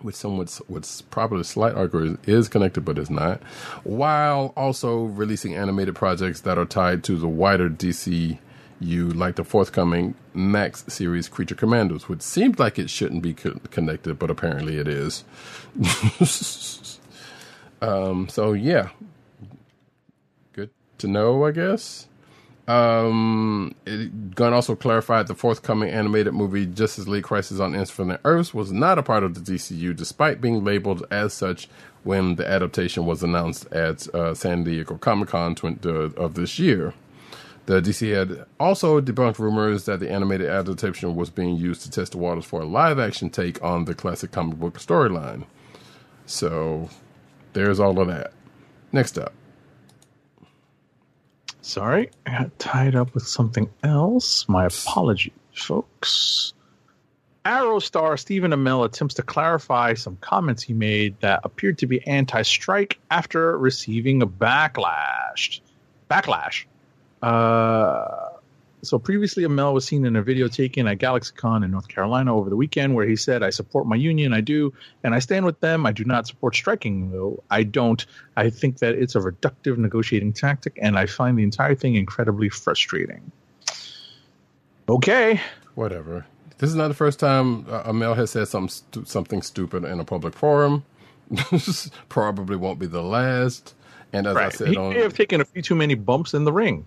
which 0.00 0.14
some 0.14 0.36
would, 0.36 0.50
would 0.68 0.86
probably 1.10 1.42
slight 1.44 1.74
argue 1.74 2.18
is 2.26 2.48
connected, 2.48 2.84
but 2.84 2.98
is 2.98 3.10
not, 3.10 3.42
while 3.84 4.52
also 4.56 5.04
releasing 5.04 5.54
animated 5.54 5.94
projects 5.94 6.40
that 6.42 6.58
are 6.58 6.64
tied 6.64 7.02
to 7.04 7.16
the 7.16 7.28
wider 7.28 7.68
DCU, 7.70 8.38
like 8.80 9.36
the 9.36 9.44
forthcoming 9.44 10.14
Max 10.34 10.84
series 10.88 11.28
Creature 11.28 11.54
Commandos, 11.54 12.08
which 12.08 12.22
seems 12.22 12.58
like 12.58 12.78
it 12.78 12.90
shouldn't 12.90 13.22
be 13.22 13.34
co- 13.34 13.58
connected, 13.70 14.18
but 14.18 14.30
apparently 14.30 14.78
it 14.78 14.88
is. 14.88 15.24
um, 17.80 18.28
so 18.28 18.52
yeah, 18.52 18.90
good 20.52 20.70
to 20.98 21.06
know, 21.08 21.44
I 21.46 21.52
guess. 21.52 22.06
Um, 22.68 23.76
Gunn 24.34 24.52
also 24.52 24.74
clarified 24.74 25.28
the 25.28 25.36
forthcoming 25.36 25.90
animated 25.90 26.34
movie 26.34 26.66
Justice 26.66 27.06
League 27.06 27.24
Crisis 27.24 27.60
on 27.60 27.76
Infinite 27.76 28.20
Earths 28.24 28.52
was 28.52 28.72
not 28.72 28.98
a 28.98 29.04
part 29.04 29.22
of 29.22 29.34
the 29.34 29.40
DCU, 29.40 29.94
despite 29.94 30.40
being 30.40 30.64
labeled 30.64 31.06
as 31.10 31.32
such 31.32 31.68
when 32.02 32.34
the 32.34 32.48
adaptation 32.48 33.06
was 33.06 33.22
announced 33.22 33.72
at 33.72 34.12
uh, 34.14 34.34
San 34.34 34.64
Diego 34.64 34.96
Comic 34.96 35.28
Con 35.28 35.56
of 35.84 36.34
this 36.34 36.58
year. 36.58 36.92
The 37.66 37.80
DC 37.80 38.14
had 38.14 38.46
also 38.60 39.00
debunked 39.00 39.40
rumors 39.40 39.84
that 39.86 39.98
the 39.98 40.10
animated 40.10 40.48
adaptation 40.48 41.16
was 41.16 41.30
being 41.30 41.56
used 41.56 41.82
to 41.82 41.90
test 41.90 42.12
the 42.12 42.18
waters 42.18 42.44
for 42.44 42.62
a 42.62 42.64
live 42.64 43.00
action 43.00 43.28
take 43.28 43.62
on 43.62 43.86
the 43.86 43.94
classic 43.94 44.30
comic 44.30 44.58
book 44.58 44.78
storyline. 44.78 45.44
So 46.26 46.88
there's 47.54 47.80
all 47.80 47.98
of 48.00 48.06
that. 48.06 48.32
Next 48.92 49.18
up. 49.18 49.32
Sorry, 51.66 52.10
I 52.24 52.30
got 52.30 52.58
tied 52.60 52.94
up 52.94 53.12
with 53.12 53.26
something 53.26 53.68
else. 53.82 54.48
My 54.48 54.66
apologies, 54.66 55.32
folks. 55.52 56.54
Arrow 57.44 57.80
star 57.80 58.16
Stephen 58.16 58.52
Amell 58.52 58.84
attempts 58.84 59.14
to 59.14 59.24
clarify 59.24 59.94
some 59.94 60.16
comments 60.20 60.62
he 60.62 60.72
made 60.74 61.18
that 61.22 61.40
appeared 61.42 61.78
to 61.78 61.88
be 61.88 62.06
anti 62.06 62.42
strike 62.42 63.00
after 63.10 63.58
receiving 63.58 64.22
a 64.22 64.28
backlash. 64.28 65.60
Backlash. 66.08 66.66
Uh, 67.20 68.25
so 68.86 68.98
previously, 68.98 69.44
Amell 69.44 69.74
was 69.74 69.84
seen 69.84 70.04
in 70.04 70.16
a 70.16 70.22
video 70.22 70.48
taken 70.48 70.86
at 70.86 70.98
GalaxyCon 70.98 71.64
in 71.64 71.70
North 71.70 71.88
Carolina 71.88 72.34
over 72.36 72.48
the 72.48 72.56
weekend, 72.56 72.94
where 72.94 73.06
he 73.06 73.16
said, 73.16 73.42
"I 73.42 73.50
support 73.50 73.86
my 73.86 73.96
union, 73.96 74.32
I 74.32 74.40
do, 74.40 74.72
and 75.02 75.14
I 75.14 75.18
stand 75.18 75.44
with 75.44 75.60
them. 75.60 75.86
I 75.86 75.92
do 75.92 76.04
not 76.04 76.26
support 76.26 76.54
striking, 76.54 77.10
though. 77.10 77.42
I 77.50 77.62
don't. 77.62 78.04
I 78.36 78.50
think 78.50 78.78
that 78.78 78.94
it's 78.94 79.14
a 79.14 79.20
reductive 79.20 79.76
negotiating 79.78 80.32
tactic, 80.32 80.78
and 80.80 80.98
I 80.98 81.06
find 81.06 81.38
the 81.38 81.42
entire 81.42 81.74
thing 81.74 81.94
incredibly 81.96 82.48
frustrating." 82.48 83.32
Okay, 84.88 85.40
Whatever. 85.76 86.24
This 86.58 86.70
is 86.70 86.76
not 86.76 86.88
the 86.88 86.94
first 86.94 87.20
time 87.20 87.66
uh, 87.68 87.82
Amell 87.84 88.16
has 88.16 88.30
said 88.30 88.48
something 88.48 88.70
stu- 88.70 89.04
something 89.04 89.42
stupid 89.42 89.84
in 89.84 90.00
a 90.00 90.04
public 90.04 90.34
forum. 90.34 90.84
Probably 92.08 92.56
won't 92.56 92.78
be 92.78 92.86
the 92.86 93.02
last. 93.02 93.74
And 94.12 94.26
as 94.26 94.36
I 94.36 94.48
said 94.48 94.68
He 94.68 94.76
on, 94.76 94.94
may 94.94 95.00
have 95.00 95.12
taken 95.12 95.42
a 95.42 95.44
few 95.44 95.60
too 95.60 95.74
many 95.74 95.94
bumps 95.94 96.32
in 96.32 96.44
the 96.44 96.52
ring. 96.52 96.86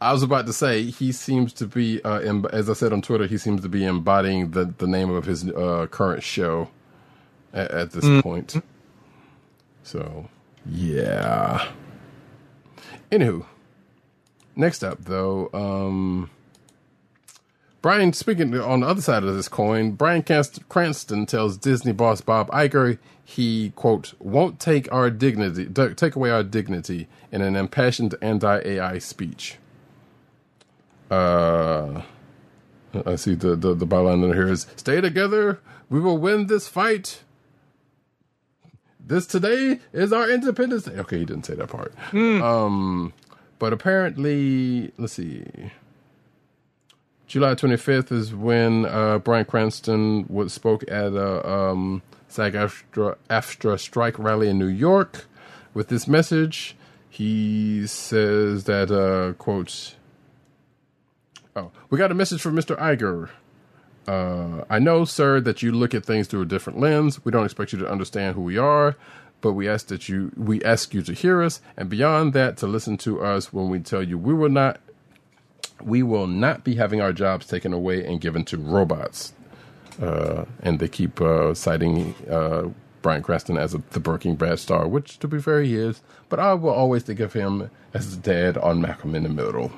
I 0.00 0.12
was 0.12 0.22
about 0.22 0.46
to 0.46 0.52
say 0.52 0.84
he 0.84 1.10
seems 1.12 1.52
to 1.54 1.66
be, 1.66 2.02
uh, 2.04 2.20
em- 2.20 2.46
as 2.52 2.70
I 2.70 2.74
said 2.74 2.92
on 2.92 3.02
Twitter, 3.02 3.26
he 3.26 3.36
seems 3.38 3.62
to 3.62 3.68
be 3.68 3.84
embodying 3.84 4.52
the 4.52 4.72
the 4.78 4.86
name 4.86 5.10
of 5.10 5.24
his 5.24 5.48
uh, 5.48 5.86
current 5.90 6.22
show 6.22 6.68
at, 7.52 7.70
at 7.70 7.90
this 7.90 8.22
point. 8.22 8.62
So, 9.82 10.28
yeah. 10.66 11.68
Anywho, 13.10 13.46
next 14.54 14.84
up 14.84 14.98
though, 15.04 15.50
um, 15.52 16.30
Brian. 17.82 18.12
Speaking 18.12 18.54
on 18.56 18.80
the 18.80 18.86
other 18.86 19.02
side 19.02 19.24
of 19.24 19.34
this 19.34 19.48
coin, 19.48 19.92
Brian 19.92 20.22
Cast- 20.22 20.68
Cranston 20.68 21.26
tells 21.26 21.56
Disney 21.56 21.92
boss 21.92 22.20
Bob 22.20 22.48
Iger 22.50 22.98
he 23.24 23.72
quote 23.76 24.14
won't 24.20 24.58
take 24.60 24.90
our 24.92 25.10
dignity, 25.10 25.66
take 25.96 26.16
away 26.16 26.30
our 26.30 26.42
dignity 26.42 27.08
in 27.32 27.42
an 27.42 27.56
impassioned 27.56 28.14
anti 28.22 28.60
AI 28.64 28.98
speech. 28.98 29.58
Uh, 31.10 32.02
I 33.06 33.16
see 33.16 33.34
the, 33.34 33.56
the, 33.56 33.74
the 33.74 33.86
byline 33.86 34.24
in 34.24 34.32
here 34.32 34.48
is 34.48 34.66
stay 34.76 35.00
together. 35.00 35.60
We 35.88 36.00
will 36.00 36.18
win 36.18 36.46
this 36.46 36.68
fight. 36.68 37.22
This 39.04 39.26
today 39.26 39.80
is 39.92 40.12
our 40.12 40.28
Independence 40.28 40.84
Day. 40.84 40.92
Okay, 40.98 41.20
he 41.20 41.24
didn't 41.24 41.46
say 41.46 41.54
that 41.54 41.68
part. 41.68 41.94
Um, 42.42 43.14
but 43.58 43.72
apparently, 43.72 44.92
let's 44.98 45.14
see. 45.14 45.44
July 47.26 47.54
25th 47.54 48.12
is 48.12 48.34
when 48.34 48.86
uh, 48.86 49.18
Brian 49.18 49.44
Cranston 49.44 50.26
would 50.28 50.50
spoke 50.50 50.82
at 50.88 51.12
a 51.12 51.48
um, 51.50 52.02
SAG 52.28 52.54
AFTRA 52.54 53.78
strike 53.78 54.18
rally 54.18 54.48
in 54.48 54.58
New 54.58 54.66
York. 54.66 55.26
With 55.74 55.88
this 55.88 56.08
message, 56.08 56.76
he 57.08 57.86
says 57.86 58.64
that, 58.64 58.90
uh, 58.90 59.34
quote, 59.34 59.94
Oh, 61.58 61.72
we 61.90 61.98
got 61.98 62.12
a 62.12 62.14
message 62.14 62.40
from 62.40 62.54
Mr. 62.54 62.78
Iger. 62.78 63.30
Uh, 64.06 64.64
I 64.70 64.78
know, 64.78 65.04
sir, 65.04 65.40
that 65.40 65.60
you 65.60 65.72
look 65.72 65.92
at 65.92 66.04
things 66.04 66.28
through 66.28 66.42
a 66.42 66.46
different 66.46 66.78
lens. 66.78 67.24
We 67.24 67.32
don't 67.32 67.44
expect 67.44 67.72
you 67.72 67.80
to 67.80 67.90
understand 67.90 68.36
who 68.36 68.42
we 68.42 68.56
are, 68.56 68.96
but 69.40 69.54
we 69.54 69.68
ask 69.68 69.88
that 69.88 70.08
you 70.08 70.30
we 70.36 70.62
ask 70.62 70.94
you 70.94 71.02
to 71.02 71.12
hear 71.12 71.42
us, 71.42 71.60
and 71.76 71.90
beyond 71.90 72.32
that, 72.34 72.56
to 72.58 72.68
listen 72.68 72.96
to 72.98 73.22
us 73.22 73.52
when 73.52 73.68
we 73.70 73.80
tell 73.80 74.04
you 74.04 74.16
we 74.16 74.32
will 74.32 74.48
not 74.48 74.78
we 75.82 76.04
will 76.04 76.28
not 76.28 76.62
be 76.62 76.76
having 76.76 77.00
our 77.00 77.12
jobs 77.12 77.46
taken 77.46 77.72
away 77.72 78.06
and 78.06 78.20
given 78.20 78.44
to 78.44 78.56
robots. 78.56 79.32
Uh, 80.00 80.44
and 80.62 80.78
they 80.78 80.86
keep 80.86 81.20
uh, 81.20 81.52
citing 81.54 82.14
uh, 82.30 82.68
Brian 83.02 83.22
Cranston 83.22 83.56
as 83.56 83.74
a, 83.74 83.82
the 83.90 83.98
Breaking 83.98 84.36
Bad 84.36 84.60
star, 84.60 84.86
which, 84.86 85.18
to 85.18 85.26
be 85.26 85.40
fair, 85.40 85.60
he 85.62 85.74
is. 85.74 86.02
But 86.28 86.38
I 86.38 86.54
will 86.54 86.70
always 86.70 87.02
think 87.02 87.18
of 87.18 87.32
him 87.32 87.68
as 87.92 88.04
his 88.04 88.16
dad 88.16 88.56
on 88.56 88.80
Malcolm 88.80 89.16
in 89.16 89.24
the 89.24 89.28
Middle. 89.28 89.72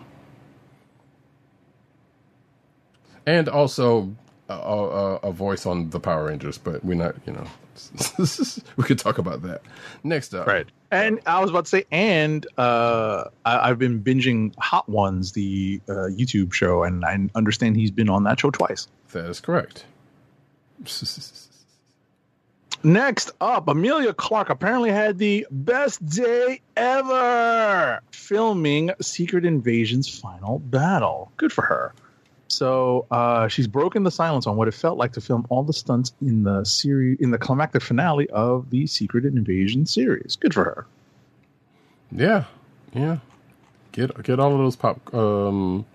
And 3.27 3.49
also 3.49 4.14
a, 4.49 4.55
a, 4.55 5.16
a 5.16 5.33
voice 5.33 5.66
on 5.66 5.91
the 5.91 6.01
Power 6.01 6.27
Rangers, 6.27 6.59
but 6.59 6.85
we're 6.85 6.95
not, 6.95 7.14
you 7.27 7.33
know, 7.33 7.47
we 8.77 8.85
could 8.85 8.99
talk 8.99 9.18
about 9.18 9.43
that 9.43 9.62
next 10.03 10.35
up. 10.35 10.47
Right. 10.47 10.66
And 10.91 11.21
I 11.27 11.41
was 11.41 11.51
about 11.51 11.66
to 11.66 11.71
say, 11.71 11.85
and 11.91 12.47
uh, 12.59 13.25
I, 13.45 13.71
I've 13.71 13.79
been 13.79 14.03
binging 14.03 14.55
Hot 14.59 14.89
Ones, 14.89 15.33
the 15.33 15.81
uh, 15.89 16.11
YouTube 16.11 16.53
show, 16.53 16.83
and 16.83 17.05
I 17.05 17.18
understand 17.35 17.77
he's 17.77 17.93
been 17.93 18.09
on 18.09 18.25
that 18.25 18.41
show 18.41 18.51
twice. 18.51 18.89
That 19.12 19.27
is 19.27 19.41
correct. 19.41 19.85
Next 22.83 23.31
up, 23.43 23.68
Emilia 23.68 24.14
Clarke 24.14 24.49
apparently 24.49 24.91
had 24.91 25.18
the 25.18 25.47
best 25.51 26.05
day 26.07 26.62
ever 26.77 28.01
filming 28.11 28.91
Secret 29.03 29.45
Invasion's 29.45 30.09
final 30.09 30.61
battle. 30.61 31.31
Good 31.37 31.53
for 31.53 31.62
her. 31.62 31.93
So 32.51 33.07
uh, 33.11 33.48
she's 33.48 33.66
broken 33.66 34.03
the 34.03 34.11
silence 34.11 34.46
on 34.46 34.57
what 34.57 34.68
it 34.68 34.74
felt 34.74 34.98
like 34.98 35.12
to 35.12 35.20
film 35.20 35.46
all 35.48 35.62
the 35.62 35.72
stunts 35.72 36.12
in 36.20 36.42
the 36.42 36.64
series, 36.64 37.18
in 37.20 37.30
the 37.30 37.38
climactic 37.38 37.82
finale 37.82 38.28
of 38.30 38.70
the 38.70 38.86
Secret 38.86 39.24
Invasion 39.24 39.86
series. 39.86 40.36
Good 40.36 40.55
for 40.55 40.64
her. 40.64 40.86
Yeah, 42.12 42.44
yeah. 42.92 43.18
Get 43.92 44.22
get 44.22 44.40
all 44.40 44.53
of 44.53 44.59
those 44.59 44.76
pop 44.76 45.12
um 45.14 45.86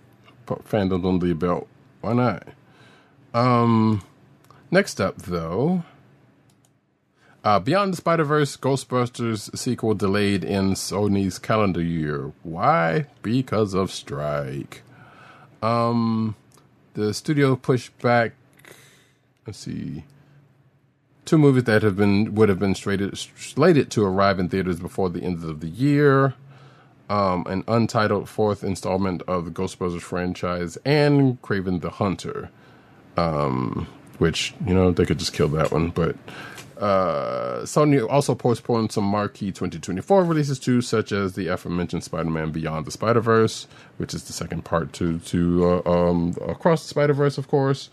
pop 0.46 0.68
fandoms 0.68 1.08
under 1.08 1.26
your 1.26 1.36
belt. 1.36 1.68
Why 2.02 2.14
not? 2.14 2.48
Um, 3.34 4.02
next 4.72 5.02
up 5.02 5.18
though, 5.18 5.84
uh, 7.44 7.60
Beyond 7.60 7.94
the 7.94 7.98
Spider 7.98 8.24
Verse 8.24 8.56
Ghostbusters 8.58 9.56
sequel 9.58 9.94
delayed 9.94 10.44
in 10.44 10.72
Sony's 10.72 11.38
calendar 11.38 11.82
year. 11.82 12.32
Why? 12.44 13.08
Because 13.22 13.74
of 13.74 13.92
strike. 13.92 14.84
Um, 15.62 16.36
the 16.96 17.14
studio 17.14 17.56
pushed 17.56 17.98
back. 18.00 18.34
Let's 19.46 19.60
see. 19.60 20.04
Two 21.26 21.38
movies 21.38 21.66
that 21.66 21.84
have 21.84 21.96
been 21.96 22.36
would 22.36 22.50
have 22.50 22.60
been 22.60 22.76
slated 22.76 23.18
slated 23.18 23.92
to 23.92 24.04
arrive 24.04 24.40
in 24.40 24.50
theaters 24.50 24.80
before 24.80 25.10
the 25.10 25.22
end 25.22 25.44
of 25.44 25.60
the 25.60 25.68
year. 25.68 26.34
Um, 27.08 27.46
an 27.48 27.64
untitled 27.68 28.28
fourth 28.28 28.64
installment 28.64 29.22
of 29.28 29.46
the 29.46 29.52
Ghostbusters 29.52 30.02
franchise 30.02 30.78
and 30.84 31.40
Kraven 31.42 31.82
the 31.82 31.92
Hunter. 31.92 32.50
Um, 33.16 33.88
which 34.18 34.54
you 34.66 34.74
know 34.74 34.92
they 34.92 35.06
could 35.06 35.20
just 35.20 35.34
kill 35.34 35.48
that 35.50 35.72
one, 35.72 35.90
but 35.90 36.16
uh, 36.78 37.62
Sony 37.62 38.06
also 38.08 38.36
postponed 38.36 38.92
some 38.92 39.06
marquee 39.06 39.48
2024 39.52 40.24
releases 40.26 40.60
too, 40.60 40.82
such 40.82 41.12
as 41.12 41.34
the 41.34 41.48
aforementioned 41.48 42.04
Spider-Man 42.04 42.52
Beyond 42.52 42.86
the 42.86 42.92
Spider-Verse, 42.92 43.68
which 43.98 44.14
is 44.14 44.26
the 44.26 44.34
second 44.34 44.66
part 44.66 44.92
to 44.94 45.20
to 45.20 45.82
uh, 45.86 45.90
um, 45.90 46.36
Across 46.48 46.84
the 46.84 46.90
Spider-Verse, 46.90 47.38
of 47.38 47.48
course. 47.48 47.90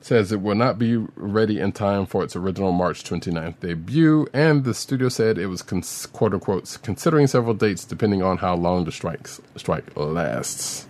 Says 0.00 0.32
it 0.32 0.40
will 0.40 0.56
not 0.56 0.80
be 0.80 0.96
ready 1.14 1.60
in 1.60 1.70
time 1.70 2.06
for 2.06 2.24
its 2.24 2.34
original 2.34 2.72
March 2.72 3.04
29th 3.04 3.60
debut, 3.60 4.26
and 4.32 4.64
the 4.64 4.74
studio 4.74 5.08
said 5.08 5.38
it 5.38 5.46
was 5.46 5.62
cons- 5.62 6.06
quote 6.06 6.34
unquote 6.34 6.76
considering 6.82 7.28
several 7.28 7.54
dates 7.54 7.84
depending 7.84 8.20
on 8.20 8.38
how 8.38 8.56
long 8.56 8.84
the 8.84 8.90
strikes 8.90 9.40
strike 9.54 9.84
lasts. 9.96 10.88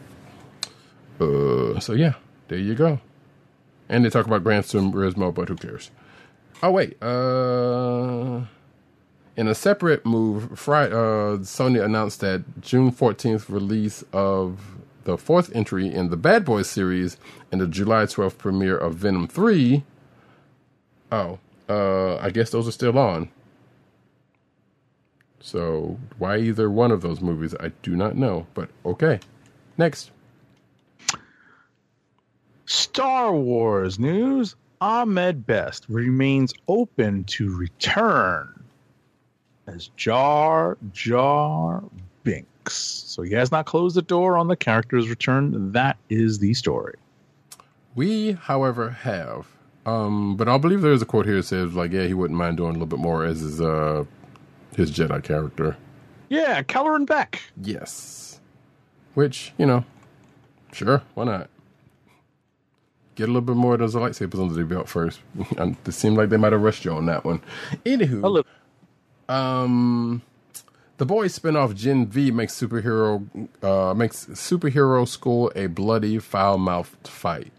Uh, 1.21 1.79
so 1.79 1.93
yeah, 1.93 2.15
there 2.49 2.59
you 2.59 2.75
go. 2.75 3.01
And 3.89 4.03
they 4.03 4.09
talk 4.09 4.27
about 4.27 4.45
Gran 4.45 4.63
Turismo, 4.63 5.35
but 5.35 5.51
who 5.51 5.57
cares? 5.57 5.91
Oh 6.63 6.71
wait, 6.71 7.03
uh, 7.03 8.43
in 9.37 9.49
a 9.49 9.55
separate 9.55 10.07
move, 10.07 10.57
Friday, 10.57 10.93
uh, 10.93 11.39
Sony 11.39 11.85
announced 11.85 12.21
that 12.21 12.61
June 12.61 12.93
14th 12.93 13.49
release 13.49 14.05
of 14.13 14.61
the 15.03 15.19
fourth 15.19 15.55
entry 15.57 15.93
in 15.93 16.11
the 16.11 16.17
Bad 16.17 16.45
Boys 16.45 16.71
series 16.71 17.17
and 17.51 17.61
the 17.61 17.67
July 17.67 18.05
12th 18.05 18.39
premiere 18.39 18.79
of 18.79 18.95
Venom 18.95 19.27
3. 19.27 19.83
Oh, 21.11 21.41
uh, 21.69 22.19
I 22.19 22.31
guess 22.31 22.51
those 22.51 22.69
are 22.69 22.73
still 22.73 22.97
on. 22.97 23.29
So 25.41 25.99
why 26.19 26.39
either 26.39 26.71
one 26.71 26.93
of 26.93 27.01
those 27.01 27.21
movies, 27.21 27.57
I 27.59 27.73
do 27.83 27.97
not 27.97 28.17
know. 28.17 28.47
But 28.55 28.69
okay, 28.87 29.19
next. 29.77 30.13
Star 32.67 33.35
Wars 33.35 33.99
news. 33.99 34.55
Ahmed 34.83 35.47
Best 35.47 35.87
remains 35.89 36.53
open 36.67 37.23
to 37.27 37.57
return 37.57 38.65
as 39.69 39.87
Jar 39.97 40.77
Jar 40.91 41.85
Binks. 42.25 42.75
So 42.75 43.23
he 43.23 43.33
has 43.35 43.53
not 43.53 43.65
closed 43.65 43.95
the 43.95 44.03
door 44.03 44.37
on 44.37 44.49
the 44.49 44.57
character's 44.57 45.09
return. 45.09 45.71
That 45.71 45.99
is 46.11 46.41
the 46.41 46.53
story. 46.55 46.97
We, 47.95 48.33
however, 48.33 48.91
have. 48.91 49.47
Um, 49.87 50.37
but 50.37 50.49
I 50.49 50.59
believe 50.59 50.81
there's 50.81 51.01
a 51.01 51.07
quote 51.07 51.27
here 51.27 51.37
that 51.37 51.45
says, 51.45 51.75
like, 51.75 51.93
yeah, 51.93 52.09
he 52.09 52.15
wouldn't 52.15 52.37
mind 52.37 52.57
doing 52.57 52.71
a 52.71 52.73
little 52.73 52.87
bit 52.87 52.99
more 52.99 53.25
as 53.25 53.39
his 53.39 53.61
uh 53.61 54.05
his 54.75 54.91
Jedi 54.91 55.23
character. 55.23 55.77
Yeah, 56.29 56.61
Kelleran 56.63 57.07
Beq. 57.07 57.39
Yes. 57.63 58.41
Which, 59.15 59.53
you 59.59 59.67
know, 59.67 59.85
sure, 60.73 61.03
why 61.15 61.23
not? 61.23 61.51
Get 63.15 63.25
a 63.25 63.27
little 63.27 63.43
bit 63.43 63.57
more 63.57 63.75
of 63.75 63.81
those 63.81 63.95
lightsabers 63.95 64.41
under 64.41 64.55
their 64.55 64.65
belt 64.65 64.89
first. 64.89 65.21
And 65.59 65.77
it 65.87 65.93
seemed 65.93 66.17
like 66.17 66.31
they 66.31 66.37
might 66.37 66.53
have 66.53 66.63
rushed 66.63 66.85
you 66.85 66.93
on 66.93 67.07
that 67.07 67.25
one. 67.25 67.43
Anywho, 67.85 68.45
um, 69.29 70.23
The 70.97 71.07
Boys 71.07 71.39
spinoff 71.39 71.75
Gen 71.75 72.07
V 72.07 72.31
makes 72.31 72.55
superhero 72.59 73.27
uh, 73.63 73.95
makes 73.95 74.27
superhero 74.27 75.07
school 75.07 75.53
a 75.55 75.67
bloody 75.67 76.19
foul 76.19 76.59
mouthed 76.59 77.07
fight. 77.09 77.53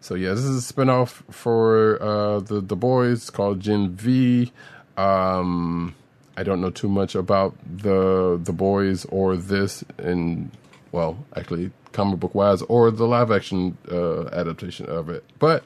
So 0.00 0.14
yeah, 0.14 0.30
this 0.30 0.44
is 0.44 0.70
a 0.70 0.72
spinoff 0.72 1.22
for 1.32 2.02
uh, 2.02 2.40
the 2.40 2.60
the 2.60 2.76
Boys 2.76 3.30
called 3.30 3.60
Gen 3.60 3.90
V. 3.90 4.50
Um, 4.96 5.94
I 6.36 6.42
don't 6.42 6.60
know 6.60 6.70
too 6.70 6.88
much 6.88 7.14
about 7.14 7.54
the 7.64 8.40
the 8.42 8.52
Boys 8.52 9.04
or 9.06 9.36
this, 9.36 9.84
and 9.98 10.50
well, 10.90 11.24
actually, 11.36 11.70
comic 11.92 12.20
book 12.20 12.34
wise, 12.34 12.62
or 12.62 12.90
the 12.90 13.06
live 13.06 13.30
action 13.30 13.76
uh, 13.90 14.26
adaptation 14.26 14.86
of 14.86 15.08
it. 15.08 15.24
But 15.38 15.64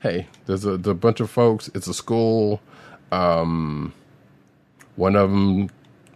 hey, 0.00 0.26
there's 0.46 0.64
a, 0.64 0.76
the 0.76 0.94
bunch 0.94 1.20
of 1.20 1.30
folks. 1.30 1.70
It's 1.74 1.86
a 1.86 1.94
school. 1.94 2.60
Um, 3.12 3.92
one 4.96 5.16
of 5.16 5.30
them 5.30 5.70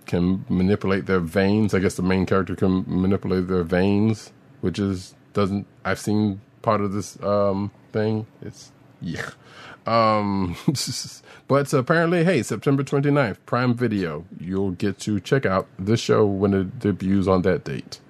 can 0.07 0.45
manipulate 0.49 1.07
their 1.07 1.21
veins. 1.21 1.75
I 1.75 1.79
guess 1.79 1.95
the 1.95 2.03
main 2.03 2.27
character 2.27 2.55
can 2.55 2.85
manipulate 2.87 3.49
their 3.49 3.65
veins, 3.65 4.33
which 4.61 4.79
is 4.79 5.15
doesn't. 5.33 5.67
I've 5.85 5.99
seen 5.99 6.41
part 6.63 6.81
of 6.81 6.93
this 6.93 7.21
um, 7.23 7.71
thing. 7.93 8.27
It's 8.43 8.73
yeah. 9.01 9.31
Um, 9.87 10.57
but 11.49 11.73
apparently, 11.73 12.25
hey, 12.25 12.43
September 12.43 12.83
29th, 12.83 13.37
Prime 13.47 13.75
Video. 13.75 14.25
You'll 14.41 14.73
get 14.73 14.99
to 15.01 15.21
check 15.21 15.45
out 15.45 15.67
this 15.79 16.01
show 16.01 16.25
when 16.25 16.55
it 16.55 16.79
debuts 16.79 17.27
on 17.29 17.43
that 17.43 17.65
date. 17.65 18.01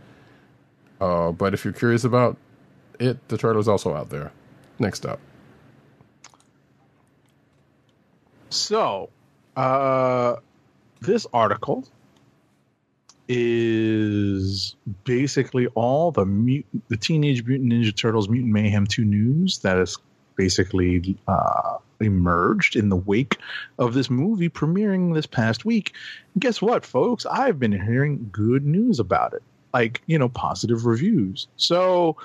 Uh, 1.05 1.33
but 1.33 1.53
if 1.53 1.65
you're 1.65 1.75
curious 1.75 2.05
about 2.05 2.39
it, 2.99 3.29
the 3.29 3.37
trailer 3.37 3.59
is 3.59 3.69
also 3.69 3.95
out 3.95 4.09
there. 4.09 4.33
Next 4.79 5.05
up. 5.05 5.21
So, 8.49 9.11
uh, 9.55 10.37
this 11.03 11.27
article 11.35 11.87
is 13.29 14.77
basically 15.05 15.67
all 15.75 16.11
the 16.11 16.25
mut- 16.25 16.65
the 16.89 16.97
Teenage 16.97 17.45
Mutant 17.45 17.71
Ninja 17.71 17.95
Turtles 17.95 18.31
Mutant 18.31 18.53
Mayhem 18.55 18.87
2 18.87 19.05
news 19.05 19.59
that 19.59 19.77
is 19.77 19.99
basically 20.37 21.19
uh, 21.29 21.77
emerged 22.01 22.77
in 22.77 22.89
the 22.89 22.97
wake 22.97 23.37
of 23.79 23.93
this 23.93 24.09
movie 24.09 24.49
premiering 24.49 25.13
this 25.13 25.27
past 25.27 25.67
week. 25.67 25.93
And 26.33 26.41
guess 26.41 26.63
what, 26.63 26.87
folks? 26.87 27.27
I've 27.27 27.59
been 27.59 27.73
hearing 27.73 28.31
good 28.33 28.65
news 28.65 29.01
about 29.01 29.35
it, 29.35 29.43
like, 29.75 30.01
you 30.07 30.18
know, 30.18 30.29
positive 30.29 30.87
reviews. 30.87 31.49
So 31.57 32.16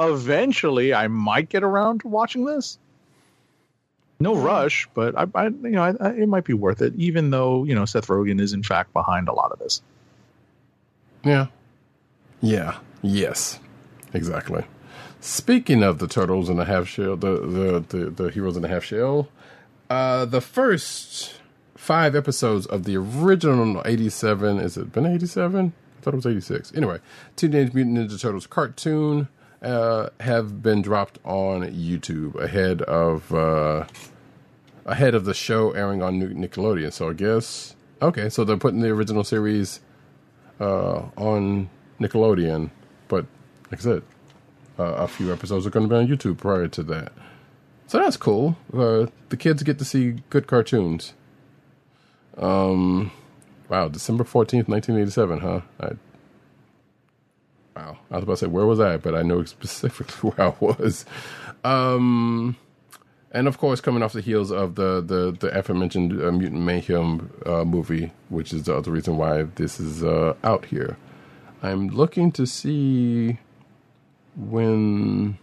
eventually 0.00 0.94
I 0.94 1.06
might 1.06 1.50
get 1.50 1.62
around 1.62 2.00
to 2.00 2.08
watching 2.08 2.46
this. 2.46 2.78
No 4.20 4.34
rush, 4.34 4.88
but 4.94 5.16
I, 5.16 5.26
I 5.34 5.44
you 5.44 5.70
know, 5.70 5.82
I, 5.84 5.94
I, 6.00 6.12
it 6.14 6.28
might 6.28 6.44
be 6.44 6.54
worth 6.54 6.82
it, 6.82 6.92
even 6.96 7.30
though 7.30 7.62
you 7.62 7.74
know 7.74 7.84
Seth 7.84 8.08
Rogen 8.08 8.40
is 8.40 8.52
in 8.52 8.64
fact 8.64 8.92
behind 8.92 9.28
a 9.28 9.32
lot 9.32 9.52
of 9.52 9.60
this. 9.60 9.80
Yeah. 11.24 11.46
Yeah. 12.40 12.78
Yes. 13.02 13.60
Exactly. 14.12 14.64
Speaking 15.20 15.84
of 15.84 15.98
the 15.98 16.08
turtles 16.08 16.48
and 16.48 16.58
the 16.58 16.64
half 16.64 16.88
shell, 16.88 17.16
the 17.16 17.38
the 17.40 17.96
the, 17.96 18.10
the 18.10 18.30
heroes 18.30 18.56
in 18.56 18.62
the 18.62 18.68
half 18.68 18.82
shell, 18.82 19.28
uh, 19.88 20.24
the 20.24 20.40
first 20.40 21.34
five 21.76 22.16
episodes 22.16 22.66
of 22.66 22.84
the 22.84 22.96
original 22.96 23.82
'87 23.84 24.58
is 24.58 24.76
it 24.76 24.92
been 24.92 25.06
'87? 25.06 25.72
I 25.98 26.00
thought 26.00 26.14
it 26.14 26.16
was 26.16 26.26
'86. 26.26 26.72
Anyway, 26.74 27.00
Teenage 27.36 27.74
Mutant 27.74 27.98
Ninja 27.98 28.20
Turtles 28.20 28.46
cartoon 28.46 29.28
uh, 29.62 30.08
have 30.20 30.62
been 30.62 30.82
dropped 30.82 31.18
on 31.24 31.62
YouTube 31.62 32.34
ahead 32.36 32.82
of 32.82 33.32
uh, 33.34 33.84
ahead 34.86 35.14
of 35.14 35.24
the 35.24 35.34
show 35.34 35.72
airing 35.72 36.02
on 36.02 36.20
Nickelodeon. 36.20 36.92
So 36.92 37.10
I 37.10 37.12
guess 37.14 37.74
okay, 38.00 38.28
so 38.28 38.44
they're 38.44 38.56
putting 38.56 38.80
the 38.80 38.90
original 38.90 39.24
series 39.24 39.80
uh, 40.60 41.02
on 41.16 41.68
Nickelodeon, 42.00 42.70
but 43.08 43.26
like 43.70 43.80
I 43.80 43.82
said, 43.82 44.02
uh, 44.78 44.84
a 44.84 45.08
few 45.08 45.32
episodes 45.32 45.66
are 45.66 45.70
going 45.70 45.88
to 45.88 45.94
be 45.94 45.98
on 45.98 46.06
YouTube 46.06 46.38
prior 46.38 46.68
to 46.68 46.82
that. 46.84 47.12
So 47.86 47.98
that's 47.98 48.16
cool. 48.16 48.56
Uh, 48.72 49.06
the 49.30 49.36
kids 49.36 49.62
get 49.62 49.78
to 49.78 49.84
see 49.84 50.22
good 50.30 50.46
cartoons. 50.46 51.14
Um, 52.36 53.10
wow, 53.68 53.88
December 53.88 54.24
fourteenth, 54.24 54.68
nineteen 54.68 54.98
eighty-seven, 54.98 55.40
huh? 55.40 55.60
I, 55.80 55.90
wow, 57.76 57.98
I 58.10 58.14
was 58.16 58.24
about 58.24 58.32
to 58.34 58.36
say 58.38 58.46
where 58.46 58.66
was 58.66 58.80
I, 58.80 58.96
but 58.96 59.14
I 59.14 59.22
know 59.22 59.44
specifically 59.44 60.30
where 60.30 60.48
I 60.48 60.54
was. 60.60 61.04
Um, 61.64 62.56
and 63.30 63.46
of 63.46 63.58
course, 63.58 63.80
coming 63.80 64.02
off 64.02 64.12
the 64.12 64.20
heels 64.20 64.50
of 64.50 64.74
the 64.76 65.00
the 65.00 65.36
the 65.38 65.58
aforementioned 65.58 66.12
uh, 66.22 66.32
Mutant 66.32 66.62
Mayhem 66.62 67.30
uh, 67.44 67.64
movie, 67.64 68.12
which 68.28 68.52
is 68.52 68.64
the 68.64 68.74
other 68.74 68.90
reason 68.90 69.16
why 69.16 69.42
this 69.42 69.78
is 69.78 70.02
uh, 70.02 70.34
out 70.42 70.66
here. 70.66 70.96
I'm 71.62 71.88
looking 71.88 72.32
to 72.32 72.46
see 72.46 73.38
when 74.36 75.38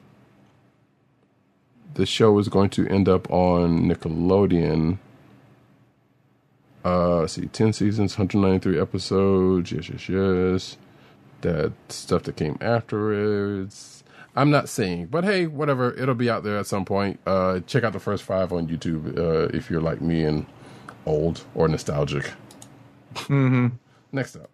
the 1.93 2.05
show 2.05 2.37
is 2.39 2.49
going 2.49 2.69
to 2.71 2.87
end 2.87 3.07
up 3.09 3.29
on 3.29 3.89
Nickelodeon. 3.89 4.99
Uh, 6.85 7.21
let's 7.21 7.33
see, 7.33 7.47
10 7.47 7.73
seasons, 7.73 8.17
193 8.17 8.79
episodes. 8.79 9.71
Yes, 9.71 9.89
yes, 9.89 10.07
yes. 10.07 10.77
That 11.41 11.73
stuff 11.89 12.23
that 12.23 12.35
came 12.35 12.57
afterwards. 12.61 14.03
I'm 14.35 14.51
not 14.51 14.69
saying, 14.69 15.07
but 15.07 15.23
hey, 15.23 15.47
whatever. 15.47 15.93
It'll 15.93 16.13
be 16.13 16.29
out 16.29 16.43
there 16.43 16.57
at 16.57 16.67
some 16.67 16.85
point. 16.85 17.19
Uh, 17.25 17.61
check 17.61 17.83
out 17.83 17.93
the 17.93 17.99
first 17.99 18.23
five 18.23 18.53
on 18.53 18.67
YouTube 18.67 19.17
uh, 19.17 19.55
if 19.55 19.69
you're 19.69 19.81
like 19.81 20.01
me 20.01 20.23
and 20.23 20.45
old 21.05 21.43
or 21.55 21.67
nostalgic. 21.67 22.31
Mm-hmm. 23.13 23.67
Next 24.11 24.35
up. 24.35 24.49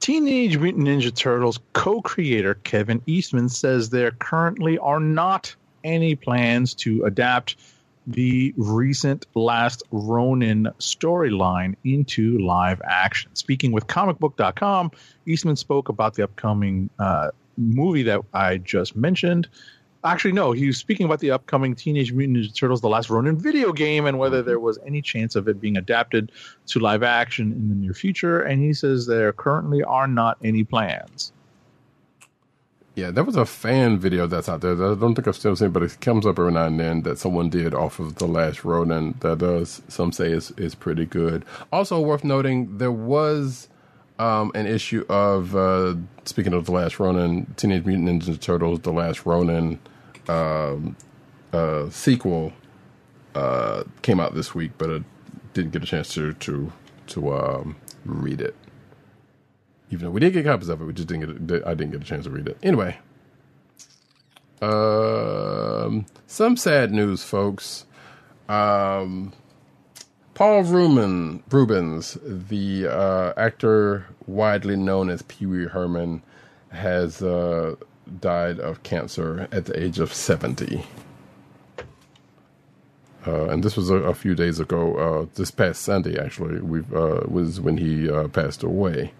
Teenage 0.00 0.56
Mutant 0.56 0.88
Ninja 0.88 1.14
Turtles 1.14 1.60
co 1.74 2.00
creator 2.00 2.54
Kevin 2.54 3.02
Eastman 3.06 3.50
says 3.50 3.90
there 3.90 4.12
currently 4.12 4.78
are 4.78 5.00
not 5.00 5.54
any 5.84 6.14
plans 6.14 6.74
to 6.74 7.04
adapt 7.04 7.56
the 8.12 8.52
recent 8.56 9.26
Last 9.34 9.82
Ronin 9.90 10.68
storyline 10.78 11.76
into 11.84 12.38
live 12.38 12.80
action. 12.84 13.34
Speaking 13.34 13.72
with 13.72 13.86
comicbook.com, 13.86 14.90
Eastman 15.26 15.56
spoke 15.56 15.88
about 15.88 16.14
the 16.14 16.24
upcoming 16.24 16.90
uh, 16.98 17.30
movie 17.56 18.02
that 18.02 18.22
I 18.32 18.58
just 18.58 18.96
mentioned. 18.96 19.48
Actually, 20.02 20.32
no, 20.32 20.52
he 20.52 20.66
was 20.66 20.78
speaking 20.78 21.04
about 21.04 21.20
the 21.20 21.30
upcoming 21.30 21.74
Teenage 21.74 22.12
Mutant 22.12 22.38
Ninja 22.38 22.54
Turtles 22.54 22.80
The 22.80 22.88
Last 22.88 23.10
Ronin 23.10 23.38
video 23.38 23.70
game 23.70 24.06
and 24.06 24.18
whether 24.18 24.42
there 24.42 24.58
was 24.58 24.78
any 24.86 25.02
chance 25.02 25.36
of 25.36 25.46
it 25.46 25.60
being 25.60 25.76
adapted 25.76 26.32
to 26.68 26.78
live 26.78 27.02
action 27.02 27.52
in 27.52 27.68
the 27.68 27.74
near 27.74 27.92
future. 27.92 28.40
And 28.40 28.62
he 28.62 28.72
says 28.72 29.06
there 29.06 29.32
currently 29.32 29.82
are 29.82 30.08
not 30.08 30.38
any 30.42 30.64
plans. 30.64 31.32
Yeah, 33.00 33.10
there 33.10 33.24
was 33.24 33.36
a 33.36 33.46
fan 33.46 33.98
video 33.98 34.26
that's 34.26 34.46
out 34.46 34.60
there. 34.60 34.74
That 34.74 34.90
I 34.90 34.94
don't 34.94 35.14
think 35.14 35.26
I've 35.26 35.34
still 35.34 35.56
seen, 35.56 35.70
but 35.70 35.82
it 35.82 35.98
comes 36.02 36.26
up 36.26 36.38
every 36.38 36.52
now 36.52 36.66
and 36.66 36.78
then 36.78 37.00
that 37.02 37.16
someone 37.16 37.48
did 37.48 37.72
off 37.72 37.98
of 37.98 38.16
the 38.16 38.26
last 38.26 38.62
Ronin. 38.62 39.14
That 39.20 39.38
does 39.38 39.80
some 39.88 40.12
say 40.12 40.30
is 40.30 40.50
is 40.58 40.74
pretty 40.74 41.06
good. 41.06 41.46
Also 41.72 41.98
worth 41.98 42.24
noting, 42.24 42.76
there 42.76 42.92
was 42.92 43.68
um, 44.18 44.52
an 44.54 44.66
issue 44.66 45.06
of 45.08 45.56
uh, 45.56 45.94
speaking 46.26 46.52
of 46.52 46.66
the 46.66 46.72
last 46.72 47.00
Ronin, 47.00 47.46
Teenage 47.56 47.86
Mutant 47.86 48.22
Ninja 48.22 48.38
Turtles: 48.38 48.80
The 48.80 48.92
Last 48.92 49.24
Ronin 49.24 49.78
um, 50.28 50.94
uh, 51.54 51.88
sequel 51.88 52.52
uh, 53.34 53.84
came 54.02 54.20
out 54.20 54.34
this 54.34 54.54
week, 54.54 54.72
but 54.76 54.90
I 54.90 55.02
didn't 55.54 55.70
get 55.70 55.82
a 55.82 55.86
chance 55.86 56.12
to 56.12 56.34
to 56.34 56.70
to 57.06 57.32
um, 57.32 57.76
read 58.04 58.42
it. 58.42 58.54
Even 59.90 60.06
though 60.06 60.10
we 60.10 60.20
did 60.20 60.32
get 60.32 60.44
copies 60.44 60.68
of 60.68 60.80
it, 60.80 60.84
we 60.84 60.92
just 60.92 61.08
didn't 61.08 61.46
get. 61.46 61.66
I 61.66 61.74
didn't 61.74 61.92
get 61.92 62.02
a 62.02 62.04
chance 62.04 62.24
to 62.24 62.30
read 62.30 62.48
it. 62.48 62.58
Anyway, 62.62 62.98
um, 64.62 66.06
some 66.26 66.56
sad 66.56 66.92
news, 66.92 67.22
folks. 67.22 67.86
Um, 68.48 69.32
Paul 70.34 70.62
Rubin, 70.64 71.42
Reubens, 71.50 72.16
the 72.22 72.86
uh, 72.86 73.32
actor 73.36 74.06
widely 74.26 74.76
known 74.76 75.10
as 75.10 75.22
Pee 75.22 75.46
Wee 75.46 75.66
Herman, 75.66 76.22
has 76.70 77.22
uh, 77.22 77.74
died 78.20 78.58
of 78.58 78.82
cancer 78.82 79.48
at 79.52 79.66
the 79.66 79.78
age 79.78 79.98
of 79.98 80.14
70. 80.14 80.82
Uh, 83.26 83.48
and 83.48 83.62
this 83.62 83.76
was 83.76 83.90
a, 83.90 83.96
a 83.96 84.14
few 84.14 84.34
days 84.34 84.58
ago, 84.58 84.96
uh, 84.96 85.26
this 85.34 85.50
past 85.50 85.82
Sunday, 85.82 86.18
actually, 86.18 86.60
we 86.60 86.80
uh, 86.94 87.20
was 87.28 87.60
when 87.60 87.76
he 87.76 88.08
uh, 88.10 88.28
passed 88.28 88.62
away. 88.62 89.12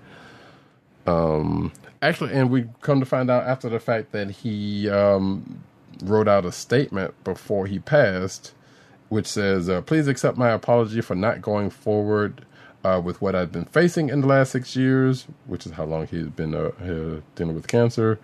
Um, 1.06 1.72
actually, 2.02 2.32
and 2.32 2.50
we 2.50 2.66
come 2.82 3.00
to 3.00 3.06
find 3.06 3.30
out 3.30 3.44
after 3.44 3.68
the 3.68 3.80
fact 3.80 4.12
that 4.12 4.30
he 4.30 4.88
um, 4.88 5.62
wrote 6.02 6.28
out 6.28 6.44
a 6.44 6.52
statement 6.52 7.14
before 7.24 7.66
he 7.66 7.78
passed 7.78 8.52
which 9.10 9.26
says, 9.26 9.68
uh, 9.68 9.82
Please 9.82 10.08
accept 10.08 10.38
my 10.38 10.50
apology 10.50 11.02
for 11.02 11.14
not 11.14 11.42
going 11.42 11.68
forward 11.68 12.46
uh, 12.82 13.00
with 13.04 13.20
what 13.20 13.34
I've 13.34 13.52
been 13.52 13.66
facing 13.66 14.08
in 14.08 14.22
the 14.22 14.26
last 14.26 14.52
six 14.52 14.74
years, 14.74 15.26
which 15.46 15.66
is 15.66 15.72
how 15.72 15.84
long 15.84 16.06
he's 16.06 16.28
been 16.28 16.54
uh, 16.54 16.70
dealing 17.34 17.54
with 17.54 17.68
cancer. 17.68 18.18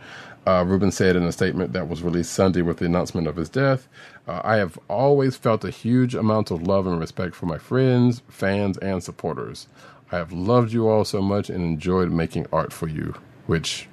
Uh, 0.46 0.64
Rubin 0.66 0.92
said 0.92 1.16
in 1.16 1.24
a 1.24 1.32
statement 1.32 1.72
that 1.74 1.88
was 1.88 2.02
released 2.02 2.32
Sunday 2.32 2.62
with 2.62 2.78
the 2.78 2.86
announcement 2.86 3.26
of 3.26 3.36
his 3.36 3.50
death 3.50 3.88
uh, 4.28 4.40
I 4.44 4.56
have 4.56 4.78
always 4.88 5.36
felt 5.36 5.64
a 5.64 5.70
huge 5.70 6.14
amount 6.14 6.50
of 6.50 6.62
love 6.62 6.86
and 6.86 6.98
respect 6.98 7.34
for 7.34 7.46
my 7.46 7.58
friends, 7.58 8.22
fans, 8.28 8.76
and 8.78 9.02
supporters. 9.02 9.68
I 10.12 10.16
have 10.16 10.32
loved 10.32 10.72
you 10.72 10.88
all 10.88 11.04
so 11.04 11.20
much 11.20 11.50
and 11.50 11.64
enjoyed 11.64 12.10
making 12.10 12.46
art 12.52 12.72
for 12.72 12.88
you. 12.88 13.14
Which, 13.46 13.88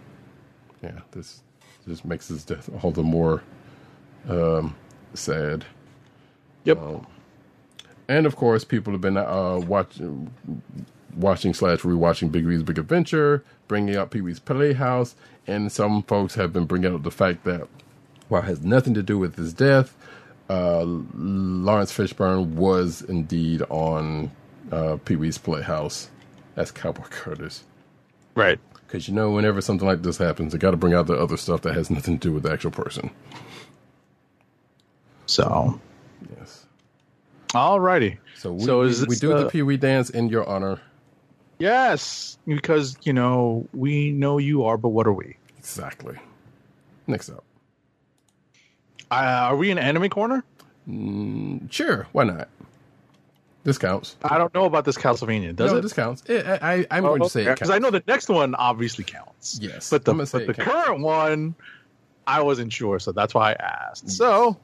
yeah, 0.81 0.99
this 1.11 1.41
just 1.87 2.05
makes 2.05 2.27
his 2.27 2.43
death 2.43 2.69
all 2.81 2.91
the 2.91 3.03
more 3.03 3.43
um, 4.27 4.75
sad. 5.13 5.65
Yep. 6.65 6.79
And 8.07 8.25
of 8.25 8.35
course, 8.35 8.63
people 8.63 8.93
have 8.93 9.01
been 9.01 9.17
uh, 9.17 9.59
watching, 9.59 10.31
watching 11.15 11.53
slash 11.53 11.79
rewatching 11.79 12.31
Big 12.31 12.45
Reed's 12.45 12.63
Big 12.63 12.77
Adventure, 12.77 13.43
bringing 13.67 13.95
up 13.95 14.11
Pee 14.11 14.21
Wee's 14.21 14.39
Playhouse, 14.39 15.15
and 15.47 15.71
some 15.71 16.03
folks 16.03 16.35
have 16.35 16.53
been 16.53 16.65
bringing 16.65 16.93
up 16.93 17.03
the 17.03 17.11
fact 17.11 17.43
that 17.45 17.67
while 18.29 18.41
it 18.41 18.45
has 18.45 18.61
nothing 18.61 18.93
to 18.93 19.03
do 19.03 19.17
with 19.17 19.35
his 19.35 19.53
death, 19.53 19.95
uh, 20.49 20.83
Laurence 20.83 21.91
Fishburne 21.91 22.53
was 22.53 23.01
indeed 23.01 23.61
on 23.69 24.31
uh, 24.71 24.97
Pee 25.03 25.15
Wee's 25.15 25.37
Playhouse 25.37 26.09
as 26.55 26.71
Cowboy 26.71 27.03
Curtis. 27.09 27.63
Right. 28.35 28.59
Because 28.87 29.07
you 29.07 29.13
know, 29.13 29.31
whenever 29.31 29.61
something 29.61 29.87
like 29.87 30.03
this 30.03 30.17
happens, 30.17 30.51
they 30.53 30.59
got 30.59 30.71
to 30.71 30.77
bring 30.77 30.93
out 30.93 31.07
the 31.07 31.15
other 31.15 31.37
stuff 31.37 31.61
that 31.61 31.73
has 31.75 31.89
nothing 31.89 32.19
to 32.19 32.27
do 32.29 32.33
with 32.33 32.43
the 32.43 32.51
actual 32.51 32.71
person. 32.71 33.09
So, 35.25 35.79
Yes. 36.37 36.65
alrighty. 37.49 38.17
So 38.37 38.53
we, 38.53 38.63
So 38.65 38.81
we, 38.81 38.87
is 38.89 39.01
we 39.01 39.07
this, 39.07 39.19
do 39.19 39.29
the 39.29 39.47
uh, 39.47 39.49
Pee 39.49 39.61
Wee 39.61 39.77
dance 39.77 40.09
in 40.09 40.29
your 40.29 40.47
honor. 40.47 40.79
Yes, 41.59 42.37
because 42.45 42.97
you 43.03 43.13
know 43.13 43.67
we 43.73 44.11
know 44.11 44.37
you 44.37 44.63
are, 44.65 44.77
but 44.77 44.89
what 44.89 45.07
are 45.07 45.13
we? 45.13 45.37
Exactly. 45.57 46.17
Next 47.07 47.29
up. 47.29 47.43
Uh, 49.09 49.15
are 49.49 49.55
we 49.55 49.71
in 49.71 49.77
anime 49.77 50.09
corner? 50.09 50.43
Sure, 51.69 52.07
why 52.11 52.23
not? 52.25 52.49
This 53.63 53.77
counts. 53.77 54.17
I 54.23 54.37
don't 54.37 54.53
know 54.53 54.65
about 54.65 54.83
this 54.83 54.97
Castlevania. 54.97 55.55
Does 55.55 55.71
no, 55.71 55.77
it? 55.77 55.81
this 55.81 55.93
counts. 55.93 56.21
I, 56.29 56.59
I, 56.61 56.85
I'm 56.91 57.03
going 57.03 57.19
to 57.19 57.25
oh, 57.25 57.29
say 57.29 57.43
it 57.43 57.53
because 57.53 57.69
I 57.69 57.79
know 57.79 57.91
the 57.91 58.03
next 58.07 58.27
one 58.27 58.55
obviously 58.55 59.05
counts. 59.05 59.57
Yes, 59.61 59.89
but 59.89 60.03
the, 60.03 60.11
I'm 60.11 60.25
say 60.25 60.45
but 60.45 60.57
the 60.57 60.63
current 60.63 60.99
one, 60.99 61.55
I 62.27 62.41
wasn't 62.41 62.73
sure, 62.73 62.99
so 62.99 63.13
that's 63.13 63.33
why 63.33 63.51
I 63.51 63.53
asked. 63.53 64.07
Mm. 64.07 64.11
So, 64.11 64.57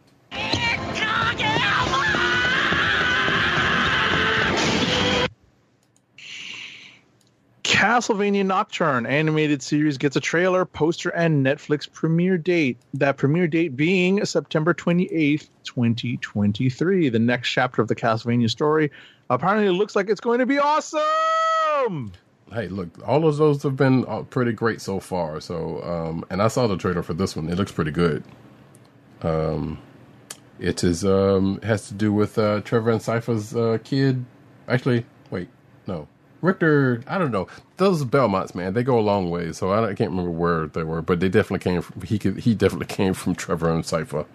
Castlevania 7.80 8.46
Nocturne 8.46 9.06
animated 9.06 9.62
series 9.62 9.98
gets 9.98 10.18
a 10.18 10.20
trailer, 10.20 10.66
poster, 10.66 11.12
and 11.12 11.46
Netflix 11.46 11.90
premiere 11.90 12.38
date. 12.38 12.78
That 12.96 13.16
premiere 13.16 13.48
date 13.48 13.78
being 13.78 14.26
September 14.26 14.74
28th, 14.74 15.48
2023. 15.64 17.08
The 17.08 17.20
next 17.20 17.50
chapter 17.50 17.82
of 17.82 17.88
the 17.88 17.96
Castlevania 17.96 18.50
story 18.50 18.92
apparently 19.30 19.68
it 19.68 19.78
looks 19.78 19.96
like 19.96 20.10
it's 20.10 20.20
going 20.20 20.40
to 20.40 20.46
be 20.46 20.60
awesome. 20.60 22.12
Hey, 22.52 22.68
look, 22.68 22.90
all 23.08 23.26
of 23.26 23.38
those 23.38 23.64
have 23.64 23.78
been 23.78 24.04
uh, 24.10 24.24
pretty 24.24 24.52
great 24.52 24.82
so 24.82 25.00
far. 25.00 25.40
So, 25.40 25.82
um, 25.82 26.26
and 26.30 26.42
I 26.42 26.50
saw 26.50 26.68
the 26.68 26.76
trailer 26.76 27.02
for 27.02 27.14
this 27.14 27.34
one. 27.34 27.48
It 27.48 27.56
looks 27.56 27.72
pretty 27.72 27.92
good. 27.92 28.26
Um, 29.22 29.80
it 30.60 30.84
is 30.84 31.06
um 31.06 31.62
has 31.62 31.88
to 31.88 31.94
do 31.94 32.12
with 32.12 32.38
uh, 32.38 32.60
Trevor 32.60 32.92
and 32.92 33.02
Sypha's 33.02 33.56
uh, 33.56 33.78
kid. 33.86 34.26
Actually, 34.68 35.06
wait, 35.32 35.48
no, 35.88 36.10
Richter. 36.42 37.04
I 37.08 37.18
don't 37.18 37.32
know. 37.32 37.48
Those 37.78 38.04
Belmonts, 38.06 38.56
man, 38.56 38.74
they 38.74 38.84
go 38.84 38.98
a 38.98 39.02
long 39.02 39.30
way. 39.30 39.52
So 39.54 39.72
I, 39.72 39.90
I 39.90 39.94
can't 39.94 40.12
remember 40.12 40.32
where 40.32 40.68
they 40.68 40.84
were, 40.84 41.02
but 41.02 41.20
they 41.20 41.30
definitely 41.30 41.64
came. 41.64 41.82
From, 41.82 42.02
he 42.02 42.20
could. 42.20 42.40
He 42.40 42.56
definitely 42.56 42.88
came 42.88 43.14
from 43.14 43.36
Trevor 43.36 43.70
and 43.72 43.84
Sypha. 43.84 44.26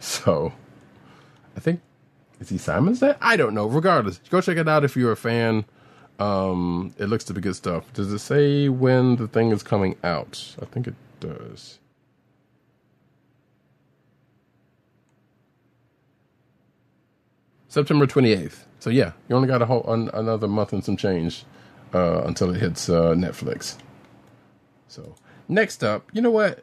So, 0.00 0.52
I 1.56 1.60
think 1.60 1.80
is 2.40 2.48
he 2.50 2.58
Simon's 2.58 3.00
dad? 3.00 3.16
I 3.20 3.36
don't 3.36 3.54
know. 3.54 3.66
Regardless, 3.66 4.20
go 4.30 4.40
check 4.40 4.56
it 4.58 4.68
out 4.68 4.84
if 4.84 4.96
you're 4.96 5.12
a 5.12 5.16
fan. 5.16 5.64
Um, 6.18 6.94
it 6.98 7.06
looks 7.06 7.24
to 7.24 7.34
be 7.34 7.40
good 7.40 7.56
stuff. 7.56 7.92
Does 7.92 8.12
it 8.12 8.18
say 8.20 8.68
when 8.68 9.16
the 9.16 9.26
thing 9.26 9.50
is 9.50 9.62
coming 9.62 9.96
out? 10.04 10.54
I 10.60 10.66
think 10.66 10.86
it 10.86 10.94
does. 11.20 11.78
September 17.68 18.06
28th. 18.06 18.64
So 18.78 18.90
yeah, 18.90 19.12
you 19.28 19.34
only 19.34 19.48
got 19.48 19.62
a 19.62 19.66
whole 19.66 19.84
an, 19.92 20.10
another 20.12 20.46
month 20.46 20.72
and 20.72 20.84
some 20.84 20.96
change 20.96 21.44
uh, 21.94 22.24
until 22.26 22.54
it 22.54 22.60
hits 22.60 22.88
uh, 22.88 23.14
Netflix. 23.14 23.76
So 24.88 25.14
next 25.48 25.82
up, 25.84 26.10
you 26.12 26.20
know 26.20 26.30
what? 26.30 26.62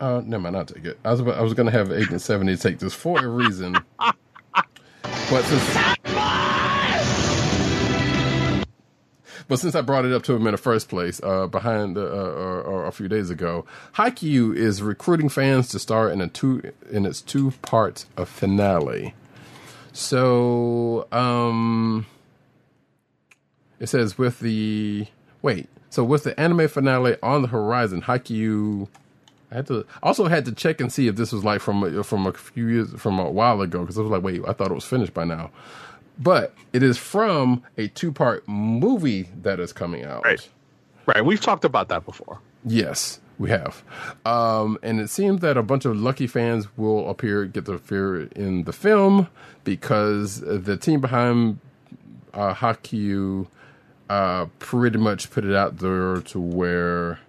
Uh, 0.00 0.22
never 0.24 0.42
mind, 0.42 0.56
I'll 0.56 0.64
take 0.64 0.84
it. 0.84 0.98
I 1.04 1.10
was 1.10 1.20
about, 1.20 1.38
I 1.38 1.42
was 1.42 1.54
to 1.54 1.70
have 1.70 1.92
Agent 1.92 2.20
70 2.20 2.56
take 2.56 2.78
this 2.78 2.94
for 2.94 3.24
a 3.24 3.28
reason, 3.28 3.76
but 3.98 5.44
since 5.44 5.94
but 9.46 9.58
since 9.58 9.74
I 9.74 9.82
brought 9.82 10.04
it 10.04 10.12
up 10.12 10.22
to 10.24 10.34
him 10.34 10.46
in 10.46 10.52
the 10.52 10.58
first 10.58 10.88
place, 10.88 11.20
uh, 11.22 11.46
behind 11.46 11.96
uh, 11.96 12.02
or, 12.02 12.62
or 12.62 12.86
a 12.86 12.92
few 12.92 13.08
days 13.08 13.30
ago, 13.30 13.64
Haikyuu 13.94 14.56
is 14.56 14.82
recruiting 14.82 15.28
fans 15.28 15.68
to 15.68 15.78
star 15.78 16.10
in 16.10 16.20
a 16.20 16.28
two 16.28 16.72
in 16.90 17.06
its 17.06 17.20
two 17.20 17.52
part 17.62 18.06
of 18.16 18.28
finale. 18.28 19.14
So, 19.92 21.06
um, 21.12 22.06
it 23.84 23.88
says 23.88 24.18
with 24.18 24.40
the 24.40 25.06
wait, 25.42 25.68
so 25.90 26.02
with 26.02 26.24
the 26.24 26.38
anime 26.40 26.68
finale 26.68 27.16
on 27.22 27.42
the 27.42 27.48
horizon, 27.48 28.02
Haikyuu. 28.02 28.88
I 29.52 29.56
had 29.56 29.66
to 29.68 29.86
also 30.02 30.26
had 30.26 30.46
to 30.46 30.52
check 30.52 30.80
and 30.80 30.90
see 30.90 31.06
if 31.06 31.16
this 31.16 31.32
was 31.32 31.44
like 31.44 31.60
from 31.60 32.02
from 32.02 32.26
a 32.26 32.32
few 32.32 32.66
years 32.66 32.90
from 32.94 33.20
a 33.20 33.30
while 33.30 33.60
ago 33.60 33.80
because 33.80 33.98
I 33.98 34.00
was 34.00 34.10
like, 34.10 34.22
wait, 34.22 34.40
I 34.48 34.52
thought 34.52 34.70
it 34.70 34.74
was 34.74 34.86
finished 34.86 35.14
by 35.14 35.24
now. 35.24 35.50
But 36.18 36.54
it 36.72 36.82
is 36.82 36.96
from 36.96 37.62
a 37.76 37.88
two 37.88 38.10
part 38.10 38.48
movie 38.48 39.28
that 39.42 39.60
is 39.60 39.72
coming 39.72 40.04
out. 40.04 40.24
Right. 40.24 40.48
Right. 41.06 41.24
We've 41.24 41.40
talked 41.40 41.64
about 41.64 41.88
that 41.88 42.06
before. 42.06 42.40
Yes, 42.64 43.20
we 43.38 43.50
have. 43.50 43.84
Um, 44.24 44.78
and 44.82 44.98
it 44.98 45.10
seems 45.10 45.42
that 45.42 45.58
a 45.58 45.62
bunch 45.62 45.84
of 45.84 45.94
lucky 45.96 46.26
fans 46.26 46.66
will 46.78 47.10
appear, 47.10 47.44
get 47.44 47.66
to 47.66 47.74
appear 47.74 48.22
in 48.28 48.64
the 48.64 48.72
film 48.72 49.28
because 49.62 50.40
the 50.40 50.78
team 50.78 51.02
behind 51.02 51.58
uh, 52.32 52.54
Haikyuu 52.54 53.46
uh, 54.08 54.46
pretty 54.58 54.98
much 54.98 55.30
put 55.30 55.44
it 55.44 55.54
out 55.54 55.78
there 55.78 56.20
to 56.20 56.40
where 56.40 57.20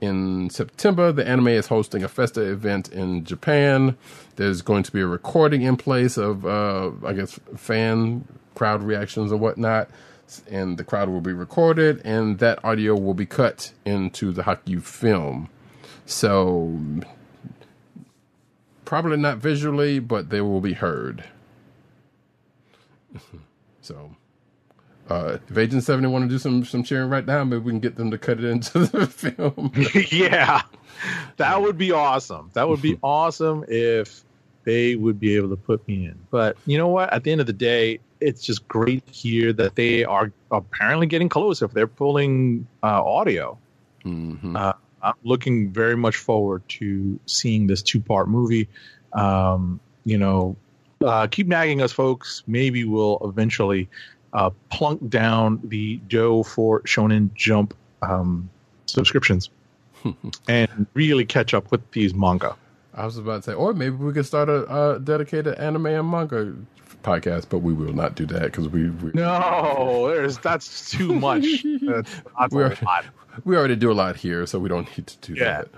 in 0.00 0.50
September 0.50 1.12
the 1.12 1.26
anime 1.26 1.48
is 1.48 1.68
hosting 1.68 2.02
a 2.02 2.08
festa 2.08 2.40
event 2.40 2.88
in 2.92 3.24
Japan. 3.24 3.96
There's 4.36 4.62
going 4.62 4.82
to 4.82 4.92
be 4.92 5.00
a 5.00 5.06
recording 5.06 5.62
in 5.62 5.76
place 5.76 6.16
of, 6.16 6.44
uh, 6.44 6.90
I 7.04 7.12
guess, 7.12 7.38
fan 7.56 8.26
crowd 8.54 8.82
reactions 8.82 9.32
or 9.32 9.36
whatnot 9.36 9.88
and 10.48 10.78
the 10.78 10.84
crowd 10.84 11.08
will 11.08 11.20
be 11.20 11.32
recorded, 11.32 12.00
and 12.04 12.38
that 12.38 12.64
audio 12.64 12.94
will 12.94 13.14
be 13.14 13.26
cut 13.26 13.72
into 13.84 14.32
the 14.32 14.42
Haikyuu 14.42 14.82
film. 14.82 15.48
So, 16.06 16.78
probably 18.84 19.16
not 19.16 19.38
visually, 19.38 19.98
but 19.98 20.30
they 20.30 20.40
will 20.40 20.60
be 20.60 20.74
heard. 20.74 21.24
so, 23.80 24.16
uh, 25.12 25.38
if 25.48 25.58
Agent 25.58 25.84
Seventy 25.84 26.08
want 26.08 26.24
to 26.24 26.28
do 26.28 26.38
some 26.38 26.64
some 26.64 26.82
cheering 26.82 27.10
right 27.10 27.26
now, 27.26 27.44
maybe 27.44 27.62
we 27.62 27.72
can 27.72 27.80
get 27.80 27.96
them 27.96 28.10
to 28.10 28.18
cut 28.18 28.38
it 28.38 28.44
into 28.44 28.80
the 28.80 29.06
film. 29.06 29.72
yeah. 30.10 30.62
That 31.36 31.60
would 31.60 31.76
be 31.76 31.92
awesome. 31.92 32.50
That 32.54 32.68
would 32.68 32.82
be 32.82 32.98
awesome 33.02 33.64
if 33.68 34.24
they 34.64 34.96
would 34.96 35.18
be 35.18 35.36
able 35.36 35.50
to 35.50 35.56
put 35.56 35.86
me 35.88 36.06
in. 36.06 36.18
But 36.30 36.56
you 36.66 36.78
know 36.78 36.88
what? 36.88 37.12
At 37.12 37.24
the 37.24 37.32
end 37.32 37.40
of 37.40 37.46
the 37.46 37.52
day, 37.52 38.00
it's 38.20 38.42
just 38.42 38.66
great 38.68 39.06
to 39.06 39.12
hear 39.12 39.52
that 39.54 39.74
they 39.74 40.04
are 40.04 40.32
apparently 40.50 41.06
getting 41.06 41.28
close 41.28 41.62
if 41.62 41.72
they're 41.72 41.86
pulling 41.86 42.66
uh, 42.82 43.02
audio. 43.04 43.58
Uh, 44.04 44.72
I'm 45.02 45.14
looking 45.24 45.70
very 45.70 45.96
much 45.96 46.16
forward 46.16 46.62
to 46.70 47.18
seeing 47.26 47.66
this 47.66 47.82
two 47.82 48.00
part 48.00 48.28
movie. 48.28 48.68
Um, 49.12 49.80
you 50.04 50.18
know, 50.18 50.56
uh, 51.04 51.26
keep 51.26 51.46
nagging 51.46 51.82
us, 51.82 51.92
folks. 51.92 52.42
Maybe 52.46 52.84
we'll 52.84 53.18
eventually 53.24 53.88
uh, 54.32 54.50
plunk 54.70 55.08
down 55.08 55.60
the 55.64 55.96
dough 56.08 56.42
for 56.42 56.80
Shonen 56.82 57.32
Jump 57.34 57.74
um, 58.02 58.48
subscriptions 58.86 59.50
and 60.48 60.86
really 60.94 61.24
catch 61.24 61.54
up 61.54 61.70
with 61.70 61.88
these 61.92 62.14
manga. 62.14 62.56
I 62.94 63.04
was 63.04 63.16
about 63.18 63.44
to 63.44 63.50
say, 63.50 63.54
or 63.54 63.72
maybe 63.72 63.96
we 63.96 64.12
could 64.12 64.26
start 64.26 64.48
a, 64.48 64.66
uh 64.66 64.98
dedicated 64.98 65.54
anime 65.54 65.86
and 65.86 66.10
manga 66.10 66.54
podcast, 67.02 67.46
but 67.48 67.58
we 67.58 67.72
will 67.72 67.92
not 67.94 68.14
do 68.14 68.26
that 68.26 68.42
because 68.42 68.68
we 68.68 68.90
we, 68.90 69.10
No, 69.14 70.08
there's 70.08 70.38
that's 70.38 70.90
too 70.90 71.14
much. 71.14 71.64
That's, 71.82 72.10
that's 72.38 72.54
We're- 72.54 72.76
a 72.80 72.84
lot. 72.84 73.04
we 73.44 73.56
already 73.56 73.76
do 73.76 73.90
a 73.90 73.94
lot 73.94 74.16
here, 74.16 74.46
so 74.46 74.58
we 74.58 74.68
don't 74.68 74.86
need 74.96 75.06
to 75.06 75.18
do 75.32 75.34
Yeah. 75.40 75.44
that. 75.62 75.68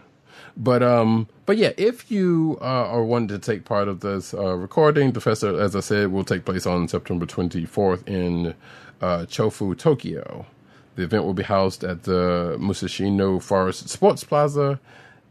But 0.56 0.82
um, 0.82 1.26
but 1.46 1.56
yeah, 1.56 1.72
if 1.76 2.10
you 2.10 2.58
uh, 2.60 2.64
are 2.64 3.02
wanting 3.04 3.28
to 3.28 3.38
take 3.38 3.64
part 3.64 3.88
of 3.88 4.00
this 4.00 4.32
uh, 4.34 4.54
recording, 4.54 5.12
the 5.12 5.20
festival, 5.20 5.60
as 5.60 5.74
I 5.74 5.80
said, 5.80 6.12
will 6.12 6.24
take 6.24 6.44
place 6.44 6.64
on 6.66 6.86
September 6.86 7.26
24th 7.26 8.06
in 8.06 8.54
uh, 9.00 9.26
Chofu, 9.26 9.76
Tokyo. 9.76 10.46
The 10.94 11.02
event 11.02 11.24
will 11.24 11.34
be 11.34 11.42
housed 11.42 11.82
at 11.82 12.04
the 12.04 12.56
Musashino 12.60 13.42
Forest 13.42 13.88
Sports 13.88 14.22
Plaza, 14.22 14.78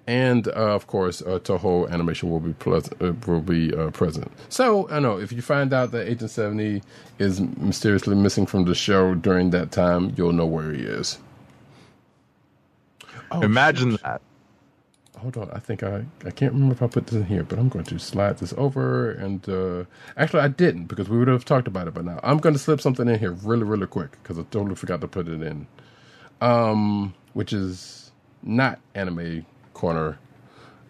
and 0.07 0.49
uh, 0.49 0.51
of 0.75 0.87
course, 0.87 1.21
uh, 1.21 1.39
Toho 1.39 1.89
Animation 1.89 2.29
will 2.29 2.41
be 2.41 2.51
pleasant, 2.51 3.01
uh, 3.01 3.13
will 3.25 3.39
be 3.39 3.73
uh, 3.73 3.91
present. 3.91 4.29
So 4.49 4.89
I 4.89 4.99
know 4.99 5.17
if 5.19 5.31
you 5.31 5.41
find 5.41 5.71
out 5.71 5.91
that 5.91 6.05
Agent 6.09 6.31
Seventy 6.31 6.83
is 7.17 7.39
mysteriously 7.39 8.15
missing 8.15 8.45
from 8.45 8.65
the 8.65 8.75
show 8.75 9.15
during 9.15 9.51
that 9.51 9.71
time, 9.71 10.13
you'll 10.17 10.33
know 10.33 10.45
where 10.45 10.73
he 10.73 10.81
is. 10.81 11.17
Oh, 13.31 13.41
Imagine 13.41 13.97
that. 14.03 14.21
Hold 15.19 15.37
on, 15.37 15.51
I 15.51 15.59
think 15.59 15.83
I 15.83 16.05
I 16.25 16.31
can't 16.31 16.53
remember 16.53 16.73
if 16.73 16.81
I 16.81 16.87
put 16.87 17.07
this 17.07 17.15
in 17.15 17.25
here, 17.25 17.43
but 17.43 17.59
I'm 17.59 17.69
going 17.69 17.85
to 17.85 17.99
slide 17.99 18.39
this 18.39 18.53
over. 18.57 19.11
And 19.11 19.47
uh, 19.47 19.85
actually, 20.17 20.41
I 20.41 20.47
didn't 20.47 20.85
because 20.85 21.07
we 21.07 21.17
would 21.17 21.27
have 21.27 21.45
talked 21.45 21.67
about 21.67 21.87
it. 21.87 21.93
But 21.93 22.05
now 22.05 22.19
I'm 22.23 22.39
going 22.39 22.53
to 22.53 22.59
slip 22.59 22.81
something 22.81 23.07
in 23.07 23.19
here 23.19 23.31
really, 23.31 23.63
really 23.63 23.87
quick 23.87 24.11
because 24.23 24.39
I 24.39 24.43
totally 24.43 24.75
forgot 24.75 25.01
to 25.01 25.07
put 25.07 25.27
it 25.27 25.41
in. 25.41 25.67
Um, 26.41 27.13
which 27.33 27.53
is 27.53 28.11
not 28.41 28.79
anime 28.95 29.45
corner, 29.73 30.17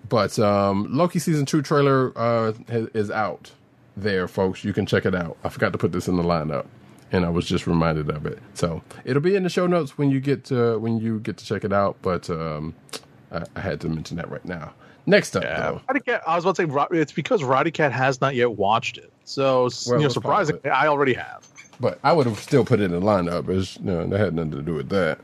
but 0.10 0.40
um, 0.40 0.88
Loki 0.92 1.20
season 1.20 1.46
two 1.46 1.62
trailer 1.62 2.12
uh 2.18 2.54
is 2.70 3.12
out 3.12 3.52
there, 3.96 4.28
folks. 4.28 4.64
You 4.64 4.74
can 4.74 4.86
check 4.86 5.06
it 5.06 5.14
out. 5.14 5.38
I 5.44 5.50
forgot 5.50 5.74
to 5.74 5.78
put 5.78 5.92
this 5.92 6.08
in 6.08 6.16
the 6.16 6.24
lineup, 6.24 6.66
and 7.12 7.26
I 7.26 7.30
was 7.30 7.46
just 7.46 7.68
reminded 7.68 8.10
of 8.10 8.26
it. 8.26 8.40
So 8.56 8.82
it'll 9.06 9.22
be 9.22 9.36
in 9.36 9.44
the 9.44 9.50
show 9.50 9.68
notes 9.68 9.98
when 9.98 10.10
you 10.10 10.20
get 10.20 10.46
to 10.46 10.80
when 10.80 10.98
you 10.98 11.20
get 11.20 11.38
to 11.38 11.46
check 11.46 11.64
it 11.64 11.74
out. 11.74 11.98
But 12.02 12.30
um, 12.30 12.74
I, 13.34 13.44
I 13.56 13.60
had 13.60 13.82
to 13.82 13.90
mention 13.90 14.18
that 14.18 14.30
right 14.30 14.44
now. 14.46 14.74
Next 15.06 15.36
up, 15.36 15.44
Yeah, 15.44 15.60
though. 15.60 15.82
Roddykat, 15.90 16.22
I 16.26 16.36
was 16.36 16.46
about 16.46 16.56
to 16.56 16.68
say 16.92 17.00
it's 17.02 17.12
because 17.12 17.42
Roddykat 17.42 17.92
has 17.92 18.22
not 18.22 18.36
yet 18.36 18.54
watched 18.54 18.98
it. 18.98 19.12
So 19.26 19.70
Well, 19.88 19.98
you 19.98 20.04
know, 20.04 20.10
surprisingly, 20.10 20.62
it. 20.64 20.70
I 20.70 20.88
already 20.88 21.14
have. 21.14 21.48
But 21.80 22.00
I 22.04 22.14
would 22.14 22.26
have 22.26 22.40
still 22.40 22.64
put 22.64 22.80
it 22.80 22.86
in 22.86 22.92
the 22.92 23.02
lineup. 23.02 23.50
It's, 23.50 23.78
you 23.78 23.86
know, 23.86 24.08
that 24.08 24.20
had 24.20 24.34
nothing 24.34 24.52
to 24.52 24.62
do 24.62 24.76
with 24.76 24.90
that. 24.90 25.20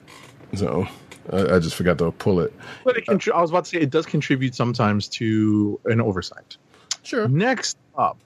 So 0.55 0.85
I, 1.31 1.55
I 1.55 1.59
just 1.59 1.75
forgot 1.75 1.97
to 1.99 2.11
pull 2.11 2.41
it. 2.41 2.53
But 2.83 2.97
it 2.97 3.05
contri- 3.05 3.31
I 3.31 3.41
was 3.41 3.51
about 3.51 3.65
to 3.65 3.69
say 3.69 3.77
it 3.77 3.89
does 3.89 4.05
contribute 4.05 4.55
sometimes 4.55 5.07
to 5.09 5.79
an 5.85 6.01
oversight. 6.01 6.57
Sure. 7.03 7.27
Next 7.29 7.77
up, 7.97 8.19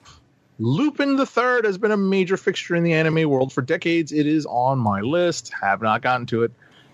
Lupin 0.58 1.16
the 1.16 1.26
Third 1.26 1.64
has 1.64 1.78
been 1.78 1.90
a 1.90 1.96
major 1.96 2.36
fixture 2.36 2.74
in 2.74 2.82
the 2.82 2.92
anime 2.92 3.28
world 3.28 3.52
for 3.52 3.62
decades. 3.62 4.12
It 4.12 4.26
is 4.26 4.46
on 4.46 4.78
my 4.78 5.00
list. 5.00 5.52
Have 5.60 5.82
not 5.82 6.02
gotten 6.02 6.26
to 6.26 6.42
it. 6.42 6.52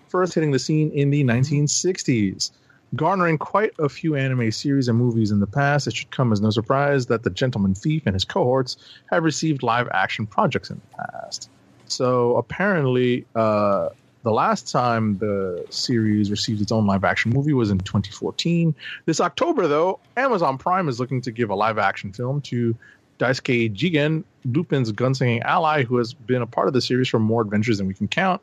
First 0.09 0.33
hitting 0.33 0.51
the 0.51 0.59
scene 0.59 0.91
in 0.91 1.09
the 1.09 1.23
1960s, 1.23 2.51
garnering 2.95 3.37
quite 3.37 3.71
a 3.79 3.87
few 3.87 4.15
anime 4.15 4.51
series 4.51 4.87
and 4.87 4.97
movies 4.97 5.31
in 5.31 5.39
the 5.39 5.47
past. 5.47 5.87
It 5.87 5.95
should 5.95 6.11
come 6.11 6.31
as 6.31 6.41
no 6.41 6.49
surprise 6.49 7.05
that 7.07 7.23
the 7.23 7.29
Gentleman 7.29 7.73
Thief 7.73 8.03
and 8.05 8.13
his 8.13 8.25
cohorts 8.25 8.77
have 9.09 9.23
received 9.23 9.63
live 9.63 9.87
action 9.93 10.27
projects 10.27 10.69
in 10.69 10.77
the 10.77 11.03
past. 11.03 11.49
So 11.87 12.37
apparently, 12.37 13.25
uh, 13.35 13.89
the 14.23 14.31
last 14.31 14.71
time 14.71 15.17
the 15.17 15.65
series 15.69 16.29
received 16.29 16.61
its 16.61 16.71
own 16.71 16.85
live 16.85 17.03
action 17.03 17.31
movie 17.31 17.53
was 17.53 17.71
in 17.71 17.79
2014. 17.79 18.75
This 19.05 19.19
October, 19.19 19.67
though, 19.67 19.99
Amazon 20.15 20.57
Prime 20.57 20.87
is 20.87 20.99
looking 20.99 21.21
to 21.21 21.31
give 21.31 21.49
a 21.49 21.55
live 21.55 21.77
action 21.77 22.13
film 22.13 22.41
to 22.41 22.75
Daisuke 23.19 23.73
Jigen, 23.75 24.23
Lupin's 24.45 24.91
gunslinging 24.91 25.41
ally, 25.41 25.83
who 25.83 25.97
has 25.97 26.13
been 26.13 26.41
a 26.41 26.47
part 26.47 26.67
of 26.67 26.73
the 26.73 26.81
series 26.81 27.07
for 27.07 27.19
more 27.19 27.41
adventures 27.41 27.77
than 27.77 27.87
we 27.87 27.93
can 27.93 28.07
count. 28.07 28.41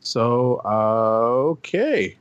So, 0.00 0.60
uh, 0.64 1.50
okay. 1.52 2.16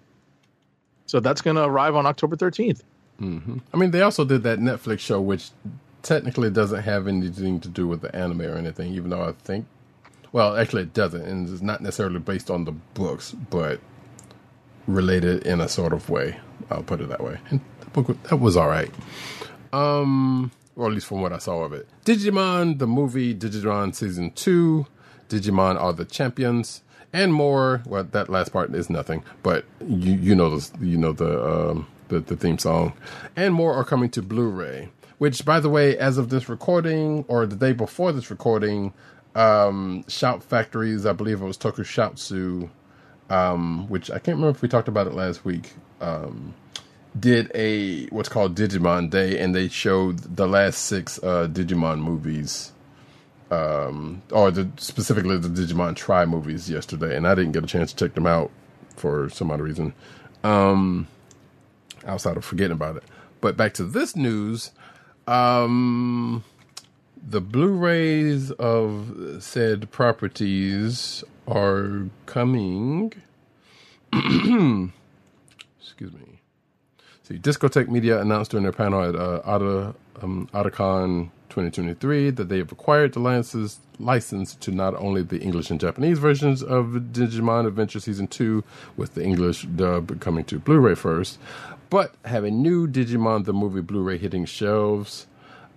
So 1.08 1.20
that's 1.20 1.42
going 1.42 1.56
to 1.56 1.64
arrive 1.64 1.96
on 1.96 2.06
October 2.06 2.36
13th. 2.36 2.82
hmm 3.18 3.58
I 3.74 3.78
mean, 3.78 3.92
they 3.92 4.02
also 4.02 4.24
did 4.24 4.44
that 4.44 4.60
Netflix 4.60 5.00
show, 5.00 5.20
which 5.20 5.50
technically 6.04 6.50
doesn't 6.52 6.84
have 6.84 7.08
anything 7.08 7.60
to 7.62 7.68
do 7.68 7.88
with 7.88 8.02
the 8.02 8.16
anime 8.16 8.42
or 8.42 8.56
anything, 8.56 8.94
even 8.94 9.10
though 9.10 9.24
I 9.24 9.32
think, 9.44 9.66
well, 10.32 10.56
actually 10.56 10.84
it 10.84 10.94
doesn't, 10.94 11.22
and 11.22 11.50
it's 11.50 11.62
not 11.62 11.82
necessarily 11.82 12.20
based 12.20 12.52
on 12.52 12.66
the 12.66 12.72
books, 12.72 13.32
but 13.50 13.80
related 14.86 15.46
in 15.46 15.60
a 15.62 15.68
sort 15.68 15.94
of 15.94 16.10
way. 16.10 16.40
I'll 16.70 16.84
put 16.84 17.02
it 17.02 17.10
that 17.10 17.24
way. 17.24 17.38
And 17.50 17.62
that 17.80 17.94
book 17.94 18.24
that 18.24 18.40
was 18.40 18.56
all 18.58 18.68
right. 18.70 18.92
Um, 19.74 20.52
or 20.76 20.88
at 20.88 20.94
least 20.94 21.08
from 21.08 21.22
what 21.22 21.34
I 21.34 21.40
saw 21.40 21.64
of 21.64 21.74
it. 21.74 21.88
Digimon, 22.06 22.80
the 22.80 22.88
movie, 22.88 23.34
Digimon 23.36 23.94
season 23.94 24.32
two, 24.32 24.86
Digimon 25.30 25.80
are 25.80 25.94
the 25.94 26.06
champions, 26.06 26.82
and 27.14 27.34
more. 27.34 27.82
Well, 27.86 28.04
that 28.04 28.30
last 28.30 28.52
part 28.52 28.74
is 28.74 28.90
nothing, 28.90 29.24
but 29.44 29.66
you 29.86 30.14
you 30.14 30.36
know 30.36 30.58
the 30.58 30.86
you 30.86 30.98
know 30.98 31.14
the 31.14 31.46
um, 31.46 31.88
the, 32.10 32.20
the 32.20 32.36
theme 32.36 32.58
song, 32.58 32.94
and 33.36 33.54
more 33.54 33.74
are 33.74 33.84
coming 33.84 34.10
to 34.12 34.22
Blu-ray. 34.22 34.90
Which, 35.18 35.44
by 35.46 35.60
the 35.60 35.70
way, 35.70 35.98
as 35.98 36.20
of 36.20 36.30
this 36.30 36.48
recording 36.48 37.26
or 37.28 37.48
the 37.48 37.56
day 37.56 37.74
before 37.74 38.12
this 38.12 38.30
recording, 38.30 38.94
um, 39.36 40.06
Shout 40.08 40.44
Factories, 40.44 41.08
I 41.08 41.14
believe 41.14 41.42
it 41.42 41.46
was 41.46 41.58
Tokusatsu, 41.58 42.70
um, 43.32 43.90
which 43.90 44.12
I 44.12 44.20
can't 44.20 44.38
remember 44.38 44.50
if 44.50 44.62
we 44.62 44.70
talked 44.70 44.88
about 44.88 45.08
it 45.08 45.14
last 45.14 45.44
week. 45.44 45.74
Um, 46.02 46.54
did 47.20 47.52
a 47.56 48.06
what's 48.08 48.30
called 48.30 48.56
Digimon 48.56 49.10
Day, 49.10 49.40
and 49.40 49.56
they 49.56 49.70
showed 49.70 50.20
the 50.36 50.48
last 50.48 50.84
six 50.84 51.18
uh, 51.24 51.48
Digimon 51.52 52.00
movies, 52.00 52.74
um, 53.52 54.22
or 54.32 54.52
the, 54.52 54.70
specifically 54.78 55.38
the 55.38 55.48
Digimon 55.48 55.96
Tri 55.96 56.26
movies 56.26 56.70
yesterday, 56.70 57.16
and 57.16 57.28
I 57.28 57.36
didn't 57.36 57.54
get 57.54 57.64
a 57.64 57.68
chance 57.68 57.94
to 57.94 58.06
check 58.06 58.16
them 58.16 58.28
out 58.28 58.52
for 58.96 59.30
some 59.30 59.52
odd 59.52 59.62
reason, 59.62 59.94
um, 60.44 61.08
outside 62.06 62.38
of 62.38 62.46
forgetting 62.46 62.74
about 62.74 62.98
it. 62.98 63.04
But 63.42 63.56
back 63.56 63.74
to 63.76 63.84
this 63.84 64.16
news, 64.16 64.72
um, 65.28 66.44
the 67.30 67.42
Blu-rays 67.42 68.52
of 68.52 69.44
said 69.44 69.92
properties 69.92 71.24
are 71.48 72.06
coming. 72.26 73.14
Excuse 74.14 76.14
me. 76.14 76.40
See, 77.24 77.38
Discotek 77.38 77.90
Media 77.90 78.22
announced 78.22 78.52
during 78.52 78.64
their 78.64 78.72
panel 78.72 79.04
at 79.04 79.16
uh, 79.16 79.42
Otta, 79.44 79.94
um, 80.22 80.48
2023 81.50 82.32
that 82.32 82.50
they 82.50 82.58
have 82.58 82.72
acquired 82.72 83.14
the 83.14 83.20
license, 83.20 83.80
license 84.00 84.56
to 84.56 84.72
not 84.72 84.96
only 84.96 85.24
the 85.24 85.40
English 85.40 85.72
and 85.72 85.80
Japanese 85.80 86.20
versions 86.20 86.62
of 86.62 86.86
Digimon 87.12 87.68
Adventure 87.68 88.00
Season 88.00 88.28
2, 88.28 88.64
with 88.96 89.14
the 89.14 89.24
English 89.24 89.64
dub 89.64 90.20
coming 90.20 90.44
to 90.46 90.60
Blu 90.60 90.80
ray 90.80 90.96
first, 90.96 91.40
but 91.90 92.16
have 92.26 92.44
a 92.44 92.52
new 92.52 92.88
Digimon 92.88 93.46
the 93.46 93.54
Movie 93.54 93.82
Blu 93.82 94.02
ray 94.02 94.18
hitting 94.18 94.46
shelves. 94.46 95.28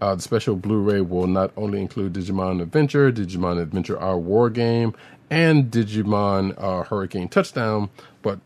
Uh, 0.00 0.14
the 0.14 0.22
special 0.22 0.56
Blu-ray 0.56 1.02
will 1.02 1.26
not 1.26 1.52
only 1.58 1.78
include 1.78 2.14
Digimon 2.14 2.62
Adventure, 2.62 3.12
Digimon 3.12 3.60
Adventure 3.60 4.00
Our 4.00 4.18
War 4.18 4.48
Game, 4.48 4.94
and 5.28 5.70
Digimon 5.70 6.54
uh, 6.56 6.84
Hurricane 6.84 7.28
Touchdown, 7.28 7.90
but 8.22 8.40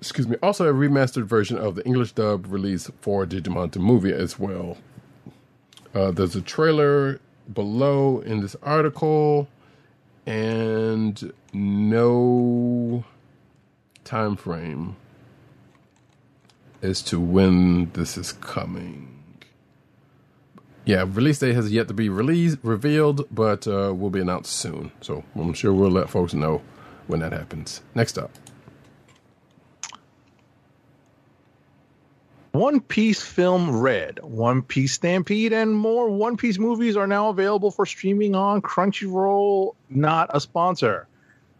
excuse 0.00 0.26
me, 0.26 0.36
also 0.42 0.66
a 0.66 0.72
remastered 0.72 1.24
version 1.24 1.56
of 1.56 1.74
the 1.74 1.84
English 1.84 2.12
dub 2.12 2.46
release 2.52 2.90
for 3.00 3.26
Digimon 3.26 3.70
the 3.72 3.78
movie 3.78 4.12
as 4.12 4.38
well. 4.38 4.76
Uh, 5.94 6.10
there's 6.10 6.36
a 6.36 6.40
trailer 6.40 7.20
below 7.52 8.20
in 8.20 8.40
this 8.40 8.56
article, 8.62 9.48
and 10.26 11.32
no 11.52 13.04
time 14.04 14.36
frame 14.36 14.96
as 16.82 17.02
to 17.02 17.20
when 17.20 17.90
this 17.92 18.16
is 18.16 18.32
coming. 18.32 19.20
Yeah, 20.84 21.04
release 21.06 21.38
date 21.38 21.54
has 21.54 21.70
yet 21.70 21.88
to 21.88 21.94
be 21.94 22.08
released, 22.08 22.58
revealed, 22.62 23.26
but 23.30 23.66
uh, 23.66 23.94
will 23.94 24.10
be 24.10 24.20
announced 24.20 24.52
soon. 24.52 24.92
So 25.00 25.24
I'm 25.34 25.52
sure 25.52 25.72
we'll 25.72 25.90
let 25.90 26.08
folks 26.08 26.34
know 26.34 26.62
when 27.06 27.20
that 27.20 27.32
happens. 27.32 27.82
Next 27.94 28.16
up. 28.16 28.30
One 32.52 32.80
Piece 32.80 33.22
Film 33.22 33.80
Red, 33.80 34.18
One 34.22 34.62
Piece 34.62 34.94
Stampede, 34.94 35.52
and 35.52 35.76
more 35.76 36.10
One 36.10 36.36
Piece 36.36 36.58
movies 36.58 36.96
are 36.96 37.06
now 37.06 37.28
available 37.28 37.70
for 37.70 37.86
streaming 37.86 38.34
on 38.34 38.60
Crunchyroll, 38.60 39.76
not 39.88 40.30
a 40.34 40.40
sponsor. 40.40 41.06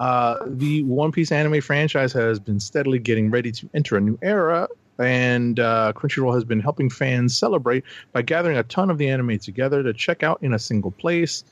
Uh, 0.01 0.39
the 0.47 0.83
One 0.83 1.13
Piece 1.13 1.31
anime 1.31 1.61
franchise 1.61 2.13
has 2.15 2.41
been 2.41 2.59
steadily 2.59 2.99
getting 2.99 3.31
ready 3.31 3.53
to 3.53 3.71
enter 3.73 3.97
a 3.97 4.01
new 4.01 4.19
era, 4.21 4.67
and 4.99 5.61
uh, 5.61 5.93
Crunchyroll 5.95 6.35
has 6.35 6.45
been 6.45 6.61
helping 6.61 6.91
fans 6.91 7.39
celebrate 7.39 7.85
by 8.13 8.23
gathering 8.23 8.59
a 8.59 8.65
ton 8.65 8.91
of 8.91 8.99
the 8.99 9.11
anime 9.11 9.39
together 9.39 9.85
to 9.85 9.93
check 9.93 10.25
out 10.25 10.43
in 10.43 10.53
a 10.55 10.59
single 10.59 10.91
place. 10.91 11.45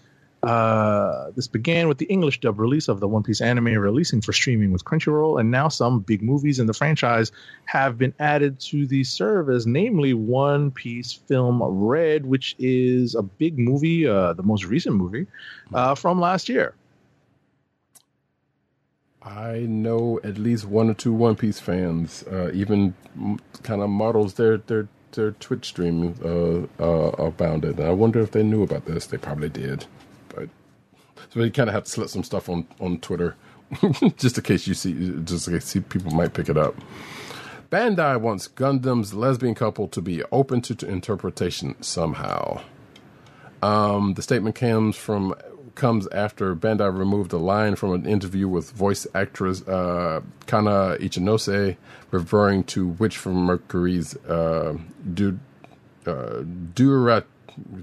Uh, 0.48 1.30
this 1.36 1.46
began 1.46 1.88
with 1.88 1.98
the 1.98 2.06
English 2.06 2.40
dub 2.40 2.58
release 2.58 2.88
of 2.88 3.00
the 3.00 3.08
One 3.08 3.22
Piece 3.22 3.42
anime 3.42 3.66
releasing 3.66 4.22
for 4.22 4.32
streaming 4.32 4.72
with 4.72 4.82
Crunchyroll, 4.82 5.38
and 5.38 5.50
now 5.50 5.68
some 5.68 6.00
big 6.00 6.22
movies 6.22 6.58
in 6.58 6.66
the 6.66 6.72
franchise 6.72 7.30
have 7.66 7.98
been 7.98 8.14
added 8.18 8.58
to 8.60 8.86
the 8.86 9.04
service, 9.04 9.66
namely 9.66 10.14
One 10.14 10.70
Piece 10.70 11.12
Film 11.12 11.62
Red, 11.62 12.24
which 12.24 12.56
is 12.58 13.14
a 13.14 13.22
big 13.22 13.58
movie, 13.58 14.06
uh, 14.08 14.32
the 14.32 14.42
most 14.42 14.64
recent 14.64 14.96
movie 14.96 15.26
uh, 15.74 15.94
from 15.94 16.18
last 16.18 16.48
year. 16.48 16.74
I 19.20 19.66
know 19.68 20.18
at 20.24 20.38
least 20.38 20.64
one 20.64 20.88
or 20.88 20.94
two 20.94 21.12
One 21.12 21.36
Piece 21.36 21.60
fans, 21.60 22.22
uh, 22.22 22.50
even 22.54 22.94
kind 23.62 23.82
of 23.82 23.90
models 23.90 24.34
their 24.34 24.56
their 24.56 24.88
their 25.12 25.32
Twitch 25.32 25.66
stream 25.66 26.14
uh, 26.24 26.82
uh, 26.82 27.10
about 27.18 27.64
it. 27.64 27.78
And 27.78 27.86
I 27.86 27.90
wonder 27.90 28.20
if 28.20 28.30
they 28.30 28.42
knew 28.42 28.62
about 28.62 28.86
this. 28.86 29.06
They 29.06 29.18
probably 29.18 29.50
did, 29.50 29.84
so 31.30 31.40
we 31.40 31.50
kind 31.50 31.68
of 31.68 31.74
have 31.74 31.84
to 31.84 31.90
slip 31.90 32.08
some 32.08 32.24
stuff 32.24 32.48
on 32.48 32.66
on 32.80 32.98
Twitter, 32.98 33.36
just 34.16 34.38
in 34.38 34.44
case 34.44 34.66
you 34.66 34.74
see, 34.74 35.14
just 35.24 35.48
in 35.48 35.54
case 35.54 35.76
people 35.88 36.12
might 36.12 36.34
pick 36.34 36.48
it 36.48 36.56
up. 36.56 36.74
Bandai 37.70 38.18
wants 38.18 38.48
Gundam's 38.48 39.12
lesbian 39.12 39.54
couple 39.54 39.88
to 39.88 40.00
be 40.00 40.22
open 40.32 40.62
to, 40.62 40.74
to 40.74 40.88
interpretation 40.88 41.80
somehow. 41.82 42.62
Um, 43.62 44.14
the 44.14 44.22
statement 44.22 44.54
comes 44.54 44.96
from 44.96 45.34
comes 45.74 46.08
after 46.08 46.56
Bandai 46.56 46.96
removed 46.96 47.32
a 47.32 47.38
line 47.38 47.76
from 47.76 47.92
an 47.92 48.04
interview 48.06 48.48
with 48.48 48.72
voice 48.72 49.06
actress 49.14 49.66
uh, 49.68 50.20
Kana 50.46 50.96
Ichinose, 50.98 51.76
referring 52.10 52.64
to 52.64 52.88
Witch 52.88 53.16
from 53.16 53.34
Mercury's 53.44 54.16
uh, 54.26 54.76
du, 55.14 55.38
uh, 56.06 56.42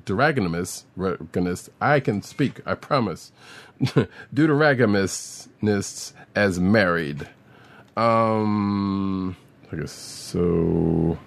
Duragonimus. 0.06 0.86
I 1.82 2.00
can 2.00 2.22
speak, 2.22 2.62
I 2.66 2.76
promise. 2.76 3.32
Deuteragamists 4.34 6.14
as 6.36 6.60
married. 6.60 7.28
Um, 7.98 9.36
I 9.72 9.78
guess 9.78 9.92
so. 9.92 11.18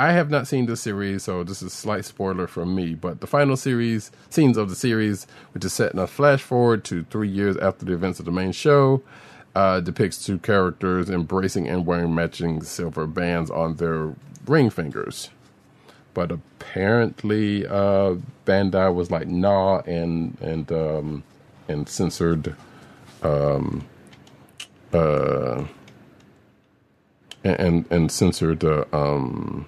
I 0.00 0.12
have 0.12 0.30
not 0.30 0.48
seen 0.48 0.66
this 0.66 0.80
series, 0.80 1.22
so 1.22 1.44
this 1.44 1.62
is 1.62 1.72
slight 1.72 2.04
spoiler 2.04 2.46
from 2.46 2.74
me. 2.74 2.94
But 2.94 3.20
the 3.20 3.26
final 3.26 3.56
series 3.56 4.10
scenes 4.30 4.56
of 4.56 4.68
the 4.68 4.74
series, 4.74 5.26
which 5.52 5.64
is 5.64 5.72
set 5.72 5.92
in 5.92 5.98
a 5.98 6.06
flash 6.06 6.42
forward 6.42 6.82
to 6.84 7.04
three 7.04 7.28
years 7.28 7.56
after 7.58 7.84
the 7.84 7.92
events 7.92 8.18
of 8.18 8.24
the 8.24 8.32
main 8.32 8.52
show, 8.52 9.02
uh, 9.54 9.80
depicts 9.80 10.24
two 10.24 10.38
characters 10.38 11.08
embracing 11.08 11.68
and 11.68 11.86
wearing 11.86 12.14
matching 12.14 12.62
silver 12.62 13.06
bands 13.06 13.50
on 13.50 13.76
their 13.76 14.14
ring 14.46 14.70
fingers. 14.70 15.30
But 16.14 16.30
apparently, 16.30 17.66
uh, 17.66 18.16
Bandai 18.44 18.94
was 18.94 19.10
like, 19.10 19.28
"Nah," 19.28 19.80
and 19.86 20.36
and 20.40 20.70
um, 20.70 21.24
and 21.68 21.88
censored 21.88 22.54
um, 23.22 23.86
uh, 24.92 25.64
and 27.44 27.86
and 27.90 28.10
censored 28.10 28.64
uh, 28.64 28.84
um, 28.92 29.66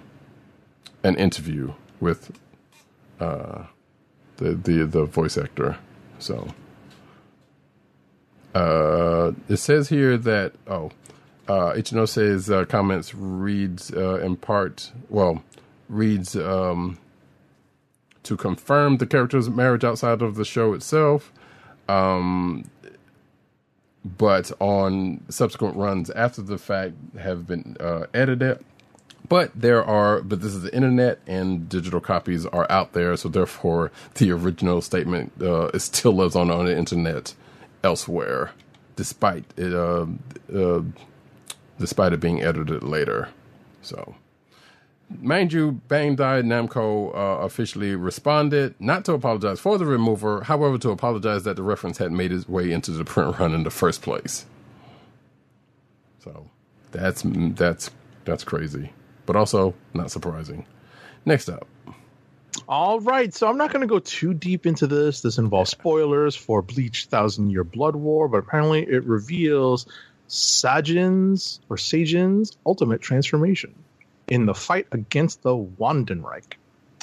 an 1.02 1.16
interview 1.16 1.72
with 2.00 2.38
uh, 3.20 3.64
the 4.36 4.54
the 4.54 4.84
the 4.86 5.04
voice 5.04 5.38
actor. 5.38 5.78
So 6.18 6.48
uh, 8.54 9.32
it 9.48 9.56
says 9.56 9.88
here 9.88 10.16
that 10.16 10.52
oh, 10.66 10.90
uh, 11.48 11.72
Ichinose's 11.72 12.50
uh, 12.50 12.64
comments 12.64 13.14
reads 13.14 13.92
uh, 13.92 14.20
in 14.20 14.36
part 14.36 14.92
well 15.08 15.42
reads 15.88 16.36
um, 16.36 16.98
to 18.22 18.36
confirm 18.36 18.98
the 18.98 19.06
character's 19.06 19.48
marriage 19.48 19.84
outside 19.84 20.22
of 20.22 20.34
the 20.34 20.44
show 20.44 20.72
itself. 20.72 21.32
Um, 21.88 22.70
but 24.04 24.52
on 24.60 25.24
subsequent 25.28 25.76
runs 25.76 26.10
after 26.10 26.42
the 26.42 26.58
fact 26.58 26.94
have 27.18 27.46
been 27.46 27.76
uh, 27.80 28.06
edited. 28.12 28.64
But 29.26 29.52
there 29.58 29.82
are, 29.82 30.20
but 30.20 30.42
this 30.42 30.54
is 30.54 30.62
the 30.62 30.74
internet 30.74 31.18
and 31.26 31.66
digital 31.66 32.00
copies 32.00 32.44
are 32.44 32.70
out 32.70 32.92
there, 32.92 33.16
so 33.16 33.30
therefore 33.30 33.90
the 34.14 34.30
original 34.32 34.82
statement 34.82 35.32
uh, 35.40 35.70
it 35.72 35.80
still 35.80 36.12
lives 36.12 36.36
on 36.36 36.50
on 36.50 36.66
the 36.66 36.76
internet 36.76 37.34
elsewhere, 37.82 38.50
despite 38.96 39.44
it, 39.56 39.72
uh, 39.72 40.06
uh, 40.54 40.82
despite 41.78 42.12
it 42.12 42.20
being 42.20 42.42
edited 42.42 42.82
later. 42.82 43.30
So, 43.80 44.14
mind 45.08 45.52
you, 45.52 45.80
Bandai 45.88 46.42
Namco 46.42 47.14
uh, 47.14 47.42
officially 47.42 47.94
responded 47.94 48.74
not 48.78 49.04
to 49.06 49.12
apologize 49.12 49.60
for 49.60 49.78
the 49.78 49.84
remover, 49.84 50.42
however, 50.42 50.78
to 50.78 50.90
apologize 50.90 51.44
that 51.44 51.56
the 51.56 51.62
reference 51.62 51.98
had 51.98 52.12
made 52.12 52.32
its 52.32 52.48
way 52.48 52.72
into 52.72 52.90
the 52.90 53.04
print 53.04 53.38
run 53.38 53.54
in 53.54 53.62
the 53.62 53.70
first 53.70 54.02
place. 54.02 54.46
So, 56.20 56.48
that's 56.90 57.22
that's 57.24 57.90
that's 58.24 58.44
crazy, 58.44 58.92
but 59.26 59.36
also 59.36 59.74
not 59.92 60.10
surprising. 60.10 60.66
Next 61.24 61.48
up. 61.48 61.66
All 62.68 63.00
right, 63.00 63.34
so 63.34 63.48
I'm 63.48 63.58
not 63.58 63.72
going 63.72 63.80
to 63.80 63.86
go 63.86 63.98
too 63.98 64.32
deep 64.32 64.64
into 64.64 64.86
this. 64.86 65.20
This 65.20 65.38
involves 65.38 65.70
spoilers 65.70 66.36
for 66.36 66.62
Bleach 66.62 67.06
Thousand 67.06 67.50
Year 67.50 67.64
Blood 67.64 67.96
War, 67.96 68.28
but 68.28 68.38
apparently 68.38 68.84
it 68.84 69.04
reveals 69.04 69.86
Sajin's 70.28 71.60
or 71.68 71.76
Sajin's 71.76 72.56
ultimate 72.64 73.02
transformation 73.02 73.74
in 74.28 74.46
the 74.46 74.54
fight 74.54 74.86
against 74.92 75.42
the 75.42 75.56
Wandenreich. 75.56 76.54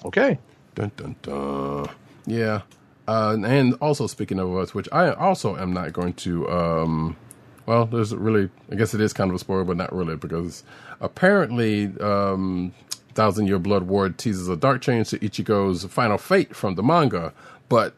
Okay. 0.06 0.38
Dun 0.76 0.91
dun 0.95 1.15
dun. 1.22 1.89
Yeah. 2.26 2.61
Uh, 3.07 3.38
and 3.43 3.73
also 3.81 4.07
speaking 4.07 4.39
of 4.39 4.56
us, 4.56 4.73
which 4.73 4.88
I 4.91 5.11
also 5.11 5.57
am 5.57 5.73
not 5.73 5.91
going 5.93 6.14
to. 6.14 6.49
Um, 6.49 7.18
well, 7.65 7.85
there's 7.85 8.15
really, 8.15 8.49
I 8.72 8.76
guess 8.76 8.93
it 8.93 9.02
is 9.02 9.14
kind 9.14 9.30
of 9.30 9.35
a 9.35 9.39
spoiler, 9.39 9.64
but 9.64 9.77
not 9.77 9.93
really, 9.93 10.15
because 10.15 10.64
apparently, 10.99 11.91
um, 11.99 12.73
Thousand 13.14 13.48
Year 13.48 13.60
Blood 13.60 13.84
War 13.84 14.10
teases 14.10 14.48
a 14.48 14.56
dark 14.56 14.81
change 14.81 15.10
to 15.10 15.19
Ichigo's 15.19 15.84
final 15.85 16.18
fate 16.18 16.56
from 16.56 16.76
the 16.76 16.84
manga, 16.84 17.34
but 17.69 17.93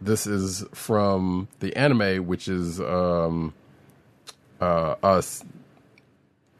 this 0.00 0.26
is 0.26 0.64
from 0.72 1.48
the 1.60 1.74
anime, 1.76 2.26
which 2.26 2.48
is 2.48 2.80
um, 2.80 3.54
uh, 4.60 4.96
us. 5.02 5.44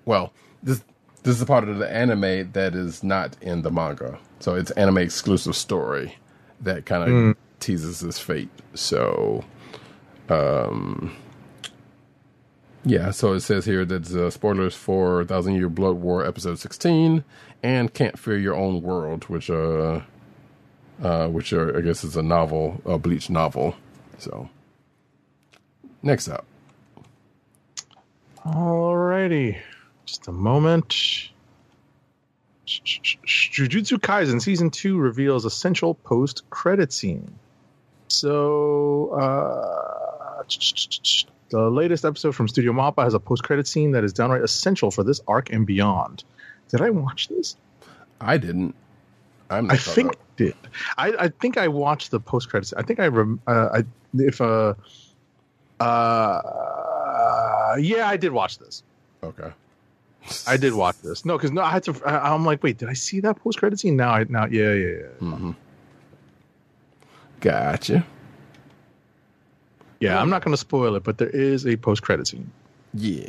Well, 0.06 0.32
this 0.62 0.82
this 1.24 1.34
is 1.34 1.42
a 1.42 1.46
part 1.46 1.68
of 1.68 1.78
the 1.78 1.92
anime 1.92 2.52
that 2.52 2.74
is 2.74 3.02
not 3.02 3.36
in 3.40 3.62
the 3.62 3.70
manga, 3.70 4.18
so 4.38 4.54
it's 4.54 4.70
anime 4.72 4.98
exclusive 4.98 5.56
story 5.56 6.16
that 6.60 6.86
kind 6.86 7.02
of 7.10 7.36
teases 7.60 8.00
his 8.00 8.18
fate. 8.18 8.50
So, 8.74 9.44
um, 10.28 11.16
yeah. 12.84 13.10
So 13.10 13.32
it 13.32 13.40
says 13.40 13.64
here 13.64 13.84
that 13.84 14.10
uh, 14.12 14.30
spoilers 14.30 14.74
for 14.74 15.24
Thousand 15.24 15.54
Year 15.54 15.68
Blood 15.68 15.96
War 15.96 16.24
episode 16.24 16.58
sixteen 16.58 17.24
and 17.62 17.92
Can't 17.92 18.18
Fear 18.18 18.38
Your 18.38 18.54
Own 18.54 18.82
World, 18.82 19.24
which 19.24 19.50
uh, 19.50 20.02
uh, 21.02 21.28
which 21.28 21.52
are, 21.52 21.76
I 21.76 21.80
guess 21.80 22.04
is 22.04 22.16
a 22.16 22.22
novel, 22.22 22.80
a 22.84 22.98
Bleach 22.98 23.28
novel. 23.30 23.74
So, 24.18 24.48
next 26.02 26.28
up. 26.28 26.44
Alrighty. 28.44 29.58
Just 30.06 30.28
a 30.28 30.32
moment. 30.32 31.30
Jujutsu 32.66 33.98
Kaisen 33.98 34.40
Season 34.40 34.70
2 34.70 34.98
reveals 34.98 35.44
essential 35.44 35.94
post 35.94 36.48
credit 36.50 36.92
scene. 36.92 37.38
So, 38.08 39.10
uh, 39.10 40.42
the 41.50 41.70
latest 41.70 42.04
episode 42.04 42.34
from 42.34 42.48
Studio 42.48 42.72
Mappa 42.72 43.04
has 43.04 43.14
a 43.14 43.20
post 43.20 43.44
credit 43.44 43.66
scene 43.66 43.92
that 43.92 44.04
is 44.04 44.12
downright 44.12 44.42
essential 44.42 44.90
for 44.90 45.04
this 45.04 45.20
arc 45.28 45.50
and 45.52 45.66
beyond. 45.66 46.24
Did 46.70 46.80
I 46.80 46.90
watch 46.90 47.28
this? 47.28 47.56
I 48.20 48.38
didn't. 48.38 48.74
I'm 49.50 49.70
I 49.70 49.76
think 49.76 50.12
I 50.12 50.18
did. 50.36 50.54
I, 50.96 51.12
I 51.18 51.28
think 51.28 51.58
I 51.58 51.68
watched 51.68 52.10
the 52.10 52.20
post 52.20 52.48
credits. 52.48 52.72
I 52.72 52.82
think 52.82 52.98
I 52.98 53.08
rem. 53.08 53.40
Uh, 53.46 53.68
I 53.72 53.84
if 54.14 54.40
uh, 54.40 54.74
uh, 55.80 57.76
yeah, 57.78 58.08
I 58.08 58.16
did 58.16 58.32
watch 58.32 58.58
this. 58.58 58.82
Okay. 59.22 59.50
I 60.46 60.56
did 60.56 60.74
watch 60.74 60.96
this. 61.02 61.24
No, 61.24 61.36
because 61.36 61.52
no, 61.52 61.62
I 61.62 61.70
had 61.70 61.82
to. 61.84 62.00
I, 62.06 62.32
I'm 62.32 62.44
like, 62.44 62.62
wait, 62.62 62.78
did 62.78 62.88
I 62.88 62.94
see 62.94 63.20
that 63.20 63.36
post 63.36 63.58
credit 63.58 63.78
scene? 63.78 63.96
Now, 63.96 64.10
I 64.10 64.24
now, 64.28 64.46
yeah, 64.46 64.72
yeah, 64.72 64.88
yeah. 64.88 65.06
Mm-hmm. 65.20 65.50
Gotcha. 67.40 68.04
Yeah, 70.00 70.20
I'm 70.20 70.28
not 70.28 70.44
going 70.44 70.52
to 70.52 70.58
spoil 70.58 70.96
it, 70.96 71.02
but 71.02 71.18
there 71.18 71.30
is 71.30 71.66
a 71.66 71.76
post 71.76 72.02
credit 72.02 72.26
scene. 72.26 72.50
Yeah. 72.92 73.28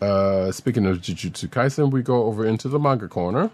Uh, 0.00 0.52
speaking 0.52 0.86
of 0.86 0.98
Jujutsu 0.98 1.48
Kaisen, 1.48 1.90
we 1.90 2.02
go 2.02 2.24
over 2.24 2.46
into 2.46 2.68
the 2.68 2.78
manga 2.78 3.08
corner. 3.08 3.50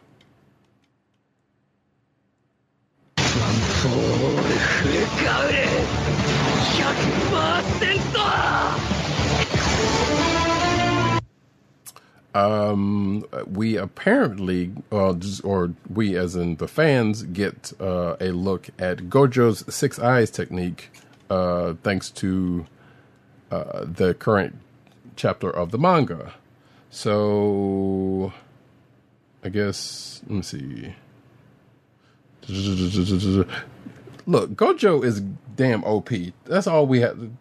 Um, 12.35 13.25
we 13.47 13.77
apparently, 13.77 14.73
uh, 14.93 15.15
or 15.43 15.73
we 15.93 16.17
as 16.17 16.37
in 16.37 16.57
the 16.57 16.69
fans, 16.69 17.25
get 17.25 17.73
uh, 17.81 18.17
a 18.21 18.31
look 18.31 18.69
at 18.79 19.09
Gojo's 19.09 19.65
six 19.75 19.99
eyes 19.99 20.31
technique, 20.31 20.91
uh, 21.29 21.75
thanks 21.83 22.11
to 22.11 22.67
uh, 23.51 23.85
the 23.85 24.15
current 24.15 24.59
chapter 25.17 25.51
of 25.51 25.73
the 25.73 25.79
manga. 25.79 26.35
So, 26.91 28.33
I 29.43 29.49
guess 29.49 30.23
let 30.27 30.37
me 30.37 30.43
see. 30.43 30.95
Look, 34.31 34.51
Gojo 34.51 35.03
is 35.05 35.23
damn 35.57 35.83
OP. 35.83 36.11
That's 36.45 36.69
all 36.69 36.87
we 36.87 37.01
had. 37.01 37.37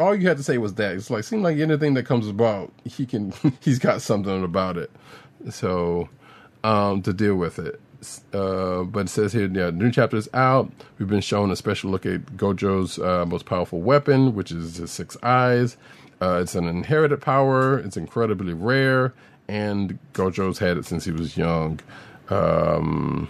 All 0.00 0.14
you 0.16 0.26
had 0.26 0.38
to 0.38 0.42
say 0.42 0.56
was 0.56 0.72
that. 0.76 0.94
It's 0.94 1.10
like 1.10 1.24
seems 1.24 1.42
like 1.42 1.58
anything 1.58 1.92
that 1.92 2.06
comes 2.06 2.26
about, 2.26 2.72
he 2.86 3.04
can. 3.04 3.34
He's 3.60 3.78
got 3.78 4.00
something 4.00 4.42
about 4.42 4.78
it. 4.78 4.90
So, 5.50 6.08
um, 6.64 7.02
to 7.02 7.12
deal 7.12 7.36
with 7.36 7.58
it. 7.58 7.78
uh, 8.32 8.84
but 8.84 9.00
it 9.00 9.08
says 9.10 9.34
here, 9.34 9.46
yeah, 9.52 9.68
new 9.68 9.90
chapter 9.92 10.16
is 10.16 10.30
out. 10.32 10.72
We've 10.98 11.06
been 11.06 11.20
shown 11.20 11.50
a 11.50 11.56
special 11.56 11.90
look 11.90 12.06
at 12.06 12.24
Gojo's 12.38 12.98
uh, 12.98 13.26
most 13.26 13.44
powerful 13.44 13.82
weapon, 13.82 14.34
which 14.34 14.50
is 14.52 14.76
his 14.76 14.90
six 14.90 15.18
eyes. 15.22 15.76
Uh, 16.22 16.40
it's 16.40 16.54
an 16.54 16.64
inherited 16.66 17.20
power. 17.20 17.78
It's 17.78 17.98
incredibly 17.98 18.54
rare, 18.54 19.12
and 19.48 19.98
Gojo's 20.14 20.60
had 20.60 20.78
it 20.78 20.86
since 20.86 21.04
he 21.04 21.12
was 21.12 21.36
young. 21.36 21.80
Um, 22.30 23.28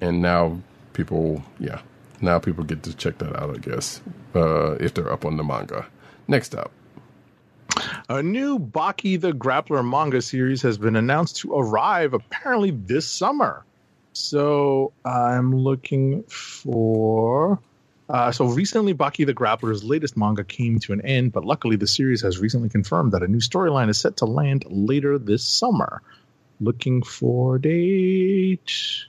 and 0.00 0.20
now 0.20 0.60
people, 0.92 1.42
yeah, 1.58 1.80
now 2.20 2.38
people 2.38 2.64
get 2.64 2.82
to 2.84 2.94
check 2.94 3.18
that 3.18 3.36
out. 3.36 3.54
I 3.54 3.58
guess 3.58 4.00
uh, 4.34 4.72
if 4.72 4.94
they're 4.94 5.12
up 5.12 5.24
on 5.24 5.36
the 5.36 5.44
manga. 5.44 5.86
Next 6.28 6.54
up, 6.54 6.70
A 8.08 8.22
new 8.22 8.58
Baki 8.58 9.20
the 9.20 9.32
Grappler 9.32 9.88
manga 9.88 10.20
series 10.20 10.62
has 10.62 10.78
been 10.78 10.96
announced 10.96 11.36
to 11.38 11.54
arrive 11.54 12.14
apparently 12.14 12.70
this 12.70 13.08
summer. 13.08 13.64
So 14.12 14.92
I'm 15.04 15.56
looking 15.56 16.22
for. 16.24 17.58
Uh, 18.08 18.30
so 18.30 18.46
recently, 18.46 18.92
Baki 18.92 19.24
the 19.24 19.34
Grappler's 19.34 19.82
latest 19.82 20.16
manga 20.16 20.44
came 20.44 20.78
to 20.80 20.92
an 20.92 21.00
end, 21.00 21.32
but 21.32 21.44
luckily 21.44 21.76
the 21.76 21.86
series 21.86 22.22
has 22.22 22.38
recently 22.38 22.68
confirmed 22.68 23.12
that 23.12 23.22
a 23.22 23.28
new 23.28 23.38
storyline 23.38 23.88
is 23.88 23.98
set 23.98 24.18
to 24.18 24.26
land 24.26 24.64
later 24.68 25.18
this 25.18 25.44
summer. 25.44 26.02
Looking 26.60 27.02
for 27.02 27.58
date. 27.58 29.06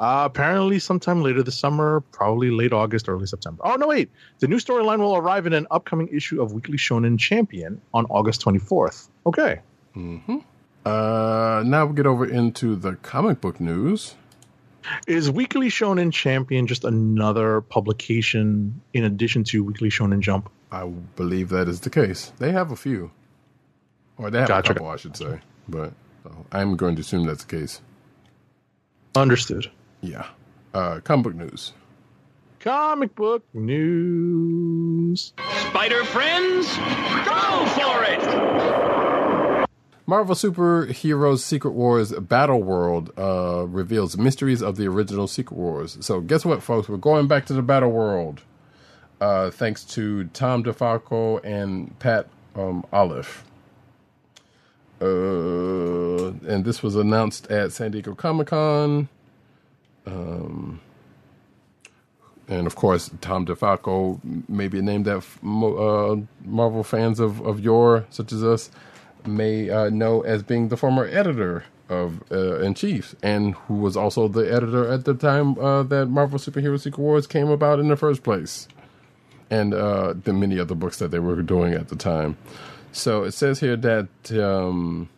Uh, 0.00 0.22
apparently, 0.26 0.78
sometime 0.78 1.22
later 1.22 1.42
this 1.42 1.56
summer, 1.56 2.00
probably 2.12 2.50
late 2.50 2.72
August, 2.72 3.08
early 3.08 3.26
September. 3.26 3.62
Oh, 3.64 3.76
no, 3.76 3.86
wait. 3.86 4.10
The 4.40 4.48
new 4.48 4.56
storyline 4.58 4.98
will 4.98 5.16
arrive 5.16 5.46
in 5.46 5.52
an 5.52 5.66
upcoming 5.70 6.08
issue 6.08 6.42
of 6.42 6.52
Weekly 6.52 6.76
Shonen 6.76 7.18
Champion 7.18 7.80
on 7.92 8.04
August 8.06 8.44
24th. 8.44 9.08
Okay. 9.26 9.60
uh, 10.84 11.62
now 11.64 11.86
we 11.86 11.94
get 11.94 12.06
over 12.06 12.26
into 12.26 12.74
the 12.76 12.94
comic 12.96 13.40
book 13.40 13.60
news. 13.60 14.16
Is 15.06 15.30
Weekly 15.30 15.68
Shonen 15.68 16.12
Champion 16.12 16.66
just 16.66 16.84
another 16.84 17.60
publication 17.60 18.80
in 18.92 19.04
addition 19.04 19.44
to 19.44 19.64
Weekly 19.64 19.88
Shonen 19.88 20.20
Jump? 20.20 20.50
I 20.72 20.84
believe 21.16 21.48
that 21.50 21.68
is 21.68 21.80
the 21.80 21.90
case. 21.90 22.32
They 22.38 22.50
have 22.52 22.72
a 22.72 22.76
few, 22.76 23.10
or 24.18 24.30
they 24.30 24.40
have 24.40 24.48
Gotcha. 24.48 24.72
a 24.72 24.74
couple, 24.74 24.90
I 24.90 24.96
should 24.96 25.16
say. 25.16 25.38
But 25.68 25.92
uh, 26.26 26.30
I'm 26.52 26.76
going 26.76 26.96
to 26.96 27.00
assume 27.00 27.24
that's 27.26 27.44
the 27.44 27.56
case. 27.60 27.80
Understood. 29.14 29.70
Yeah. 30.04 30.26
Uh, 30.74 31.00
comic 31.00 31.24
book 31.24 31.34
news. 31.34 31.72
Comic 32.60 33.14
book 33.14 33.42
news. 33.54 35.32
Spider 35.68 36.04
friends, 36.04 36.76
go 36.76 37.66
for 37.74 38.04
it! 38.04 39.64
Marvel 40.06 40.34
Superheroes 40.34 41.38
Secret 41.38 41.70
Wars 41.70 42.12
Battle 42.12 42.62
World 42.62 43.10
uh, 43.18 43.66
reveals 43.66 44.18
mysteries 44.18 44.62
of 44.62 44.76
the 44.76 44.86
original 44.86 45.26
Secret 45.26 45.56
Wars. 45.56 45.96
So, 46.00 46.20
guess 46.20 46.44
what, 46.44 46.62
folks? 46.62 46.88
We're 46.88 46.98
going 46.98 47.26
back 47.26 47.46
to 47.46 47.54
the 47.54 47.62
Battle 47.62 47.90
World. 47.90 48.42
Uh, 49.20 49.50
thanks 49.50 49.84
to 49.84 50.24
Tom 50.24 50.62
DeFalco 50.64 51.42
and 51.42 51.98
Pat 51.98 52.26
um, 52.54 52.84
Olliffe. 52.92 53.44
Uh, 55.00 56.32
and 56.46 56.64
this 56.64 56.82
was 56.82 56.94
announced 56.94 57.50
at 57.50 57.72
San 57.72 57.92
Diego 57.92 58.14
Comic 58.14 58.48
Con. 58.48 59.08
Um, 60.06 60.80
and 62.48 62.66
of 62.66 62.76
course, 62.76 63.10
Tom 63.20 63.46
DeFalco 63.46 64.20
maybe 64.48 64.78
a 64.78 64.82
name 64.82 65.04
that 65.04 65.24
uh, 65.42 66.16
Marvel 66.44 66.84
fans 66.84 67.20
of, 67.20 67.40
of 67.40 67.60
yore, 67.60 68.06
such 68.10 68.32
as 68.32 68.44
us, 68.44 68.70
may 69.26 69.70
uh, 69.70 69.88
know 69.88 70.20
as 70.22 70.42
being 70.42 70.68
the 70.68 70.76
former 70.76 71.06
editor 71.06 71.64
of 71.88 72.22
uh, 72.30 72.60
in 72.60 72.74
chief, 72.74 73.14
and 73.22 73.54
who 73.54 73.74
was 73.74 73.96
also 73.96 74.28
the 74.28 74.40
editor 74.40 74.90
at 74.90 75.04
the 75.04 75.14
time 75.14 75.58
uh, 75.58 75.82
that 75.84 76.06
Marvel 76.06 76.38
Superhero 76.38 76.80
Secret 76.80 77.02
Wars 77.02 77.26
came 77.26 77.48
about 77.48 77.78
in 77.78 77.88
the 77.88 77.96
first 77.96 78.22
place, 78.22 78.68
and 79.50 79.74
uh, 79.74 80.14
the 80.14 80.32
many 80.32 80.58
other 80.58 80.74
books 80.74 80.98
that 80.98 81.10
they 81.10 81.18
were 81.18 81.42
doing 81.42 81.74
at 81.74 81.88
the 81.88 81.96
time. 81.96 82.36
So 82.92 83.24
it 83.24 83.32
says 83.32 83.60
here 83.60 83.76
that 83.76 84.08
um, 84.32 85.08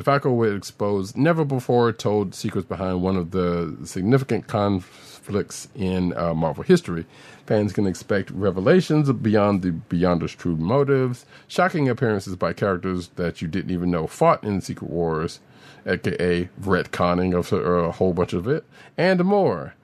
DeFalco 0.00 0.34
would 0.34 0.56
expose 0.56 1.14
never 1.14 1.44
before 1.44 1.92
told 1.92 2.34
secrets 2.34 2.66
behind 2.66 3.02
one 3.02 3.16
of 3.16 3.32
the 3.32 3.76
significant 3.84 4.46
conflicts 4.46 5.68
in 5.74 6.16
uh, 6.16 6.32
Marvel 6.32 6.64
history. 6.64 7.04
Fans 7.44 7.74
can 7.74 7.86
expect 7.86 8.30
revelations 8.30 9.12
beyond 9.12 9.60
the 9.60 9.72
Beyonders' 9.72 10.34
true 10.34 10.56
motives, 10.56 11.26
shocking 11.48 11.86
appearances 11.86 12.34
by 12.34 12.54
characters 12.54 13.08
that 13.16 13.42
you 13.42 13.48
didn't 13.48 13.72
even 13.72 13.90
know 13.90 14.06
fought 14.06 14.42
in 14.42 14.62
Secret 14.62 14.90
Wars, 14.90 15.40
aka 15.84 16.48
retconning 16.62 17.36
of 17.36 17.52
a, 17.52 17.56
a 17.56 17.92
whole 17.92 18.14
bunch 18.14 18.32
of 18.32 18.48
it, 18.48 18.64
and 18.96 19.22
more. 19.22 19.74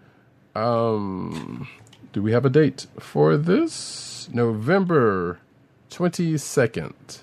Um, 0.54 1.68
do 2.14 2.22
we 2.22 2.32
have 2.32 2.46
a 2.46 2.50
date 2.50 2.86
for 2.98 3.36
this? 3.36 4.30
November 4.32 5.40
22nd 5.90 7.20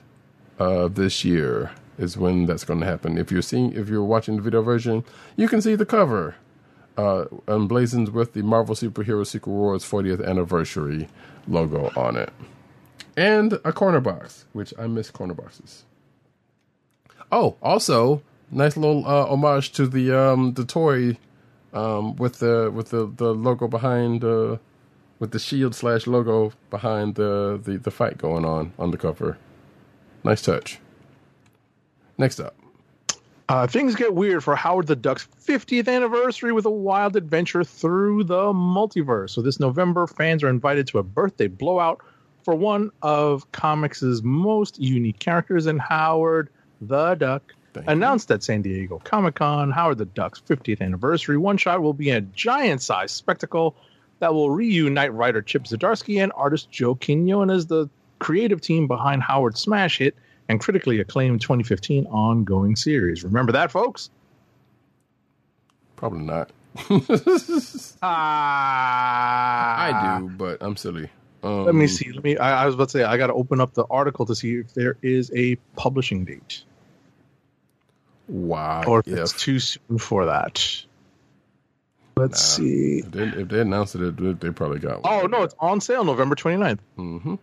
of 0.60 0.94
this 0.94 1.26
year 1.26 1.72
is 2.04 2.18
when 2.18 2.46
that's 2.46 2.64
going 2.64 2.82
to 2.82 2.86
happen. 2.86 3.18
If 3.18 3.32
you're 3.32 3.42
seeing, 3.42 3.74
if 3.74 3.90
you're 3.90 4.04
watching 4.04 4.36
the 4.36 4.42
video 4.42 4.62
version, 4.62 5.04
you 5.36 5.48
can 5.48 5.62
see 5.62 5.76
the 5.76 5.86
cover, 5.86 6.36
uh, 6.98 7.26
emblazoned 7.48 8.10
with 8.10 8.34
the 8.34 8.44
Marvel 8.44 8.76
Superhero 8.76 9.26
Secret 9.26 9.52
Wars 9.52 9.84
40th 9.84 10.24
anniversary 10.24 11.08
logo 11.48 11.92
on 11.96 12.18
it, 12.18 12.32
and 13.18 13.54
a 13.66 13.74
corner 13.74 14.00
box, 14.00 14.46
which 14.54 14.74
I 14.78 14.88
miss 14.88 15.10
corner 15.10 15.34
boxes. 15.34 15.86
Oh, 17.32 17.56
also 17.64 18.22
nice 18.52 18.78
little 18.78 19.06
uh, 19.08 19.26
homage 19.26 19.72
to 19.72 19.88
the 19.88 20.12
um, 20.12 20.54
the 20.54 20.66
toy 20.66 21.18
um, 21.74 22.16
with 22.18 22.40
the 22.40 22.72
with 22.74 22.90
the, 22.90 23.12
the 23.16 23.34
logo 23.34 23.68
behind 23.68 24.24
uh, 24.24 24.58
with 25.20 25.32
the 25.32 25.40
shield 25.40 25.74
slash 25.74 26.06
logo 26.06 26.54
behind 26.70 27.16
the, 27.16 27.60
the 27.64 27.78
the 27.78 27.92
fight 27.92 28.18
going 28.18 28.46
on 28.46 28.74
on 28.78 28.92
the 28.92 28.98
cover. 28.98 29.38
Nice 30.24 30.42
touch. 30.42 30.80
Next 32.18 32.40
up. 32.40 32.56
Uh, 33.50 33.68
things 33.68 33.96
get 33.96 34.16
weird 34.16 34.44
for 34.44 34.56
Howard 34.56 34.88
the 34.88 34.96
Duck's 34.96 35.28
50th 35.46 35.88
anniversary 35.88 36.54
with 36.54 36.66
a 36.66 36.72
wild 36.72 37.16
adventure 37.16 37.64
through 37.64 38.24
the 38.24 38.54
multiverse. 38.54 39.32
So 39.32 39.42
this 39.42 39.60
November, 39.60 40.08
fans 40.08 40.44
are 40.44 40.50
invited 40.50 40.88
to 40.88 41.00
a 41.00 41.04
birthday 41.04 41.48
blowout 41.48 42.02
for 42.44 42.56
one 42.56 42.92
of 43.02 43.52
comics' 43.52 44.22
most 44.24 44.80
unique 44.80 45.20
characters, 45.20 45.66
and 45.66 45.80
Howard 45.82 46.50
the 46.82 47.16
Duck 47.16 47.54
Thank 47.74 47.88
you. 47.88 47.92
announced 47.92 48.32
at 48.32 48.44
San 48.44 48.62
Diego 48.62 49.02
Comic 49.04 49.36
Con. 49.36 49.72
Howard 49.72 49.98
the 49.98 50.06
Duck's 50.06 50.42
50th 50.42 50.82
anniversary 50.82 51.38
one 51.38 51.58
shot 51.58 51.82
will 51.82 51.94
be 51.94 52.12
a 52.12 52.22
giant-sized 52.22 53.16
spectacle 53.16 53.76
that 54.20 54.34
will 54.34 54.52
reunite 54.52 55.14
writer 55.14 55.42
Chip 55.42 55.64
Zdarsky 55.64 56.22
and 56.22 56.32
artist 56.36 56.72
Joe 56.72 56.96
Quinones, 56.96 57.66
the 57.66 57.90
creative 58.20 58.62
team 58.62 58.88
behind 58.88 59.22
Howard's 59.22 59.60
smash 59.60 59.98
hit 59.98 60.16
and 60.50 60.60
critically 60.60 61.00
acclaimed 61.00 61.42
2015 61.42 62.06
ongoing 62.08 62.76
series. 62.76 63.24
Remember 63.24 63.52
that, 63.54 63.72
folks? 63.72 64.10
Probably 65.96 66.22
not. 66.22 66.52
Ah, 68.02 69.86
I 70.18 70.20
do, 70.20 70.30
but 70.30 70.58
I'm 70.62 70.76
silly. 70.76 71.10
Um, 71.44 71.66
Let 71.66 71.76
me 71.76 71.88
see. 71.88 72.12
Let 72.12 72.24
me. 72.24 72.38
I, 72.38 72.64
I 72.64 72.66
was 72.66 72.76
about 72.76 72.90
to 72.90 72.92
say 72.92 73.04
I 73.04 73.18
got 73.18 73.28
to 73.28 73.34
open 73.34 73.60
up 73.62 73.74
the 73.74 73.86
article 73.90 74.26
to 74.28 74.36
see 74.36 74.56
if 74.56 74.74
there 74.74 74.98
is 75.02 75.32
a 75.36 75.56
publishing 75.76 76.24
date 76.26 76.64
Wow. 78.30 78.84
or 78.88 79.00
if 79.00 79.08
if, 79.08 79.18
it's 79.20 79.34
too 79.34 79.60
soon 79.60 79.98
for 80.00 80.26
that. 80.26 80.66
Let's 82.16 82.42
see. 82.42 83.00
if, 83.00 83.12
they, 83.12 83.24
if 83.24 83.48
they 83.50 83.60
announced 83.62 83.96
it, 83.96 84.16
they- 84.18 84.34
they 84.34 84.52
probably 84.52 84.80
got 84.80 85.04
one. 85.04 85.14
Oh 85.24 85.26
no, 85.28 85.44
it's 85.44 85.56
on 85.60 85.82
sale 85.82 86.04
November 86.06 86.36
29th. 86.36 86.80
Mm-hmm. 86.98 87.36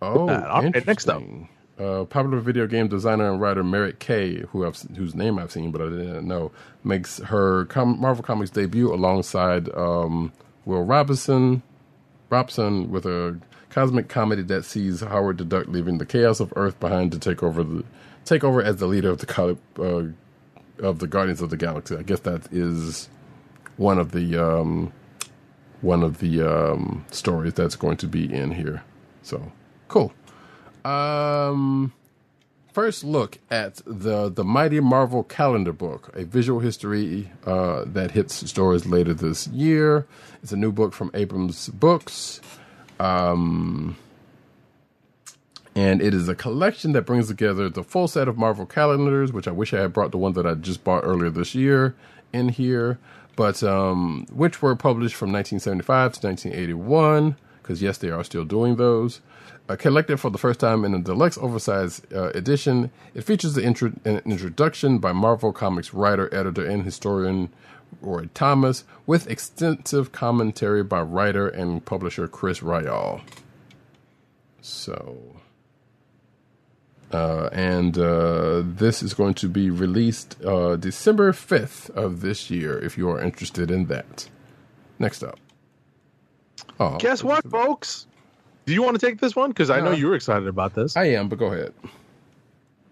Oh. 0.00 0.28
Okay, 0.28 0.82
next 0.86 1.08
up. 1.08 1.20
interesting. 1.20 1.48
Uh, 1.78 2.04
popular 2.04 2.40
video 2.40 2.66
game 2.66 2.88
designer 2.88 3.30
and 3.30 3.40
writer 3.40 3.62
Merritt 3.62 4.00
K, 4.00 4.40
who 4.50 4.66
I've, 4.66 4.76
whose 4.96 5.14
name 5.14 5.38
I've 5.38 5.52
seen 5.52 5.70
but 5.70 5.80
I 5.80 5.84
didn't 5.84 6.26
know, 6.26 6.50
makes 6.82 7.18
her 7.18 7.66
com- 7.66 8.00
Marvel 8.00 8.24
Comics 8.24 8.50
debut 8.50 8.92
alongside 8.92 9.68
um, 9.76 10.32
Will 10.64 10.82
Robinson, 10.82 11.62
Robson 12.30 12.90
with 12.90 13.06
a 13.06 13.38
cosmic 13.70 14.08
comedy 14.08 14.42
that 14.42 14.64
sees 14.64 15.02
Howard 15.02 15.38
the 15.38 15.44
Duck 15.44 15.68
leaving 15.68 15.98
the 15.98 16.06
chaos 16.06 16.40
of 16.40 16.52
Earth 16.56 16.80
behind 16.80 17.12
to 17.12 17.18
take 17.20 17.44
over 17.44 17.62
the 17.62 17.84
take 18.24 18.42
over 18.42 18.60
as 18.60 18.76
the 18.76 18.86
leader 18.86 19.10
of 19.10 19.18
the 19.18 19.26
co- 19.26 19.58
uh, 19.78 20.84
of 20.84 20.98
the 20.98 21.06
Guardians 21.06 21.40
of 21.40 21.50
the 21.50 21.56
Galaxy. 21.56 21.96
I 21.96 22.02
guess 22.02 22.20
that 22.20 22.52
is 22.52 23.08
one 23.76 23.98
of 23.98 24.10
the 24.10 24.36
um, 24.36 24.92
one 25.80 26.02
of 26.02 26.18
the 26.18 26.42
um, 26.42 27.04
stories 27.12 27.54
that's 27.54 27.76
going 27.76 27.98
to 27.98 28.08
be 28.08 28.32
in 28.32 28.50
here. 28.50 28.82
So 29.22 29.52
cool. 29.88 30.12
Um, 30.84 31.92
first 32.72 33.04
look 33.04 33.38
at 33.50 33.80
the 33.86 34.28
the 34.28 34.44
Mighty 34.44 34.80
Marvel 34.80 35.24
Calendar 35.24 35.72
Book, 35.72 36.10
a 36.14 36.24
visual 36.24 36.60
history 36.60 37.30
uh, 37.44 37.84
that 37.86 38.12
hits 38.12 38.48
stores 38.48 38.86
later 38.86 39.14
this 39.14 39.46
year. 39.48 40.06
It's 40.42 40.52
a 40.52 40.56
new 40.56 40.72
book 40.72 40.92
from 40.92 41.10
Abrams 41.14 41.68
Books. 41.68 42.40
Um, 43.00 43.96
and 45.78 46.02
it 46.02 46.12
is 46.12 46.28
a 46.28 46.34
collection 46.34 46.90
that 46.92 47.02
brings 47.02 47.28
together 47.28 47.68
the 47.68 47.84
full 47.84 48.08
set 48.08 48.26
of 48.26 48.36
Marvel 48.36 48.66
calendars, 48.66 49.32
which 49.32 49.46
I 49.46 49.52
wish 49.52 49.72
I 49.72 49.80
had 49.80 49.92
brought 49.92 50.10
the 50.10 50.18
one 50.18 50.32
that 50.32 50.44
I 50.44 50.54
just 50.54 50.82
bought 50.82 51.04
earlier 51.04 51.30
this 51.30 51.54
year 51.54 51.94
in 52.32 52.48
here, 52.48 52.98
but 53.36 53.62
um, 53.62 54.26
which 54.32 54.60
were 54.60 54.74
published 54.74 55.14
from 55.14 55.30
1975 55.32 56.14
to 56.14 56.26
1981, 56.26 57.36
because 57.62 57.80
yes, 57.80 57.98
they 57.98 58.10
are 58.10 58.24
still 58.24 58.44
doing 58.44 58.74
those. 58.74 59.20
Uh, 59.68 59.76
collected 59.76 60.18
for 60.18 60.30
the 60.30 60.38
first 60.38 60.60
time 60.60 60.82
in 60.82 60.94
a 60.94 60.98
deluxe 60.98 61.36
oversized 61.36 62.10
uh, 62.14 62.30
edition, 62.30 62.90
it 63.14 63.20
features 63.22 63.52
the 63.52 63.62
intro- 63.62 63.92
an 64.06 64.22
introduction 64.24 64.98
by 64.98 65.12
Marvel 65.12 65.52
Comics 65.52 65.92
writer, 65.92 66.32
editor, 66.34 66.64
and 66.64 66.84
historian 66.84 67.50
Roy 68.00 68.30
Thomas, 68.32 68.84
with 69.06 69.28
extensive 69.28 70.10
commentary 70.10 70.82
by 70.82 71.02
writer 71.02 71.48
and 71.48 71.84
publisher 71.84 72.28
Chris 72.28 72.60
Ryall. 72.60 73.20
So, 74.62 75.36
uh, 77.12 77.50
and 77.52 77.98
uh, 77.98 78.62
this 78.64 79.02
is 79.02 79.12
going 79.12 79.34
to 79.34 79.48
be 79.48 79.70
released 79.70 80.42
uh, 80.44 80.76
December 80.76 81.32
5th 81.32 81.90
of 81.90 82.22
this 82.22 82.50
year 82.50 82.78
if 82.78 82.96
you 82.96 83.10
are 83.10 83.20
interested 83.20 83.70
in 83.70 83.86
that. 83.86 84.28
Next 84.98 85.22
up. 85.22 85.38
Oh, 86.80 86.96
Guess 86.96 87.22
what, 87.22 87.48
folks? 87.50 88.06
Do 88.68 88.74
you 88.74 88.82
want 88.82 89.00
to 89.00 89.06
take 89.06 89.18
this 89.18 89.34
one? 89.34 89.48
Because 89.48 89.70
I 89.70 89.80
know 89.80 89.92
you're 89.92 90.14
excited 90.14 90.46
about 90.46 90.74
this. 90.74 90.94
I 90.94 91.04
am, 91.04 91.30
but 91.30 91.38
go 91.38 91.46
ahead. 91.46 91.72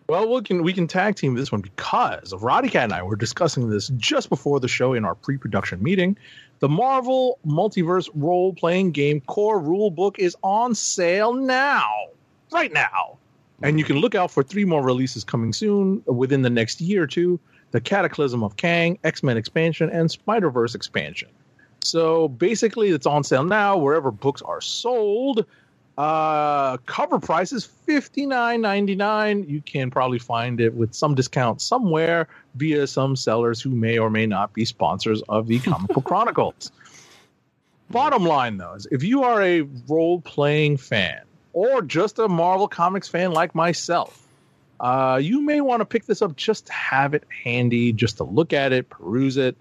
Well, 0.09 0.35
we 0.35 0.41
can 0.41 0.63
we 0.63 0.73
can 0.73 0.87
tag 0.87 1.17
team 1.17 1.35
this 1.35 1.53
one 1.53 1.61
because 1.61 2.33
Roddykat 2.33 2.85
and 2.85 2.93
I 2.95 3.03
were 3.03 3.15
discussing 3.15 3.69
this 3.69 3.89
just 3.99 4.31
before 4.31 4.59
the 4.59 4.69
show 4.69 4.95
in 4.95 5.05
our 5.05 5.15
pre-production 5.15 5.83
meeting. 5.83 6.17
The 6.61 6.69
Marvel 6.71 7.39
Multiverse 7.47 8.09
role-playing 8.15 8.93
game 8.93 9.21
core 9.21 9.59
rule 9.59 9.91
book 9.91 10.19
is 10.19 10.35
on 10.43 10.75
sale 10.75 11.35
now, 11.35 11.93
right 12.51 12.73
now, 12.73 13.19
and 13.63 13.79
you 13.79 13.85
can 13.85 13.97
look 13.97 14.15
out 14.15 14.31
for 14.31 14.43
three 14.43 14.65
more 14.65 14.83
releases 14.83 15.25
coming 15.25 15.53
soon 15.53 16.03
within 16.07 16.41
the 16.41 16.49
next 16.49 16.81
year 16.81 17.03
or 17.03 17.07
two: 17.07 17.39
the 17.73 17.83
Cataclysm 17.83 18.43
of 18.43 18.57
Kang, 18.57 18.99
X-Men 19.05 19.37
expansion, 19.37 19.91
and 19.91 20.11
Spider-Verse 20.11 20.75
expansion. 20.75 21.29
So 21.83 22.29
basically, 22.29 22.89
it's 22.89 23.07
on 23.07 23.25
sale 23.25 23.45
now 23.45 23.77
wherever 23.77 24.11
books 24.11 24.41
are 24.41 24.63
sold. 24.63 25.45
Uh, 25.97 26.77
cover 26.79 27.19
price 27.19 27.53
is 27.53 27.65
fifty 27.65 28.27
nine 28.27 28.61
ninety 28.61 28.95
nine. 28.95 29.45
You 29.49 29.63
can 29.63 29.91
probably 29.91 30.19
find 30.19 30.61
it 30.61 30.75
with 30.75 30.95
some 30.95 31.15
discount 31.15 31.63
somewhere 31.63 32.29
via 32.55 32.87
some 32.87 33.17
sellers 33.17 33.63
who 33.63 33.71
may 33.71 33.99
or 33.99 34.11
may 34.11 34.27
not 34.27 34.53
be 34.53 34.67
sponsors 34.67 35.23
of 35.29 35.47
the 35.47 35.59
Comical 35.59 36.03
Chronicles. 36.05 36.71
Bottom 37.89 38.25
line, 38.25 38.59
though, 38.59 38.75
is 38.75 38.87
if 38.91 39.05
you 39.05 39.23
are 39.23 39.43
a 39.43 39.63
role 39.89 40.21
playing 40.21 40.77
fan 40.77 41.21
or 41.53 41.81
just 41.83 42.19
a 42.19 42.29
Marvel 42.29 42.69
Comics 42.69 43.09
fan 43.09 43.33
like 43.33 43.55
myself, 43.55 44.27
uh, 44.81 45.19
you 45.23 45.41
may 45.41 45.61
want 45.61 45.81
to 45.81 45.87
pick 45.87 46.05
this 46.05 46.21
up 46.21 46.37
just 46.37 46.67
to 46.67 46.73
have 46.73 47.15
it 47.15 47.25
handy, 47.45 47.93
just 47.93 48.19
to 48.19 48.25
look 48.25 48.53
at 48.53 48.73
it, 48.73 48.91
peruse 48.91 49.37
it. 49.37 49.57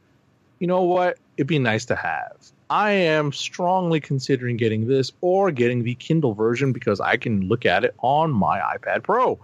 You 0.59 0.67
know 0.67 0.81
what? 0.81 1.17
It'd 1.37 1.47
be 1.47 1.59
nice 1.59 1.85
to 1.85 1.95
have. 1.95 2.35
I 2.69 2.91
am 2.91 3.31
strongly 3.31 3.99
considering 3.99 4.57
getting 4.57 4.87
this 4.87 5.11
or 5.21 5.51
getting 5.51 5.83
the 5.83 5.95
Kindle 5.95 6.33
version 6.33 6.73
because 6.73 6.99
I 6.99 7.17
can 7.17 7.47
look 7.47 7.65
at 7.65 7.83
it 7.83 7.93
on 7.99 8.31
my 8.31 8.59
iPad 8.59 9.03
Pro. 9.03 9.39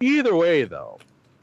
Either 0.00 0.34
way, 0.34 0.64
though, 0.64 0.98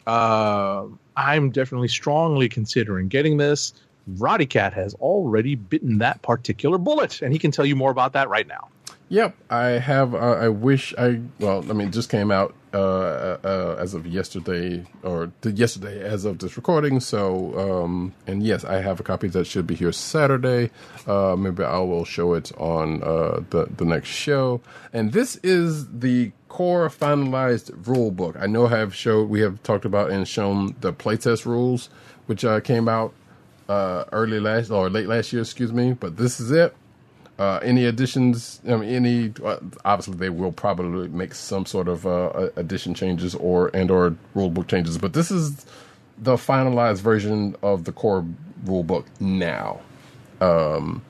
uh, 0.08 0.86
I'm 1.16 1.52
definitely 1.52 1.88
strongly 1.88 2.50
considering 2.50 3.08
getting 3.08 3.38
this. 3.38 3.74
Roddykat 4.18 4.74
has 4.74 4.96
already 4.96 5.56
bitten 5.56 6.00
that 6.00 6.22
particular 6.24 6.78
bullet, 6.78 7.22
and 7.22 7.32
he 7.32 7.40
can 7.40 7.52
tell 7.52 7.66
you 7.66 7.76
more 7.76 7.92
about 7.92 8.14
that 8.14 8.28
right 8.28 8.48
now. 8.48 8.70
Yep, 9.10 9.36
I 9.50 9.66
have. 9.66 10.14
Uh, 10.14 10.18
I 10.18 10.50
wish 10.50 10.94
I. 10.98 11.20
Well, 11.40 11.64
I 11.70 11.74
mean, 11.74 11.92
just 11.92 12.10
came 12.10 12.32
out 12.32 12.56
uh, 12.74 13.38
uh, 13.44 13.76
as 13.80 13.94
of 13.94 14.06
yesterday, 14.06 14.86
or 15.04 15.32
yesterday 15.44 16.02
as 16.04 16.26
of 16.26 16.40
this 16.40 16.56
recording. 16.56 17.00
So, 17.00 17.84
um, 17.84 18.14
and 18.28 18.44
yes, 18.44 18.64
I 18.64 18.82
have 18.82 19.00
a 19.00 19.04
copy 19.04 19.28
that 19.30 19.46
should 19.46 19.66
be 19.66 19.76
here 19.76 19.92
Saturday. 19.92 20.72
Uh, 21.08 21.36
maybe 21.38 21.64
I 21.64 21.80
will 21.80 22.06
show 22.06 22.34
it 22.34 22.52
on 22.58 23.02
uh, 23.04 23.42
the 23.50 23.68
the 23.76 23.86
next 23.86 24.10
show. 24.10 24.62
And 24.94 25.14
this 25.14 25.38
is 25.38 25.88
the 25.88 26.32
core 26.48 26.90
finalized 26.90 27.88
rule 27.88 28.12
book. 28.12 28.36
I 28.40 28.48
know 28.48 28.68
I 28.68 28.78
have 28.78 28.94
showed 28.94 29.30
we 29.30 29.42
have 29.42 29.62
talked 29.64 29.86
about 29.86 30.12
and 30.12 30.28
shown 30.28 30.76
the 30.82 30.94
playtest 30.94 31.46
rules, 31.46 31.90
which 32.26 32.44
uh, 32.44 32.60
came 32.60 32.88
out 32.88 33.14
uh, 33.68 34.06
early 34.12 34.40
last 34.40 34.72
or 34.72 34.90
late 34.90 35.08
last 35.08 35.32
year, 35.32 35.42
excuse 35.42 35.72
me. 35.72 35.94
But 35.94 36.18
this 36.18 36.40
is 36.40 36.52
it. 36.52 36.76
Uh, 37.40 37.60
any 37.64 37.86
additions? 37.86 38.62
I 38.68 38.76
mean, 38.76 38.90
any? 38.90 39.34
Uh, 39.44 39.60
obviously, 39.86 40.18
they 40.18 40.30
will 40.30 40.52
probably 40.52 41.08
make 41.08 41.34
some 41.34 41.66
sort 41.66 41.88
of 41.88 42.06
uh, 42.06 42.50
addition 42.58 42.94
changes 42.94 43.34
or 43.36 43.72
and 43.74 43.90
or 43.90 44.18
rule 44.36 44.50
book 44.50 44.68
changes. 44.68 44.98
But 44.98 45.14
this 45.14 45.32
is 45.32 45.66
the 46.18 46.36
finalized 46.36 47.00
version 47.00 47.56
of 47.64 47.86
the 47.86 47.94
core 47.94 48.26
rule 48.66 48.84
book 48.84 49.08
now. 49.22 49.80
Um, 50.42 51.02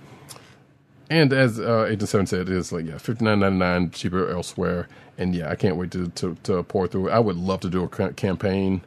and 1.09 1.33
as 1.33 1.59
uh, 1.59 1.87
Agent 1.89 2.09
Seven 2.09 2.27
said, 2.27 2.47
it's 2.47 2.71
like 2.71 2.85
yeah, 2.85 2.99
fifty 2.99 3.25
nine 3.25 3.39
ninety 3.39 3.57
nine 3.57 3.91
cheaper 3.91 4.29
elsewhere. 4.29 4.87
And 5.17 5.35
yeah, 5.35 5.49
I 5.49 5.55
can't 5.55 5.77
wait 5.77 5.91
to 5.91 6.09
to, 6.09 6.37
to 6.43 6.63
pour 6.63 6.87
through. 6.87 7.09
I 7.09 7.19
would 7.19 7.37
love 7.37 7.61
to 7.61 7.69
do 7.71 7.83
a 7.83 8.13
campaign 8.13 8.81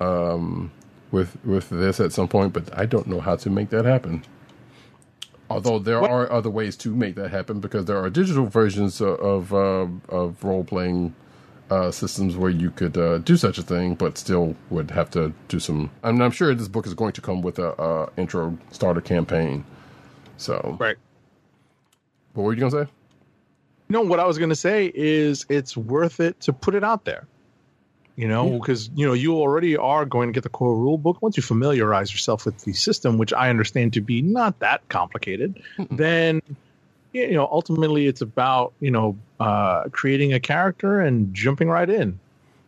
um, 0.00 0.70
with 1.10 1.36
with 1.44 1.70
this 1.70 1.98
at 1.98 2.12
some 2.12 2.28
point, 2.28 2.52
but 2.52 2.76
I 2.78 2.86
don't 2.86 3.08
know 3.08 3.20
how 3.20 3.34
to 3.36 3.50
make 3.50 3.70
that 3.70 3.86
happen. 3.86 4.24
Although 5.50 5.80
there 5.80 6.00
What- 6.00 6.10
are 6.10 6.30
other 6.30 6.48
ways 6.50 6.76
to 6.78 6.94
make 6.94 7.16
that 7.16 7.30
happen 7.30 7.60
because 7.60 7.84
there 7.86 7.98
are 7.98 8.08
digital 8.08 8.46
versions 8.46 9.00
of 9.00 9.18
of, 9.20 9.52
uh, 9.52 9.86
of 10.08 10.42
role 10.44 10.64
playing 10.64 11.14
uh, 11.70 11.90
systems 11.90 12.36
where 12.36 12.50
you 12.50 12.70
could 12.70 12.96
uh, 12.96 13.18
do 13.18 13.36
such 13.36 13.56
a 13.58 13.62
thing, 13.62 13.94
but 13.94 14.18
still 14.18 14.56
would 14.70 14.90
have 14.90 15.08
to 15.10 15.32
do 15.48 15.58
some. 15.60 15.88
I 16.02 16.10
mean, 16.10 16.20
I'm 16.22 16.30
sure 16.32 16.52
this 16.54 16.66
book 16.68 16.86
is 16.86 16.94
going 16.94 17.12
to 17.12 17.20
come 17.20 17.42
with 17.42 17.58
a, 17.60 17.70
a 17.80 18.08
intro 18.16 18.56
starter 18.72 19.00
campaign. 19.00 19.64
So, 20.36 20.76
Right. 20.80 20.96
what 22.34 22.42
were 22.44 22.52
you 22.54 22.60
gonna 22.60 22.84
say? 22.86 22.90
No, 23.88 24.00
what 24.02 24.18
I 24.20 24.24
was 24.26 24.38
going 24.38 24.50
to 24.50 24.56
say 24.56 24.90
is 24.94 25.44
it's 25.48 25.76
worth 25.76 26.20
it 26.20 26.40
to 26.42 26.52
put 26.52 26.74
it 26.76 26.84
out 26.84 27.04
there. 27.04 27.26
You 28.20 28.28
know, 28.28 28.58
because 28.58 28.90
you 28.94 29.06
know 29.06 29.14
you 29.14 29.36
already 29.36 29.78
are 29.78 30.04
going 30.04 30.28
to 30.28 30.34
get 30.34 30.42
the 30.42 30.50
core 30.50 30.76
rule 30.76 30.98
book. 30.98 31.22
Once 31.22 31.38
you 31.38 31.42
familiarize 31.42 32.12
yourself 32.12 32.44
with 32.44 32.58
the 32.64 32.74
system, 32.74 33.16
which 33.16 33.32
I 33.32 33.48
understand 33.48 33.94
to 33.94 34.02
be 34.02 34.20
not 34.20 34.58
that 34.58 34.86
complicated, 34.90 35.62
then 35.90 36.42
you 37.14 37.32
know 37.32 37.48
ultimately 37.50 38.08
it's 38.08 38.20
about 38.20 38.74
you 38.78 38.90
know 38.90 39.16
uh, 39.40 39.84
creating 39.84 40.34
a 40.34 40.40
character 40.40 41.00
and 41.00 41.32
jumping 41.32 41.70
right 41.70 41.88
in. 41.88 42.20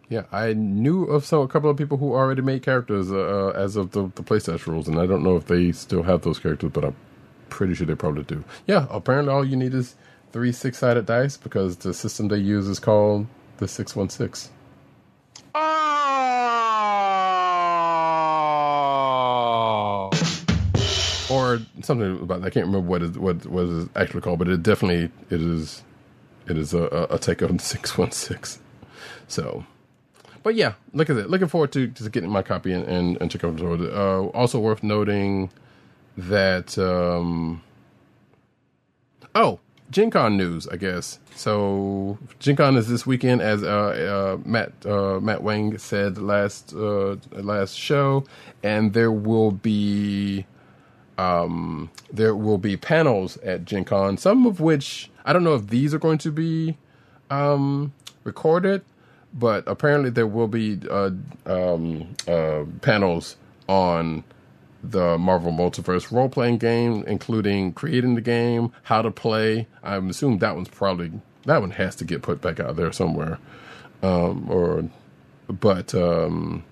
Yeah, 0.08 0.22
I 0.32 0.54
knew 0.54 1.04
of 1.04 1.26
some 1.26 1.42
a 1.42 1.48
couple 1.48 1.68
of 1.68 1.76
people 1.76 1.98
who 1.98 2.14
already 2.14 2.40
made 2.40 2.62
characters 2.62 3.12
uh, 3.12 3.18
uh, 3.18 3.48
as 3.54 3.76
of 3.76 3.90
the, 3.90 4.04
the 4.14 4.22
PlayStation 4.22 4.68
rules, 4.68 4.88
and 4.88 4.98
I 4.98 5.04
don't 5.04 5.22
know 5.22 5.36
if 5.36 5.48
they 5.48 5.70
still 5.72 6.02
have 6.02 6.22
those 6.22 6.38
characters, 6.38 6.70
but 6.72 6.82
I'm 6.82 6.96
pretty 7.50 7.74
sure 7.74 7.86
they 7.86 7.94
probably 7.94 8.22
do. 8.22 8.42
Yeah, 8.66 8.86
apparently 8.88 9.34
all 9.34 9.44
you 9.44 9.56
need 9.56 9.74
is 9.74 9.96
three 10.32 10.52
six 10.52 10.78
sided 10.78 11.04
dice 11.04 11.36
because 11.36 11.76
the 11.76 11.92
system 11.92 12.28
they 12.28 12.38
use 12.38 12.68
is 12.68 12.80
called 12.80 13.26
the 13.58 13.68
six 13.68 13.94
one 13.94 14.08
six. 14.08 14.48
Something 21.82 22.20
about 22.22 22.40
that. 22.40 22.46
I 22.46 22.50
can't 22.50 22.66
remember 22.66 22.88
what 22.88 23.02
is 23.02 23.18
what 23.18 23.44
is 23.44 23.88
actually 23.96 24.20
called, 24.20 24.38
but 24.38 24.48
it 24.48 24.62
definitely 24.62 25.10
it 25.30 25.40
is 25.40 25.82
it 26.46 26.58
is 26.58 26.74
a, 26.74 27.06
a, 27.10 27.18
take 27.18 27.42
on 27.42 27.58
six 27.60 27.96
one 27.96 28.12
six. 28.12 28.58
So, 29.28 29.64
but 30.42 30.54
yeah, 30.54 30.74
look 30.92 31.10
at 31.10 31.16
it. 31.16 31.30
Looking 31.30 31.48
forward 31.48 31.72
to, 31.72 31.88
to 31.88 32.10
getting 32.10 32.30
my 32.30 32.42
copy 32.42 32.72
and 32.72 32.84
and, 32.84 33.20
and 33.20 33.30
check 33.30 33.44
out 33.44 33.56
the 33.56 33.66
uh, 33.66 34.26
Also 34.34 34.58
worth 34.58 34.82
noting 34.82 35.50
that 36.16 36.76
um, 36.78 37.62
oh. 39.34 39.60
Gen 39.92 40.10
Con 40.10 40.38
news, 40.38 40.66
I 40.68 40.76
guess. 40.76 41.18
So 41.36 42.18
Gen 42.38 42.56
Con 42.56 42.76
is 42.76 42.88
this 42.88 43.06
weekend, 43.06 43.42
as 43.42 43.62
uh, 43.62 43.66
uh, 43.68 44.48
Matt 44.48 44.72
uh, 44.86 45.20
Matt 45.20 45.42
Wang 45.42 45.76
said 45.76 46.16
last 46.16 46.72
uh, 46.74 47.16
last 47.32 47.74
show, 47.78 48.24
and 48.62 48.94
there 48.94 49.12
will 49.12 49.50
be 49.50 50.46
um, 51.18 51.90
there 52.12 52.34
will 52.34 52.58
be 52.58 52.76
panels 52.76 53.36
at 53.38 53.64
Gen 53.64 53.84
Con, 53.84 54.16
some 54.16 54.46
of 54.46 54.60
which 54.60 55.10
I 55.24 55.32
don't 55.32 55.44
know 55.44 55.54
if 55.54 55.68
these 55.68 55.94
are 55.94 55.98
going 55.98 56.18
to 56.18 56.32
be 56.32 56.76
um, 57.30 57.92
recorded, 58.24 58.82
but 59.32 59.64
apparently 59.66 60.10
there 60.10 60.26
will 60.26 60.48
be 60.48 60.80
uh, 60.90 61.10
um, 61.46 62.14
uh, 62.26 62.64
panels 62.80 63.36
on 63.68 64.24
the 64.82 65.16
Marvel 65.16 65.52
Multiverse 65.52 66.10
role 66.10 66.28
playing 66.28 66.58
game, 66.58 67.04
including 67.06 67.72
creating 67.72 68.14
the 68.14 68.20
game, 68.20 68.72
how 68.84 69.02
to 69.02 69.10
play. 69.10 69.68
I'm 69.82 70.10
assuming 70.10 70.38
that 70.38 70.56
one's 70.56 70.68
probably 70.68 71.12
that 71.46 71.60
one 71.60 71.70
has 71.72 71.96
to 71.96 72.04
get 72.04 72.22
put 72.22 72.40
back 72.40 72.60
out 72.60 72.76
there 72.76 72.92
somewhere, 72.92 73.38
um, 74.02 74.50
or 74.50 74.88
but 75.48 75.94
um, 75.94 76.64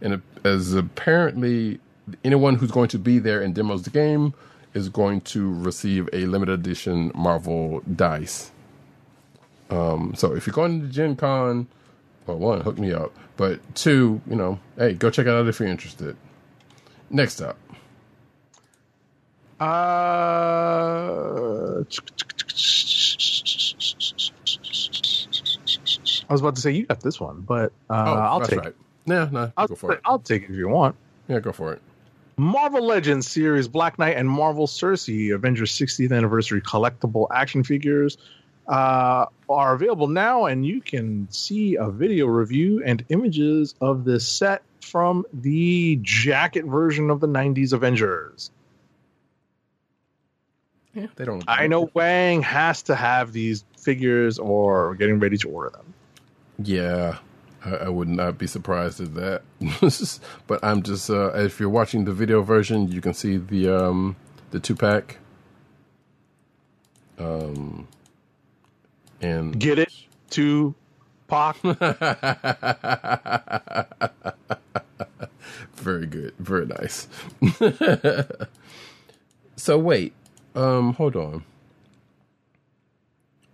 and 0.00 0.22
as 0.44 0.74
apparently 0.74 1.80
anyone 2.24 2.54
who's 2.56 2.70
going 2.70 2.88
to 2.88 2.98
be 2.98 3.18
there 3.18 3.40
and 3.42 3.54
demos 3.54 3.82
the 3.82 3.90
game 3.90 4.34
is 4.74 4.88
going 4.88 5.20
to 5.20 5.52
receive 5.52 6.08
a 6.12 6.24
limited 6.26 6.52
edition 6.60 7.12
Marvel 7.14 7.80
dice. 7.94 8.50
Um, 9.70 10.14
so 10.16 10.34
if 10.34 10.46
you're 10.46 10.54
going 10.54 10.80
to 10.82 10.86
Gen 10.88 11.16
Con, 11.16 11.66
well, 12.26 12.38
one, 12.38 12.60
hook 12.62 12.78
me 12.78 12.92
up, 12.92 13.12
but 13.36 13.60
two, 13.74 14.20
you 14.28 14.36
know, 14.36 14.58
hey, 14.76 14.92
go 14.94 15.10
check 15.10 15.26
it 15.26 15.30
out 15.30 15.46
if 15.46 15.58
you're 15.60 15.68
interested. 15.68 16.16
Next 17.10 17.40
up, 17.40 17.56
Uh, 19.60 19.64
I 26.28 26.32
was 26.32 26.40
about 26.40 26.54
to 26.56 26.60
say 26.60 26.70
you 26.72 26.86
got 26.86 27.00
this 27.00 27.20
one, 27.20 27.40
but 27.42 27.72
uh, 27.90 27.92
I'll 27.94 28.36
Oh, 28.36 28.38
that's 28.40 28.50
take 28.50 28.58
right. 28.60 28.68
it. 28.68 28.76
Yeah, 29.06 29.28
no, 29.30 29.52
I'll, 29.56 29.66
go 29.68 29.74
for 29.74 29.92
it. 29.92 30.00
I'll 30.04 30.18
take 30.18 30.44
it 30.44 30.50
if 30.50 30.56
you 30.56 30.68
want. 30.68 30.96
Yeah, 31.28 31.40
go 31.40 31.52
for 31.52 31.72
it. 31.72 31.82
Marvel 32.36 32.84
Legends 32.84 33.30
series 33.30 33.68
Black 33.68 33.98
Knight 33.98 34.16
and 34.16 34.28
Marvel 34.28 34.66
Sersi 34.66 35.34
Avengers 35.34 35.76
60th 35.76 36.16
anniversary 36.16 36.60
collectible 36.60 37.26
action 37.32 37.62
figures 37.62 38.16
uh, 38.68 39.26
are 39.48 39.74
available 39.74 40.08
now, 40.08 40.46
and 40.46 40.64
you 40.64 40.80
can 40.80 41.28
see 41.30 41.76
a 41.76 41.90
video 41.90 42.26
review 42.26 42.82
and 42.84 43.04
images 43.08 43.74
of 43.80 44.04
this 44.04 44.26
set 44.26 44.62
from 44.80 45.24
the 45.32 45.98
jacket 46.02 46.64
version 46.64 47.10
of 47.10 47.20
the 47.20 47.26
90s 47.26 47.72
Avengers. 47.72 48.50
Yeah, 50.94 51.06
they 51.16 51.24
don't. 51.24 51.42
I 51.48 51.66
know 51.66 51.90
Wang 51.94 52.42
has 52.42 52.82
to 52.82 52.94
have 52.94 53.32
these 53.32 53.64
figures 53.78 54.38
or 54.38 54.94
getting 54.96 55.18
ready 55.18 55.38
to 55.38 55.48
order 55.48 55.70
them. 55.70 55.94
Yeah, 56.62 57.18
I, 57.64 57.70
I 57.76 57.88
would 57.88 58.08
not 58.08 58.38
be 58.38 58.46
surprised 58.46 59.00
at 59.00 59.14
that. 59.14 59.42
but 60.46 60.62
I'm 60.62 60.82
just 60.82 61.10
uh, 61.10 61.32
if 61.34 61.60
you're 61.60 61.68
watching 61.68 62.04
the 62.04 62.12
video 62.12 62.42
version, 62.42 62.88
you 62.88 63.00
can 63.00 63.14
see 63.14 63.36
the 63.36 63.68
um 63.68 64.16
the 64.50 64.60
two 64.60 64.74
pack. 64.76 65.18
Um, 67.18 67.88
and 69.20 69.58
Get 69.58 69.78
it? 69.78 69.92
To 70.30 70.74
Pac. 71.28 71.56
very 75.76 76.06
good, 76.06 76.34
very 76.38 76.66
nice. 76.66 77.08
so 79.56 79.78
wait, 79.78 80.12
um, 80.54 80.94
hold 80.94 81.16
on. 81.16 81.44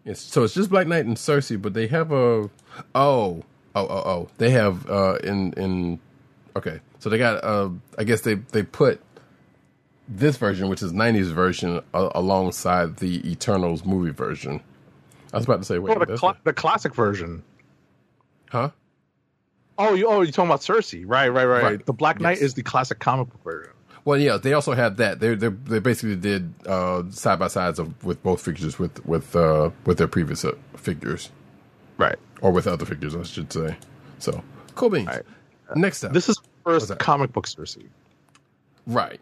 Yes, 0.05 0.21
so 0.21 0.45
it's 0.45 0.55
just 0.55 0.71
Black 0.71 0.87
Knight 0.87 1.05
and 1.05 1.17
Sersi, 1.17 1.61
but 1.61 1.75
they 1.75 1.87
have 1.89 2.11
a 2.13 2.49
oh 2.95 3.43
oh 3.74 3.86
oh 3.86 4.03
oh 4.11 4.28
they 4.39 4.51
have 4.51 4.89
uh 4.90 5.16
in 5.23 5.53
in 5.55 5.99
okay 6.57 6.81
so 6.99 7.09
they 7.11 7.19
got 7.19 7.43
uh 7.45 7.69
I 7.99 8.05
guess 8.05 8.23
they 8.23 8.35
they 8.35 8.62
put 8.62 9.01
this 10.09 10.36
version 10.36 10.69
which 10.69 10.82
is 10.82 10.93
'90s 10.93 11.32
version 11.32 11.81
a- 11.95 12.11
alongside 12.15 12.97
the 12.97 13.31
Eternals 13.31 13.85
movie 13.85 14.11
version. 14.11 14.61
I 15.32 15.36
was 15.36 15.45
about 15.45 15.59
to 15.59 15.65
say 15.65 15.78
wait, 15.78 15.97
Oh, 15.97 16.05
the, 16.05 16.19
not- 16.23 16.43
the 16.45 16.55
classic 16.55 16.95
version. 16.95 17.43
huh? 18.51 18.70
Oh, 19.77 19.95
you 19.95 20.09
oh 20.09 20.23
you're 20.23 20.32
talking 20.32 20.49
about 20.51 20.61
Sersi, 20.62 21.05
right? 21.07 21.28
Right? 21.28 21.45
Right? 21.45 21.62
Right. 21.62 21.86
The 21.86 21.93
Black 21.93 22.20
Knight 22.20 22.39
Yes. 22.39 22.43
is 22.43 22.55
the 22.55 22.62
classic 22.62 22.99
comic 22.99 23.28
book 23.31 23.45
version. 23.45 23.73
Well, 24.05 24.19
yeah, 24.19 24.39
they 24.39 24.55
also 24.55 24.73
had 24.73 24.97
that. 24.97 25.20
They 25.20 25.35
they 25.35 25.49
they 25.49 25.78
basically 25.81 26.16
did 26.16 26.53
uh, 26.66 27.03
side 27.11 27.39
by 27.39 27.49
sides 27.49 27.78
of 27.78 28.03
with 28.03 28.23
both 28.23 28.40
figures 28.40 28.78
with 28.78 29.05
with 29.07 29.36
uh, 29.36 29.69
with 29.85 29.99
their 29.99 30.09
previous 30.09 30.45
uh, 30.45 30.53
figures 30.77 31.31
Right. 31.99 32.16
Or 32.40 32.51
with 32.52 32.66
other 32.66 32.85
figures, 32.86 33.15
I 33.16 33.23
should 33.24 33.52
say. 33.52 33.77
So 34.19 34.43
cool 34.74 34.90
beans. 34.90 35.06
Right. 35.09 35.23
Next 35.77 36.05
up, 36.05 36.12
This 36.12 36.28
is 36.28 36.40
first 36.65 36.97
comic 36.98 37.32
book 37.32 37.47
Sersi. 37.47 37.86
right, 38.86 39.20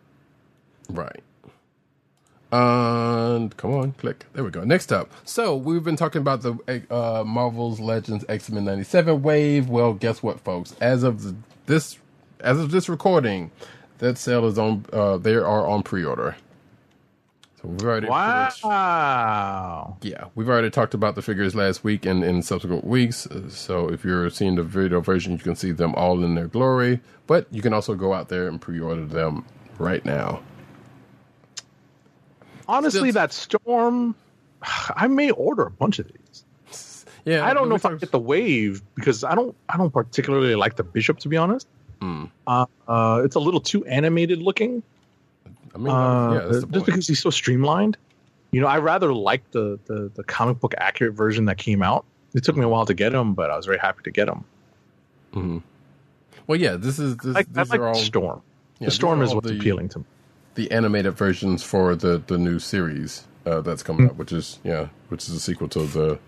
right. 0.90 1.20
And 2.52 3.56
come 3.56 3.74
on, 3.74 3.93
click. 3.93 4.24
There 4.32 4.44
we 4.44 4.51
go. 4.51 4.62
Next 4.62 4.93
up. 4.93 5.10
So 5.24 5.56
we've 5.56 5.82
been 5.82 5.97
talking 5.97 6.20
about 6.20 6.43
the 6.43 6.56
uh, 6.90 7.24
Marvel's 7.24 7.80
Legends 7.80 8.24
X 8.28 8.51
Men 8.51 8.64
'97 8.64 9.22
wave. 9.22 9.68
Well, 9.68 9.94
guess 9.94 10.22
what, 10.22 10.38
folks? 10.40 10.74
As 10.80 11.02
of 11.02 11.22
the, 11.24 11.34
this, 11.66 11.98
as 12.40 12.60
of 12.60 12.70
this 12.70 12.88
recording, 12.88 13.51
that 13.98 14.16
sale 14.18 14.47
is 14.47 14.59
on. 14.59 14.86
Uh, 14.93 15.16
they 15.16 15.34
are 15.34 15.66
on 15.66 15.82
pre-order. 15.82 16.36
We've 17.66 17.82
already 17.84 18.06
Wow. 18.09 19.97
Yeah, 20.02 20.26
we've 20.34 20.48
already 20.48 20.70
talked 20.70 20.94
about 20.94 21.14
the 21.16 21.22
figures 21.22 21.55
last 21.55 21.82
week 21.84 22.06
and 22.06 22.22
in 22.24 22.43
subsequent 22.43 22.84
weeks. 22.84 23.26
Uh, 23.26 23.48
So 23.48 23.88
if 23.90 24.05
you're 24.05 24.30
seeing 24.30 24.55
the 24.55 24.62
video 24.62 25.01
version, 25.01 25.32
you 25.32 25.38
can 25.38 25.56
see 25.56 25.72
them 25.72 25.94
all 25.94 26.22
in 26.24 26.34
their 26.34 26.47
glory. 26.48 27.01
But 27.26 27.47
you 27.51 27.62
can 27.62 27.72
also 27.72 27.94
go 27.94 28.12
out 28.14 28.28
there 28.28 28.47
and 28.48 28.60
pre-order 28.60 29.05
them 29.05 29.44
right 29.78 30.05
now. 30.05 30.40
Honestly, 32.68 33.10
Still- 33.10 33.12
that 33.22 33.32
storm, 33.32 34.14
I 34.62 35.09
may 35.09 35.30
order 35.30 35.64
a 35.64 35.70
bunch 35.70 35.98
of 35.98 36.06
these. 36.09 36.44
Yeah, 37.24 37.44
I 37.44 37.55
don't 37.55 37.68
know 37.68 37.74
if 37.74 37.84
I 37.84 37.93
get 37.97 38.12
the 38.12 38.20
wave 38.20 38.82
because 38.94 39.24
I 39.24 39.34
don't. 39.34 39.56
I 39.68 39.76
don't 39.76 39.90
particularly 39.93 40.55
like 40.55 40.76
the 40.76 40.84
bishop, 40.84 41.18
to 41.20 41.28
be 41.28 41.36
honest. 41.36 41.66
Uh, 42.01 42.66
uh, 42.86 43.22
it's 43.24 43.34
a 43.34 43.40
little 43.40 43.59
too 43.60 43.84
animated 43.86 44.40
looking. 44.40 44.84
I 45.77 45.78
mean, 45.78 45.93
Uh, 45.93 46.32
yeah, 46.32 46.61
just 46.73 46.86
because 46.86 47.07
he's 47.07 47.20
so 47.20 47.31
streamlined. 47.31 47.98
You 48.51 48.62
know, 48.62 48.66
I 48.66 48.78
rather 48.78 49.12
like 49.12 49.51
the, 49.51 49.78
the 49.85 50.11
the 50.15 50.24
comic 50.24 50.59
book 50.59 50.74
accurate 50.78 51.12
version 51.15 51.44
that 51.44 51.59
came 51.59 51.82
out. 51.82 52.07
It 52.35 52.43
took 52.44 52.57
me 52.57 52.65
a 52.65 52.69
while 52.69 52.86
to 52.86 52.94
get 52.94 53.12
him, 53.12 53.35
but 53.35 53.51
I 53.51 53.57
was 53.57 53.66
very 53.66 53.78
happy 53.78 54.03
to 54.05 54.11
get 54.11 54.28
him. 54.28 54.44
Well, 56.47 56.59
yeah, 56.59 56.77
this 56.77 56.98
is 56.98 57.16
this, 57.19 57.36
I, 57.36 57.40
I 57.40 57.62
like 57.65 57.81
are 57.81 57.89
all 57.89 57.94
Storm. 57.94 58.40
yeah, 58.78 58.86
the 58.86 58.90
Storm 58.90 59.20
is 59.20 59.35
what's 59.35 59.48
the, 59.48 59.57
appealing 59.57 59.90
to 59.90 59.98
me. 59.98 60.05
The 60.55 60.70
animated 60.70 61.15
versions 61.15 61.62
for 61.62 61.94
the 61.94 62.23
the 62.27 62.39
new 62.39 62.59
series 62.59 63.27
uh, 63.44 63.61
that's 63.61 63.82
coming 63.82 64.09
up, 64.09 64.16
which 64.16 64.32
is 64.32 64.59
yeah, 64.65 64.89
which 65.09 65.28
is 65.28 65.35
a 65.35 65.40
sequel 65.40 65.69
to 65.69 65.86
the 65.86 66.19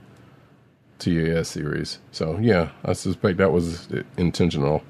TAS 0.98 1.48
series. 1.48 2.00
So 2.12 2.36
yeah, 2.38 2.70
I 2.84 2.92
suspect 2.92 3.38
that 3.38 3.52
was 3.52 3.88
intentional. 4.18 4.82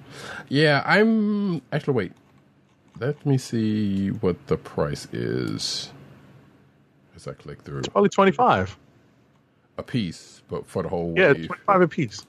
Yeah, 0.48 0.82
I'm 0.85 1.62
actually 1.72 1.94
wait. 1.94 2.12
Let 3.00 3.24
me 3.24 3.38
see 3.38 4.08
what 4.08 4.46
the 4.48 4.56
price 4.56 5.06
is 5.12 5.92
as 7.14 7.28
I 7.28 7.32
click 7.32 7.62
through 7.62 7.82
Probably 7.82 8.08
twenty 8.10 8.32
five. 8.32 8.76
a 9.76 9.82
piece, 9.82 10.42
but 10.48 10.66
for 10.66 10.82
the 10.82 10.88
whole 10.88 11.14
Yeah, 11.16 11.28
wave. 11.32 11.46
twenty 11.46 11.62
five 11.64 11.80
a 11.80 11.88
piece. 11.88 12.24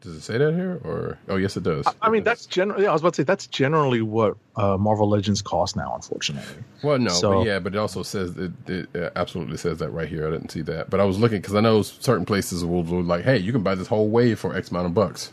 Does 0.00 0.16
it 0.16 0.20
say 0.20 0.36
that 0.36 0.52
here? 0.54 0.80
Or 0.84 1.18
oh, 1.28 1.36
yes, 1.36 1.56
it 1.56 1.62
does. 1.62 1.86
I 2.02 2.10
mean, 2.10 2.22
does. 2.22 2.32
that's 2.32 2.46
generally. 2.46 2.84
Yeah, 2.84 2.90
I 2.90 2.92
was 2.92 3.00
about 3.00 3.14
to 3.14 3.22
say 3.22 3.24
that's 3.24 3.46
generally 3.46 4.02
what 4.02 4.36
uh, 4.56 4.76
Marvel 4.76 5.08
Legends 5.08 5.40
cost 5.40 5.76
now. 5.76 5.94
Unfortunately, 5.94 6.62
Well, 6.82 6.98
no, 6.98 7.10
So- 7.10 7.32
but 7.38 7.46
yeah, 7.46 7.58
but 7.58 7.74
it 7.74 7.78
also 7.78 8.02
says 8.02 8.36
it, 8.36 8.52
it, 8.68 8.88
it 8.94 9.12
absolutely 9.16 9.56
says 9.56 9.78
that 9.78 9.90
right 9.90 10.08
here. 10.08 10.26
I 10.28 10.30
didn't 10.30 10.50
see 10.50 10.60
that, 10.62 10.90
but 10.90 11.00
I 11.00 11.04
was 11.04 11.18
looking 11.18 11.40
because 11.40 11.54
I 11.54 11.60
know 11.60 11.80
certain 11.82 12.26
places 12.26 12.64
will 12.66 12.82
do 12.82 13.00
like, 13.00 13.24
hey, 13.24 13.38
you 13.38 13.50
can 13.52 13.62
buy 13.62 13.74
this 13.74 13.86
whole 13.88 14.08
wave 14.10 14.38
for 14.38 14.54
X 14.54 14.70
amount 14.70 14.86
of 14.86 14.94
bucks. 14.94 15.32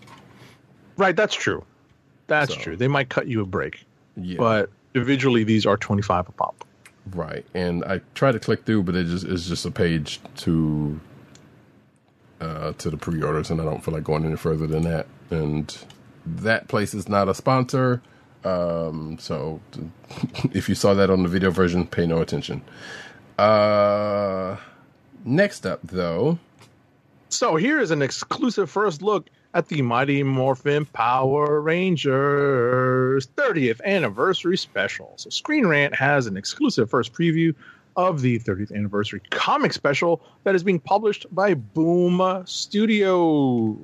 right? 0.97 1.15
That's 1.17 1.35
true. 1.35 1.63
That's 2.27 2.53
So- 2.53 2.59
true. 2.61 2.75
They 2.77 2.87
might 2.87 3.09
cut 3.09 3.27
you 3.27 3.41
a 3.41 3.45
break, 3.45 3.83
Yeah, 4.17 4.37
but 4.37 4.69
individually, 4.95 5.43
these 5.43 5.65
are 5.65 5.77
twenty 5.77 6.01
five 6.01 6.27
a 6.29 6.31
pop. 6.31 6.65
right. 7.13 7.45
And 7.53 7.83
I 7.85 8.01
tried 8.15 8.33
to 8.33 8.39
click 8.39 8.65
through, 8.65 8.83
but 8.83 8.95
it 8.95 9.05
just 9.05 9.25
it's 9.25 9.47
just 9.47 9.65
a 9.65 9.71
page 9.71 10.19
to 10.37 10.99
uh, 12.41 12.73
to 12.73 12.89
the 12.89 12.97
pre-orders, 12.97 13.49
and 13.51 13.61
I 13.61 13.65
don't 13.65 13.83
feel 13.83 13.93
like 13.93 14.03
going 14.03 14.25
any 14.25 14.35
further 14.35 14.67
than 14.67 14.83
that. 14.83 15.07
And 15.29 15.75
that 16.25 16.67
place 16.67 16.93
is 16.93 17.07
not 17.07 17.29
a 17.29 17.33
sponsor, 17.33 18.01
um, 18.43 19.17
so 19.19 19.59
if 20.53 20.69
you 20.69 20.75
saw 20.75 20.93
that 20.93 21.09
on 21.09 21.23
the 21.23 21.29
video 21.29 21.51
version, 21.51 21.85
pay 21.87 22.05
no 22.05 22.21
attention. 22.21 22.61
Uh, 23.37 24.57
next 25.25 25.65
up, 25.65 25.79
though. 25.83 26.39
So 27.29 27.55
here 27.55 27.79
is 27.79 27.91
an 27.91 28.01
exclusive 28.01 28.69
first 28.69 29.01
look 29.01 29.29
at 29.53 29.67
the 29.67 29.81
Mighty 29.81 30.23
Morphin 30.23 30.85
Power 30.85 31.59
Rangers 31.59 33.27
30th 33.35 33.81
anniversary 33.83 34.57
special. 34.57 35.13
So 35.17 35.29
Screen 35.29 35.67
Rant 35.67 35.93
has 35.95 36.27
an 36.27 36.37
exclusive 36.37 36.89
first 36.89 37.13
preview 37.13 37.53
of 37.97 38.21
the 38.21 38.39
30th 38.39 38.73
anniversary 38.73 39.21
comic 39.31 39.73
special 39.73 40.21
that 40.43 40.55
is 40.55 40.63
being 40.63 40.79
published 40.79 41.25
by 41.31 41.53
Boom 41.53 42.43
Studios. 42.45 43.77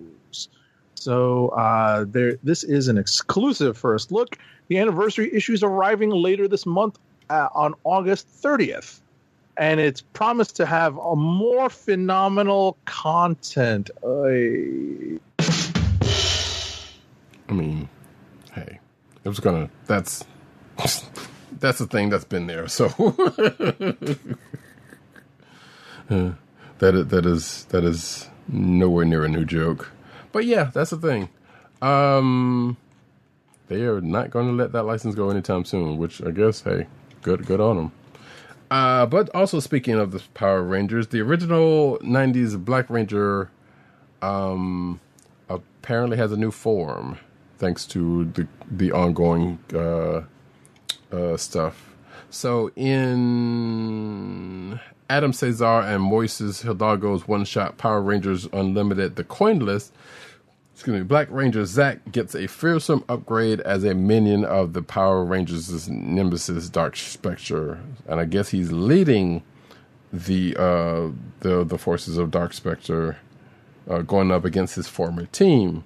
So 0.96 1.50
uh, 1.50 2.06
there, 2.08 2.38
this 2.44 2.64
is 2.64 2.88
an 2.88 2.98
exclusive 2.98 3.78
first 3.78 4.12
look. 4.12 4.38
The 4.70 4.80
anniversary 4.80 5.34
issue 5.34 5.54
is 5.54 5.64
arriving 5.64 6.12
later 6.12 6.48
this 6.48 6.66
month 6.66 6.98
uh, 7.30 7.50
on 7.54 7.76
August 7.84 8.28
30th 8.42 9.02
and 9.58 9.80
it's 9.80 10.02
promised 10.02 10.56
to 10.58 10.66
have 10.66 10.98
a 10.98 11.16
more 11.16 11.70
phenomenal 11.70 12.78
content. 12.86 13.90
Ay. 14.06 15.20
I 17.50 17.54
mean, 17.54 17.90
hey, 18.54 18.80
it 19.24 19.30
was 19.30 19.40
gonna. 19.40 19.70
That's 19.86 20.26
that's 21.60 21.80
the 21.80 21.88
thing 21.88 22.10
that's 22.10 22.26
been 22.26 22.48
there. 22.48 22.68
So 22.68 22.88
Uh, 26.10 26.32
that 26.80 27.10
that 27.10 27.26
is 27.26 27.66
that 27.66 27.84
is 27.84 28.30
nowhere 28.48 29.06
near 29.06 29.26
a 29.26 29.28
new 29.28 29.44
joke. 29.46 29.92
But 30.32 30.46
yeah, 30.46 30.66
that's 30.74 30.92
the 30.92 30.98
thing. 30.98 31.30
Um, 31.82 32.78
they 33.68 33.82
are 33.82 34.02
not 34.02 34.32
going 34.32 34.48
to 34.48 34.54
let 34.54 34.72
that 34.72 34.84
license 34.84 35.16
go 35.16 35.30
anytime 35.30 35.66
soon. 35.66 35.98
Which 35.98 36.24
I 36.24 36.32
guess, 36.32 36.62
hey, 36.62 36.88
good 37.22 37.46
good 37.46 37.60
on 37.60 37.76
them. 37.76 37.92
Uh, 38.70 39.06
but 39.06 39.34
also 39.36 39.60
speaking 39.60 39.96
of 39.96 40.12
the 40.12 40.22
Power 40.34 40.62
Rangers, 40.62 41.08
the 41.08 41.22
original 41.22 41.98
'90s 42.00 42.64
Black 42.64 42.90
Ranger 42.90 43.50
um, 44.22 45.00
apparently 45.50 46.18
has 46.18 46.32
a 46.32 46.38
new 46.38 46.52
form, 46.52 47.18
thanks 47.58 47.86
to 47.88 48.26
the 48.26 48.48
the 48.70 48.92
ongoing 48.92 49.60
uh, 49.74 50.24
uh, 51.12 51.38
stuff. 51.38 51.96
So 52.30 52.72
in 52.76 54.80
Adam 55.10 55.34
Cesar 55.34 55.82
and 55.82 56.04
Moises 56.04 56.64
Hidalgo's 56.64 57.28
one 57.28 57.46
shot 57.46 57.78
Power 57.78 58.02
Rangers 58.02 58.48
Unlimited, 58.52 59.16
the 59.16 59.24
Coinless, 59.24 59.92
excuse 60.74 60.98
me, 60.98 61.04
Black 61.04 61.30
Ranger 61.32 61.66
Zack 61.66 62.12
gets 62.12 62.36
a 62.36 62.48
fearsome 62.48 63.04
upgrade 63.08 63.62
as 63.62 63.84
a 63.84 63.96
minion 63.96 64.46
of 64.46 64.74
the 64.74 64.82
Power 64.82 65.24
Rangers' 65.24 65.90
nemesis 65.90 66.70
Dark 66.70 66.96
Spectre, 66.96 67.80
and 68.08 68.20
I 68.20 68.26
guess 68.26 68.50
he's 68.50 68.72
leading 68.72 69.44
the 70.12 70.56
uh, 70.58 71.10
the 71.40 71.64
the 71.64 71.78
forces 71.78 72.18
of 72.18 72.30
Dark 72.30 72.54
Spectre, 72.54 73.18
uh, 73.90 74.02
going 74.02 74.32
up 74.32 74.46
against 74.46 74.76
his 74.76 74.88
former 74.88 75.26
team. 75.26 75.84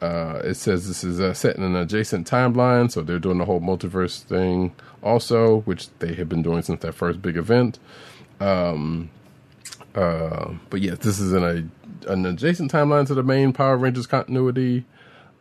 Uh, 0.00 0.40
it 0.44 0.54
says 0.54 0.86
this 0.86 1.02
is 1.02 1.20
uh, 1.20 1.34
set 1.34 1.56
in 1.56 1.62
an 1.62 1.74
adjacent 1.74 2.28
timeline, 2.28 2.90
so 2.90 3.02
they're 3.02 3.18
doing 3.18 3.38
the 3.38 3.44
whole 3.44 3.60
multiverse 3.60 4.22
thing 4.22 4.72
also, 5.02 5.60
which 5.60 5.88
they 5.98 6.14
have 6.14 6.28
been 6.28 6.42
doing 6.42 6.62
since 6.62 6.80
that 6.82 6.92
first 6.92 7.20
big 7.20 7.36
event. 7.36 7.78
Um, 8.40 9.10
uh, 9.94 10.54
but 10.70 10.80
yes, 10.80 10.98
this 10.98 11.18
is 11.18 11.32
in 11.32 11.42
a 11.42 12.10
an 12.10 12.24
adjacent 12.26 12.70
timeline 12.70 13.06
to 13.08 13.14
the 13.14 13.24
main 13.24 13.52
Power 13.52 13.76
Rangers 13.76 14.06
continuity. 14.06 14.84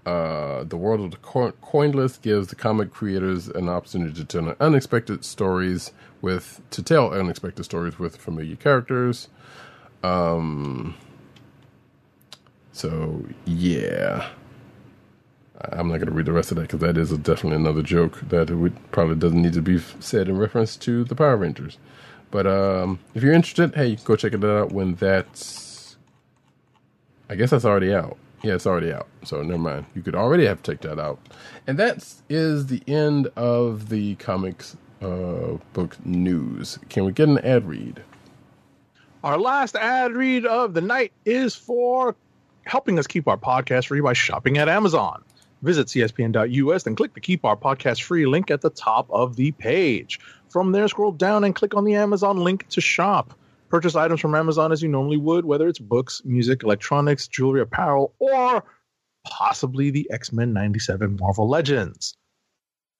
Uh, 0.05 0.63
the 0.63 0.77
world 0.77 1.01
of 1.01 1.11
the 1.11 1.17
co- 1.17 1.51
Coinless 1.61 2.19
gives 2.21 2.47
the 2.47 2.55
comic 2.55 2.91
creators 2.91 3.49
an 3.49 3.69
opportunity 3.69 4.13
to 4.13 4.25
tell 4.25 4.55
unexpected 4.59 5.23
stories 5.25 5.91
with 6.21 6.61
to 6.71 6.81
tell 6.81 7.13
unexpected 7.13 7.63
stories 7.63 7.99
with 7.99 8.15
familiar 8.15 8.55
characters. 8.55 9.27
Um, 10.03 10.95
so 12.71 13.25
yeah, 13.45 14.29
I'm 15.59 15.87
not 15.87 15.97
going 15.97 16.07
to 16.07 16.13
read 16.13 16.27
the 16.27 16.33
rest 16.33 16.51
of 16.51 16.57
that 16.57 16.63
because 16.63 16.79
that 16.81 16.97
is 16.97 17.11
definitely 17.17 17.55
another 17.55 17.81
joke 17.81 18.19
that 18.29 18.51
would, 18.51 18.91
probably 18.91 19.15
doesn't 19.15 19.41
need 19.41 19.53
to 19.53 19.61
be 19.61 19.79
said 19.99 20.29
in 20.29 20.37
reference 20.37 20.75
to 20.77 21.03
the 21.03 21.15
Power 21.15 21.37
Rangers. 21.37 21.77
But 22.29 22.45
um, 22.45 22.99
if 23.15 23.23
you're 23.23 23.33
interested, 23.33 23.73
hey, 23.73 23.87
you 23.87 23.95
can 23.95 24.05
go 24.05 24.15
check 24.15 24.33
it 24.33 24.43
out 24.43 24.71
when 24.71 24.95
that's. 24.95 25.97
I 27.29 27.35
guess 27.35 27.49
that's 27.49 27.65
already 27.65 27.93
out. 27.93 28.17
Yeah, 28.43 28.53
it's 28.53 28.67
already 28.67 28.93
out. 28.93 29.07
So 29.23 29.41
never 29.41 29.57
mind. 29.57 29.85
You 29.95 30.01
could 30.01 30.15
already 30.15 30.45
have 30.45 30.61
checked 30.61 30.83
that 30.83 30.99
out. 30.99 31.19
And 31.65 31.79
that 31.79 32.05
is 32.29 32.67
the 32.67 32.81
end 32.87 33.27
of 33.35 33.89
the 33.89 34.15
comics 34.15 34.77
uh, 35.01 35.57
book 35.73 35.97
news. 36.05 36.77
Can 36.89 37.05
we 37.05 37.11
get 37.11 37.29
an 37.29 37.39
ad 37.39 37.67
read? 37.67 38.01
Our 39.23 39.37
last 39.37 39.75
ad 39.75 40.13
read 40.13 40.45
of 40.45 40.73
the 40.73 40.81
night 40.81 41.11
is 41.25 41.55
for 41.55 42.15
helping 42.65 42.99
us 42.99 43.07
keep 43.07 43.27
our 43.27 43.37
podcast 43.37 43.87
free 43.87 44.01
by 44.01 44.13
shopping 44.13 44.57
at 44.57 44.69
Amazon. 44.69 45.23
Visit 45.61 45.87
cspn.us 45.87 46.85
and 46.85 46.95
click 46.95 47.13
the 47.13 47.19
Keep 47.19 47.43
Our 47.43 47.57
Podcast 47.57 48.03
Free 48.03 48.25
link 48.25 48.51
at 48.51 48.61
the 48.61 48.69
top 48.69 49.09
of 49.09 49.35
the 49.35 49.51
page. 49.53 50.19
From 50.49 50.71
there, 50.71 50.87
scroll 50.87 51.11
down 51.11 51.43
and 51.43 51.55
click 51.55 51.75
on 51.75 51.83
the 51.83 51.95
Amazon 51.95 52.37
link 52.37 52.67
to 52.69 52.81
shop. 52.81 53.33
Purchase 53.69 53.95
items 53.95 54.21
from 54.21 54.35
Amazon 54.35 54.71
as 54.71 54.81
you 54.81 54.87
normally 54.87 55.17
would, 55.17 55.45
whether 55.45 55.67
it's 55.67 55.79
books, 55.79 56.21
music, 56.23 56.63
electronics, 56.63 57.27
jewelry, 57.27 57.61
apparel, 57.61 58.13
or 58.19 58.63
possibly 59.25 59.89
the 59.89 60.09
X 60.11 60.31
Men 60.31 60.53
97 60.53 61.17
Marvel 61.19 61.49
Legends. 61.49 62.15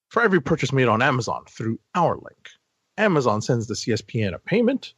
For 0.09 0.21
every 0.23 0.41
purchase 0.41 0.73
made 0.73 0.87
on 0.87 1.01
Amazon 1.01 1.43
through 1.49 1.79
our 1.95 2.15
link, 2.15 2.49
Amazon 2.97 3.41
sends 3.41 3.67
the 3.67 3.75
CSPN 3.75 4.33
a 4.33 4.39
payment 4.39 4.93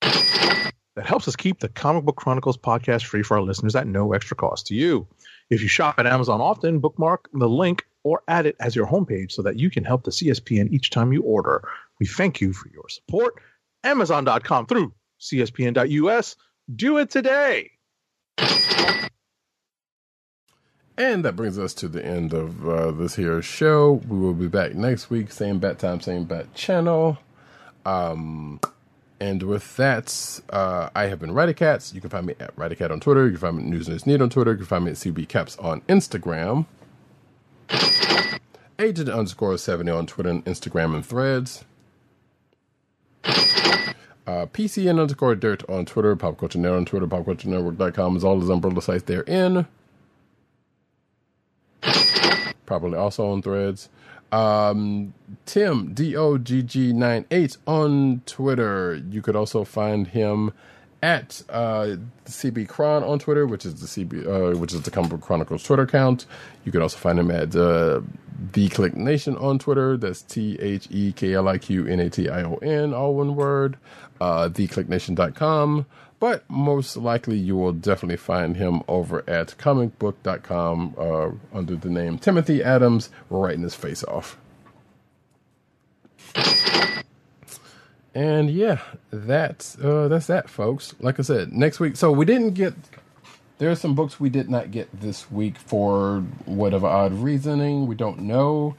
that 0.00 1.06
helps 1.06 1.28
us 1.28 1.36
keep 1.36 1.60
the 1.60 1.68
Comic 1.68 2.04
Book 2.04 2.16
Chronicles 2.16 2.56
podcast 2.56 3.04
free 3.04 3.22
for 3.22 3.36
our 3.36 3.42
listeners 3.42 3.76
at 3.76 3.86
no 3.86 4.12
extra 4.12 4.36
cost 4.36 4.66
to 4.68 4.74
you. 4.74 5.06
If 5.48 5.62
you 5.62 5.68
shop 5.68 5.98
at 5.98 6.06
Amazon 6.06 6.40
often, 6.40 6.80
bookmark 6.80 7.28
the 7.32 7.48
link 7.48 7.86
or 8.02 8.22
add 8.28 8.46
it 8.46 8.56
as 8.60 8.74
your 8.74 8.86
homepage 8.86 9.32
so 9.32 9.42
that 9.42 9.58
you 9.58 9.70
can 9.70 9.84
help 9.84 10.04
the 10.04 10.10
CSPN 10.10 10.72
each 10.72 10.90
time 10.90 11.12
you 11.12 11.22
order. 11.22 11.68
We 12.00 12.06
thank 12.06 12.40
you 12.40 12.52
for 12.52 12.68
your 12.68 12.88
support. 12.88 13.34
Amazon.com 13.84 14.66
through 14.66 14.92
CSPN.us. 15.20 16.36
Do 16.74 16.98
it 16.98 17.10
today. 17.10 17.70
And 20.98 21.24
that 21.24 21.36
brings 21.36 21.58
us 21.58 21.74
to 21.74 21.88
the 21.88 22.04
end 22.04 22.32
of 22.32 22.66
uh, 22.66 22.90
this 22.90 23.16
here 23.16 23.42
show. 23.42 24.00
We 24.08 24.18
will 24.18 24.34
be 24.34 24.48
back 24.48 24.74
next 24.74 25.10
week, 25.10 25.30
same 25.30 25.58
bat 25.58 25.78
time, 25.78 26.00
same 26.00 26.24
bat 26.24 26.54
channel. 26.54 27.18
Um, 27.84 28.60
and 29.18 29.42
with 29.42 29.76
that, 29.76 30.40
uh, 30.50 30.90
I 30.94 31.06
have 31.06 31.20
been 31.20 31.54
Cats. 31.54 31.94
You 31.94 32.00
can 32.00 32.10
find 32.10 32.26
me 32.26 32.34
at 32.38 32.56
Cat 32.78 32.90
on 32.90 33.00
Twitter. 33.00 33.24
You 33.24 33.32
can 33.32 33.40
find 33.40 33.56
me 33.56 33.62
at 33.64 33.68
News 33.68 33.88
News 33.88 34.06
Need 34.06 34.20
on 34.20 34.30
Twitter. 34.30 34.52
You 34.52 34.58
can 34.58 34.66
find 34.66 34.84
me 34.84 34.90
at 34.90 34.96
CB 34.96 35.28
Caps 35.28 35.56
on 35.58 35.80
Instagram. 35.82 36.66
Agent 38.78 39.08
underscore 39.08 39.56
70 39.56 39.90
on 39.90 40.06
Twitter 40.06 40.28
and 40.28 40.44
Instagram 40.44 40.94
and 40.94 41.04
threads. 41.04 41.64
Uh, 44.26 44.44
PCN 44.46 45.00
underscore 45.00 45.34
dirt 45.36 45.62
on 45.68 45.86
Twitter, 45.86 46.14
Pop 46.16 46.36
Culture 46.36 46.58
Network 46.58 46.78
on 46.78 46.84
Twitter, 46.84 47.06
popculturenetwork.com 47.06 48.16
is 48.16 48.24
all 48.24 48.40
his 48.40 48.50
umbrella 48.50 48.82
sites 48.82 49.04
they're 49.04 49.22
in. 49.22 49.66
Probably 52.66 52.98
also 52.98 53.30
on 53.30 53.40
threads. 53.40 53.88
Um, 54.32 55.14
Tim, 55.44 55.94
D 55.94 56.16
O 56.16 56.38
G 56.38 56.62
G 56.62 56.92
98 56.92 57.56
on 57.66 58.22
Twitter. 58.26 59.02
You 59.10 59.22
could 59.22 59.36
also 59.36 59.64
find 59.64 60.06
him 60.08 60.52
at 61.02 61.42
uh, 61.50 61.96
CB 62.24 62.68
Chron 62.68 63.04
on 63.04 63.18
Twitter, 63.18 63.46
which 63.46 63.64
is 63.64 63.80
the 63.80 63.86
CB, 63.86 64.26
uh, 64.26 64.58
which 64.58 64.72
is 64.72 64.82
the 64.82 64.90
Comic 64.90 65.10
Book 65.10 65.20
Chronicles 65.20 65.62
Twitter 65.62 65.82
account. 65.82 66.26
You 66.64 66.72
could 66.72 66.82
also 66.82 66.96
find 66.96 67.18
him 67.18 67.30
at 67.30 67.54
uh, 67.54 68.00
the 68.52 68.68
Kliq 68.68 68.94
Nation 68.94 69.36
on 69.36 69.58
Twitter. 69.58 69.96
That's 69.96 70.22
T 70.22 70.58
H 70.60 70.88
E 70.90 71.12
K 71.12 71.34
L 71.34 71.48
I 71.48 71.58
Q 71.58 71.86
N 71.86 72.00
A 72.00 72.10
T 72.10 72.28
I 72.28 72.42
O 72.42 72.56
N, 72.56 72.92
all 72.92 73.14
one 73.14 73.36
word. 73.36 73.76
Uh, 74.20 74.48
thekliqnation.com. 74.48 75.86
But 76.18 76.48
most 76.48 76.96
likely, 76.96 77.36
you 77.36 77.56
will 77.56 77.72
definitely 77.72 78.16
find 78.16 78.56
him 78.56 78.82
over 78.88 79.22
at 79.28 79.54
comicbook.com 79.58 80.94
uh, 80.98 81.30
under 81.56 81.76
the 81.76 81.90
name 81.90 82.18
Timothy 82.18 82.62
Adams, 82.62 83.10
writing 83.28 83.62
his 83.62 83.74
face 83.74 84.02
off. 84.04 84.38
And 88.14 88.50
yeah, 88.50 88.80
that's 89.10 89.78
uh, 89.78 90.08
that's 90.08 90.26
that, 90.28 90.48
folks. 90.48 90.94
Like 91.00 91.20
I 91.20 91.22
said, 91.22 91.52
next 91.52 91.80
week. 91.80 91.96
So 91.96 92.10
we 92.10 92.24
didn't 92.24 92.54
get. 92.54 92.72
There 93.58 93.70
are 93.70 93.74
some 93.74 93.94
books 93.94 94.18
we 94.18 94.30
did 94.30 94.48
not 94.48 94.70
get 94.70 95.00
this 95.00 95.30
week 95.30 95.58
for 95.58 96.20
whatever 96.46 96.86
odd 96.86 97.12
reasoning. 97.12 97.86
We 97.86 97.94
don't 97.94 98.20
know. 98.20 98.74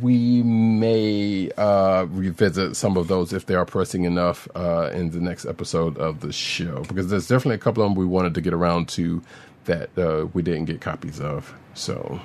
We 0.00 0.42
may 0.44 1.50
uh, 1.56 2.06
revisit 2.10 2.76
some 2.76 2.96
of 2.96 3.08
those 3.08 3.32
if 3.32 3.46
they 3.46 3.54
are 3.54 3.64
pressing 3.66 4.04
enough 4.04 4.46
uh, 4.54 4.90
in 4.92 5.10
the 5.10 5.20
next 5.20 5.46
episode 5.46 5.98
of 5.98 6.20
the 6.20 6.32
show 6.32 6.84
because 6.84 7.08
there's 7.08 7.26
definitely 7.26 7.56
a 7.56 7.58
couple 7.58 7.82
of 7.82 7.90
them 7.90 7.96
we 7.96 8.04
wanted 8.06 8.34
to 8.34 8.40
get 8.40 8.52
around 8.52 8.88
to 8.90 9.20
that 9.64 9.90
uh, 9.98 10.26
we 10.32 10.42
didn't 10.42 10.66
get 10.66 10.80
copies 10.80 11.20
of. 11.20 11.52
So 11.74 12.20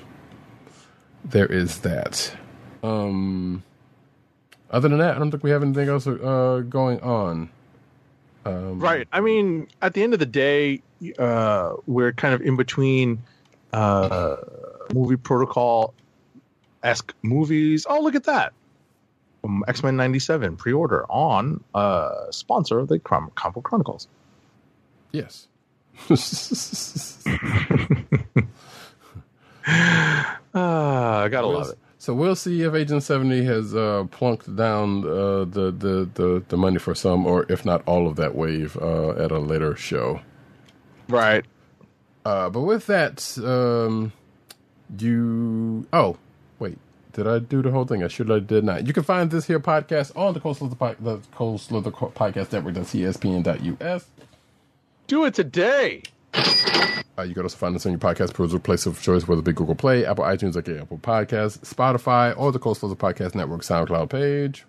there 1.23 1.47
is 1.47 1.79
that. 1.79 2.35
Um, 2.83 3.63
other 4.69 4.87
than 4.89 4.99
that, 4.99 5.15
I 5.15 5.19
don't 5.19 5.31
think 5.31 5.43
we 5.43 5.49
have 5.49 5.63
anything 5.63 5.89
else 5.89 6.05
uh, 6.05 6.63
going 6.69 6.99
on. 7.01 7.49
Um, 8.45 8.79
Right. 8.79 9.07
I 9.11 9.21
mean, 9.21 9.69
at 9.81 9.95
the 9.95 10.03
end 10.03 10.13
of 10.13 10.19
the 10.19 10.27
day, 10.27 10.83
uh, 11.17 11.73
we're 11.87 12.13
kind 12.13 12.35
of 12.35 12.41
in 12.41 12.57
between 12.57 13.23
uh, 13.73 14.35
movie 14.93 15.17
protocol 15.17 15.95
esque 16.85 17.13
movies. 17.23 17.85
Oh, 17.89 17.99
look 18.01 18.15
at 18.15 18.23
that. 18.25 18.53
Um, 19.43 19.63
X 19.67 19.83
Men 19.83 19.95
97 19.97 20.55
pre 20.57 20.73
order 20.73 21.05
on 21.09 21.63
uh, 21.73 22.31
sponsor 22.31 22.79
of 22.79 22.87
the 22.87 22.99
Comic 22.99 23.33
Book 23.53 23.63
Chronicles. 23.63 24.07
Yes. 25.11 25.47
Ah, 30.53 31.21
I 31.23 31.27
gotta 31.29 31.47
We'll- 31.47 31.57
love 31.59 31.69
it. 31.71 31.79
So 31.97 32.13
we'll 32.13 32.35
see 32.35 32.61
if 32.61 32.75
Agent 32.75 33.01
Seventy 33.01 33.43
has 33.45 33.73
uh, 33.75 34.03
plunked 34.11 34.55
down 34.55 35.03
uh, 35.05 35.45
the, 35.45 35.73
the 35.75 36.07
the 36.13 36.43
the 36.49 36.55
money 36.57 36.77
for 36.77 36.93
some, 36.93 37.25
or 37.25 37.47
if 37.49 37.65
not 37.65 37.81
all 37.87 38.07
of 38.07 38.15
that 38.17 38.35
wave 38.35 38.77
uh, 38.79 39.09
at 39.13 39.31
a 39.31 39.39
later 39.39 39.75
show. 39.75 40.19
Right. 41.09 41.43
Uh, 42.23 42.51
but 42.51 42.61
with 42.61 42.85
that, 42.85 43.35
um, 43.43 44.13
you 44.99 45.87
oh 45.93 46.17
wait, 46.59 46.77
did 47.13 47.27
I 47.27 47.39
do 47.39 47.61
the 47.61 47.71
whole 47.71 47.85
thing? 47.85 48.03
I 48.03 48.07
should 48.07 48.29
I 48.31 48.39
did 48.39 48.63
not. 48.63 48.85
You 48.85 48.93
can 48.93 49.03
find 49.03 49.31
this 49.31 49.45
here 49.45 49.59
podcast 49.59 50.15
on 50.17 50.33
the 50.33 50.39
Cold 50.39 50.57
Slither, 50.57 50.75
po- 50.75 50.95
the 50.99 51.19
Cold 51.33 51.61
Slither 51.61 51.91
Co- 51.91 52.09
Podcast 52.09 52.51
Network. 52.51 52.73
That's 52.73 52.93
CSPN.us. 52.93 54.05
Do 55.07 55.25
it 55.25 55.33
today. 55.33 56.03
Uh, 57.17 57.21
you 57.23 57.33
can 57.33 57.43
also 57.43 57.55
find 57.55 57.75
us 57.75 57.85
on 57.85 57.93
your 57.93 57.99
podcast 57.99 58.33
browser 58.33 58.59
place 58.59 58.85
of 58.85 59.01
choice, 59.01 59.27
whether 59.27 59.39
it 59.39 59.45
be 59.45 59.53
Google 59.53 59.75
Play, 59.75 60.05
Apple 60.05 60.25
iTunes, 60.25 60.55
like 60.55 60.67
Apple 60.67 60.97
Podcasts, 60.97 61.59
Spotify, 61.59 62.37
or 62.37 62.51
the 62.51 62.59
Cold 62.59 62.77
Slither 62.77 62.95
Podcast 62.95 63.35
Network 63.35 63.61
SoundCloud 63.61 64.09
page. 64.09 64.65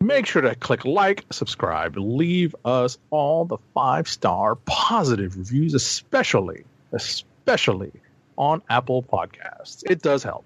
Make 0.00 0.26
sure 0.26 0.42
to 0.42 0.54
click 0.54 0.84
like, 0.84 1.24
subscribe, 1.30 1.96
leave 1.96 2.54
us 2.64 2.98
all 3.10 3.46
the 3.46 3.56
five 3.74 4.06
star 4.08 4.54
positive 4.54 5.36
reviews, 5.36 5.74
especially, 5.74 6.64
especially 6.92 7.92
on 8.36 8.62
Apple 8.68 9.02
Podcasts. 9.02 9.82
It 9.88 10.02
does 10.02 10.22
help. 10.22 10.44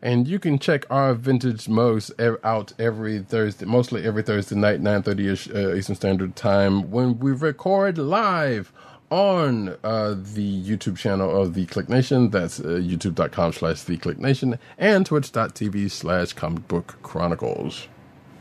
And 0.00 0.28
you 0.28 0.38
can 0.38 0.58
check 0.60 0.86
our 0.90 1.12
vintage 1.12 1.68
modes 1.68 2.12
out 2.44 2.72
every 2.78 3.18
Thursday, 3.18 3.66
mostly 3.66 4.04
every 4.04 4.22
Thursday 4.22 4.54
night, 4.54 4.80
9.30 4.80 5.32
ish 5.32 5.50
uh, 5.50 5.74
Eastern 5.74 5.96
Standard 5.96 6.36
Time, 6.36 6.90
when 6.90 7.18
we 7.18 7.32
record 7.32 7.98
live 7.98 8.72
on 9.10 9.76
uh, 9.82 10.14
the 10.16 10.62
YouTube 10.62 10.98
channel 10.98 11.40
of 11.40 11.54
The 11.54 11.66
Kliq 11.66 11.88
Nation. 11.88 12.30
That's 12.30 12.60
uh, 12.60 12.64
youtube.com 12.64 13.52
slash 13.54 13.82
The 13.82 13.96
Kliq 13.96 14.18
Nation 14.18 14.58
and 14.76 15.04
twitch.tv 15.04 15.90
slash 15.90 16.32
comic 16.32 16.68
book 16.68 16.96
chronicles. 17.02 17.88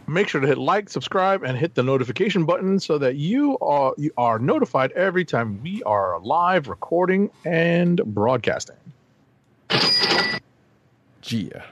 Make 0.09 0.29
sure 0.29 0.39
to 0.39 0.47
hit 0.47 0.57
like, 0.57 0.89
subscribe, 0.89 1.43
and 1.43 1.57
hit 1.57 1.75
the 1.75 1.83
notification 1.83 2.45
button 2.45 2.79
so 2.79 2.97
that 2.97 3.15
you 3.15 3.57
are 3.59 3.93
you 3.97 4.11
are 4.17 4.39
notified 4.39 4.91
every 4.93 5.25
time 5.25 5.61
we 5.61 5.83
are 5.83 6.19
live 6.21 6.69
recording 6.69 7.29
and 7.43 8.01
broadcasting. 8.05 8.77
Gia. 11.21 11.65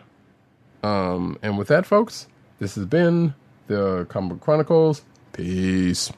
Um, 0.83 1.37
and 1.41 1.57
with 1.57 1.67
that, 1.69 1.85
folks, 1.85 2.27
this 2.59 2.75
has 2.75 2.85
been 2.85 3.33
the 3.67 4.05
Comic 4.09 4.33
Book 4.33 4.41
Chronicles. 4.41 5.03
Peace. 5.33 6.11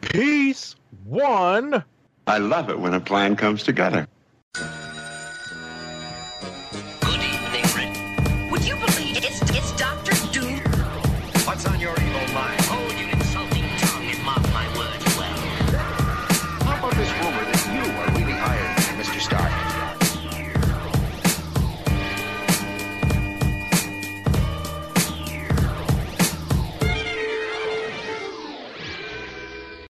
Peace. 0.00 0.76
One. 1.04 1.84
I 2.26 2.38
love 2.38 2.70
it 2.70 2.78
when 2.78 2.94
a 2.94 3.00
plan 3.00 3.36
comes 3.36 3.62
together. 3.62 4.06